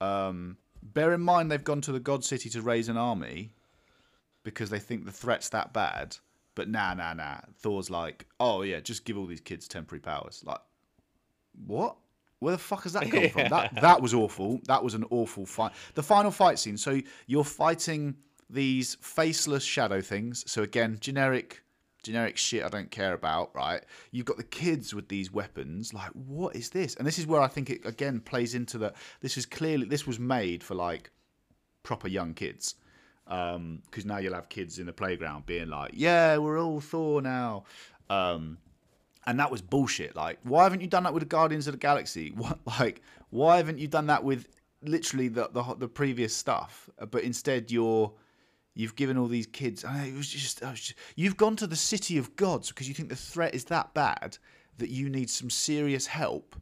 um, 0.00 0.56
bear 0.82 1.12
in 1.12 1.20
mind 1.20 1.52
they've 1.52 1.62
gone 1.62 1.82
to 1.82 1.92
the 1.92 2.00
God 2.00 2.24
City 2.24 2.50
to 2.50 2.62
raise 2.62 2.88
an 2.88 2.96
army 2.96 3.52
because 4.42 4.70
they 4.70 4.80
think 4.80 5.04
the 5.04 5.12
threat's 5.12 5.50
that 5.50 5.72
bad. 5.72 6.16
But 6.54 6.68
nah, 6.68 6.94
nah, 6.94 7.14
nah. 7.14 7.38
Thor's 7.58 7.90
like, 7.90 8.26
oh 8.38 8.62
yeah, 8.62 8.80
just 8.80 9.04
give 9.04 9.16
all 9.16 9.26
these 9.26 9.40
kids 9.40 9.68
temporary 9.68 10.00
powers. 10.00 10.42
Like, 10.44 10.60
what? 11.66 11.96
Where 12.40 12.52
the 12.52 12.58
fuck 12.58 12.84
has 12.84 12.94
that 12.94 13.10
come 13.10 13.28
from? 13.28 13.48
That 13.50 13.74
that 13.80 14.00
was 14.00 14.14
awful. 14.14 14.60
That 14.64 14.82
was 14.82 14.94
an 14.94 15.04
awful 15.10 15.46
fight. 15.46 15.72
The 15.94 16.02
final 16.02 16.30
fight 16.30 16.58
scene. 16.58 16.76
So 16.76 17.00
you're 17.26 17.44
fighting 17.44 18.16
these 18.48 18.96
faceless 19.00 19.62
shadow 19.62 20.00
things. 20.00 20.50
So 20.50 20.62
again, 20.62 20.98
generic 21.00 21.62
generic 22.02 22.38
shit 22.38 22.64
I 22.64 22.68
don't 22.68 22.90
care 22.90 23.12
about, 23.12 23.54
right? 23.54 23.84
You've 24.10 24.24
got 24.26 24.38
the 24.38 24.42
kids 24.42 24.94
with 24.94 25.08
these 25.08 25.30
weapons. 25.32 25.92
Like, 25.92 26.10
what 26.12 26.56
is 26.56 26.70
this? 26.70 26.94
And 26.96 27.06
this 27.06 27.18
is 27.18 27.26
where 27.26 27.42
I 27.42 27.46
think 27.46 27.70
it 27.70 27.84
again 27.84 28.20
plays 28.20 28.54
into 28.54 28.78
that. 28.78 28.96
this 29.20 29.36
is 29.36 29.46
clearly 29.46 29.86
this 29.86 30.06
was 30.06 30.18
made 30.18 30.62
for 30.64 30.74
like 30.74 31.10
proper 31.82 32.08
young 32.08 32.34
kids. 32.34 32.74
Um, 33.30 33.80
because 33.86 34.04
now 34.04 34.18
you'll 34.18 34.34
have 34.34 34.48
kids 34.48 34.80
in 34.80 34.86
the 34.86 34.92
playground 34.92 35.46
being 35.46 35.68
like, 35.68 35.92
"Yeah, 35.94 36.36
we're 36.38 36.60
all 36.60 36.80
Thor 36.80 37.22
now," 37.22 37.62
um, 38.08 38.58
and 39.24 39.38
that 39.38 39.50
was 39.52 39.62
bullshit. 39.62 40.16
Like, 40.16 40.38
why 40.42 40.64
haven't 40.64 40.80
you 40.80 40.88
done 40.88 41.04
that 41.04 41.14
with 41.14 41.22
the 41.22 41.28
Guardians 41.28 41.68
of 41.68 41.72
the 41.72 41.78
Galaxy? 41.78 42.30
What, 42.36 42.58
like, 42.80 43.02
why 43.30 43.58
haven't 43.58 43.78
you 43.78 43.86
done 43.86 44.06
that 44.08 44.24
with 44.24 44.48
literally 44.82 45.28
the 45.28 45.48
the, 45.52 45.62
the 45.78 45.88
previous 45.88 46.34
stuff? 46.34 46.90
Uh, 46.98 47.06
But 47.06 47.22
instead, 47.22 47.70
you're 47.70 48.12
you've 48.74 48.96
given 48.96 49.16
all 49.16 49.28
these 49.28 49.46
kids. 49.46 49.84
It 49.84 50.16
was 50.16 50.28
just, 50.28 50.62
I 50.64 50.70
was 50.70 50.80
just 50.80 50.98
you've 51.14 51.36
gone 51.36 51.56
to 51.56 51.66
the 51.66 51.76
city 51.76 52.18
of 52.18 52.34
gods 52.36 52.68
because 52.68 52.88
you 52.88 52.94
think 52.94 53.10
the 53.10 53.16
threat 53.16 53.54
is 53.54 53.64
that 53.66 53.94
bad 53.94 54.38
that 54.78 54.90
you 54.90 55.08
need 55.08 55.30
some 55.30 55.50
serious 55.50 56.06
help. 56.06 56.56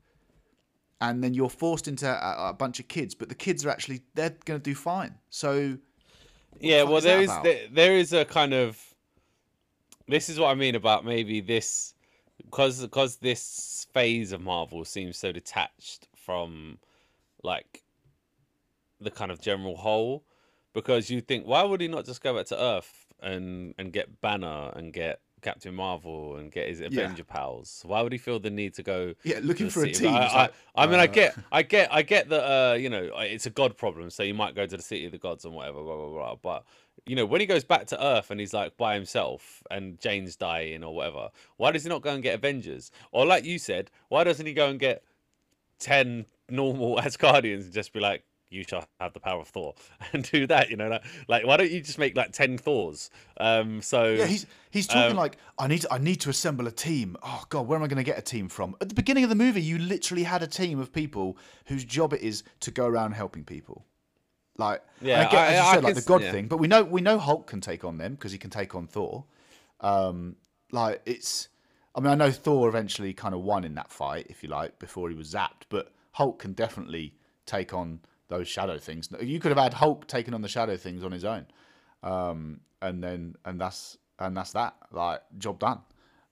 And 1.01 1.23
then 1.23 1.33
you're 1.33 1.49
forced 1.49 1.87
into 1.87 2.09
a, 2.09 2.49
a 2.49 2.53
bunch 2.53 2.81
of 2.81 2.89
kids, 2.89 3.14
but 3.14 3.29
the 3.29 3.35
kids 3.35 3.64
are 3.64 3.71
actually 3.71 4.01
they're 4.14 4.37
going 4.45 4.61
to 4.61 4.71
do 4.71 4.75
fine. 4.75 5.14
So 5.31 5.79
yeah, 6.61 6.82
well, 6.82 6.98
is 6.98 7.04
there 7.04 7.20
is 7.20 7.30
there, 7.42 7.61
there 7.70 7.96
is 7.96 8.12
a 8.12 8.24
kind 8.24 8.54
of. 8.54 8.82
This 10.06 10.28
is 10.28 10.40
what 10.40 10.48
I 10.48 10.54
mean 10.54 10.74
about 10.74 11.04
maybe 11.04 11.40
this, 11.40 11.94
because 12.42 12.80
because 12.80 13.16
this 13.16 13.86
phase 13.92 14.32
of 14.32 14.40
Marvel 14.40 14.84
seems 14.84 15.18
so 15.18 15.32
detached 15.32 16.09
from, 16.16 16.78
like, 17.42 17.82
the 19.00 19.11
kind 19.11 19.30
of 19.30 19.40
general 19.40 19.76
whole, 19.76 20.24
because 20.72 21.11
you 21.11 21.20
think 21.20 21.46
why 21.46 21.62
would 21.62 21.80
he 21.80 21.88
not 21.88 22.06
just 22.06 22.22
go 22.22 22.34
back 22.34 22.46
to 22.46 22.61
Earth 22.61 23.06
and 23.20 23.74
and 23.78 23.92
get 23.92 24.20
Banner 24.20 24.72
and 24.74 24.92
get 24.92 25.20
Captain 25.43 25.74
Marvel 25.74 26.36
and 26.36 26.51
get 26.51 26.68
his 26.68 26.80
Avenger 26.80 27.24
pals? 27.24 27.82
Why 27.86 28.03
would 28.03 28.12
he 28.12 28.18
feel 28.18 28.39
the 28.39 28.51
need 28.51 28.74
to 28.74 28.82
go? 28.82 29.14
Yeah, 29.24 29.41
looking 29.43 29.70
for 29.70 29.84
a 29.84 29.93
team, 29.93 30.14
I, 30.14 30.26
I, 30.26 30.41
like, 30.43 30.55
I 30.74 30.86
mean, 30.86 31.01
I 31.01 31.05
uh, 31.05 31.07
get, 31.07 31.39
I 31.53 31.62
get, 31.62 31.93
I 31.93 32.03
get 32.03 32.28
that. 32.28 32.45
Uh, 32.45 32.74
you 32.74 32.89
know, 32.89 33.11
it's 33.16 33.47
a 33.47 33.51
god 33.51 33.76
problem, 33.76 34.11
so 34.11 34.22
you 34.22 34.34
might 34.34 34.55
go 34.55 34.66
to 34.66 34.76
the 34.76 34.82
city 34.82 35.07
of 35.07 35.12
the 35.12 35.18
gods 35.18 35.45
and 35.45 35.55
whatever, 35.55 35.82
blah 35.82 35.97
blah 35.97 36.09
blah. 36.09 36.34
But 36.36 36.64
you 37.07 37.16
know, 37.16 37.26
when 37.26 37.41
he 37.41 37.47
goes 37.47 37.64
back 37.64 37.86
to 37.86 38.05
Earth 38.05 38.30
and 38.30 38.39
he's 38.39 38.53
like 38.53 38.76
by 38.76 38.95
himself 38.95 39.62
and 39.70 40.01
Jane's 40.01 40.36
dying 40.36 40.84
or 40.84 40.95
whatever, 40.95 41.30
why 41.57 41.70
does 41.70 41.84
he 41.84 41.89
not 41.89 42.03
go 42.03 42.11
and 42.11 42.22
get 42.22 42.34
Avengers? 42.34 42.91
Or 43.12 43.26
like 43.26 43.45
you 43.45 43.59
said, 43.59 43.91
why 44.09 44.24
doesn't 44.24 44.45
he 44.45 44.53
go 44.53 44.68
and 44.68 44.78
get 44.78 45.03
ten 45.78 46.26
normal 46.49 46.97
Asgardians 47.03 47.64
and 47.64 47.72
just 47.72 47.93
be 47.93 48.01
like, 48.01 48.24
"You 48.51 48.64
shall 48.64 48.86
have 49.01 49.12
the 49.12 49.20
power 49.20 49.40
of 49.40 49.49
Thor," 49.49 49.74
and 50.12 50.28
do 50.30 50.46
that? 50.46 50.70
You 50.70 50.76
know, 50.76 50.88
like, 50.88 51.05
like 51.28 51.46
why 51.46 51.57
don't 51.57 51.70
you 51.70 51.80
just 51.80 51.99
make 51.99 52.16
like 52.16 52.32
ten 52.32 52.59
Thors? 52.59 53.11
Um, 53.38 53.82
so 53.82 54.05
Yeah, 54.12 54.26
he's 54.26 54.46
he's 54.70 54.86
talking 54.86 55.12
Um, 55.12 55.16
like 55.16 55.36
I 55.59 55.66
need 55.66 55.84
I 55.90 55.99
need 55.99 56.16
to 56.22 56.30
assemble 56.30 56.66
a 56.66 56.70
team. 56.72 57.16
Oh 57.22 57.44
god, 57.49 57.66
where 57.66 57.76
am 57.78 57.84
I 57.84 57.88
going 57.88 57.96
to 57.99 58.03
get 58.05 58.18
a 58.18 58.22
team 58.22 58.49
from? 58.49 58.74
At 58.80 58.88
the 58.88 58.94
beginning 58.94 59.24
of 59.24 59.30
the 59.30 59.36
movie, 59.36 59.62
you 59.62 59.78
literally 59.78 60.22
had 60.24 60.42
a 60.42 60.46
team 60.46 60.78
of 60.80 60.92
people 60.92 61.36
whose 61.66 61.84
job 61.84 62.12
it 62.12 62.22
is 62.22 62.42
to 62.61 62.70
go 62.70 62.86
around 62.86 63.12
helping 63.12 63.44
people. 63.44 63.84
Like 64.57 64.82
Yeah, 65.01 65.20
I 65.30 65.36
I- 65.36 65.46
as 65.46 65.55
you 65.55 65.62
I 65.62 65.74
said, 65.74 65.84
like 65.84 65.94
can 65.94 66.03
the 66.03 66.09
god 66.09 66.22
yeah. 66.22 66.32
thing, 66.32 66.49
but 66.49 66.57
we 66.59 66.66
know 66.68 66.82
we 66.84 67.01
know 67.01 67.18
Hulk 67.18 67.46
can 67.46 67.61
take 67.61 67.84
on 67.84 67.99
them 67.99 68.14
because 68.14 68.32
he 68.32 68.38
can 68.38 68.51
take 68.51 68.74
on 68.74 68.86
Thor. 68.86 69.24
Um, 69.80 70.36
like 70.72 71.01
it's, 71.07 71.49
I 71.94 72.01
mean, 72.01 72.11
I 72.11 72.14
know 72.14 72.30
Thor 72.30 72.68
eventually 72.68 73.12
kind 73.14 73.34
of 73.34 73.40
won 73.42 73.64
in 73.64 73.74
that 73.76 73.90
fight, 73.90 74.26
if 74.28 74.42
you 74.42 74.49
like, 74.49 74.78
before 74.78 75.09
he 75.09 75.14
was 75.14 75.32
zapped, 75.32 75.62
but 75.68 75.92
Hulk 76.12 76.40
can 76.40 76.53
definitely 76.53 77.14
take 77.46 77.72
on 77.72 78.01
those 78.29 78.49
shadow 78.49 78.79
things. 78.79 79.09
You 79.20 79.41
could 79.41 79.51
have 79.51 79.59
had 79.59 79.74
Hulk 79.74 80.07
taking 80.07 80.35
on 80.35 80.43
the 80.43 80.49
shadow 80.49 80.76
things 80.76 81.03
on 81.03 81.12
his 81.12 81.24
own 81.24 81.47
um, 82.03 82.61
and 82.83 83.03
then 83.03 83.35
and 83.45 83.61
that's 83.61 83.99
and 84.18 84.37
that's 84.37 84.53
that. 84.53 84.74
Like 84.93 85.22
job 85.39 85.59
done. 85.59 85.81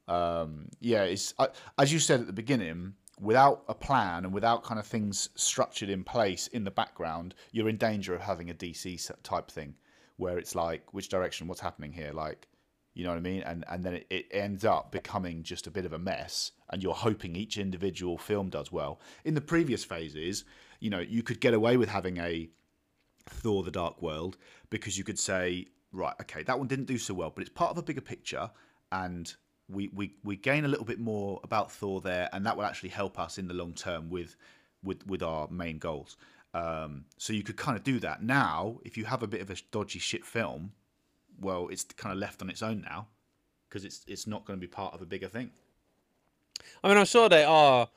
Um, 0.08 0.68
yeah, 0.80 1.04
it's 1.04 1.34
as 1.78 1.92
you 1.92 1.98
said 1.98 2.20
at 2.20 2.26
the 2.26 2.32
beginning. 2.32 2.94
Without 3.18 3.64
a 3.66 3.74
plan 3.74 4.26
and 4.26 4.34
without 4.34 4.62
kind 4.62 4.78
of 4.78 4.86
things 4.86 5.30
structured 5.36 5.88
in 5.88 6.04
place 6.04 6.48
in 6.48 6.64
the 6.64 6.70
background, 6.70 7.34
you're 7.50 7.70
in 7.70 7.78
danger 7.78 8.14
of 8.14 8.20
having 8.20 8.50
a 8.50 8.54
DC 8.54 9.10
type 9.22 9.50
thing, 9.50 9.74
where 10.18 10.36
it's 10.36 10.54
like, 10.54 10.92
which 10.92 11.08
direction? 11.08 11.48
What's 11.48 11.62
happening 11.62 11.94
here? 11.94 12.12
Like, 12.12 12.46
you 12.92 13.04
know 13.04 13.12
what 13.12 13.16
I 13.16 13.22
mean? 13.22 13.40
And 13.44 13.64
and 13.70 13.82
then 13.82 13.94
it, 13.94 14.06
it 14.10 14.26
ends 14.32 14.66
up 14.66 14.92
becoming 14.92 15.42
just 15.44 15.66
a 15.66 15.70
bit 15.70 15.86
of 15.86 15.94
a 15.94 15.98
mess, 15.98 16.52
and 16.68 16.82
you're 16.82 16.92
hoping 16.92 17.34
each 17.36 17.56
individual 17.56 18.18
film 18.18 18.50
does 18.50 18.70
well. 18.70 19.00
In 19.24 19.32
the 19.32 19.40
previous 19.40 19.82
phases, 19.82 20.44
you 20.80 20.90
know, 20.90 21.00
you 21.00 21.22
could 21.22 21.40
get 21.40 21.54
away 21.54 21.76
with 21.76 21.88
having 21.88 22.18
a 22.18 22.48
Thor: 23.28 23.62
The 23.62 23.70
Dark 23.70 24.00
World 24.02 24.36
because 24.70 24.98
you 24.98 25.04
could 25.04 25.18
say, 25.18 25.66
right, 25.92 26.14
okay, 26.20 26.42
that 26.42 26.58
one 26.58 26.68
didn't 26.68 26.86
do 26.86 26.98
so 26.98 27.14
well, 27.14 27.30
but 27.30 27.42
it's 27.42 27.50
part 27.50 27.70
of 27.70 27.78
a 27.78 27.82
bigger 27.82 28.00
picture, 28.00 28.50
and 28.92 29.34
we 29.68 29.88
we, 29.88 30.14
we 30.22 30.36
gain 30.36 30.64
a 30.64 30.68
little 30.68 30.84
bit 30.84 30.98
more 30.98 31.40
about 31.44 31.72
Thor 31.72 32.00
there, 32.00 32.28
and 32.32 32.46
that 32.46 32.56
will 32.56 32.64
actually 32.64 32.90
help 32.90 33.18
us 33.18 33.38
in 33.38 33.48
the 33.48 33.54
long 33.54 33.74
term 33.74 34.10
with 34.10 34.36
with 34.82 35.06
with 35.06 35.22
our 35.22 35.48
main 35.48 35.78
goals. 35.78 36.16
Um, 36.54 37.04
so 37.18 37.32
you 37.32 37.42
could 37.42 37.56
kind 37.56 37.76
of 37.76 37.84
do 37.84 38.00
that. 38.00 38.22
Now, 38.22 38.78
if 38.84 38.96
you 38.96 39.04
have 39.04 39.22
a 39.22 39.26
bit 39.26 39.42
of 39.42 39.50
a 39.50 39.56
dodgy 39.70 39.98
shit 39.98 40.24
film, 40.24 40.72
well, 41.38 41.68
it's 41.68 41.84
kind 41.84 42.12
of 42.12 42.18
left 42.18 42.40
on 42.40 42.48
its 42.48 42.62
own 42.62 42.80
now 42.80 43.08
because 43.68 43.84
it's 43.84 44.04
it's 44.06 44.26
not 44.26 44.44
going 44.44 44.58
to 44.58 44.60
be 44.60 44.70
part 44.70 44.94
of 44.94 45.02
a 45.02 45.06
bigger 45.06 45.28
thing. 45.28 45.50
I 46.82 46.88
mean, 46.88 46.96
I'm 46.96 47.06
sure 47.06 47.28
they 47.28 47.44
are. 47.44 47.88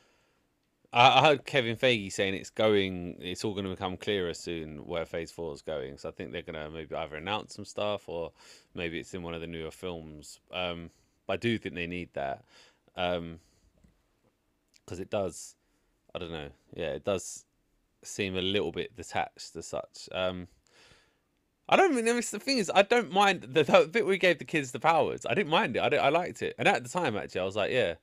I 0.92 1.20
I 1.20 1.22
heard 1.22 1.46
Kevin 1.46 1.76
Feige 1.76 2.12
saying 2.12 2.34
it's 2.34 2.50
going. 2.50 3.18
It's 3.20 3.44
all 3.44 3.54
going 3.54 3.66
to 3.66 3.72
become 3.72 3.98
clearer 3.98 4.34
soon 4.34 4.86
where 4.86 5.06
Phase 5.06 5.32
Four 5.32 5.54
is 5.54 5.62
going. 5.62 5.98
So 5.98 6.10
I 6.10 6.12
think 6.12 6.32
they're 6.32 6.42
going 6.42 6.56
to 6.56 6.70
maybe 6.70 6.96
either 6.96 7.16
announce 7.16 7.56
some 7.56 7.66
stuff 7.66 8.08
or 8.08 8.32
maybe 8.74 9.00
it's 9.00 9.14
in 9.14 9.24
one 9.24 9.34
of 9.34 9.42
the 9.42 9.48
newer 9.48 9.72
films. 9.72 10.40
Um, 10.52 10.90
but 11.28 11.34
I 11.34 11.38
do 11.38 11.58
think 11.58 11.76
they 11.76 11.88
need 11.88 12.10
that 12.14 12.44
because 12.96 13.40
it 15.00 15.10
does. 15.10 15.56
I 16.14 16.20
don't 16.20 16.32
know. 16.32 16.50
Yeah, 16.76 16.94
it 16.94 17.06
does 17.06 17.46
seem 18.04 18.36
a 18.36 18.42
little 18.42 18.72
bit 18.72 18.96
detached 18.96 19.56
as 19.56 19.68
such. 19.68 20.10
Um, 20.12 20.48
I 21.68 21.76
don't 21.76 21.94
mean 21.94 22.06
the 22.06 22.22
thing 22.22 22.58
is 22.58 22.72
I 22.74 22.82
don't 22.82 23.12
mind 23.12 23.44
the, 23.44 23.64
the 23.64 23.90
bit 23.92 24.08
we 24.08 24.18
gave 24.18 24.40
the 24.40 24.46
kids 24.46 24.72
the 24.72 24.80
powers. 24.80 25.26
I 25.30 25.36
didn't 25.36 25.52
mind 25.52 25.78
it. 25.78 25.80
I, 25.82 25.98
I 25.98 26.10
liked 26.10 26.42
it, 26.42 26.56
and 26.58 26.68
at 26.68 26.82
the 26.82 26.90
time 26.90 27.16
actually 27.16 27.42
I 27.42 27.46
was 27.46 27.56
like, 27.56 27.72
yeah, 27.72 27.96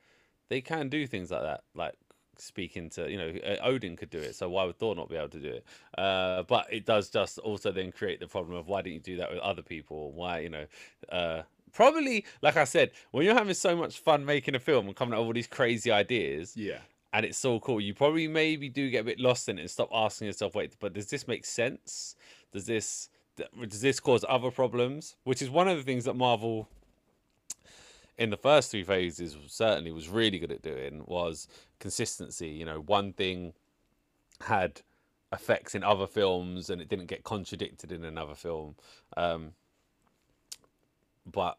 they 0.49 0.61
can 0.61 0.89
do 0.89 1.07
things 1.09 1.33
like 1.33 1.43
that, 1.43 1.63
like 1.75 1.95
speaking 2.39 2.91
to 2.91 3.11
you 3.11 3.19
know 3.19 3.33
uh, 3.47 3.57
Odin 3.63 3.97
could 3.97 4.11
do 4.11 4.19
it, 4.19 4.35
so 4.35 4.49
why 4.49 4.65
would 4.65 4.79
Thor 4.79 4.95
not 4.95 5.09
be 5.09 5.17
able 5.17 5.29
to 5.31 5.41
do 5.41 5.49
it? 5.51 5.65
Uh, 5.97 6.43
but 6.45 6.67
it 6.73 6.85
does 6.87 7.11
just 7.11 7.39
also 7.39 7.73
then 7.73 7.93
create 7.93 8.21
the 8.21 8.27
problem 8.27 8.57
of 8.57 8.69
why 8.69 8.83
didn't 8.83 8.95
you 8.95 9.01
do 9.01 9.17
that 9.19 9.31
with 9.31 9.41
other 9.41 9.63
people? 9.63 10.13
Why 10.13 10.41
you 10.41 10.51
know. 10.51 10.67
Uh, 11.11 11.43
Probably, 11.73 12.25
like 12.41 12.57
I 12.57 12.65
said, 12.65 12.93
when 13.11 13.27
you're 13.27 13.35
having 13.35 13.53
so 13.53 13.77
much 13.77 13.99
fun 13.99 14.25
making 14.25 14.55
a 14.55 14.59
film 14.59 14.87
and 14.87 14.97
coming 14.97 15.13
up 15.13 15.19
with 15.21 15.27
all 15.27 15.33
these 15.35 15.47
crazy 15.47 15.91
ideas, 15.91 16.57
Yeah. 16.57 16.79
and 17.13 17.27
it's 17.27 17.37
so 17.37 17.61
cool. 17.61 17.83
You 17.83 17.93
probably 17.93 18.29
maybe 18.29 18.71
do 18.71 18.89
get 18.89 19.01
a 19.01 19.05
bit 19.05 19.21
lost 19.21 19.47
in 19.51 19.59
it 19.59 19.63
and 19.63 19.71
stop 19.71 19.91
asking 19.93 20.27
yourself, 20.29 20.55
wait, 20.55 20.75
but 20.81 20.95
does 20.95 21.11
this 21.11 21.29
make 21.29 21.45
sense? 21.45 22.17
Does 22.51 22.65
this 22.65 23.11
does 23.69 23.83
this 23.83 24.01
cause 24.01 24.25
other 24.27 24.51
problems? 24.51 25.17
Which 25.25 25.43
is 25.43 25.51
one 25.51 25.69
of 25.69 25.77
the 25.77 25.83
things 25.83 26.07
that 26.07 26.15
Marvel 26.17 26.67
in 28.19 28.31
the 28.31 28.37
first 28.37 28.71
three 28.71 28.83
phases 28.83 29.37
certainly 29.47 29.93
was 29.93 30.09
really 30.09 30.39
good 30.39 30.53
at 30.53 30.63
doing 30.63 31.05
was 31.07 31.49
consistency. 31.79 32.49
You 32.49 32.65
know, 32.65 32.81
one 32.81 33.13
thing 33.13 33.53
had 34.41 34.83
effects 35.33 35.75
in 35.75 35.83
other 35.83 36.07
films 36.07 36.71
and 36.71 36.81
it 36.81 36.89
didn't 36.89 37.07
get 37.07 37.25
contradicted 37.25 37.93
in 37.93 38.05
another 38.05 38.35
film. 38.35 38.77
Um, 39.17 39.53
but 41.31 41.59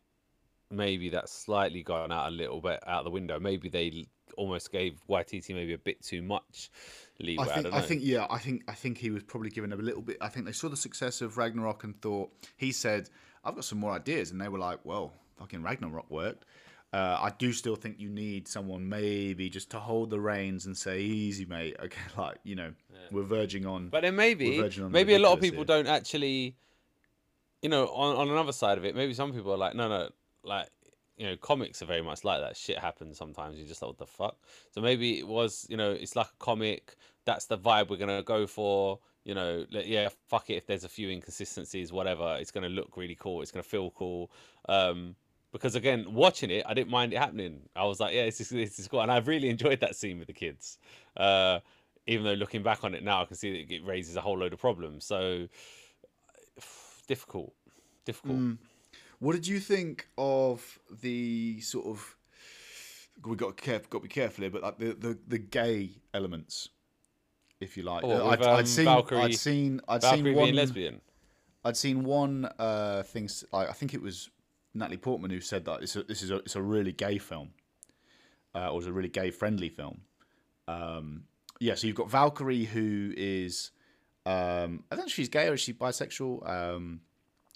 maybe 0.71 1.09
that's 1.09 1.31
slightly 1.31 1.83
gone 1.83 2.11
out 2.11 2.27
a 2.27 2.31
little 2.31 2.61
bit 2.61 2.79
out 2.87 3.03
the 3.03 3.09
window. 3.09 3.39
Maybe 3.39 3.69
they 3.69 4.07
almost 4.35 4.71
gave 4.71 4.99
YTT 5.09 5.53
maybe 5.53 5.73
a 5.73 5.77
bit 5.77 6.01
too 6.01 6.21
much 6.21 6.71
leeway. 7.19 7.43
I 7.43 7.49
I, 7.49 7.53
think 7.53 7.63
don't 7.63 7.73
I, 7.73 7.81
think 7.81 8.01
yeah, 8.03 8.27
I 8.29 8.37
think 8.37 8.63
I 8.67 8.73
think 8.73 8.97
he 8.97 9.09
was 9.09 9.23
probably 9.23 9.49
given 9.49 9.73
a 9.73 9.75
little 9.75 10.01
bit. 10.01 10.17
I 10.21 10.29
think 10.29 10.45
they 10.45 10.51
saw 10.51 10.69
the 10.69 10.77
success 10.77 11.21
of 11.21 11.37
Ragnarok 11.37 11.83
and 11.83 11.99
thought 12.01 12.31
he 12.55 12.71
said, 12.71 13.09
"I've 13.43 13.55
got 13.55 13.65
some 13.65 13.79
more 13.79 13.91
ideas," 13.91 14.31
and 14.31 14.39
they 14.39 14.47
were 14.47 14.59
like, 14.59 14.79
"Well, 14.83 15.13
fucking 15.37 15.63
Ragnarok 15.63 16.09
worked." 16.09 16.45
Uh, 16.93 17.17
I 17.19 17.33
do 17.37 17.51
still 17.51 17.75
think 17.75 17.99
you 17.99 18.09
need 18.09 18.47
someone 18.47 18.87
maybe 18.87 19.49
just 19.49 19.69
to 19.71 19.79
hold 19.79 20.09
the 20.09 20.19
reins 20.19 20.65
and 20.65 20.77
say, 20.77 21.01
"Easy, 21.01 21.45
mate." 21.45 21.75
Okay, 21.83 22.01
like 22.17 22.37
you 22.43 22.55
know, 22.55 22.73
we're 23.11 23.23
verging 23.23 23.65
on. 23.65 23.89
But 23.89 24.01
then 24.01 24.15
maybe 24.15 24.57
We're 24.57 24.63
verging 24.63 24.85
on 24.85 24.91
the 24.91 24.97
maybe 24.97 25.13
a 25.15 25.19
lot 25.19 25.33
of 25.33 25.41
people 25.41 25.59
here. 25.59 25.65
don't 25.65 25.87
actually, 25.87 26.55
you 27.61 27.69
know, 27.69 27.87
on 27.87 28.15
on 28.15 28.29
another 28.29 28.53
side 28.53 28.77
of 28.77 28.85
it, 28.85 28.95
maybe 28.95 29.13
some 29.13 29.33
people 29.33 29.51
are 29.53 29.57
like, 29.57 29.75
no, 29.75 29.89
no, 29.89 30.09
like 30.43 30.69
you 31.17 31.25
know, 31.25 31.35
comics 31.35 31.81
are 31.81 31.85
very 31.85 32.01
much 32.01 32.23
like 32.23 32.39
that. 32.41 32.55
Shit 32.55 32.77
happens 32.77 33.17
sometimes. 33.17 33.57
You 33.57 33.65
just 33.65 33.81
like, 33.81 33.89
what 33.89 33.97
the 33.97 34.05
fuck. 34.05 34.37
So 34.71 34.81
maybe 34.81 35.17
it 35.19 35.27
was, 35.27 35.65
you 35.67 35.75
know, 35.75 35.91
it's 35.91 36.15
like 36.15 36.27
a 36.27 36.37
comic. 36.39 36.95
That's 37.25 37.45
the 37.47 37.57
vibe 37.57 37.89
we're 37.89 37.97
gonna 37.97 38.23
go 38.23 38.47
for. 38.47 38.99
You 39.25 39.33
know, 39.35 39.65
like, 39.71 39.87
yeah, 39.87 40.07
fuck 40.29 40.49
it. 40.49 40.53
If 40.53 40.67
there's 40.67 40.85
a 40.85 40.89
few 40.89 41.09
inconsistencies, 41.09 41.91
whatever, 41.91 42.37
it's 42.39 42.51
gonna 42.51 42.69
look 42.69 42.95
really 42.95 43.15
cool. 43.19 43.41
It's 43.41 43.51
gonna 43.51 43.63
feel 43.63 43.91
cool. 43.91 44.31
Um, 44.69 45.15
because 45.51 45.75
again, 45.75 46.05
watching 46.13 46.51
it, 46.51 46.63
I 46.67 46.73
didn't 46.73 46.89
mind 46.89 47.13
it 47.13 47.17
happening. 47.17 47.61
I 47.75 47.85
was 47.85 47.99
like, 47.99 48.13
yeah, 48.13 48.25
this 48.25 48.41
is 48.41 48.49
this 48.49 48.79
is 48.79 48.87
cool, 48.87 49.01
and 49.01 49.11
I've 49.11 49.27
really 49.27 49.49
enjoyed 49.49 49.79
that 49.81 49.95
scene 49.95 50.19
with 50.19 50.27
the 50.27 50.33
kids. 50.33 50.77
Uh, 51.15 51.59
even 52.05 52.25
though 52.25 52.33
looking 52.33 52.63
back 52.63 52.83
on 52.83 52.93
it 52.93 53.03
now, 53.03 53.21
I 53.21 53.25
can 53.25 53.35
see 53.35 53.51
that 53.63 53.73
it 53.73 53.85
raises 53.85 54.15
a 54.15 54.21
whole 54.21 54.37
load 54.37 54.53
of 54.53 54.59
problems. 54.59 55.05
So 55.05 55.47
difficult, 57.07 57.53
difficult. 58.05 58.37
Mm. 58.37 58.57
What 59.19 59.33
did 59.33 59.47
you 59.47 59.59
think 59.59 60.07
of 60.17 60.79
the 61.01 61.59
sort 61.61 61.87
of? 61.87 62.15
We 63.25 63.35
got 63.35 63.57
got 63.57 63.89
to 63.91 63.99
be 63.99 64.07
careful 64.07 64.43
here, 64.43 64.51
but 64.51 64.61
like 64.61 64.77
the, 64.77 64.93
the, 64.93 65.17
the 65.27 65.37
gay 65.39 65.89
elements, 66.13 66.69
if 67.59 67.75
you 67.75 67.81
like. 67.81 68.03
Oh, 68.03 68.29
I'd, 68.29 68.43
um, 68.43 68.57
I'd 68.57 68.67
seen, 68.67 68.85
Valkyrie- 68.85 69.21
I'd 69.21 69.33
seen, 69.35 69.81
I'd 69.87 70.01
Valkyrie 70.03 70.33
seen 70.33 70.35
one. 70.35 70.55
lesbian. 70.55 71.01
I'd 71.65 71.75
seen 71.75 72.03
one 72.03 72.47
uh, 72.59 73.01
thing. 73.03 73.27
I 73.51 73.73
think 73.73 73.95
it 73.95 74.01
was 74.01 74.29
Natalie 74.73 74.97
Portman 74.97 75.31
who 75.31 75.41
said 75.41 75.65
that 75.65 75.81
it's 75.81 75.95
a, 75.95 76.03
this 76.03 76.21
is 76.21 76.31
a 76.31 76.37
it's 76.37 76.55
a 76.55 76.61
really 76.61 76.91
gay 76.91 77.17
film, 77.17 77.49
uh, 78.55 78.71
or 78.71 78.79
it's 78.79 78.87
a 78.87 78.93
really 78.93 79.09
gay 79.09 79.31
friendly 79.31 79.69
film. 79.69 80.01
Um, 80.67 81.23
yeah, 81.59 81.75
so 81.75 81.87
you've 81.87 81.95
got 81.95 82.09
Valkyrie 82.09 82.65
who 82.65 83.13
is 83.15 83.71
um, 84.25 84.83
I 84.91 84.95
don't 84.95 84.99
know 84.99 85.05
if 85.05 85.13
she's 85.13 85.29
gay 85.29 85.47
or 85.47 85.53
is 85.53 85.61
she 85.61 85.73
bisexual, 85.73 86.47
um, 86.49 86.99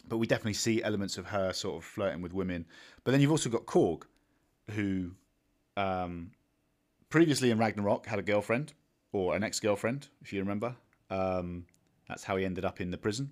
but 0.08 0.18
we 0.18 0.26
definitely 0.26 0.54
see 0.54 0.82
elements 0.82 1.18
of 1.18 1.26
her 1.26 1.52
sort 1.52 1.78
of 1.78 1.84
flirting 1.84 2.22
with 2.22 2.34
women. 2.34 2.66
But 3.04 3.12
then 3.12 3.20
you've 3.20 3.32
also 3.32 3.50
got 3.50 3.66
Korg, 3.66 4.04
who 4.72 5.12
um, 5.76 6.32
previously 7.10 7.52
in 7.52 7.58
Ragnarok 7.58 8.06
had 8.06 8.20
a 8.20 8.22
girlfriend 8.22 8.74
or 9.12 9.36
an 9.36 9.44
ex-girlfriend, 9.44 10.08
if 10.22 10.32
you 10.32 10.40
remember. 10.40 10.76
Um, 11.10 11.66
that's 12.08 12.24
how 12.24 12.38
he 12.38 12.46
ended 12.46 12.64
up 12.64 12.80
in 12.80 12.90
the 12.90 12.98
prison. 12.98 13.32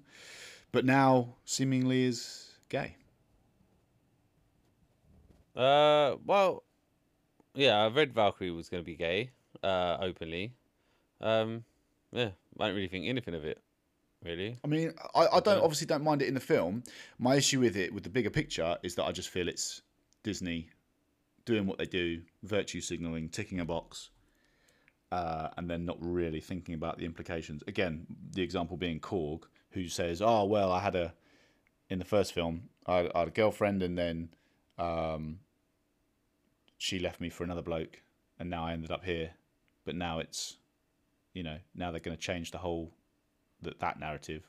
But 0.74 0.84
now 0.86 1.36
seemingly 1.46 2.04
is 2.04 2.52
gay. 2.68 2.96
Uh, 5.60 6.16
well, 6.26 6.64
yeah, 7.54 7.84
I 7.84 7.90
read 7.90 8.14
Valkyrie 8.14 8.50
was 8.52 8.70
going 8.70 8.82
to 8.82 8.86
be 8.86 8.96
gay, 8.96 9.32
uh, 9.62 9.98
openly. 10.00 10.54
Um, 11.20 11.66
yeah, 12.14 12.30
I 12.58 12.68
don't 12.68 12.76
really 12.76 12.88
think 12.88 13.08
anything 13.08 13.34
of 13.34 13.44
it, 13.44 13.62
really. 14.24 14.58
I 14.64 14.68
mean, 14.68 14.94
I, 15.14 15.28
I 15.34 15.40
don't 15.42 15.62
obviously 15.62 15.86
don't 15.86 16.04
mind 16.04 16.22
it 16.22 16.30
in 16.30 16.34
the 16.34 16.40
film. 16.40 16.84
My 17.18 17.36
issue 17.36 17.60
with 17.60 17.76
it, 17.76 17.94
with 17.94 18.04
the 18.04 18.10
bigger 18.10 18.30
picture, 18.30 18.78
is 18.84 18.96
that 18.96 19.04
I 19.04 19.12
just 19.12 19.30
feel 19.30 19.50
it's 19.50 19.82
Disney 20.24 20.70
doing 21.44 21.66
what 21.66 21.78
they 21.78 21.86
do, 21.86 22.22
virtue 22.44 22.80
signaling, 22.80 23.28
ticking 23.28 23.60
a 23.60 23.66
box, 23.66 24.12
uh, 25.12 25.50
and 25.58 25.70
then 25.70 25.84
not 25.84 25.98
really 26.00 26.40
thinking 26.40 26.74
about 26.74 27.00
the 27.00 27.06
implications. 27.06 27.64
Again, 27.68 28.08
the 28.32 28.42
example 28.42 28.78
being 28.78 29.02
Korg, 29.02 29.44
who 29.72 29.90
says, 29.90 30.22
"Oh 30.22 30.46
well, 30.46 30.72
I 30.72 30.80
had 30.80 30.96
a 30.96 31.14
in 31.90 32.00
the 32.00 32.06
first 32.06 32.32
film, 32.32 32.70
I, 32.88 33.10
I 33.14 33.20
had 33.20 33.28
a 33.28 33.32
girlfriend, 33.32 33.84
and 33.84 33.98
then 33.98 34.30
um, 34.78 35.40
she 36.80 36.98
left 36.98 37.22
me 37.22 37.30
for 37.30 37.44
another 37.44 37.62
bloke, 37.62 38.02
and 38.40 38.50
now 38.50 38.66
I 38.66 38.72
ended 38.74 38.90
up 38.90 39.04
here. 39.04 39.32
But 39.86 39.96
now 39.96 40.20
it's, 40.20 40.58
you 41.34 41.44
know, 41.44 41.58
now 41.76 41.92
they're 41.92 42.00
going 42.00 42.18
to 42.18 42.22
change 42.22 42.52
the 42.52 42.58
whole 42.58 42.92
that 43.62 43.80
that 43.80 44.00
narrative, 44.00 44.48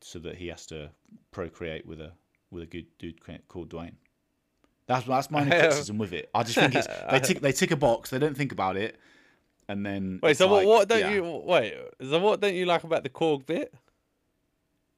so 0.00 0.20
that 0.20 0.36
he 0.36 0.48
has 0.48 0.66
to 0.66 0.90
procreate 1.32 1.86
with 1.86 2.00
a 2.00 2.12
with 2.50 2.62
a 2.62 2.66
good 2.66 2.86
dude 2.98 3.20
called 3.48 3.70
Dwayne. 3.70 3.94
That's 4.86 5.06
that's 5.06 5.30
my 5.30 5.44
criticism 5.48 5.98
with 5.98 6.12
it. 6.12 6.30
I 6.34 6.42
just 6.42 6.56
think 6.58 6.74
it's 6.74 6.86
they 7.10 7.20
tick 7.20 7.40
they 7.40 7.52
tick 7.52 7.70
a 7.70 7.76
box, 7.76 8.10
they 8.10 8.18
don't 8.18 8.36
think 8.36 8.52
about 8.52 8.76
it, 8.76 8.98
and 9.66 9.84
then 9.84 10.20
Wait, 10.22 10.36
so 10.36 10.46
what? 10.46 10.56
like, 10.58 10.66
What 10.66 10.88
don't 10.88 11.00
yeah. 11.00 11.10
you 11.12 11.42
wait? 11.44 11.74
So 12.02 12.18
what 12.18 12.40
don't 12.40 12.54
you 12.54 12.66
like 12.66 12.84
about 12.84 13.02
the 13.02 13.08
Korg 13.08 13.46
bit? 13.46 13.72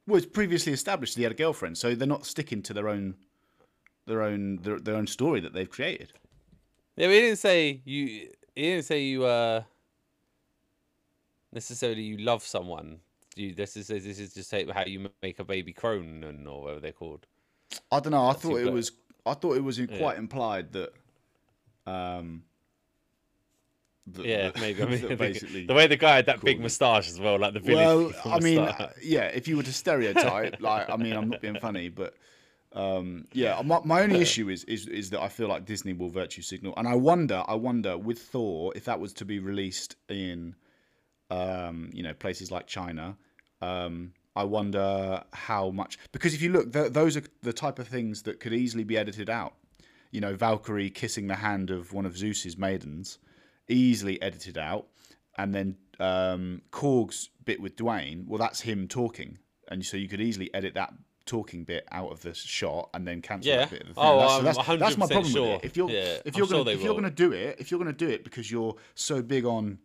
Well, 0.09 0.17
it's 0.17 0.27
previously 0.27 0.73
established 0.73 1.15
that 1.15 1.21
he 1.21 1.23
had 1.25 1.33
a 1.33 1.37
girlfriend, 1.37 1.79
so 1.79 1.95
they're 1.95 2.09
not 2.09 2.27
sticking 2.27 2.63
to 2.63 2.75
their 2.75 2.89
own 2.89 3.15
their 4.07 4.23
own 4.23 4.57
their, 4.63 4.81
their 4.81 4.97
own 4.97 5.07
story 5.07 5.39
that 5.41 5.53
they've 5.53 5.71
created. 5.71 6.13
Yeah, 6.97 7.07
but 7.07 7.13
he 7.15 7.21
didn't 7.21 7.39
say 7.39 7.81
you. 7.85 8.07
He 8.55 8.63
didn't 8.63 8.85
say 8.85 9.03
you. 9.03 9.25
Uh, 9.25 9.63
necessarily, 11.53 12.03
you 12.03 12.19
love 12.19 12.43
someone. 12.43 12.99
You. 13.35 13.55
This 13.55 13.77
is 13.77 13.87
this 13.89 14.19
is 14.19 14.35
just 14.35 14.51
how 14.51 14.85
you 14.85 15.09
make 15.23 15.39
a 15.39 15.45
baby 15.45 15.73
Kronan 15.73 16.47
or 16.47 16.63
whatever 16.63 16.81
they're 16.81 16.93
called. 16.93 17.27
I 17.91 18.01
don't 18.01 18.13
know. 18.13 18.27
I 18.29 18.35
too 18.35 18.39
thought 18.51 18.61
it 18.61 18.73
was 18.73 18.93
I 19.25 19.35
thought 19.35 19.57
it 19.57 19.65
was 19.65 19.81
quite 19.99 20.19
implied 20.19 20.73
that 20.73 20.93
um 21.87 22.43
that- 24.09 24.27
Yeah, 24.27 24.51
that- 24.51 24.61
maybe. 24.61 24.83
I 24.83 24.87
mean, 24.91 25.01
the- 25.01 25.17
basically 25.17 25.65
the 25.67 25.73
way 25.75 25.87
the 25.87 25.97
guy 25.97 26.17
had 26.17 26.27
that 26.27 26.43
big 26.43 26.61
moustache 26.61 27.09
as 27.09 27.19
well, 27.19 27.39
like 27.39 27.55
the 27.55 27.61
village. 27.61 27.87
Well, 27.87 28.13
I 28.35 28.41
mean, 28.41 28.59
uh, 28.59 28.91
yeah, 29.03 29.25
if 29.29 29.49
you 29.49 29.57
were 29.57 29.63
to 29.63 29.73
stereotype, 29.73 30.61
like, 30.61 30.91
I 30.91 30.97
mean, 30.97 31.15
I'm 31.15 31.31
not 31.31 31.41
being 31.41 31.59
funny, 31.59 31.89
but 31.89 32.15
um, 32.75 33.27
yeah, 33.33 33.61
my, 33.65 33.81
my 33.85 34.03
only 34.03 34.21
issue 34.21 34.49
is, 34.49 34.65
is 34.65 34.87
is 34.87 35.11
that 35.11 35.21
I 35.21 35.29
feel 35.29 35.49
like 35.49 35.65
Disney 35.67 35.93
will 35.93 36.09
virtue 36.09 36.43
signal, 36.43 36.73
and 36.77 36.89
I 36.89 36.95
wonder, 36.95 37.43
I 37.47 37.55
wonder 37.55 37.99
with 37.99 38.19
Thor 38.19 38.73
if 38.75 38.85
that 38.87 38.99
was 38.99 39.13
to 39.15 39.25
be 39.25 39.39
released 39.39 39.97
in, 40.09 40.55
um, 41.31 41.91
you 41.93 42.03
know, 42.03 42.15
places 42.15 42.51
like 42.51 42.67
China. 42.67 43.17
Um, 43.61 44.15
I 44.35 44.45
wonder 44.45 45.23
how 45.33 45.71
much 45.71 45.99
because 46.13 46.33
if 46.33 46.41
you 46.41 46.51
look, 46.51 46.73
th- 46.73 46.93
those 46.93 47.17
are 47.17 47.23
the 47.43 47.53
type 47.53 47.79
of 47.79 47.89
things 47.89 48.23
that 48.23 48.41
could 48.41 48.55
easily 48.55 48.85
be 48.85 48.97
edited 48.97 49.29
out. 49.29 49.55
You 50.11 50.21
know, 50.21 50.35
Valkyrie 50.35 50.91
kissing 50.91 51.27
the 51.27 51.37
hand 51.37 51.71
of 51.71 51.93
one 51.93 52.07
of 52.07 52.17
Zeus's 52.17 52.57
maidens, 52.57 53.19
easily 53.69 54.21
edited 54.23 54.57
out, 54.57 54.87
and 55.37 55.55
then 55.55 55.77
um, 56.01 56.63
Korg's 56.71 57.29
bit 57.45 57.61
with 57.61 57.77
Dwayne. 57.77 58.27
Well, 58.27 58.39
that's 58.39 58.63
him 58.63 58.89
talking, 58.89 59.39
and 59.69 59.85
so 59.85 59.99
you 59.99 60.09
could 60.09 60.23
easily 60.23 60.53
edit 60.55 60.73
that 60.75 60.95
talking 61.27 61.65
bit 61.65 61.87
out 61.93 62.11
of 62.11 62.23
the 62.23 62.35
shot 62.35 62.91
and 62.95 63.07
then 63.07 63.23
cancel 63.23 63.51
Yeah. 63.51 63.59
that 63.59 63.71
bit 63.71 63.83
of 63.83 63.89
the 63.89 63.95
thing. 63.95 64.05
Oh, 64.05 64.19
that's, 64.43 64.59
I'm 64.59 64.79
that's, 64.79 64.81
that's 64.81 64.97
my 64.97 65.07
problem 65.07 65.33
sure. 65.33 65.53
with 65.55 65.65
it. 65.65 65.67
If 65.67 65.77
you're 65.77 65.91
Yeah, 65.91 66.19
if 66.25 66.37
you're 66.37 66.47
sure 66.47 66.59
gonna 66.59 66.65
they 66.65 66.73
if 66.75 66.83
you're 66.83 66.95
gonna 66.95 67.11
do 67.11 67.33
it, 67.33 67.57
if 67.59 67.71
you're 67.71 67.79
gonna 67.79 67.93
do 67.93 68.09
it 68.09 68.25
because 68.25 68.51
you're 68.51 68.77
so 68.95 69.23
big 69.23 69.45
on 69.45 69.79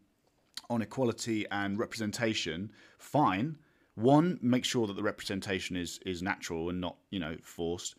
on 0.69 0.81
equality 0.81 1.45
and 1.51 1.79
representation, 1.79 2.71
fine. 2.97 3.57
One, 3.95 4.37
make 4.41 4.63
sure 4.65 4.85
that 4.87 4.95
the 4.95 5.03
representation 5.03 5.75
is 5.75 5.99
is 6.05 6.21
natural 6.21 6.69
and 6.69 6.79
not 6.81 6.97
you 7.09 7.19
know 7.19 7.35
forced, 7.43 7.95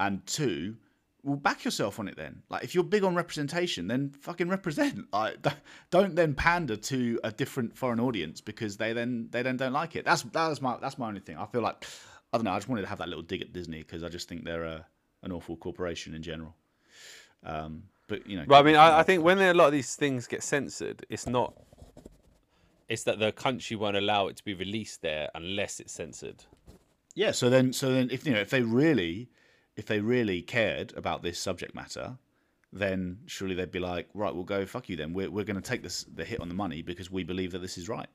and 0.00 0.24
two, 0.26 0.76
well, 1.22 1.36
back 1.36 1.64
yourself 1.64 1.98
on 1.98 2.06
it 2.08 2.16
then. 2.16 2.42
Like 2.50 2.64
if 2.64 2.74
you're 2.74 2.84
big 2.84 3.02
on 3.02 3.14
representation, 3.14 3.86
then 3.86 4.10
fucking 4.20 4.48
represent. 4.48 5.06
Like 5.12 5.36
don't 5.90 6.14
then 6.14 6.34
pander 6.34 6.76
to 6.76 7.18
a 7.24 7.32
different 7.32 7.76
foreign 7.76 7.98
audience 8.00 8.40
because 8.40 8.76
they 8.76 8.92
then 8.92 9.28
they 9.30 9.42
then 9.42 9.56
don't 9.56 9.72
like 9.72 9.96
it. 9.96 10.04
That's 10.04 10.22
that's 10.22 10.60
my 10.60 10.76
that's 10.80 10.98
my 10.98 11.08
only 11.08 11.20
thing. 11.20 11.36
I 11.38 11.46
feel 11.46 11.62
like 11.62 11.84
I 12.32 12.38
don't 12.38 12.44
know. 12.44 12.52
I 12.52 12.56
just 12.56 12.68
wanted 12.68 12.82
to 12.82 12.88
have 12.88 12.98
that 12.98 13.08
little 13.08 13.22
dig 13.22 13.40
at 13.40 13.52
Disney 13.52 13.78
because 13.78 14.02
I 14.02 14.08
just 14.08 14.28
think 14.28 14.44
they're 14.44 14.64
a, 14.64 14.86
an 15.22 15.32
awful 15.32 15.56
corporation 15.56 16.14
in 16.14 16.22
general. 16.22 16.54
Um, 17.44 17.84
but 18.06 18.26
you 18.26 18.36
know, 18.36 18.44
But 18.46 18.56
I 18.56 18.62
mean, 18.62 18.76
I, 18.76 19.00
I 19.00 19.02
think 19.02 19.22
when 19.22 19.38
a 19.38 19.54
lot 19.54 19.66
of 19.66 19.72
these 19.72 19.94
things 19.94 20.26
get 20.26 20.42
censored, 20.42 21.04
it's 21.08 21.26
not. 21.26 21.54
It's 22.88 23.04
that 23.04 23.18
the 23.18 23.32
country 23.32 23.76
won't 23.76 23.96
allow 23.96 24.28
it 24.28 24.36
to 24.36 24.44
be 24.44 24.54
released 24.54 25.02
there 25.02 25.28
unless 25.34 25.78
it's 25.78 25.92
censored. 25.92 26.44
Yeah, 27.14 27.32
so 27.32 27.50
then 27.50 27.72
so 27.72 27.92
then 27.92 28.08
if 28.10 28.26
you 28.26 28.32
know 28.32 28.40
if 28.40 28.50
they 28.50 28.62
really 28.62 29.28
if 29.76 29.86
they 29.86 30.00
really 30.00 30.42
cared 30.42 30.92
about 30.96 31.22
this 31.22 31.38
subject 31.38 31.74
matter, 31.74 32.16
then 32.72 33.18
surely 33.26 33.54
they'd 33.54 33.70
be 33.70 33.78
like, 33.78 34.08
right, 34.14 34.34
we'll 34.34 34.44
go 34.44 34.64
fuck 34.66 34.88
you 34.88 34.96
then. 34.96 35.12
We're 35.12 35.30
we're 35.30 35.44
going 35.44 35.60
to 35.60 35.62
take 35.62 35.82
this 35.82 36.04
the 36.14 36.24
hit 36.24 36.40
on 36.40 36.48
the 36.48 36.54
money 36.54 36.82
because 36.82 37.10
we 37.10 37.24
believe 37.24 37.52
that 37.52 37.60
this 37.60 37.78
is 37.78 37.88
right. 37.88 38.08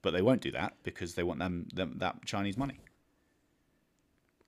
But 0.00 0.12
they 0.12 0.22
won't 0.22 0.40
do 0.40 0.52
that 0.52 0.74
because 0.82 1.14
they 1.14 1.22
want 1.22 1.40
them, 1.40 1.66
them 1.74 1.94
that 1.98 2.24
Chinese 2.24 2.56
money. 2.56 2.80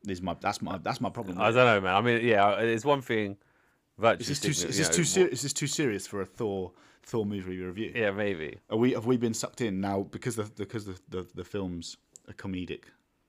Is 0.08 0.22
my 0.22 0.34
that's 0.40 0.62
my 0.62 0.78
that's 0.78 1.00
my 1.00 1.10
problem. 1.10 1.38
I 1.40 1.50
don't 1.50 1.56
know, 1.56 1.80
man. 1.80 1.94
I 1.94 2.00
mean, 2.00 2.24
yeah, 2.24 2.52
it's 2.60 2.84
one 2.84 3.02
thing. 3.02 3.36
Is 4.02 4.28
this 4.28 4.40
too 4.40 4.50
is 4.50 4.62
this 4.62 4.88
know, 4.88 4.94
too 4.94 5.04
serious? 5.04 5.32
Is 5.34 5.42
this 5.42 5.52
too 5.52 5.66
serious 5.66 6.06
for 6.06 6.22
a 6.22 6.26
Thor 6.26 6.72
Thor 7.02 7.26
movie 7.26 7.60
review? 7.60 7.92
Yeah, 7.94 8.10
maybe. 8.10 8.58
Are 8.70 8.78
we 8.78 8.92
have 8.92 9.04
we 9.04 9.18
been 9.18 9.34
sucked 9.34 9.60
in 9.60 9.80
now 9.80 10.06
because 10.10 10.36
the 10.36 10.44
because 10.56 10.86
the 10.86 10.98
the, 11.10 11.26
the 11.34 11.44
film's 11.44 11.98
a 12.26 12.32
comedic 12.32 12.84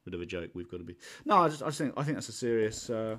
bit 0.05 0.13
of 0.13 0.21
a 0.21 0.25
joke? 0.25 0.51
We've 0.53 0.69
got 0.69 0.77
to 0.77 0.83
be. 0.83 0.95
No, 1.25 1.37
I 1.37 1.49
just 1.49 1.61
I 1.61 1.65
just 1.65 1.77
think 1.77 1.93
I 1.97 2.03
think 2.03 2.15
that's 2.15 2.29
a 2.29 2.33
serious. 2.33 2.89
Uh, 2.89 3.17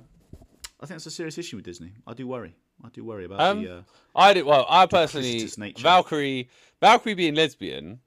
I 0.79 0.85
think 0.85 0.95
that's 0.95 1.05
a 1.05 1.11
serious 1.11 1.37
issue 1.37 1.57
with 1.57 1.65
Disney. 1.65 1.91
I 2.07 2.13
do 2.13 2.27
worry. 2.27 2.55
I 2.83 2.89
do 2.89 3.03
worry 3.03 3.25
about 3.25 3.39
Um, 3.39 3.63
the. 3.63 3.77
Uh, 3.77 3.81
I 4.15 4.33
did 4.33 4.45
well. 4.45 4.65
I 4.67 4.87
personally. 4.87 5.47
Valkyrie, 5.77 6.49
Valkyrie 6.81 7.13
being 7.13 7.35
lesbian, 7.35 7.99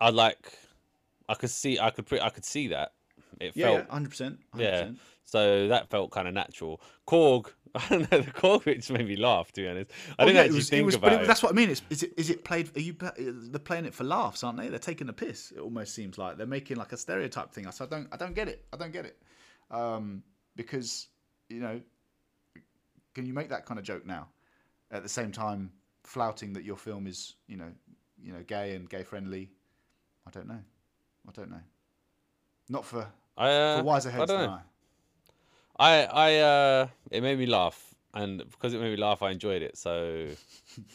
I 0.00 0.10
like. 0.10 0.52
I 1.28 1.34
could 1.34 1.50
see. 1.50 1.80
I 1.80 1.90
could. 1.90 2.06
I 2.20 2.30
could 2.30 2.44
see 2.44 2.68
that. 2.68 2.92
It 3.40 3.52
yeah, 3.56 3.66
felt. 3.66 3.78
yeah, 3.86 3.92
hundred 3.92 4.10
percent. 4.10 4.38
Yeah. 4.56 4.90
So 5.24 5.68
that 5.68 5.88
felt 5.90 6.10
kind 6.10 6.26
of 6.28 6.34
natural. 6.34 6.80
Korg, 7.06 7.46
I 7.74 7.86
don't 7.88 8.10
know. 8.12 8.20
The 8.20 8.30
Korg 8.32 8.64
bits 8.64 8.90
made 8.90 9.06
me 9.06 9.16
laugh. 9.16 9.52
To 9.52 9.62
be 9.62 9.68
honest, 9.68 9.90
I 10.18 10.22
Oh, 10.22 10.26
didn't 10.26 10.36
yeah, 10.36 10.42
actually 10.42 10.56
was- 10.56 10.68
think 10.70 10.86
was- 10.86 10.94
about 10.96 11.12
it. 11.12 11.20
it- 11.22 11.26
That's 11.26 11.42
what 11.42 11.52
I 11.52 11.54
mean. 11.54 11.70
It's, 11.70 11.82
is 11.88 12.02
it 12.02 12.12
is 12.16 12.30
it 12.30 12.44
played? 12.44 12.76
Are 12.76 12.80
you? 12.80 12.96
They're 13.18 13.58
playing 13.60 13.84
it 13.86 13.94
for 13.94 14.04
laughs, 14.04 14.42
aren't 14.44 14.58
they? 14.58 14.68
They're 14.68 14.78
taking 14.78 15.06
the 15.06 15.12
piss. 15.12 15.52
It 15.52 15.60
almost 15.60 15.94
seems 15.94 16.18
like 16.18 16.36
they're 16.36 16.46
making 16.46 16.76
like 16.76 16.92
a 16.92 16.96
stereotype 16.96 17.52
thing. 17.52 17.70
So 17.70 17.84
I 17.84 17.88
don't 17.88 18.08
I 18.12 18.16
don't 18.16 18.34
get 18.34 18.48
it. 18.48 18.64
I 18.72 18.76
don't 18.76 18.92
get 18.92 19.06
it. 19.06 19.22
Um, 19.70 20.22
because 20.56 21.06
you 21.48 21.60
know, 21.60 21.80
can 23.14 23.24
you 23.26 23.32
make 23.32 23.48
that 23.50 23.66
kind 23.66 23.78
of 23.78 23.84
joke 23.84 24.04
now? 24.06 24.28
At 24.90 25.02
the 25.04 25.08
same 25.08 25.30
time, 25.30 25.70
flouting 26.02 26.52
that 26.54 26.64
your 26.64 26.76
film 26.76 27.06
is 27.06 27.34
you 27.46 27.56
know 27.56 27.70
you 28.20 28.32
know 28.32 28.42
gay 28.46 28.74
and 28.74 28.88
gay 28.90 29.04
friendly. 29.04 29.50
I 30.26 30.30
don't 30.30 30.48
know. 30.48 30.58
I 31.28 31.32
don't 31.32 31.50
know. 31.50 31.62
Not 32.68 32.84
for 32.84 33.06
I, 33.36 33.50
uh, 33.50 33.78
for 33.78 33.84
wiser 33.84 34.08
I 34.08 34.12
heads 34.12 34.30
don't 34.30 34.40
than 34.40 34.50
know. 34.50 34.58
I. 34.58 34.62
I, 35.78 36.04
I, 36.04 36.36
uh, 36.36 36.88
it 37.10 37.22
made 37.22 37.38
me 37.38 37.46
laugh, 37.46 37.94
and 38.12 38.38
because 38.50 38.74
it 38.74 38.80
made 38.80 38.90
me 38.90 38.96
laugh, 38.96 39.22
I 39.22 39.30
enjoyed 39.30 39.62
it. 39.62 39.78
So 39.78 40.26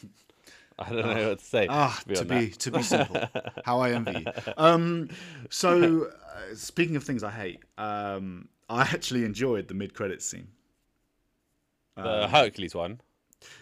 I 0.78 0.90
don't 0.90 1.06
know 1.06 1.28
what 1.30 1.38
to 1.38 1.44
say. 1.44 1.66
Ah, 1.68 1.98
to 2.02 2.08
beyond 2.08 2.28
be 2.28 2.50
to 2.50 2.70
be 2.70 2.82
simple. 2.82 3.20
How 3.64 3.80
I 3.80 3.92
envy 3.92 4.20
you. 4.20 4.24
Um, 4.56 5.08
so, 5.50 6.04
uh, 6.06 6.54
speaking 6.54 6.96
of 6.96 7.04
things 7.04 7.22
I 7.22 7.30
hate, 7.30 7.60
um, 7.78 8.48
I 8.68 8.82
actually 8.82 9.24
enjoyed 9.24 9.68
the 9.68 9.74
mid-credits 9.74 10.24
scene. 10.26 10.48
the 11.96 12.28
Hercules 12.28 12.74
one. 12.74 13.00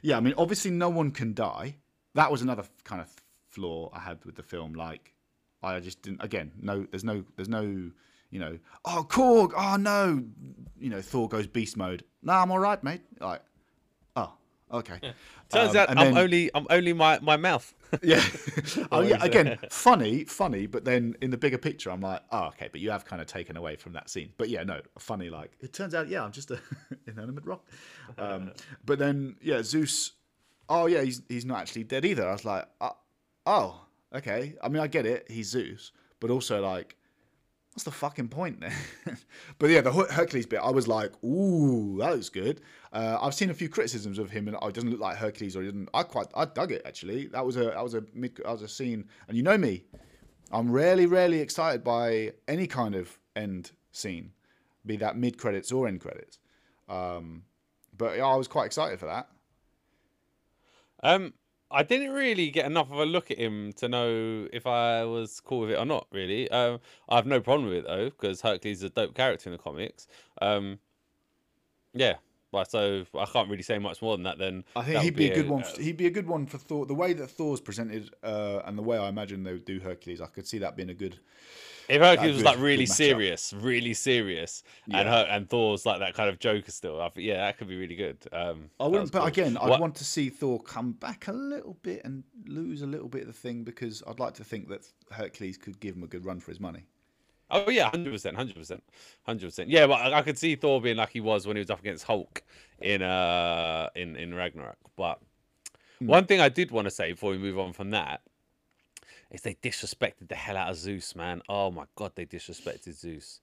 Yeah, 0.03 0.17
I 0.17 0.21
mean, 0.21 0.35
obviously, 0.37 0.71
no 0.71 0.89
one 0.89 1.11
can 1.11 1.35
die. 1.35 1.77
That 2.15 2.31
was 2.31 2.43
another 2.43 2.65
kind 2.85 3.01
of 3.01 3.09
flaw 3.49 3.91
I 3.93 4.01
had 4.01 4.25
with 4.25 4.35
the 4.35 4.43
film. 4.43 4.75
Like, 4.75 5.15
I 5.63 5.79
just 5.81 6.03
didn't. 6.03 6.23
Again, 6.23 6.53
no, 6.61 6.87
there's 6.91 7.05
no, 7.05 7.25
there's 7.37 7.49
no, 7.49 7.91
you 8.31 8.41
know, 8.41 8.59
oh 8.85 9.07
Korg, 9.09 9.53
oh 9.57 9.77
no, 9.77 10.23
you 10.79 10.91
know, 10.91 11.01
Thor 11.03 11.29
goes 11.29 11.47
beast 11.47 11.77
mode. 11.77 12.05
Nah, 12.23 12.43
I'm 12.43 12.51
all 12.51 12.59
right, 12.59 12.83
mate. 12.83 13.03
Like, 13.21 13.43
oh, 14.17 14.33
okay. 14.73 14.99
Turns 15.51 15.71
Um, 15.71 15.77
out 15.77 15.91
I'm 15.91 15.97
then- 15.97 16.19
only 16.19 16.51
I'm 16.55 16.67
only 16.71 16.93
my, 16.93 17.19
my 17.21 17.37
mouth. 17.37 17.73
Yeah. 18.03 18.25
oh 18.91 19.03
yeah. 19.03 19.23
Again, 19.23 19.57
funny, 19.71 20.25
funny, 20.25 20.67
but 20.67 20.85
then 20.85 21.15
in 21.21 21.31
the 21.31 21.37
bigger 21.37 21.59
picture, 21.59 21.91
I'm 21.93 22.01
like, 22.01 22.23
oh 22.33 22.47
okay, 22.47 22.69
but 22.73 22.81
you 22.81 22.91
have 22.91 23.05
kind 23.05 23.23
of 23.23 23.29
taken 23.29 23.57
away 23.57 23.77
from 23.77 23.93
that 23.93 24.11
scene. 24.11 24.33
But 24.37 24.49
yeah, 24.49 24.65
no, 24.65 24.81
funny. 24.99 25.31
Like 25.31 25.53
it 25.61 25.73
turns 25.73 25.95
out, 25.95 26.09
yeah, 26.09 26.25
I'm 26.25 26.33
just 26.33 26.51
a 26.51 26.59
inanimate 27.07 27.45
rock. 27.47 27.65
Um, 28.19 28.51
but 28.85 28.99
then 28.99 29.37
yeah, 29.41 29.63
Zeus. 29.63 30.11
Oh 30.69 30.87
yeah, 30.87 31.03
he's 31.03 31.23
he's 31.29 31.45
not 31.45 31.59
actually 31.61 31.85
dead 31.85 32.05
either. 32.05 32.29
I 32.29 32.33
was 32.33 32.45
like, 32.45 32.65
uh, 32.81 32.91
oh 33.47 33.81
okay. 34.13 34.55
I 34.61 34.69
mean, 34.69 34.83
I 34.83 34.89
get 34.89 35.07
it. 35.07 35.27
He's 35.31 35.51
Zeus, 35.51 35.93
but 36.19 36.31
also 36.31 36.61
like. 36.61 36.97
What's 37.75 37.83
the 37.83 37.91
fucking 37.91 38.29
point 38.29 38.61
then? 38.61 38.73
but 39.59 39.69
yeah, 39.69 39.81
the 39.81 39.91
Hercules 39.91 40.47
bit, 40.47 40.61
I 40.63 40.71
was 40.71 40.87
like, 40.87 41.11
ooh, 41.25 41.99
that 41.99 42.13
looks 42.13 42.29
good. 42.29 42.61
Uh, 42.93 43.19
I've 43.21 43.35
seen 43.35 43.51
a 43.51 43.55
few 43.55 43.69
criticisms 43.69 44.21
of 44.21 44.31
him, 44.31 44.47
and 44.47 44.57
oh, 44.63 44.69
it 44.69 44.75
doesn't 44.75 44.91
look 44.91 45.01
like 45.01 45.17
Hercules, 45.17 45.57
or 45.57 45.63
he 45.63 45.67
doesn't. 45.67 45.89
I 45.93 46.05
quite, 46.05 46.29
I 46.37 46.45
dug 46.45 46.71
it 46.71 46.83
actually. 46.85 47.27
That 47.27 47.45
was 47.45 47.57
a, 47.57 47.65
that 47.65 47.83
was 47.83 47.95
a 47.95 48.05
mid, 48.15 48.37
that 48.37 48.53
was 48.53 48.63
a 48.63 48.69
scene, 48.69 49.07
and 49.27 49.37
you 49.37 49.43
know 49.43 49.59
me, 49.59 49.83
I'm 50.53 50.71
rarely, 50.71 51.07
rarely 51.07 51.41
excited 51.41 51.83
by 51.83 52.35
any 52.47 52.69
kind 52.69 52.95
of 52.95 53.19
end 53.35 53.73
scene, 53.91 54.31
be 54.87 54.97
that 54.99 55.17
mid 55.17 55.37
credits 55.37 55.73
or 55.73 55.89
end 55.89 56.01
credits. 56.01 56.39
Um, 56.89 57.43
but 57.99 58.19
yeah, 58.19 58.27
I 58.27 58.37
was 58.37 58.47
quite 58.47 58.67
excited 58.67 59.01
for 59.01 59.07
that. 59.07 59.29
Um, 61.03 61.35
I 61.75 61.83
didn't 61.83 62.13
really 62.13 62.51
get 62.51 62.67
enough 62.67 62.91
of 62.93 62.99
a 62.99 63.05
look 63.05 63.31
at 63.31 63.39
him 63.39 63.73
to 63.75 63.89
know 63.89 64.49
if 64.53 64.67
I 64.67 65.05
was 65.05 65.41
cool 65.41 65.61
with 65.61 65.71
it 65.71 65.79
or 65.79 65.85
not. 65.85 66.07
Really, 66.13 66.49
um, 66.51 66.81
I 67.09 67.17
have 67.17 67.27
no 67.27 67.41
problem 67.41 67.69
with 67.69 67.79
it 67.79 67.87
though 67.87 68.05
because 68.05 68.41
Hercules 68.41 68.79
is 68.79 68.85
a 68.85 68.91
dope 68.91 69.15
character 69.15 69.51
in 69.51 69.53
the 69.57 69.63
comics. 69.63 70.07
Um, 70.41 70.79
yeah, 71.93 72.15
but 72.53 72.71
so 72.71 73.05
I 73.19 73.25
can't 73.27 73.51
really 73.51 73.65
say 73.65 73.79
much 73.79 74.01
more 74.01 74.17
than 74.17 74.23
that. 74.23 74.39
Then 74.39 74.65
I 74.77 74.83
think 74.85 75.01
he'd 75.01 75.05
would 75.07 75.17
be, 75.17 75.31
a 75.31 75.35
good 75.35 75.49
one. 75.49 75.63
uh, 75.63 75.67
For, 75.67 75.83
he'd 75.83 75.97
be 75.97 76.07
a 76.07 76.11
good 76.11 76.29
one 76.29 76.47
for 76.47 76.59
Thor. 76.59 76.87
The 76.87 76.95
way 76.95 77.13
that 77.13 77.29
Thor's 77.29 77.61
presented, 77.61 78.11
uh, 78.23 78.61
and 78.65 78.79
the 78.79 78.83
way 78.83 78.97
I 78.97 79.09
imagine 79.09 79.43
they 79.43 79.53
would 79.53 79.65
do 79.65 79.81
Hercules, 79.81 80.21
I 80.21 80.27
could 80.27 80.47
see 80.47 80.59
that 80.59 80.77
being 80.77 80.91
a 80.91 80.95
good. 80.95 81.19
If 81.89 82.01
Hercules 82.01 82.35
was 82.35 82.45
like 82.45 82.59
really 82.59 82.87
serious, 82.87 83.53
really 83.53 83.95
serious, 83.95 84.63
and 84.91 85.07
Yeah. 85.07 85.13
her 85.13 85.27
and 85.31 85.49
Thor's 85.49 85.85
like 85.85 86.01
that 86.01 86.15
kind 86.15 86.29
of 86.31 86.39
Joker 86.39 86.71
still, 86.71 87.01
I 87.01 87.09
think, 87.11 87.27
yeah, 87.27 87.39
that 87.47 87.59
could 87.59 87.69
be 87.69 87.77
really 87.77 87.97
good. 87.97 88.19
Um, 88.33 88.71
I 88.81 88.87
wouldn't, 88.87 89.13
but 89.13 89.21
cool. 89.21 89.29
again, 89.29 89.57
I'd 89.57 89.79
want 89.81 89.95
to 89.97 90.05
see 90.05 90.31
Thor 90.31 90.61
come 90.61 90.93
back 90.93 91.29
a 91.29 91.33
little 91.33 91.75
bit 91.83 92.03
and 92.05 92.25
lose 92.47 92.83
a 92.83 92.87
little 92.87 93.09
bit 93.09 93.23
of 93.23 93.27
the 93.29 93.33
thing 93.33 93.65
because 93.65 94.03
I'd 94.07 94.19
like 94.19 94.35
to 94.35 94.45
think 94.45 94.69
that 94.69 94.87
Hercules 95.11 95.57
could 95.57 95.79
give 95.81 95.95
him 95.97 96.03
a 96.03 96.09
good 96.09 96.25
run 96.25 96.41
for 96.41 96.51
his 96.51 96.61
money. 96.61 96.87
Oh 97.51 97.69
yeah, 97.71 97.91
hundred 97.91 98.11
percent, 98.11 98.37
hundred 98.37 98.57
percent, 98.57 98.83
hundred 99.25 99.47
percent. 99.47 99.69
Yeah, 99.69 99.87
but 99.87 99.95
I, 100.01 100.19
I 100.19 100.23
could 100.23 100.39
see 100.39 100.57
Thor 100.57 100.81
being 100.81 100.97
like 100.97 101.11
he 101.11 101.21
was 101.21 101.47
when 101.47 101.57
he 101.57 101.61
was 101.61 101.71
up 101.71 101.81
against 101.81 102.05
Hulk 102.05 102.43
in 102.81 103.03
uh 103.03 103.91
in 103.95 104.17
in 104.17 104.35
Ragnarok. 104.35 104.79
But 104.97 105.21
Hmm. 106.01 106.09
one 106.09 106.27
thing 106.27 106.41
I 106.41 106.49
did 106.49 106.71
want 106.71 106.87
to 106.87 106.91
say 106.91 107.13
before 107.13 107.31
we 107.31 107.39
move 107.39 107.59
on 107.59 107.73
from 107.73 107.91
that 107.91 108.23
is 109.35 109.43
they 109.43 109.55
disrespected 109.55 110.29
the 110.29 110.35
hell 110.35 110.57
out 110.57 110.71
of 110.71 110.77
Zeus, 110.77 111.15
man. 111.17 111.43
Oh 111.49 111.71
my 111.71 111.85
god, 111.97 112.13
they 112.15 112.25
disrespected 112.25 112.95
Zeus. 112.95 113.41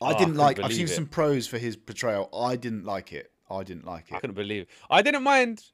I 0.00 0.06
Oh, 0.06 0.08
didn't 0.08 0.18
couldn't 0.18 0.36
like. 0.36 0.60
I've 0.60 0.72
seen 0.72 0.84
it. 0.84 0.88
some 0.90 1.06
pros 1.06 1.46
for 1.46 1.56
his 1.58 1.76
portrayal. 1.76 2.28
I 2.34 2.56
didn't 2.56 2.84
like 2.84 3.12
it. 3.12 3.30
I 3.50 3.62
didn't 3.62 3.86
like 3.86 4.10
it. 4.10 4.14
I 4.16 4.20
couldn't 4.20 4.36
believe. 4.36 4.62
It. 4.62 4.68
I 4.90 5.00
didn't 5.00 5.22
mind. 5.22 5.64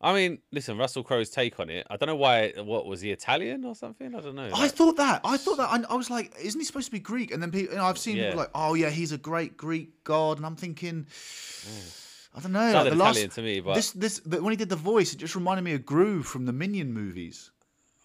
I 0.00 0.14
mean, 0.14 0.38
listen, 0.52 0.78
Russell 0.78 1.02
Crowe's 1.02 1.28
take 1.28 1.58
on 1.58 1.68
it. 1.70 1.84
I 1.90 1.96
don't 1.96 2.06
know 2.06 2.14
why. 2.16 2.52
What 2.56 2.86
was 2.86 3.00
he 3.00 3.10
Italian 3.10 3.64
or 3.64 3.74
something? 3.74 4.14
I 4.14 4.20
don't 4.20 4.36
know. 4.36 4.44
I 4.54 4.60
like- 4.62 4.70
thought 4.72 4.96
that. 4.96 5.20
I 5.24 5.36
thought 5.36 5.56
that. 5.56 5.68
I, 5.70 5.82
I 5.92 5.96
was 5.96 6.08
like, 6.08 6.32
isn't 6.40 6.58
he 6.60 6.64
supposed 6.64 6.86
to 6.86 6.92
be 6.92 7.00
Greek? 7.00 7.32
And 7.32 7.42
then 7.42 7.50
people, 7.50 7.72
you 7.74 7.78
know, 7.80 7.84
I've 7.84 7.98
seen 7.98 8.16
Yeah. 8.16 8.26
people 8.26 8.38
like, 8.38 8.50
oh 8.54 8.74
yeah, 8.74 8.90
he's 8.90 9.10
a 9.10 9.18
great 9.18 9.56
Greek 9.56 10.04
god, 10.04 10.36
and 10.36 10.46
I'm 10.46 10.54
thinking, 10.54 11.06
I 12.36 12.40
don't 12.40 12.52
know. 12.52 12.60
Sounded 12.72 12.90
like 12.90 12.90
the 12.90 12.96
last, 12.96 13.16
Italian 13.16 13.30
to 13.30 13.42
me, 13.42 13.60
but 13.60 13.74
this 13.74 13.90
this 13.90 14.20
the, 14.20 14.40
when 14.40 14.52
he 14.52 14.56
did 14.56 14.68
the 14.68 14.76
voice, 14.76 15.12
it 15.12 15.16
just 15.16 15.34
reminded 15.34 15.62
me 15.62 15.72
of 15.74 15.84
Gru 15.84 16.22
from 16.22 16.46
the 16.46 16.52
Minion 16.52 16.92
movies. 16.92 17.50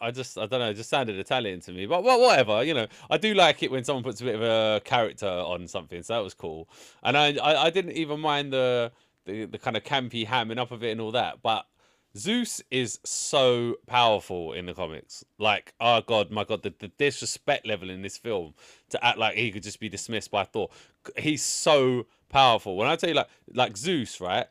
I 0.04 0.12
just 0.12 0.38
I 0.38 0.46
don't 0.46 0.60
know, 0.60 0.74
just 0.74 0.90
sounded 0.90 1.18
Italian 1.18 1.62
to 1.62 1.72
me. 1.72 1.86
But 1.86 2.04
well, 2.04 2.20
whatever, 2.20 2.64
you 2.64 2.74
know. 2.74 2.88
I 3.10 3.18
do 3.18 3.34
like 3.34 3.64
it 3.64 3.72
when 3.72 3.84
someone 3.84 4.04
puts 4.04 4.22
a 4.22 4.26
bit 4.26 4.36
of 4.36 4.42
a 4.42 4.82
character 4.84 5.28
on 5.28 5.68
something, 5.68 6.04
so 6.04 6.14
that 6.16 6.24
was 6.24 6.34
cool. 6.34 6.68
And 7.04 7.18
I 7.18 7.36
I, 7.38 7.66
I 7.66 7.70
didn't 7.70 7.94
even 7.94 8.20
mind 8.20 8.52
the, 8.54 8.92
the 9.26 9.46
the 9.46 9.58
kind 9.58 9.78
of 9.78 9.84
campy 9.84 10.28
hamming 10.28 10.60
up 10.60 10.72
of 10.72 10.84
it 10.84 10.92
and 10.92 11.02
all 11.02 11.12
that. 11.12 11.42
But 11.42 11.66
Zeus 12.18 12.62
is 12.70 13.00
so 13.04 13.76
powerful 13.88 14.54
in 14.54 14.66
the 14.68 14.74
comics. 14.74 15.24
Like, 15.40 15.74
oh 15.80 16.02
god, 16.02 16.30
my 16.30 16.44
god, 16.44 16.64
the, 16.64 16.74
the 16.78 16.90
disrespect 16.90 17.66
level 17.66 17.90
in 17.90 18.02
this 18.02 18.18
film 18.18 18.54
to 18.90 19.04
act 19.04 19.18
like 19.18 19.36
he 19.36 19.52
could 19.52 19.64
just 19.64 19.80
be 19.80 19.90
dismissed 19.90 20.30
by 20.30 20.44
Thor. 20.44 20.70
He's 21.18 21.42
so 21.44 22.06
powerful. 22.30 22.76
When 22.76 22.88
I 22.88 22.98
tell 22.98 23.10
you 23.10 23.16
like 23.16 23.30
like 23.54 23.78
Zeus, 23.78 24.20
right? 24.22 24.48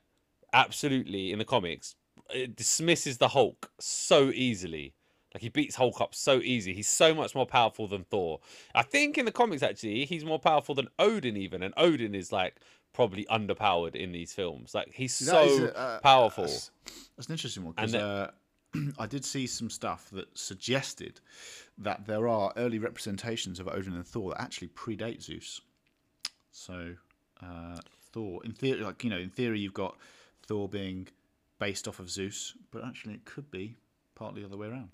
Absolutely 0.53 1.31
in 1.33 1.39
the 1.39 1.45
comics, 1.45 1.95
it 2.31 2.57
dismisses 2.57 3.19
the 3.19 3.29
Hulk 3.29 3.71
so 3.79 4.31
easily. 4.31 4.95
Like 5.35 5.43
he 5.43 5.49
beats 5.49 5.77
Hulk 5.77 6.01
up 6.01 6.15
so 6.15 6.41
easy. 6.41 6.75
He's 6.75 6.89
so 6.89 7.15
much 7.15 7.35
more 7.35 7.47
powerful 7.47 7.87
than 7.89 8.05
Thor. 8.05 8.41
I 8.75 8.83
think 8.83 9.17
in 9.17 9.25
the 9.25 9.33
comics 9.33 9.63
actually, 9.63 10.05
he's 10.05 10.25
more 10.25 10.39
powerful 10.39 10.75
than 10.75 10.89
Odin 10.99 11.37
even, 11.37 11.63
and 11.63 11.73
Odin 11.77 12.15
is 12.15 12.33
like 12.33 12.57
probably 12.93 13.25
underpowered 13.31 13.97
in 13.97 14.13
these 14.13 14.33
films. 14.33 14.75
Like 14.75 14.93
he's 14.93 15.19
That 15.21 15.49
so 15.49 15.65
a- 15.65 15.77
uh, 15.77 16.01
powerful. 16.01 16.45
That's, 16.45 16.71
that's 17.17 17.29
an 17.29 17.33
interesting 17.33 17.65
one 17.65 17.73
because 17.73 17.95
And 17.95 18.03
uh, 18.03 18.31
I 18.99 19.07
did 19.07 19.25
see 19.25 19.47
some 19.47 19.71
stuff 19.71 20.11
that 20.13 20.37
suggested 20.37 21.21
that 21.79 22.07
there 22.07 22.29
are 22.29 22.53
early 22.57 22.79
representations 22.79 23.59
of 23.59 23.69
Odin 23.69 23.95
and 23.95 24.07
Thor 24.07 24.31
that 24.31 24.41
actually 24.41 24.69
predate 24.69 25.23
Zeus. 25.23 25.61
So 26.51 26.95
uh, 27.43 27.79
Thor, 28.13 28.45
in 28.45 28.53
theory, 28.53 28.81
like 28.81 29.03
you 29.03 29.09
know, 29.11 29.19
in 29.19 29.31
theory, 29.31 29.61
you've 29.61 29.73
got 29.73 29.97
Thor 30.47 30.69
being 30.69 31.09
based 31.59 31.89
off 31.89 31.99
of 32.01 32.11
Zeus, 32.11 32.55
but 32.71 32.85
actually, 32.85 33.15
it 33.15 33.25
could 33.25 33.51
be 33.51 33.77
partly 34.15 34.43
the 34.43 34.49
other 34.49 34.57
way 34.59 34.67
around. 34.67 34.91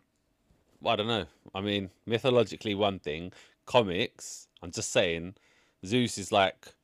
I 0.85 0.97
don't 0.97 1.07
know. 1.07 1.27
I 1.55 1.61
mean, 1.61 1.91
mythologically, 2.07 2.75
one 2.75 2.99
thing. 2.99 3.33
Comics. 3.67 4.49
I'm 4.63 4.71
just 4.71 4.93
saying, 4.93 5.35
Zeus 5.85 6.19
is 6.19 6.33
like. 6.33 6.75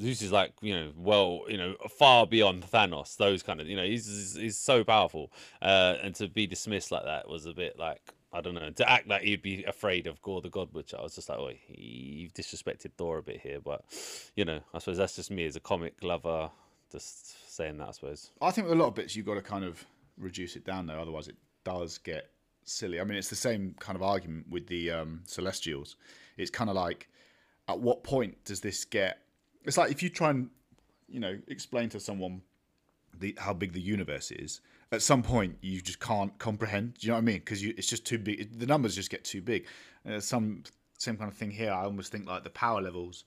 Zeus 0.00 0.22
is 0.22 0.32
like 0.32 0.54
you 0.62 0.74
know 0.74 0.90
well 0.96 1.42
you 1.48 1.58
know 1.58 1.74
far 1.98 2.26
beyond 2.26 2.64
Thanos 2.64 3.14
those 3.18 3.42
kind 3.42 3.60
of 3.60 3.66
you 3.66 3.76
know 3.76 3.84
he's 3.84 4.38
he's, 4.38 4.56
so 4.56 4.82
powerful 4.82 5.30
uh, 5.60 5.96
and 6.02 6.14
to 6.14 6.28
be 6.28 6.46
dismissed 6.46 6.90
like 6.90 7.04
that 7.04 7.28
was 7.28 7.44
a 7.44 7.52
bit 7.52 7.78
like 7.78 8.00
I 8.32 8.40
don't 8.40 8.54
know 8.54 8.70
to 8.70 8.90
act 8.90 9.06
like 9.06 9.20
he'd 9.20 9.42
be 9.42 9.64
afraid 9.64 10.06
of 10.06 10.22
Gorr 10.22 10.40
the 10.40 10.48
God 10.48 10.72
Butcher 10.72 10.96
I 10.98 11.02
was 11.02 11.14
just 11.14 11.28
like 11.28 11.36
oh 11.36 11.50
you've 11.68 12.32
disrespected 12.32 12.92
Thor 12.96 13.18
a 13.18 13.22
bit 13.22 13.42
here 13.42 13.60
but 13.60 13.84
you 14.34 14.46
know 14.46 14.60
I 14.72 14.78
suppose 14.78 14.96
that's 14.96 15.14
just 15.14 15.30
me 15.30 15.44
as 15.44 15.56
a 15.56 15.60
comic 15.60 16.02
lover 16.02 16.48
just 16.90 17.54
saying 17.54 17.76
that 17.76 17.88
I 17.88 17.92
suppose 17.92 18.30
I 18.40 18.50
think 18.50 18.68
with 18.68 18.78
a 18.78 18.80
lot 18.80 18.88
of 18.88 18.94
bits, 18.94 19.14
you've 19.14 19.26
got 19.26 19.34
to 19.34 19.42
kind 19.42 19.64
of 19.64 19.84
reduce 20.18 20.56
it 20.56 20.64
down, 20.64 20.86
though. 20.86 21.00
Otherwise, 21.00 21.28
it 21.28 21.36
does 21.64 21.98
get 21.98 22.30
silly. 22.64 23.00
I 23.00 23.04
mean, 23.04 23.18
it's 23.18 23.30
the 23.30 23.36
same 23.36 23.74
kind 23.78 23.96
of 23.96 24.02
argument 24.02 24.48
with 24.48 24.66
the 24.66 24.90
um, 24.90 25.22
Celestials. 25.26 25.96
It's 26.36 26.50
kind 26.50 26.70
of 26.70 26.76
like, 26.76 27.08
at 27.68 27.78
what 27.78 28.04
point 28.04 28.44
does 28.44 28.60
this 28.60 28.84
get? 28.84 29.18
It's 29.64 29.76
like 29.76 29.90
if 29.90 30.02
you 30.02 30.08
try 30.08 30.30
and, 30.30 30.50
you 31.08 31.20
know, 31.20 31.38
explain 31.46 31.88
to 31.90 32.00
someone 32.00 32.42
the 33.18 33.34
how 33.38 33.52
big 33.52 33.72
the 33.72 33.80
universe 33.80 34.30
is. 34.30 34.60
At 34.90 35.02
some 35.02 35.22
point, 35.22 35.56
you 35.62 35.80
just 35.80 36.00
can't 36.00 36.36
comprehend. 36.38 36.94
Do 36.94 37.06
you 37.06 37.08
know 37.08 37.14
what 37.14 37.22
I 37.22 37.24
mean? 37.24 37.38
Because 37.38 37.62
it's 37.62 37.86
just 37.86 38.04
too 38.04 38.18
big. 38.18 38.58
The 38.58 38.66
numbers 38.66 38.94
just 38.94 39.10
get 39.10 39.24
too 39.24 39.40
big. 39.40 39.66
Some 40.18 40.64
same 40.98 41.16
kind 41.16 41.30
of 41.30 41.36
thing 41.36 41.50
here. 41.50 41.72
I 41.72 41.84
almost 41.84 42.12
think 42.12 42.26
like 42.26 42.44
the 42.44 42.50
power 42.50 42.82
levels, 42.82 43.24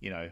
you 0.00 0.10
know, 0.10 0.30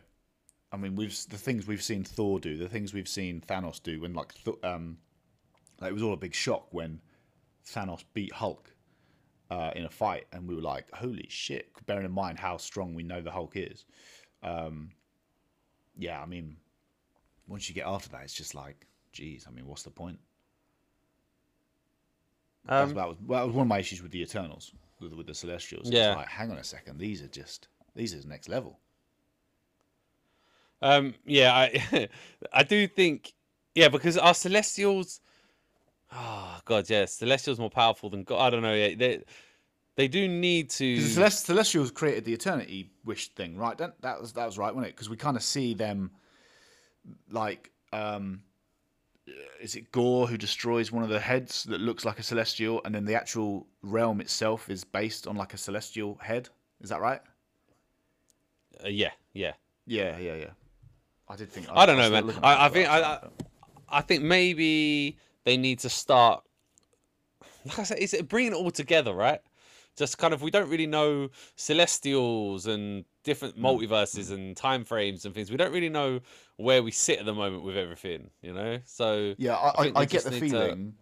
I 0.73 0.77
mean, 0.77 0.95
we've 0.95 1.17
the 1.29 1.37
things 1.37 1.67
we've 1.67 1.83
seen 1.83 2.05
Thor 2.05 2.41
do, 2.41 2.57
the 2.57 2.69
things 2.69 2.95
we've 2.95 3.09
seen 3.09 3.43
Thanos 3.47 3.83
do, 3.83 4.01
when 4.01 4.15
like, 4.15 4.33
um, 4.63 4.99
like 5.81 5.91
it 5.91 5.95
was 5.95 6.03
all 6.03 6.15
a 6.15 6.17
big 6.17 6.35
shock 6.35 6.69
when 6.71 7.01
Thanos 7.67 8.05
beat 8.15 8.33
Hulk 8.33 8.73
uh, 9.51 9.71
in 9.75 9.85
a 9.85 9.91
fight, 9.91 10.27
and 10.33 10.49
we 10.49 10.55
were 10.55 10.63
like, 10.63 10.91
"Holy 10.93 11.27
shit!" 11.29 11.71
Bearing 11.87 12.05
in 12.07 12.13
mind 12.13 12.39
how 12.39 12.57
strong 12.57 12.95
we 12.95 13.03
know 13.03 13.21
the 13.21 13.31
Hulk 13.31 13.53
is. 13.57 13.85
Um, 14.43 14.91
yeah, 15.99 16.21
I 16.21 16.27
mean, 16.27 16.57
once 17.47 17.69
you 17.69 17.75
get 17.75 17.87
after 17.87 18.09
that, 18.11 18.23
it's 18.23 18.35
just 18.35 18.55
like, 18.55 18.87
geez, 19.13 19.47
I 19.47 19.51
mean, 19.51 19.67
what's 19.67 19.83
the 19.83 19.91
point? 19.91 20.19
Um, 22.69 22.95
that 22.95 23.09
was 23.09 23.17
well, 23.21 23.41
that 23.41 23.47
was 23.47 23.55
one 23.57 23.63
of 23.63 23.69
my 23.69 23.79
issues 23.79 24.03
with 24.03 24.13
the 24.13 24.23
Eternals, 24.23 24.73
with, 25.01 25.13
with 25.15 25.27
the 25.27 25.35
Celestials. 25.35 25.89
It's 25.89 25.95
Yeah. 25.95 26.15
like, 26.15 26.29
hang 26.29 26.51
on 26.51 26.59
a 26.59 26.65
second, 26.65 26.99
these 26.99 27.23
are 27.23 27.29
just 27.29 27.69
these 27.95 28.15
are 28.15 28.27
next 28.29 28.49
level. 28.49 28.79
Um, 30.83 31.15
yeah, 31.27 31.53
I 31.55 32.09
I 32.53 32.63
do 32.63 32.87
think 32.87 33.33
yeah 33.75 33.89
because 33.89 34.17
our 34.17 34.35
Celestials. 34.35 35.21
Oh 36.13 36.59
God, 36.65 36.89
Yes, 36.89 36.91
yeah, 36.91 37.07
Celestials 37.07 37.59
more 37.59 37.71
powerful 37.71 38.11
than 38.11 38.25
God. 38.25 38.41
I 38.41 38.51
don't 38.51 38.63
know. 38.63 38.75
Yeah, 38.75 38.95
they 38.97 39.23
they 39.97 40.09
do 40.09 40.27
need 40.29 40.71
to. 40.71 40.97
Celest- 40.99 41.45
Celestials 41.45 41.91
created 41.91 42.25
the 42.25 42.33
Eternity 42.33 42.91
Wish 43.05 43.29
thing, 43.35 43.57
right? 43.57 43.77
That, 43.79 44.01
that 44.03 44.21
was 44.21 44.33
that 44.33 44.47
was 44.47 44.59
right, 44.59 44.75
wasn't 44.75 44.89
it? 44.89 44.97
Because 44.97 45.09
we 45.09 45.17
kind 45.17 45.37
of 45.37 45.43
see 45.43 45.75
them, 45.75 46.11
like, 47.31 47.71
um, 47.93 48.43
is 49.61 49.77
it 49.77 49.93
Gorr 49.93 50.27
who 50.27 50.37
destroys 50.37 50.91
one 50.91 51.03
of 51.05 51.11
the 51.11 51.21
heads 51.21 51.65
that 51.65 51.81
looks 51.81 52.05
like 52.05 52.19
a 52.19 52.23
Celestial, 52.23 52.81
and 52.85 52.95
then 52.95 53.05
the 53.05 53.15
actual 53.15 53.67
realm 53.83 54.21
itself 54.21 54.69
is 54.71 54.85
based 54.85 55.27
on 55.27 55.37
like 55.37 55.55
a 55.55 55.59
Celestial 55.59 56.19
head? 56.21 56.49
Is 56.81 56.91
that 56.91 57.01
right? 57.01 57.21
Uh, 58.85 58.89
yeah, 58.89 59.11
yeah. 59.33 59.53
Yeah, 59.87 60.19
yeah, 60.19 60.35
yeah. 60.35 60.51
I 61.29 61.37
did 61.37 61.51
think. 61.51 61.67
I 61.71 61.87
don't 61.87 61.99
know, 61.99 62.11
man. 62.11 62.39
I, 62.43 62.67
I 62.67 62.69
think 62.69 62.89
I, 62.89 63.01
I 63.01 63.29
I 63.89 64.01
think 64.01 64.23
maybe 64.23 65.19
they 65.45 65.57
need 65.57 65.79
to 65.81 65.89
start. 65.89 66.43
Like 67.65 67.79
I 67.79 67.83
said, 67.85 67.99
it's 68.01 68.21
bringing 68.23 68.53
it 68.53 68.57
all 68.57 68.71
together, 68.71 69.13
right? 69.15 69.41
Just 69.97 70.19
kind 70.19 70.33
of, 70.33 70.41
we 70.41 70.51
don't 70.51 70.71
really 70.71 70.87
know 70.87 71.29
celestials 71.57 72.67
and 72.67 73.05
different 73.25 73.57
Hmm. 73.57 73.67
multiverses 73.67 74.31
and 74.31 74.57
time 74.57 74.85
frames 74.85 75.25
and 75.25 75.35
things. 75.35 75.51
We 75.51 75.57
don't 75.57 75.73
really 75.73 75.89
know 75.91 76.21
where 76.57 76.83
we 76.83 76.91
sit 76.91 77.19
at 77.19 77.27
the 77.27 77.35
moment 77.35 77.65
with 77.65 77.77
everything, 77.77 78.31
you 78.41 78.55
know. 78.55 78.79
So 78.87 79.35
Yeah, 79.37 79.57
I, 79.57 79.69
I, 79.89 79.93
I, 79.97 80.05
get 80.07 80.25
the 80.25 80.31
need 80.31 80.41
to- 80.41 80.49
feeling, 80.51 80.95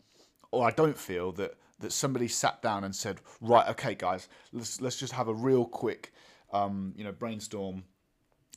or 0.50 0.66
I 0.66 0.70
don't 0.72 0.98
feel 0.98 1.32
that 1.32 1.54
that 1.80 1.92
somebody 1.92 2.26
sat 2.26 2.60
down 2.60 2.82
and 2.82 2.92
said, 2.92 3.20
right, 3.40 3.68
okay, 3.68 3.94
guys, 3.94 4.28
let's 4.52 4.80
let's 4.80 4.96
just 4.96 5.12
have 5.12 5.28
a 5.28 5.34
real 5.34 5.64
quick, 5.64 6.12
um, 6.52 6.92
you 6.96 7.04
know, 7.04 7.12
brainstorm. 7.12 7.84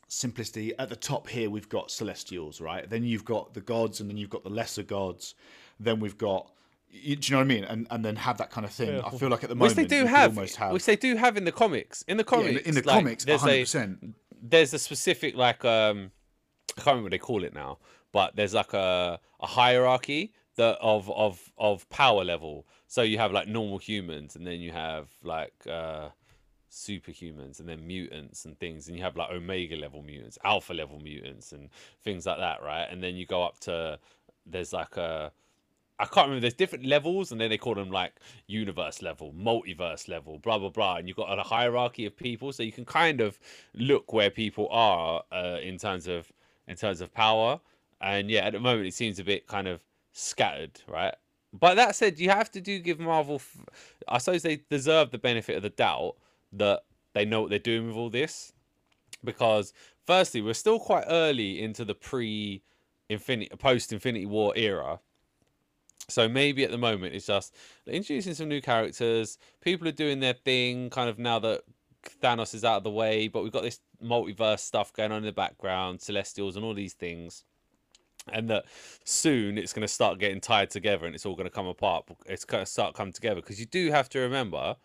Simplicity 0.08 0.74
at 0.78 0.90
the 0.90 0.96
top 0.96 1.28
here, 1.30 1.50
we've 1.50 1.70
got 1.70 1.90
celestials, 1.90 2.60
right? 2.60 2.90
Then 2.90 3.04
you've 3.06 3.24
got 3.24 3.54
the 3.54 3.62
gods, 3.62 4.02
and 4.02 4.10
then 4.10 4.18
you've 4.18 4.30
got 4.30 4.44
the 4.44 4.50
lesser 4.50 4.84
gods. 4.84 5.36
Then 5.84 6.00
we've 6.00 6.18
got, 6.18 6.52
you, 6.90 7.16
do 7.16 7.28
you 7.28 7.32
know 7.36 7.40
what 7.40 7.52
I 7.52 7.56
mean? 7.56 7.64
And 7.64 7.88
and 7.90 8.04
then 8.06 8.16
have 8.18 8.38
that 8.38 8.52
kind 8.52 8.66
of 8.66 8.72
thing. 8.72 9.02
I 9.02 9.10
feel 9.10 9.30
like 9.30 9.44
at 9.44 9.50
the 9.50 9.56
moment, 9.56 9.78
which 9.78 9.78
moment, 9.78 9.90
they 9.90 9.98
do 9.98 10.04
we 10.04 10.10
have, 10.10 10.38
almost 10.38 10.56
have 10.58 10.72
which 10.74 10.86
they 10.86 10.96
do 10.96 11.16
have 11.16 11.38
in 11.38 11.46
the 11.46 11.52
comics. 11.52 12.04
In 12.08 12.18
the 12.18 12.24
Yeah, 12.32 12.40
in 12.40 12.46
comics, 12.46 12.62
the- 12.64 12.70
in 12.70 12.76
the 12.76 12.82
like, 12.88 12.98
comics, 12.98 13.26
there's 13.26 13.42
hundred 13.42 13.54
a 13.56 13.62
percent. 13.62 14.16
there's 14.42 14.74
a 14.74 14.80
specific 14.80 15.36
like 15.36 15.64
um 15.66 16.12
I 16.78 16.82
can't 16.82 16.88
remember 16.88 17.04
what 17.06 17.12
they 17.12 17.18
call 17.18 17.44
it 17.44 17.54
now, 17.54 17.80
but 18.12 18.36
there's 18.36 18.54
like 18.54 18.74
a 18.74 19.20
a 19.42 19.48
hierarchy 19.48 20.34
that 20.58 20.78
of 20.82 21.10
of 21.12 21.52
of 21.58 21.90
power 21.90 22.24
level. 22.24 22.68
So 22.88 23.02
you 23.02 23.18
have 23.18 23.32
like 23.32 23.48
normal 23.48 23.78
humans, 23.78 24.36
and 24.36 24.46
then 24.46 24.60
you 24.62 24.72
have 24.72 25.08
like 25.24 25.54
uh 25.70 26.10
superhumans, 26.70 27.60
and 27.60 27.68
then 27.68 27.86
mutants 27.86 28.46
and 28.46 28.58
things, 28.60 28.88
and 28.88 28.98
you 28.98 29.04
have 29.04 29.16
like 29.18 29.30
omega 29.32 29.76
level 29.76 30.02
mutants, 30.04 30.38
alpha 30.44 30.74
level 30.74 31.00
mutants, 31.00 31.52
and 31.52 31.70
things 32.04 32.26
like 32.26 32.38
that, 32.38 32.62
right? 32.64 32.88
And 32.90 33.02
then 33.04 33.16
you 33.16 33.26
go 33.26 33.44
up 33.44 33.60
to 33.62 34.00
there's 34.46 34.74
like 34.74 34.98
a 34.98 35.32
I 36.02 36.06
can't 36.06 36.28
remember. 36.28 36.42
There's 36.42 36.56
different 36.56 36.86
levels, 36.86 37.32
and 37.32 37.40
then 37.40 37.52
they 37.52 37.60
call 37.60 37.76
them 37.76 37.92
like 37.92 38.14
universe 38.48 39.04
level, 39.04 39.34
multiverse 39.34 40.08
level, 40.08 40.40
blah 40.40 40.58
blah 40.58 40.70
blah. 40.70 40.98
And 40.98 41.08
you've 41.08 41.18
got 41.18 41.38
a 41.38 41.44
hierarchy 41.44 42.06
of 42.08 42.18
people, 42.18 42.52
so 42.52 42.64
you 42.64 42.72
can 42.72 42.86
kind 42.86 43.22
of 43.22 43.40
look 43.76 44.12
where 44.12 44.32
people 44.32 44.68
are 44.72 45.24
uh, 45.32 45.58
in 45.62 45.78
terms 45.78 46.08
of 46.08 46.32
in 46.68 46.76
terms 46.76 47.02
of 47.02 47.14
power. 47.14 47.60
And 48.02 48.32
yeah, 48.32 48.48
at 48.48 48.54
the 48.54 48.60
moment 48.60 48.88
it 48.88 48.96
seems 48.96 49.20
a 49.20 49.24
bit 49.24 49.46
kind 49.48 49.68
of 49.68 49.82
scattered, 50.12 50.82
right? 50.88 51.14
But 51.54 51.76
that 51.76 51.96
said, 51.96 52.20
you 52.20 52.30
have 52.30 52.50
to 52.52 52.62
do 52.62 52.80
give 52.80 53.00
Marvel. 53.00 53.36
f- 53.36 53.66
I 54.08 54.18
suppose 54.18 54.42
they 54.42 54.62
deserve 54.70 55.12
the 55.12 55.20
benefit 55.20 55.56
of 55.58 55.64
the 55.64 55.70
doubt 55.70 56.16
that 56.54 56.82
they 57.14 57.26
know 57.26 57.42
what 57.42 57.52
they're 57.52 57.60
doing 57.60 57.88
with 57.88 57.96
all 57.96 58.10
this, 58.10 58.54
because 59.24 59.74
firstly, 60.08 60.42
we're 60.42 60.56
still 60.56 60.80
quite 60.80 61.06
early 61.08 61.62
into 61.62 61.86
the 61.86 61.94
pre 61.96 62.64
Infinity 63.10 63.52
post 63.58 63.94
Infinity 63.94 64.26
War 64.26 64.54
era. 64.56 65.00
So 66.08 66.28
maybe 66.28 66.64
at 66.64 66.72
the 66.72 66.78
moment 66.78 67.16
it's 67.16 67.28
just 67.28 67.56
introducing 67.88 68.34
some 68.34 68.50
new 68.50 68.62
characters. 68.62 69.38
People 69.62 69.88
are 69.88 69.94
doing 69.94 70.20
their 70.20 70.34
thing, 70.34 70.90
kind 70.90 71.10
of 71.10 71.20
now 71.20 71.40
that 71.40 71.62
Thanos 72.22 72.54
is 72.54 72.66
out 72.66 72.78
of 72.78 72.84
the 72.84 72.92
way. 72.92 73.28
But 73.28 73.44
we've 73.44 73.52
got 73.52 73.64
this 73.64 73.80
multiverse 74.04 74.60
stuff 74.60 74.94
going 74.94 75.12
on 75.12 75.20
in 75.20 75.26
the 75.26 75.32
background, 75.32 76.02
Celestials, 76.02 76.56
and 76.56 76.66
all 76.66 76.74
these 76.74 76.94
things. 76.94 77.46
And 78.32 78.50
that 78.50 78.66
soon 79.04 79.58
it's 79.58 79.74
going 79.74 79.82
to 79.82 79.88
start 79.88 80.20
getting 80.20 80.42
tied 80.42 80.70
together, 80.70 81.06
and 81.06 81.16
it's 81.16 81.26
all 81.26 81.36
going 81.36 81.50
to 81.50 81.56
come 81.56 81.68
apart. 81.68 82.06
It's 82.26 82.46
going 82.46 82.64
to 82.64 82.70
start 82.70 82.94
coming 82.94 83.14
together 83.14 83.42
because 83.42 83.60
you 83.60 83.66
do 83.66 83.90
have 83.92 84.10
to 84.10 84.20
remember 84.20 84.76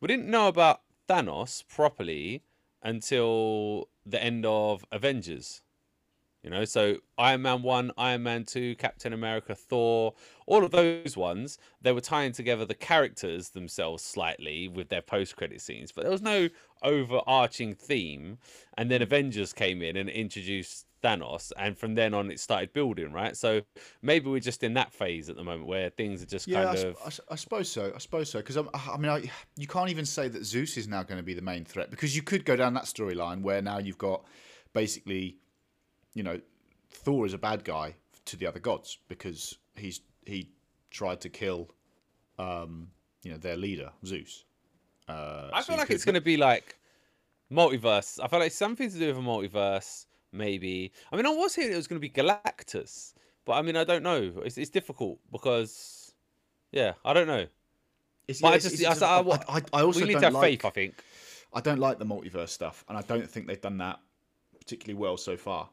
we 0.00 0.08
didn't 0.08 0.28
know 0.28 0.48
about 0.48 0.82
Thanos 1.08 1.66
properly 1.66 2.42
until 2.82 3.88
the 4.04 4.22
end 4.22 4.44
of 4.44 4.84
Avengers. 4.92 5.62
You 6.44 6.50
know, 6.50 6.64
so 6.66 6.98
Iron 7.18 7.42
Man 7.42 7.62
1, 7.62 7.92
Iron 7.96 8.22
Man 8.22 8.44
2, 8.44 8.76
Captain 8.76 9.12
America, 9.14 9.54
Thor, 9.54 10.14
all 10.46 10.62
of 10.64 10.70
those 10.72 11.16
ones, 11.16 11.58
they 11.80 11.90
were 11.92 12.02
tying 12.02 12.32
together 12.32 12.66
the 12.66 12.74
characters 12.74 13.50
themselves 13.50 14.02
slightly 14.02 14.68
with 14.68 14.90
their 14.90 15.02
post 15.02 15.36
credit 15.36 15.60
scenes, 15.62 15.90
but 15.90 16.02
there 16.02 16.12
was 16.12 16.22
no 16.22 16.50
overarching 16.82 17.74
theme. 17.74 18.38
And 18.76 18.90
then 18.90 19.02
Avengers 19.02 19.52
came 19.52 19.82
in 19.82 19.96
and 19.96 20.10
introduced 20.10 20.86
Thanos, 21.02 21.50
and 21.58 21.76
from 21.78 21.94
then 21.94 22.14
on 22.14 22.30
it 22.30 22.40
started 22.40 22.72
building, 22.72 23.12
right? 23.12 23.36
So 23.36 23.62
maybe 24.02 24.28
we're 24.30 24.40
just 24.40 24.62
in 24.62 24.74
that 24.74 24.92
phase 24.92 25.28
at 25.28 25.36
the 25.36 25.44
moment 25.44 25.66
where 25.66 25.90
things 25.90 26.22
are 26.22 26.26
just 26.26 26.48
Yeah, 26.48 26.68
I, 26.68 26.72
kind 26.72 26.74
s- 26.74 26.86
of. 26.86 26.96
I 27.30 27.32
I 27.32 27.36
suppose 27.36 27.70
so. 27.70 27.92
I 27.94 27.98
suppose 27.98 28.30
so. 28.30 28.38
Because 28.40 28.56
I 28.58 28.96
mean, 28.98 29.10
I, 29.10 29.30
you 29.56 29.66
can't 29.66 29.88
even 29.90 30.04
say 30.04 30.28
that 30.28 30.44
Zeus 30.44 30.76
is 30.76 30.86
now 30.88 31.02
going 31.02 31.16
to 31.18 31.22
be 31.22 31.32
the 31.34 31.42
main 31.42 31.64
threat 31.64 31.90
because 31.90 32.14
you 32.14 32.22
could 32.22 32.44
go 32.44 32.54
down 32.56 32.74
that 32.74 32.84
storyline 32.84 33.40
where 33.42 33.62
now 33.62 33.78
you've 33.78 33.98
got 33.98 34.24
basically, 34.74 35.38
you 36.14 36.22
know, 36.22 36.40
Thor 36.90 37.26
is 37.26 37.34
a 37.34 37.38
bad 37.38 37.64
guy 37.64 37.94
to 38.26 38.36
the 38.36 38.46
other 38.46 38.60
gods 38.60 38.98
because 39.08 39.58
he's 39.76 40.00
he 40.24 40.48
tried 40.90 41.20
to 41.20 41.28
kill, 41.28 41.68
um, 42.38 42.88
you 43.22 43.30
know, 43.32 43.36
their 43.36 43.56
leader 43.56 43.90
Zeus. 44.06 44.44
Uh, 45.08 45.50
I 45.52 45.60
so 45.60 45.66
feel 45.68 45.76
like 45.76 45.88
could- 45.88 45.96
it's 45.96 46.04
going 46.04 46.14
to 46.14 46.20
be 46.20 46.36
like 46.36 46.78
multiverse. 47.52 48.18
I 48.22 48.28
feel 48.28 48.38
like 48.38 48.52
something 48.52 48.90
to 48.90 48.98
do 48.98 49.08
with 49.08 49.18
a 49.18 49.20
multiverse, 49.20 50.06
maybe. 50.32 50.92
I 51.12 51.16
mean, 51.16 51.26
I 51.26 51.30
was 51.30 51.54
hearing 51.54 51.72
it 51.72 51.76
was 51.76 51.86
going 51.86 52.00
to 52.00 52.08
be 52.08 52.10
Galactus, 52.10 53.12
but 53.44 53.52
I 53.54 53.62
mean, 53.62 53.76
I 53.76 53.84
don't 53.84 54.02
know. 54.02 54.32
It's, 54.44 54.56
it's 54.56 54.70
difficult 54.70 55.18
because, 55.30 56.14
yeah, 56.72 56.92
I 57.04 57.12
don't 57.12 57.26
know. 57.26 57.46
It's, 58.26 58.40
But 58.40 58.48
yeah, 58.48 58.54
it's- 58.56 58.70
just, 58.70 58.80
it's- 58.80 59.02
I, 59.02 59.18
I, 59.18 59.20
I, 59.20 59.38
I, 59.58 59.62
I 59.74 59.82
also 59.82 60.00
we 60.00 60.06
need 60.06 60.14
to 60.14 60.20
have 60.20 60.32
like, 60.34 60.42
faith. 60.62 60.64
I 60.64 60.70
think. 60.70 60.94
I 61.52 61.60
don't 61.60 61.78
like 61.78 61.98
the 61.98 62.06
multiverse 62.06 62.48
stuff, 62.48 62.84
and 62.88 62.96
I 62.96 63.02
don't 63.02 63.30
think 63.30 63.46
they've 63.46 63.60
done 63.60 63.78
that 63.78 64.00
particularly 64.58 64.98
well 64.98 65.16
so 65.18 65.36
far. 65.36 65.68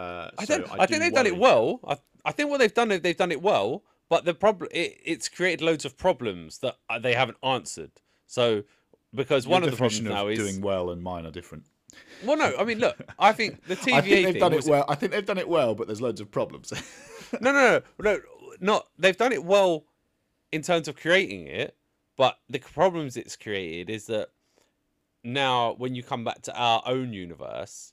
Uh, 0.00 0.30
I 0.38 0.44
so 0.44 0.58
don't. 0.58 0.80
I, 0.80 0.86
think 0.86 1.02
they've 1.02 1.12
done 1.12 1.26
it 1.26 1.36
well. 1.36 1.80
I, 1.86 1.98
I 2.24 2.32
think 2.32 2.48
what 2.48 2.58
they've 2.58 2.72
done, 2.72 2.88
they've 2.88 3.16
done 3.16 3.32
it 3.32 3.42
well. 3.42 3.82
But 4.08 4.24
the 4.24 4.34
problem, 4.34 4.70
it, 4.72 4.98
it's 5.04 5.28
created 5.28 5.60
loads 5.60 5.84
of 5.84 5.96
problems 5.96 6.58
that 6.58 6.76
uh, 6.88 6.98
they 6.98 7.14
haven't 7.14 7.38
answered. 7.42 7.92
So, 8.26 8.64
because 9.14 9.44
Your 9.44 9.52
one 9.52 9.62
of 9.62 9.70
the 9.70 9.76
problems 9.76 10.00
definition 10.00 10.16
now 10.16 10.28
is 10.28 10.38
doing 10.38 10.62
well 10.62 10.90
and 10.90 11.02
mine 11.02 11.26
are 11.26 11.30
different. 11.30 11.64
well, 12.24 12.38
no. 12.38 12.54
I 12.58 12.64
mean, 12.64 12.78
look. 12.78 12.98
I 13.18 13.32
think 13.32 13.64
the 13.66 13.76
TVA 13.76 13.92
I 13.94 14.00
think 14.00 14.24
they've 14.24 14.32
thing 14.32 14.40
done 14.40 14.52
it 14.54 14.64
well. 14.64 14.84
I 14.88 14.94
think 14.94 15.12
they've 15.12 15.26
done 15.26 15.38
it 15.38 15.48
well, 15.48 15.74
but 15.74 15.86
there's 15.86 16.00
loads 16.00 16.20
of 16.20 16.30
problems. 16.30 16.72
no, 17.40 17.52
no, 17.52 17.82
no, 17.98 18.02
no, 18.02 18.20
not. 18.60 18.88
They've 18.98 19.16
done 19.16 19.32
it 19.32 19.44
well 19.44 19.84
in 20.50 20.62
terms 20.62 20.88
of 20.88 20.96
creating 20.96 21.46
it, 21.46 21.76
but 22.16 22.38
the 22.48 22.58
problems 22.58 23.16
it's 23.16 23.36
created 23.36 23.90
is 23.90 24.06
that 24.06 24.30
now 25.22 25.74
when 25.74 25.94
you 25.94 26.02
come 26.02 26.24
back 26.24 26.40
to 26.42 26.56
our 26.56 26.82
own 26.86 27.12
universe, 27.12 27.92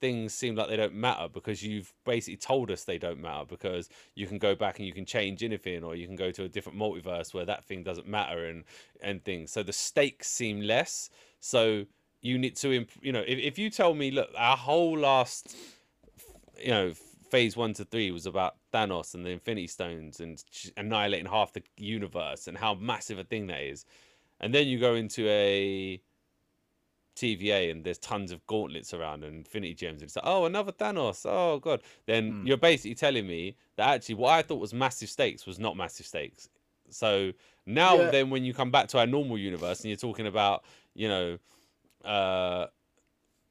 things 0.00 0.32
seem 0.32 0.54
like 0.54 0.68
they 0.68 0.76
don't 0.76 0.94
matter 0.94 1.28
because 1.28 1.62
you've 1.62 1.92
basically 2.04 2.36
told 2.36 2.70
us 2.70 2.84
they 2.84 2.98
don't 2.98 3.20
matter 3.20 3.44
because 3.48 3.88
you 4.14 4.26
can 4.26 4.38
go 4.38 4.54
back 4.54 4.78
and 4.78 4.86
you 4.86 4.92
can 4.92 5.04
change 5.04 5.42
anything 5.42 5.82
or 5.82 5.94
you 5.94 6.06
can 6.06 6.16
go 6.16 6.30
to 6.30 6.44
a 6.44 6.48
different 6.48 6.78
multiverse 6.78 7.34
where 7.34 7.44
that 7.44 7.64
thing 7.64 7.82
doesn't 7.82 8.06
matter 8.06 8.46
and 8.46 8.64
and 9.02 9.24
things. 9.24 9.50
So 9.50 9.62
the 9.62 9.72
stakes 9.72 10.28
seem 10.28 10.60
less. 10.60 11.10
So 11.40 11.86
you 12.20 12.38
need 12.38 12.56
to, 12.56 12.72
imp- 12.72 12.90
you 13.00 13.12
know, 13.12 13.24
if, 13.26 13.38
if 13.38 13.58
you 13.58 13.70
tell 13.70 13.94
me, 13.94 14.10
look, 14.10 14.30
our 14.36 14.56
whole 14.56 14.98
last 14.98 15.54
you 16.58 16.70
know, 16.70 16.92
phase 17.30 17.56
one 17.56 17.74
to 17.74 17.84
three 17.84 18.10
was 18.10 18.26
about 18.26 18.56
Thanos 18.72 19.14
and 19.14 19.24
the 19.24 19.30
Infinity 19.30 19.66
Stones 19.66 20.20
and 20.20 20.42
annihilating 20.76 21.26
half 21.26 21.52
the 21.52 21.62
universe 21.76 22.48
and 22.48 22.56
how 22.56 22.74
massive 22.74 23.18
a 23.18 23.24
thing 23.24 23.46
that 23.48 23.60
is. 23.60 23.84
And 24.40 24.54
then 24.54 24.66
you 24.66 24.78
go 24.78 24.94
into 24.94 25.28
a 25.28 26.00
TVA 27.18 27.70
and 27.70 27.84
there's 27.84 27.98
tons 27.98 28.32
of 28.32 28.46
gauntlets 28.46 28.94
around 28.94 29.24
and 29.24 29.36
Infinity 29.36 29.74
Gems, 29.74 30.02
and 30.02 30.08
it's 30.08 30.16
like, 30.16 30.24
oh, 30.26 30.44
another 30.44 30.72
Thanos. 30.72 31.24
Oh 31.24 31.58
god. 31.58 31.82
Then 32.06 32.32
Hmm. 32.32 32.46
you're 32.46 32.56
basically 32.56 32.94
telling 32.94 33.26
me 33.26 33.56
that 33.76 33.88
actually 33.88 34.16
what 34.16 34.32
I 34.32 34.42
thought 34.42 34.60
was 34.60 34.72
massive 34.72 35.08
stakes 35.08 35.46
was 35.46 35.58
not 35.58 35.76
massive 35.76 36.06
stakes. 36.06 36.48
So 36.90 37.32
now 37.66 37.96
Yeah. 37.96 38.10
then 38.10 38.30
when 38.30 38.44
you 38.44 38.54
come 38.54 38.70
back 38.70 38.88
to 38.88 38.98
our 38.98 39.06
normal 39.06 39.38
universe 39.38 39.80
and 39.80 39.90
you're 39.90 39.96
talking 39.96 40.26
about, 40.26 40.64
you 40.94 41.08
know, 41.08 41.38
uh 42.04 42.66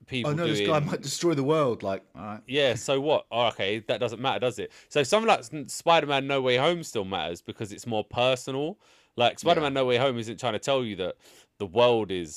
people 0.05 0.31
Oh 0.31 0.33
no, 0.33 0.45
doing 0.45 0.55
this 0.55 0.67
guy 0.67 0.79
might 0.79 1.01
destroy 1.01 1.33
the 1.33 1.43
world. 1.43 1.83
Like, 1.83 2.03
all 2.15 2.21
right. 2.23 2.41
yeah, 2.47 2.75
so 2.75 2.99
what? 2.99 3.25
Oh, 3.31 3.47
okay, 3.47 3.79
that 3.79 3.99
doesn't 3.99 4.21
matter, 4.21 4.39
does 4.39 4.57
it? 4.59 4.71
So 4.89 5.03
something 5.03 5.27
like 5.27 5.69
Spider 5.69 6.07
Man 6.07 6.27
No 6.27 6.41
Way 6.41 6.57
Home 6.57 6.83
still 6.83 7.05
matters 7.05 7.41
because 7.41 7.71
it's 7.71 7.85
more 7.85 8.03
personal. 8.03 8.77
Like 9.15 9.39
Spider 9.39 9.61
Man 9.61 9.73
No 9.73 9.85
Way 9.85 9.97
Home 9.97 10.17
isn't 10.17 10.39
trying 10.39 10.53
to 10.53 10.59
tell 10.59 10.83
you 10.83 10.95
that 10.97 11.15
the 11.57 11.65
world 11.65 12.11
is, 12.11 12.35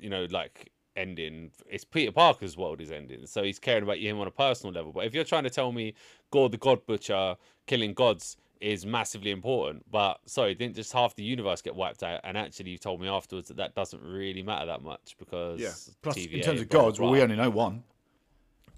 you 0.00 0.10
know, 0.10 0.26
like 0.30 0.70
ending. 0.96 1.50
It's 1.68 1.84
Peter 1.84 2.12
Parker's 2.12 2.56
world 2.56 2.80
is 2.80 2.90
ending. 2.90 3.26
So 3.26 3.42
he's 3.42 3.58
caring 3.58 3.82
about 3.84 3.98
him 3.98 4.18
on 4.20 4.26
a 4.26 4.30
personal 4.30 4.72
level. 4.74 4.92
But 4.92 5.06
if 5.06 5.14
you're 5.14 5.24
trying 5.24 5.44
to 5.44 5.50
tell 5.50 5.72
me 5.72 5.94
God 6.30 6.52
the 6.52 6.58
God 6.58 6.84
Butcher 6.86 7.36
killing 7.66 7.94
gods 7.94 8.36
is 8.60 8.84
massively 8.84 9.30
important, 9.30 9.84
but 9.90 10.18
sorry, 10.26 10.54
didn't 10.54 10.76
just 10.76 10.92
half 10.92 11.14
the 11.14 11.22
universe 11.22 11.62
get 11.62 11.74
wiped 11.74 12.02
out? 12.02 12.20
And 12.24 12.36
actually, 12.36 12.70
you 12.70 12.78
told 12.78 13.00
me 13.00 13.08
afterwards 13.08 13.48
that 13.48 13.56
that 13.56 13.74
doesn't 13.74 14.02
really 14.02 14.42
matter 14.42 14.66
that 14.66 14.82
much 14.82 15.16
because 15.18 15.60
Yeah. 15.60 15.70
Plus, 16.02 16.16
in 16.16 16.40
terms 16.42 16.60
of 16.60 16.68
blah, 16.68 16.80
blah, 16.80 16.88
gods, 16.88 17.00
well, 17.00 17.10
we 17.10 17.22
only 17.22 17.36
know 17.36 17.48
one. 17.50 17.82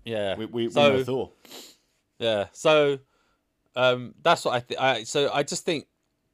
yeah, 0.04 0.36
We 0.36 0.46
we, 0.46 0.70
So- 0.70 0.90
we 0.90 0.96
know 0.98 1.04
Thor. 1.04 1.30
Yeah. 2.18 2.46
So 2.52 2.98
um 3.74 4.14
that's 4.22 4.44
what 4.44 4.54
I 4.54 4.60
think 4.60 4.80
I 4.80 5.02
so 5.04 5.32
I 5.32 5.42
just 5.42 5.64
think 5.64 5.86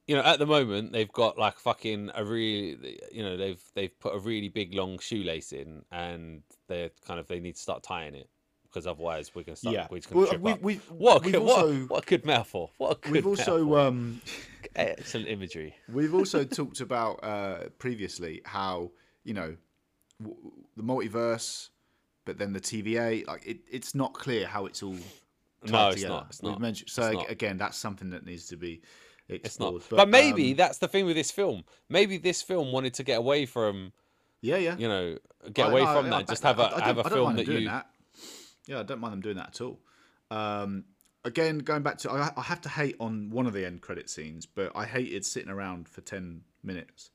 you 0.08 0.16
know 0.16 0.22
at 0.22 0.38
the 0.40 0.46
moment 0.46 0.92
they've 0.92 1.12
got 1.12 1.38
like 1.38 1.58
fucking 1.58 2.10
a 2.14 2.24
really 2.24 2.98
you 3.12 3.22
know 3.22 3.36
they've 3.36 3.62
they've 3.74 3.96
put 4.00 4.14
a 4.14 4.18
really 4.18 4.48
big 4.48 4.74
long 4.74 4.98
shoelace 4.98 5.52
in 5.52 5.82
and 5.92 6.42
they're 6.66 6.90
kind 7.06 7.20
of 7.20 7.26
they 7.28 7.38
need 7.38 7.54
to 7.54 7.60
start 7.62 7.82
tying 7.84 8.14
it 8.16 8.28
because 8.64 8.86
otherwise 8.86 9.34
we're 9.34 9.42
gonna 9.44 9.56
start 9.56 9.74
Yeah. 9.74 9.86
we're 9.90 9.98
just 9.98 10.08
gonna 10.10 10.20
Well, 10.20 10.28
trip 10.30 10.42
we- 10.42 10.52
up. 10.52 10.62
we- 10.62 10.74
what 10.96 11.26
a 11.26 11.38
also- 11.38 11.72
what, 11.82 11.90
what 11.90 12.02
a 12.04 12.06
good 12.06 12.24
metaphor 12.26 12.70
what 12.78 12.96
a 12.98 13.00
good 13.00 13.12
We've 13.12 13.26
also 13.26 13.76
um, 13.76 14.20
excellent 14.76 15.28
imagery 15.28 15.74
we've 15.92 16.14
also 16.14 16.42
talked 16.60 16.80
about 16.80 17.22
uh, 17.22 17.68
previously 17.78 18.40
how 18.44 18.90
you 19.24 19.34
know 19.34 19.56
w- 20.20 20.38
the 20.76 20.82
multiverse, 20.82 21.68
but 22.24 22.38
then 22.38 22.52
the 22.52 22.60
TVA. 22.60 23.26
Like, 23.26 23.44
it, 23.46 23.58
it's 23.70 23.94
not 23.94 24.14
clear 24.14 24.46
how 24.46 24.66
it's 24.66 24.82
all. 24.82 24.96
Tied 25.66 25.72
no 25.72 25.86
it's 25.88 25.96
together. 25.96 26.14
not 26.14 26.26
it's 26.28 26.42
We've 26.42 26.52
not 26.52 26.60
mentioned, 26.60 26.90
so 26.90 27.02
It's 27.08 27.14
not. 27.16 27.30
again, 27.30 27.56
that's 27.58 27.76
something 27.76 28.10
that 28.10 28.24
needs 28.24 28.46
to 28.48 28.56
be 28.56 28.80
it's 29.28 29.60
not 29.60 29.74
explored. 29.76 30.00
but, 30.00 30.08
maybe 30.08 30.52
um, 30.52 30.56
that's 30.56 30.78
the 30.78 30.88
thing 30.88 31.04
with 31.06 31.16
this 31.16 31.30
film 31.30 31.64
maybe 31.88 32.16
this 32.18 32.42
film 32.42 32.72
wanted 32.72 32.94
to 32.94 33.04
get 33.04 33.18
away 33.18 33.46
from 33.46 33.92
yeah, 34.40 34.56
yeah. 34.56 34.76
you 34.76 34.88
know 34.88 35.18
get 35.52 35.66
I- 35.66 35.70
away 35.70 35.82
I- 35.82 35.94
from 35.94 36.06
I 36.06 36.10
that 36.10 36.28
just 36.28 36.42
have 36.42 36.58
a 36.58 36.82
have 36.82 36.98
don't 36.98 37.08
film 37.08 37.36
that 37.36 37.46
you 37.46 37.66
That. 37.66 37.90
Yeah, 38.66 38.80
I 38.80 38.82
don't 38.82 39.00
mind 39.00 39.14
them 39.14 39.20
doing 39.22 39.36
that 39.36 39.48
at 39.48 39.60
all. 39.62 39.80
Um, 40.30 40.84
again, 41.24 41.58
going 41.58 41.82
back 41.82 41.96
to, 41.98 42.10
I, 42.12 42.30
I 42.36 42.42
have 42.42 42.60
to 42.62 42.68
hate 42.68 42.96
on 43.00 43.30
one 43.30 43.46
of 43.46 43.54
the 43.54 43.64
end 43.64 43.80
credit 43.80 44.10
scenes, 44.10 44.44
but 44.44 44.72
I 44.74 44.84
hated 44.84 45.24
sitting 45.24 45.48
around 45.50 45.88
for 45.88 46.02
ten 46.02 46.42
minutes 46.62 47.10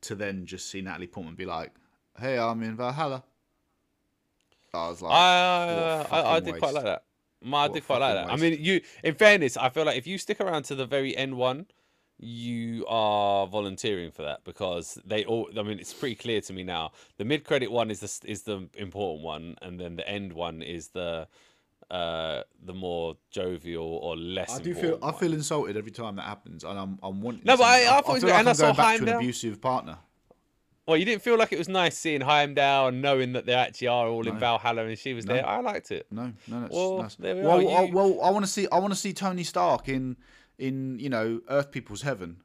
to 0.00 0.14
then 0.14 0.46
just 0.46 0.70
see 0.70 0.80
Natalie 0.80 1.06
Portman 1.06 1.34
be 1.34 1.44
like, 1.44 1.72
"Hey, 2.18 2.38
I'm 2.38 2.62
in 2.62 2.74
Valhalla." 2.76 3.22
I 4.72 4.88
was 4.88 5.02
like, 5.02 5.12
I, 5.12 6.06
I 6.10 6.20
a 6.20 6.24
I, 6.36 6.40
did 6.40 6.58
quite 6.58 6.74
like 6.74 6.84
that. 6.84 7.02
Mm, 7.44 7.54
I 7.54 7.68
What 7.68 7.70
a 7.70 7.72
did 7.74 7.86
quite 7.86 7.98
like 8.00 8.14
that. 8.14 8.32
I 8.32 8.36
mean, 8.36 8.56
you. 8.60 8.80
In 9.04 9.14
fairness, 9.14 9.56
I 9.56 9.68
feel 9.68 9.84
like 9.84 9.96
if 9.96 10.06
you 10.06 10.18
stick 10.18 10.40
around 10.40 10.64
to 10.64 10.74
the 10.74 10.86
very 10.86 11.16
end 11.16 11.36
one, 11.36 11.66
you 12.18 12.84
are 12.88 13.46
volunteering 13.46 14.10
for 14.10 14.22
that 14.22 14.44
because 14.44 14.98
they 15.04 15.24
all. 15.24 15.48
I 15.56 15.62
mean, 15.62 15.78
it's 15.78 15.94
pretty 15.94 16.16
clear 16.16 16.40
to 16.40 16.52
me 16.52 16.64
now. 16.64 16.92
The 17.16 17.24
mid-credit 17.24 17.70
one 17.70 17.90
is 17.90 18.00
the 18.00 18.30
is 18.30 18.42
the 18.42 18.68
important 18.74 19.24
one, 19.24 19.56
and 19.62 19.78
then 19.78 19.96
the 19.96 20.08
end 20.08 20.32
one 20.32 20.62
is 20.62 20.88
the 20.88 21.28
uh 21.90 22.42
the 22.62 22.74
more 22.74 23.16
jovial 23.30 23.84
or 23.86 24.16
less. 24.16 24.54
I 24.54 24.62
do 24.62 24.74
feel 24.74 24.94
important 24.94 25.14
I 25.14 25.18
feel 25.18 25.32
insulted 25.32 25.76
every 25.76 25.92
time 25.92 26.16
that 26.16 26.22
happens, 26.22 26.64
and 26.64 26.78
I'm 26.78 26.98
I'm 27.02 27.20
wanting. 27.20 27.42
No, 27.44 27.56
but 27.56 27.64
I-. 27.64 27.98
I 27.98 28.00
thought 28.00 28.08
it 28.08 28.12
was 28.14 28.22
feel 28.24 28.30
like 28.30 28.40
and 28.40 28.48
I'm 28.48 28.56
going 28.56 28.76
back 28.76 28.98
to 28.98 29.02
an 29.04 29.16
abusive 29.16 29.60
partner. 29.60 29.98
Well, 30.88 30.96
you 30.96 31.04
didn't 31.04 31.20
feel 31.20 31.36
like 31.36 31.52
it 31.52 31.58
was 31.58 31.68
nice 31.68 31.98
seeing 31.98 32.22
Heimdall 32.22 32.88
and 32.88 33.02
knowing 33.02 33.34
that 33.34 33.44
they 33.44 33.52
actually 33.52 33.88
are 33.88 34.08
all 34.08 34.26
in 34.26 34.38
Valhalla 34.38 34.86
and 34.86 34.98
she 34.98 35.12
was 35.12 35.26
No. 35.26 35.34
there. 35.34 35.46
I 35.46 35.60
liked 35.60 35.90
it. 35.90 36.06
No, 36.10 36.32
no, 36.48 36.60
that's, 36.62 36.74
Well, 36.74 37.02
that's... 37.02 37.18
we 37.18 37.34
well, 37.34 37.68
are, 37.68 37.80
I, 37.82 37.90
well, 37.92 38.18
I 38.22 38.30
want 38.30 38.46
to 38.46 38.50
see, 38.50 38.66
I 38.72 38.78
want 38.78 38.94
to 38.94 38.98
see 38.98 39.12
Tony 39.12 39.44
Stark 39.44 39.90
in, 39.90 40.16
in 40.58 40.98
you 40.98 41.10
know, 41.10 41.42
Earth 41.50 41.70
People's 41.72 42.00
Heaven. 42.00 42.38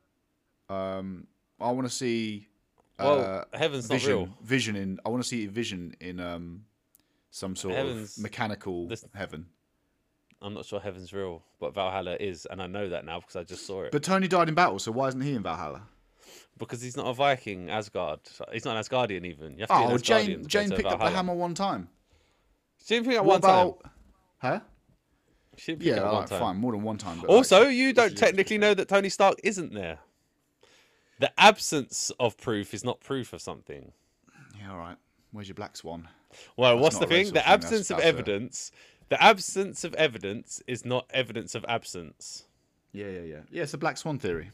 Um, 0.70 1.26
I 1.62 1.72
want 1.72 1.88
to 1.88 1.94
see. 1.94 2.50
Well, 3.00 3.46
uh, 3.54 3.58
heaven's 3.58 3.90
not 3.90 3.96
Vision, 3.96 4.12
real. 4.12 4.30
Vision 4.44 4.76
in. 4.76 5.00
I 5.06 5.10
want 5.10 5.24
to 5.24 5.28
see 5.30 5.46
Vision 5.48 5.96
in 6.02 6.20
um, 6.20 6.66
some 7.32 7.56
sort 7.56 7.76
Heaven's- 7.76 8.18
of 8.18 8.24
mechanical 8.24 8.90
this- 8.90 9.06
heaven. 9.16 9.46
I'm 10.42 10.54
not 10.54 10.66
sure 10.66 10.82
heaven's 10.82 11.14
real, 11.14 11.42
but 11.62 11.74
Valhalla 11.74 12.18
is, 12.20 12.46
and 12.52 12.62
I 12.62 12.68
know 12.68 12.90
that 12.90 13.06
now 13.06 13.22
because 13.22 13.38
I 13.38 13.44
just 13.46 13.66
saw 13.66 13.84
it. 13.84 13.94
But 13.94 14.04
Tony 14.04 14.28
died 14.28 14.50
in 14.50 14.56
battle, 14.56 14.78
so 14.80 14.92
why 14.92 15.08
isn't 15.08 15.22
he 15.22 15.34
in 15.34 15.44
Valhalla? 15.44 15.84
Because 16.58 16.82
he's 16.82 16.96
not 16.98 17.08
a 17.08 17.14
Viking, 17.14 17.70
Asgard. 17.70 18.20
He's 18.52 18.66
not 18.66 18.76
an 18.78 18.84
Asgardian 18.84 19.26
even. 19.26 19.54
You 19.58 19.66
have 19.68 19.70
to 19.70 19.76
be 19.78 19.84
Oh, 19.84 19.96
an 19.96 20.02
Jane, 20.02 20.48
Jane 20.48 20.70
picked 20.70 20.86
up 20.88 21.00
the 21.00 21.10
hammer 21.10 21.34
one 21.34 21.54
time. 21.54 21.90
She 22.86 22.96
didn't 22.96 23.08
pick 23.08 23.18
up 23.20 23.26
What 23.26 23.42
one 23.42 23.50
time. 23.50 23.68
about? 23.68 23.92
Huh? 24.40 24.60
She 25.58 25.72
didn't 25.74 25.82
pick 25.84 25.96
Yeah, 25.96 26.04
up 26.04 26.14
one 26.14 26.28
time. 26.28 26.40
fine, 26.40 26.58
more 26.58 26.72
than 26.72 26.84
one 26.84 26.98
time. 26.98 27.20
But 27.22 27.30
like, 27.30 27.38
Also, 27.38 27.68
you 27.68 27.94
don't 27.94 28.18
technically 28.18 28.58
know 28.58 28.74
that 28.74 28.88
Tony 28.90 29.10
Stark 29.10 29.36
isn't 29.44 29.74
there. 29.74 30.00
The 31.20 31.32
absence 31.40 32.12
of 32.20 32.38
proof 32.38 32.74
is 32.74 32.84
not 32.84 33.00
proof 33.00 33.34
of 33.34 33.42
something. 33.42 33.94
yeah, 34.60 34.72
all 34.72 34.78
right. 34.78 34.98
Where's 35.32 35.48
your 35.48 35.56
black 35.56 35.78
swan? 35.78 36.10
Well, 36.58 36.76
That's 36.76 36.84
what's 36.84 36.98
the 37.00 37.06
thing? 37.08 37.26
The 37.28 37.32
thing, 37.32 37.34
that's- 37.34 37.54
absence 37.66 37.90
of 37.92 37.98
that's 37.98 38.06
a- 38.06 38.08
evidence. 38.08 38.72
The 39.10 39.22
absence 39.24 39.84
of 39.84 39.94
evidence 39.96 40.62
is 40.68 40.84
not 40.86 41.06
evidence 41.14 41.54
of 41.56 41.64
absence. 41.68 42.46
Yeah, 42.92 43.08
yeah, 43.08 43.22
yeah. 43.22 43.40
Yeah, 43.52 43.64
it's 43.64 43.74
a 43.74 43.78
black 43.78 43.98
swan 43.98 44.18
theory. 44.20 44.52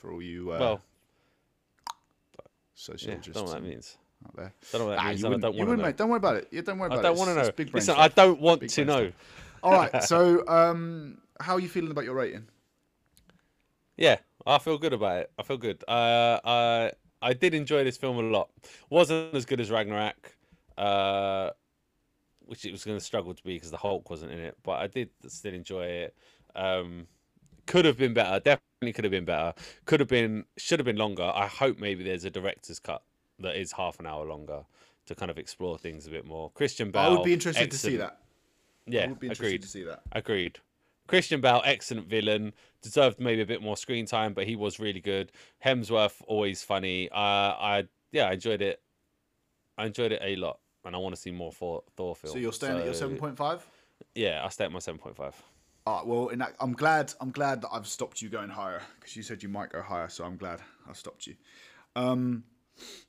For 0.00 0.10
all 0.12 0.22
you 0.22 0.52
uh, 0.52 0.58
well, 0.58 0.80
yeah, 2.98 3.14
don't 3.14 3.34
know 3.36 3.42
what 3.44 3.52
that 3.52 3.62
means. 3.62 3.98
out 4.26 4.36
there. 4.36 4.54
Don't 4.72 4.80
know 4.80 4.86
what 4.88 4.96
that 4.96 5.00
Ah, 5.04 5.08
means. 5.08 5.20
you 5.20 5.26
wouldn't, 5.26 5.42
don't 5.42 5.52
you 5.54 5.58
want 5.58 5.66
to 5.66 5.70
wouldn't 5.70 5.78
know. 5.82 5.86
mate. 5.88 5.96
Don't 5.98 6.08
worry 6.08 6.16
about 6.16 6.36
it. 6.36 6.48
Yeah, 6.50 6.60
don't 6.62 6.78
worry 6.78 6.86
about 6.86 6.96
I 6.96 7.00
it. 7.00 7.02
don't 7.02 7.12
It's- 7.12 7.26
want 7.26 7.38
to 7.38 7.44
know. 7.44 7.52
big 7.52 7.74
Listen, 7.74 7.94
stuff. 7.94 7.98
I 7.98 8.08
don't 8.08 8.40
want 8.40 8.60
Big 8.62 8.70
to 8.70 8.84
know. 8.86 9.04
stuff. 9.10 9.14
All 9.62 9.72
right. 9.72 10.02
So, 10.02 10.42
um, 10.48 11.18
how 11.38 11.54
are 11.54 11.60
you 11.60 11.68
feeling 11.68 11.90
about 11.90 12.04
your 12.04 12.14
rating? 12.14 12.46
Yeah, 13.98 14.16
I 14.46 14.56
feel 14.58 14.78
good 14.78 14.94
about 14.94 15.18
it. 15.18 15.30
I 15.38 15.42
feel 15.42 15.58
good. 15.58 15.84
Uh, 15.86 16.40
I 16.42 16.92
I 17.20 17.34
did 17.34 17.52
enjoy 17.52 17.84
this 17.84 17.98
film 17.98 18.16
a 18.16 18.22
lot. 18.22 18.48
wasn't 18.88 19.34
as 19.34 19.44
good 19.44 19.60
as 19.60 19.70
Ragnarok, 19.70 20.34
uh, 20.78 21.50
which 22.40 22.64
it 22.64 22.72
was 22.72 22.82
going 22.84 22.98
to 22.98 23.04
struggle 23.04 23.34
to 23.34 23.42
be 23.44 23.52
because 23.54 23.70
the 23.70 23.76
Hulk 23.76 24.08
wasn't 24.08 24.32
in 24.32 24.38
it. 24.38 24.56
But 24.62 24.80
I 24.80 24.86
did 24.86 25.10
still 25.28 25.52
enjoy 25.52 25.84
it. 25.84 26.16
Um, 26.56 27.06
could 27.70 27.84
have 27.84 27.96
been 27.96 28.12
better. 28.12 28.40
Definitely 28.40 28.92
could 28.92 29.04
have 29.04 29.12
been 29.12 29.24
better. 29.24 29.54
Could 29.84 30.00
have 30.00 30.08
been. 30.08 30.44
Should 30.58 30.80
have 30.80 30.86
been 30.86 30.96
longer. 30.96 31.30
I 31.32 31.46
hope 31.46 31.78
maybe 31.78 32.02
there's 32.02 32.24
a 32.24 32.30
director's 32.30 32.80
cut 32.80 33.02
that 33.38 33.56
is 33.56 33.72
half 33.72 34.00
an 34.00 34.06
hour 34.06 34.26
longer 34.26 34.64
to 35.06 35.14
kind 35.14 35.30
of 35.30 35.38
explore 35.38 35.78
things 35.78 36.06
a 36.06 36.10
bit 36.10 36.26
more. 36.26 36.50
Christian 36.50 36.90
Bale. 36.90 37.02
I 37.02 37.08
would 37.08 37.22
be 37.22 37.32
interested 37.32 37.70
to 37.70 37.78
see 37.78 37.96
that. 37.96 38.18
Yeah, 38.86 39.04
I 39.04 39.06
would 39.06 39.20
be 39.20 39.28
interested 39.28 39.46
agreed. 39.46 39.62
to 39.62 39.68
see 39.68 39.84
that. 39.84 40.02
Agreed. 40.12 40.58
Christian 41.06 41.40
Bale, 41.40 41.62
excellent 41.64 42.08
villain, 42.08 42.52
deserved 42.82 43.20
maybe 43.20 43.42
a 43.42 43.46
bit 43.46 43.62
more 43.62 43.76
screen 43.76 44.06
time, 44.06 44.32
but 44.32 44.46
he 44.46 44.56
was 44.56 44.78
really 44.78 45.00
good. 45.00 45.32
Hemsworth, 45.64 46.22
always 46.26 46.62
funny. 46.62 47.08
Uh, 47.10 47.14
I 47.14 47.84
yeah, 48.10 48.26
I 48.28 48.32
enjoyed 48.32 48.62
it. 48.62 48.80
I 49.78 49.86
enjoyed 49.86 50.12
it 50.12 50.20
a 50.24 50.34
lot, 50.36 50.58
and 50.84 50.96
I 50.96 50.98
want 50.98 51.14
to 51.14 51.20
see 51.20 51.30
more 51.30 51.52
for 51.52 51.84
Thor 51.96 52.16
films. 52.16 52.32
So 52.32 52.38
you're 52.40 52.52
staying 52.52 52.78
at 52.78 52.84
your 52.84 52.94
seven 52.94 53.16
point 53.16 53.36
five. 53.36 53.64
Yeah, 54.14 54.44
I 54.44 54.48
stay 54.48 54.64
at 54.64 54.72
my 54.72 54.80
seven 54.80 54.98
point 54.98 55.16
five. 55.16 55.40
All 55.86 55.96
right. 55.96 56.06
Well, 56.06 56.28
in 56.28 56.38
that, 56.40 56.54
I'm 56.60 56.72
glad. 56.72 57.12
I'm 57.20 57.30
glad 57.30 57.62
that 57.62 57.70
I've 57.72 57.86
stopped 57.86 58.20
you 58.20 58.28
going 58.28 58.50
higher 58.50 58.82
because 58.98 59.16
you 59.16 59.22
said 59.22 59.42
you 59.42 59.48
might 59.48 59.70
go 59.70 59.82
higher. 59.82 60.08
So 60.08 60.24
I'm 60.24 60.36
glad 60.36 60.60
I 60.88 60.92
stopped 60.92 61.26
you. 61.26 61.34
Um, 61.96 62.44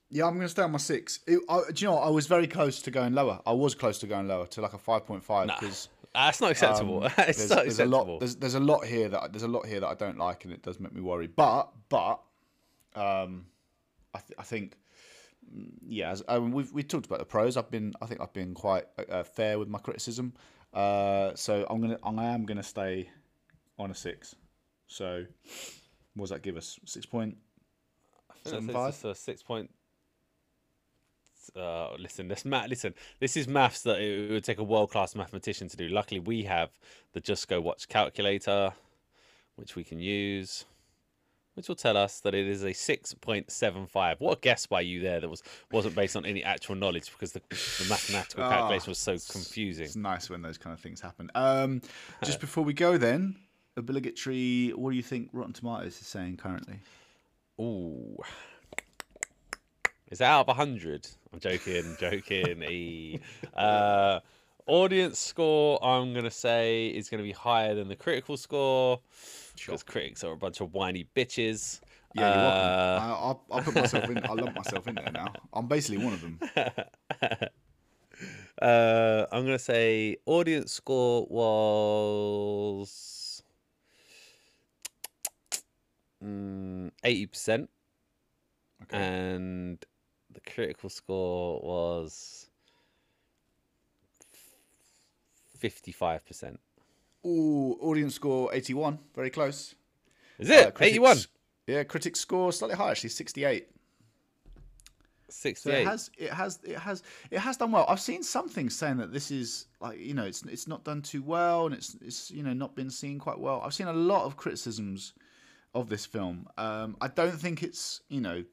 yeah, 0.09 0.25
I'm 0.25 0.33
going 0.33 0.41
to 0.41 0.49
stay 0.49 0.63
on 0.63 0.71
my 0.71 0.77
six. 0.77 1.19
It, 1.27 1.39
I, 1.49 1.61
do 1.71 1.83
you 1.83 1.87
know? 1.87 1.95
what? 1.95 2.03
I 2.03 2.09
was 2.09 2.27
very 2.27 2.47
close 2.47 2.81
to 2.83 2.91
going 2.91 3.13
lower. 3.13 3.39
I 3.45 3.53
was 3.53 3.75
close 3.75 3.99
to 3.99 4.07
going 4.07 4.27
lower 4.27 4.45
to 4.47 4.61
like 4.61 4.73
a 4.73 4.77
five 4.77 5.05
point 5.05 5.23
five 5.23 5.47
Nah. 5.47 5.59
That's 6.13 6.41
not 6.41 6.51
acceptable. 6.51 7.03
Um, 7.03 7.11
it's 7.19 7.37
there's, 7.37 7.49
not 7.49 7.63
there's 7.63 7.79
a 7.79 7.83
acceptable. 7.83 8.13
lot. 8.13 8.19
There's, 8.19 8.35
there's 8.35 8.55
a 8.55 8.59
lot 8.59 8.85
here 8.85 9.07
that 9.09 9.31
there's 9.31 9.43
a 9.43 9.47
lot 9.47 9.65
here 9.65 9.79
that 9.79 9.87
I 9.87 9.95
don't 9.95 10.17
like, 10.17 10.43
and 10.43 10.53
it 10.53 10.61
does 10.61 10.79
make 10.79 10.93
me 10.93 11.01
worry. 11.01 11.27
But 11.27 11.69
but 11.89 12.21
um, 12.95 13.45
I 14.13 14.19
th- 14.19 14.37
I 14.37 14.43
think 14.43 14.75
mm, 15.55 15.71
yeah, 15.87 16.11
as, 16.11 16.23
I 16.27 16.39
mean, 16.39 16.51
we've 16.51 16.71
we 16.73 16.83
talked 16.83 17.05
about 17.05 17.19
the 17.19 17.25
pros. 17.25 17.55
I've 17.55 17.71
been 17.71 17.93
I 18.01 18.05
think 18.07 18.19
I've 18.19 18.33
been 18.33 18.53
quite 18.53 18.85
uh, 19.09 19.23
fair 19.23 19.57
with 19.57 19.69
my 19.69 19.79
criticism. 19.79 20.33
Uh, 20.73 21.31
so 21.35 21.65
I'm 21.69 21.81
gonna 21.81 21.97
I 22.03 22.25
am 22.25 22.45
gonna 22.45 22.63
stay 22.63 23.09
on 23.77 23.91
a 23.91 23.95
six. 23.95 24.35
So 24.87 25.25
what 26.15 26.23
does 26.23 26.29
that 26.31 26.41
give 26.41 26.57
us? 26.57 26.79
Six 26.85 27.05
point. 27.05 27.37
Seven 28.45 28.69
five? 28.69 29.05
a 29.05 29.15
six 29.15 29.43
point. 29.43 29.69
Uh, 31.55 31.95
listen, 31.95 32.27
this 32.27 32.45
math. 32.45 32.69
Listen, 32.69 32.93
this 33.19 33.35
is 33.35 33.47
maths 33.47 33.81
that 33.83 33.99
it 33.99 34.31
would 34.31 34.43
take 34.43 34.59
a 34.59 34.63
world 34.63 34.91
class 34.91 35.15
mathematician 35.15 35.67
to 35.67 35.77
do. 35.77 35.89
Luckily, 35.89 36.19
we 36.19 36.43
have 36.43 36.69
the 37.13 37.19
Just 37.19 37.47
Go 37.47 37.59
Watch 37.59 37.89
calculator, 37.89 38.71
which 39.55 39.75
we 39.75 39.83
can 39.83 39.99
use. 39.99 40.65
Which 41.55 41.67
will 41.67 41.75
tell 41.75 41.97
us 41.97 42.19
that 42.21 42.33
it 42.33 42.47
is 42.47 42.63
a 42.63 42.69
6.75. 42.69 44.15
What 44.19 44.37
a 44.37 44.41
guess 44.41 44.65
by 44.65 44.81
you 44.81 45.01
there 45.01 45.19
that 45.19 45.29
was, 45.29 45.43
wasn't 45.71 45.95
based 45.95 46.15
on 46.15 46.25
any 46.25 46.43
actual 46.43 46.75
knowledge 46.75 47.11
because 47.11 47.33
the, 47.33 47.41
the 47.49 47.85
mathematical 47.89 48.43
Ah, 48.43 48.49
calculation 48.49 48.89
was 48.89 48.99
so 48.99 49.17
confusing. 49.31 49.85
It's 49.85 49.95
nice 49.95 50.29
when 50.29 50.41
those 50.41 50.57
kind 50.57 50.73
of 50.73 50.79
things 50.79 51.01
happen. 51.01 51.29
Um, 51.35 51.81
just 52.23 52.39
before 52.41 52.63
we 52.63 52.73
go, 52.73 52.97
then 52.97 53.35
obligatory. 53.77 54.69
What 54.75 54.91
do 54.91 54.95
you 54.95 55.03
think 55.03 55.29
Rotten 55.33 55.53
Tomatoes 55.53 55.99
is 55.99 56.07
saying 56.07 56.37
currently? 56.37 56.79
Ooh. 57.59 58.17
Is 60.09 60.17
that 60.19 60.29
out 60.29 60.41
of 60.41 60.47
100? 60.47 61.07
I'm 61.33 61.39
joking, 61.39 61.95
joking. 61.99 62.63
e. 62.63 63.19
Uh, 63.53 64.19
audience 64.67 65.19
score, 65.19 65.83
I'm 65.83 66.13
going 66.13 66.25
to 66.25 66.31
say, 66.31 66.87
is 66.87 67.09
going 67.09 67.19
to 67.19 67.23
be 67.23 67.31
higher 67.31 67.75
than 67.75 67.87
the 67.87 67.95
critical 67.95 68.37
score. 68.37 68.99
Because 69.55 69.83
critics 69.83 70.23
are 70.23 70.31
a 70.31 70.37
bunch 70.37 70.61
of 70.61 70.73
whiny 70.73 71.07
bitches. 71.15 71.81
Yeah, 72.13 72.33
you're 72.33 72.43
welcome. 72.43 72.61
Uh, 72.61 72.99
I, 72.99 73.05
I'll, 73.07 73.45
I'll 73.51 73.61
put 73.61 73.75
myself 73.75 74.09
in. 74.09 74.23
I'll 74.25 74.35
lump 74.35 74.55
myself 74.55 74.87
in 74.87 74.95
there 74.95 75.11
now. 75.11 75.33
I'm 75.53 75.67
basically 75.67 76.03
one 76.03 76.13
of 76.13 76.21
them. 76.21 76.39
Uh, 78.61 79.25
I'm 79.31 79.43
gonna 79.45 79.57
say 79.57 80.17
audience 80.27 80.71
score 80.71 81.25
was 81.27 83.41
mm, 86.23 86.91
eighty 87.03 87.25
percent, 87.25 87.71
Okay. 88.83 88.99
and 88.99 89.83
the 90.31 90.39
critical 90.41 90.89
score 90.89 91.59
was 91.61 92.50
fifty-five 95.61 96.25
percent. 96.25 96.59
Ooh, 97.25 97.77
audience 97.81 98.15
score 98.15 98.49
81, 98.51 98.97
very 99.15 99.29
close. 99.29 99.75
Is 100.39 100.49
Uh, 100.49 100.53
it 100.53 100.73
critics- 100.73 100.81
eighty-one? 100.81 101.17
Yeah, 101.67 101.83
critics 101.83 102.19
score 102.19 102.51
slightly 102.51 102.75
higher, 102.75 102.91
actually 102.91 103.11
68. 103.11 103.67
So 105.29 105.49
it 105.69 105.87
has, 105.87 106.11
it 106.17 106.29
has, 106.33 106.59
it 106.63 106.77
has, 106.77 107.03
it 107.29 107.39
has 107.39 107.55
done 107.55 107.71
well. 107.71 107.85
I've 107.87 108.01
seen 108.01 108.21
some 108.21 108.49
things 108.49 108.75
saying 108.75 108.97
that 108.97 109.13
this 109.13 109.31
is 109.31 109.67
like, 109.79 109.97
you 109.97 110.13
know, 110.13 110.25
it's 110.25 110.43
it's 110.43 110.67
not 110.67 110.83
done 110.83 111.01
too 111.01 111.21
well, 111.23 111.67
and 111.67 111.73
it's 111.75 111.95
it's 112.01 112.29
you 112.31 112.43
know 112.43 112.51
not 112.53 112.75
been 112.75 112.89
seen 112.89 113.17
quite 113.17 113.39
well. 113.39 113.61
I've 113.63 113.73
seen 113.73 113.87
a 113.87 113.93
lot 113.93 114.25
of 114.25 114.35
criticisms 114.35 115.13
of 115.73 115.87
this 115.87 116.05
film. 116.05 116.47
Um, 116.57 116.97
I 116.99 117.07
don't 117.07 117.39
think 117.39 117.63
it's 117.63 118.01
you 118.09 118.19
know, 118.19 118.43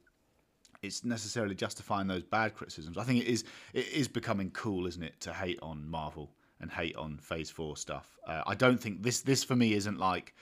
it's 0.83 1.05
necessarily 1.05 1.57
justifying 1.57 2.07
those 2.07 2.23
bad 2.23 2.55
criticisms. 2.55 2.97
I 2.97 3.03
think 3.03 3.25
it 3.25 3.29
is 3.29 3.43
it 3.73 3.89
is 3.89 4.07
becoming 4.07 4.51
cool, 4.53 4.87
isn't 4.87 5.03
it, 5.03 5.19
to 5.23 5.33
hate 5.33 5.59
on 5.61 5.85
Marvel 5.89 6.31
and 6.61 6.71
hate 6.71 6.97
on 6.97 7.19
Phase 7.19 7.51
Four 7.51 7.77
stuff. 7.77 8.19
Uh, 8.27 8.43
I 8.47 8.55
don't 8.55 8.81
think 8.81 9.03
this 9.03 9.21
this 9.21 9.45
for 9.45 9.57
me 9.57 9.75
isn't 9.75 9.99
like 9.99 10.35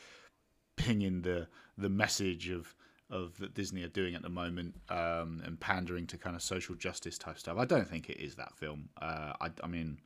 pinging 0.77 1.23
the 1.23 1.49
the 1.79 1.89
message 1.89 2.49
of 2.49 2.75
of 3.11 3.37
that 3.39 3.55
Disney 3.55 3.83
are 3.83 3.89
doing 3.89 4.15
at 4.15 4.23
the 4.23 4.29
moment 4.29 4.75
um, 4.89 5.41
and 5.45 5.59
pandering 5.61 6.07
to 6.09 6.19
kind 6.19 6.35
of 6.35 6.43
social 6.43 6.75
justice 6.75 7.17
type 7.19 7.39
stuff. 7.39 7.57
I 7.57 7.65
don't 7.65 7.89
think 7.89 8.11
it 8.11 8.21
is 8.21 8.35
that 8.35 8.57
film. 8.57 8.89
Uh, 9.01 9.33
I, 9.41 9.51
I 9.63 9.67
mean, 9.69 9.99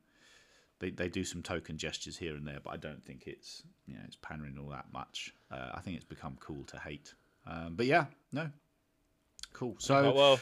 they 0.79 0.91
they 0.91 1.09
do 1.09 1.23
some 1.23 1.41
token 1.41 1.77
gestures 1.77 2.17
here 2.17 2.35
and 2.35 2.47
there, 2.47 2.59
but 2.63 2.71
I 2.71 2.77
don't 2.77 3.03
think 3.03 3.23
it's 3.25 3.63
you 3.87 3.95
know 3.95 4.01
it's 4.05 4.17
pandering 4.17 4.57
all 4.61 4.69
that 4.69 4.85
much. 4.93 5.33
Uh, 5.51 5.69
I 5.73 5.81
think 5.81 5.95
it's 5.95 6.05
become 6.05 6.37
cool 6.39 6.63
to 6.65 6.77
hate. 6.79 7.13
Um, 7.47 7.73
but 7.75 7.85
yeah, 7.87 8.05
no, 8.31 8.49
cool. 9.53 9.75
So 9.79 9.95
Oh, 9.95 10.13
well, 10.13 10.39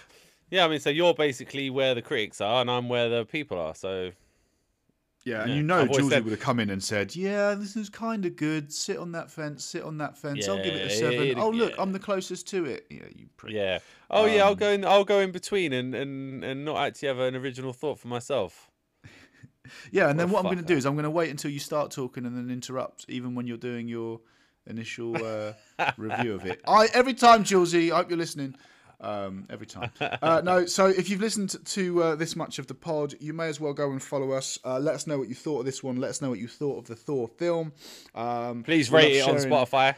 yeah. 0.49 0.65
I 0.65 0.67
mean, 0.67 0.79
so 0.79 0.89
you're 0.89 1.13
basically 1.13 1.69
where 1.69 1.95
the 1.95 2.01
critics 2.01 2.41
are, 2.41 2.61
and 2.61 2.69
I'm 2.69 2.89
where 2.89 3.07
the 3.09 3.25
people 3.25 3.57
are. 3.57 3.75
So 3.75 4.11
Yeah, 5.25 5.41
and 5.41 5.49
Yeah, 5.51 5.55
you 5.57 5.63
know, 5.63 5.79
always 5.81 6.09
said- 6.09 6.23
would 6.23 6.31
have 6.31 6.39
come 6.39 6.59
in 6.61 6.69
and 6.69 6.81
said, 6.81 7.13
"Yeah, 7.15 7.53
this 7.53 7.75
is 7.75 7.89
kind 7.89 8.25
of 8.25 8.35
good. 8.37 8.71
Sit 8.73 8.97
on 8.97 9.11
that 9.11 9.29
fence. 9.29 9.65
Sit 9.65 9.83
on 9.83 9.97
that 9.97 10.17
fence. 10.17 10.47
I'll 10.47 10.55
give 10.57 10.73
it 10.73 10.89
a 10.91 10.93
Yeah, 10.93 10.99
seven. 10.99 11.27
it- 11.27 11.37
Oh, 11.37 11.49
look, 11.49 11.71
yeah. 11.71 11.81
I'm 11.81 11.91
the 11.91 11.99
closest 11.99 12.47
to 12.49 12.65
it. 12.65 12.87
Yeah, 12.89 13.03
you 13.13 13.27
prick. 13.35 13.53
yeah. 13.53 13.79
Oh 14.09 14.25
yeah, 14.25 14.43
I'll 14.45 14.53
Um, 14.53 14.57
go 14.57 14.69
in. 14.71 14.85
I'll 14.85 15.03
go 15.03 15.19
in 15.19 15.31
between 15.31 15.73
and 15.73 15.93
and 15.93 16.43
and 16.43 16.63
not 16.63 16.77
actually 16.77 17.09
have 17.09 17.19
an 17.19 17.35
original 17.35 17.73
thought 17.73 17.99
for 17.99 18.07
myself. 18.07 18.69
Yeah, 19.91 20.09
and 20.09 20.19
then 20.19 20.29
What 20.31 20.39
a 20.39 20.43
what 20.43 20.49
I'm 20.49 20.55
going 20.55 20.65
to 20.65 20.73
do 20.73 20.77
is 20.77 20.85
I'm 20.85 20.93
going 20.95 21.03
to 21.03 21.09
wait 21.11 21.29
until 21.29 21.51
you 21.51 21.59
start 21.59 21.91
talking 21.91 22.25
and 22.25 22.35
then 22.35 22.49
interrupt, 22.49 23.05
even 23.07 23.35
when 23.35 23.45
you're 23.45 23.57
doing 23.57 23.87
your 23.87 24.19
initial 24.65 25.15
uh, 25.23 25.53
review 25.97 26.33
of 26.33 26.45
it. 26.45 26.61
I 26.67 26.87
every 26.93 27.13
time, 27.13 27.43
Julesy, 27.43 27.91
I 27.91 27.97
hope 27.97 28.09
you're 28.09 28.17
listening. 28.17 28.55
Um, 29.01 29.47
every 29.49 29.65
time. 29.67 29.91
Uh, 30.21 30.41
no, 30.43 30.65
so 30.65 30.87
if 30.87 31.09
you've 31.09 31.21
listened 31.21 31.55
to 31.65 32.03
uh, 32.03 32.15
this 32.15 32.35
much 32.35 32.59
of 32.59 32.67
the 32.67 32.73
pod, 32.73 33.15
you 33.21 33.31
may 33.31 33.47
as 33.47 33.59
well 33.59 33.73
go 33.73 33.91
and 33.91 34.03
follow 34.03 34.31
us. 34.31 34.59
Uh, 34.65 34.77
let 34.79 34.95
us 34.95 35.07
know 35.07 35.17
what 35.17 35.29
you 35.29 35.35
thought 35.35 35.59
of 35.59 35.65
this 35.65 35.81
one. 35.81 35.95
Let 35.97 36.09
us 36.09 36.21
know 36.21 36.29
what 36.29 36.39
you 36.39 36.47
thought 36.47 36.79
of 36.79 36.85
the 36.85 36.95
Thor 36.95 37.27
film. 37.27 37.71
Um, 38.13 38.63
Please 38.63 38.91
rate 38.91 39.15
it 39.15 39.27
on 39.27 39.35
Spotify. 39.35 39.95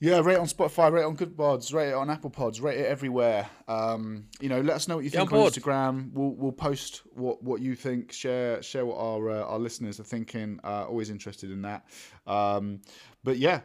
Yeah, 0.00 0.20
rate 0.20 0.34
it 0.34 0.40
on 0.40 0.46
Spotify, 0.46 0.92
rate 0.92 1.02
it 1.02 1.06
on 1.06 1.14
Good 1.14 1.36
Pods, 1.36 1.72
rate 1.72 1.90
it 1.90 1.94
on 1.94 2.10
Apple 2.10 2.28
Pods, 2.28 2.60
rate 2.60 2.78
it 2.78 2.86
everywhere. 2.86 3.48
Um, 3.68 4.26
you 4.40 4.48
know, 4.50 4.60
let 4.60 4.76
us 4.76 4.86
know 4.88 4.96
what 4.96 5.04
you 5.04 5.10
Get 5.10 5.20
think 5.20 5.32
on 5.32 5.38
on. 5.38 5.46
Instagram. 5.46 6.12
We'll 6.12 6.34
we'll 6.34 6.52
post 6.52 7.02
what, 7.14 7.42
what 7.42 7.62
you 7.62 7.74
think. 7.74 8.12
Share 8.12 8.62
share 8.62 8.84
what 8.84 8.98
our 8.98 9.30
uh, 9.30 9.44
our 9.44 9.58
listeners 9.58 10.00
are 10.00 10.04
thinking. 10.04 10.60
Uh, 10.62 10.84
always 10.86 11.08
interested 11.10 11.50
in 11.50 11.62
that. 11.62 11.86
Um, 12.26 12.82
but 13.22 13.38
yeah, 13.38 13.60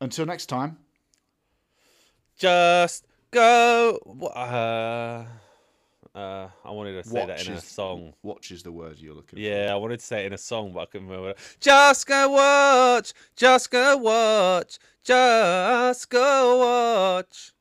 until 0.00 0.26
next 0.26 0.46
time. 0.46 0.78
Just 2.38 3.06
go. 3.32 3.98
Uh, 4.34 5.24
uh, 6.14 6.48
I 6.64 6.70
wanted 6.70 7.02
to 7.02 7.08
say 7.08 7.26
that 7.26 7.46
in 7.46 7.54
a 7.54 7.60
song. 7.60 8.12
Watch 8.22 8.52
is 8.52 8.62
the 8.62 8.70
word 8.70 8.98
you're 8.98 9.14
looking 9.14 9.38
for. 9.38 9.40
Yeah, 9.40 9.72
I 9.72 9.76
wanted 9.76 9.98
to 9.98 10.06
say 10.06 10.22
it 10.22 10.26
in 10.26 10.32
a 10.34 10.38
song, 10.38 10.72
but 10.72 10.80
I 10.80 10.86
couldn't 10.86 11.08
remember. 11.08 11.34
Just 11.58 12.06
go 12.06 12.28
watch. 12.28 13.12
Just 13.34 13.70
go 13.70 13.96
watch. 13.96 14.78
Just 15.02 16.08
go 16.10 16.58
watch. 16.58 17.52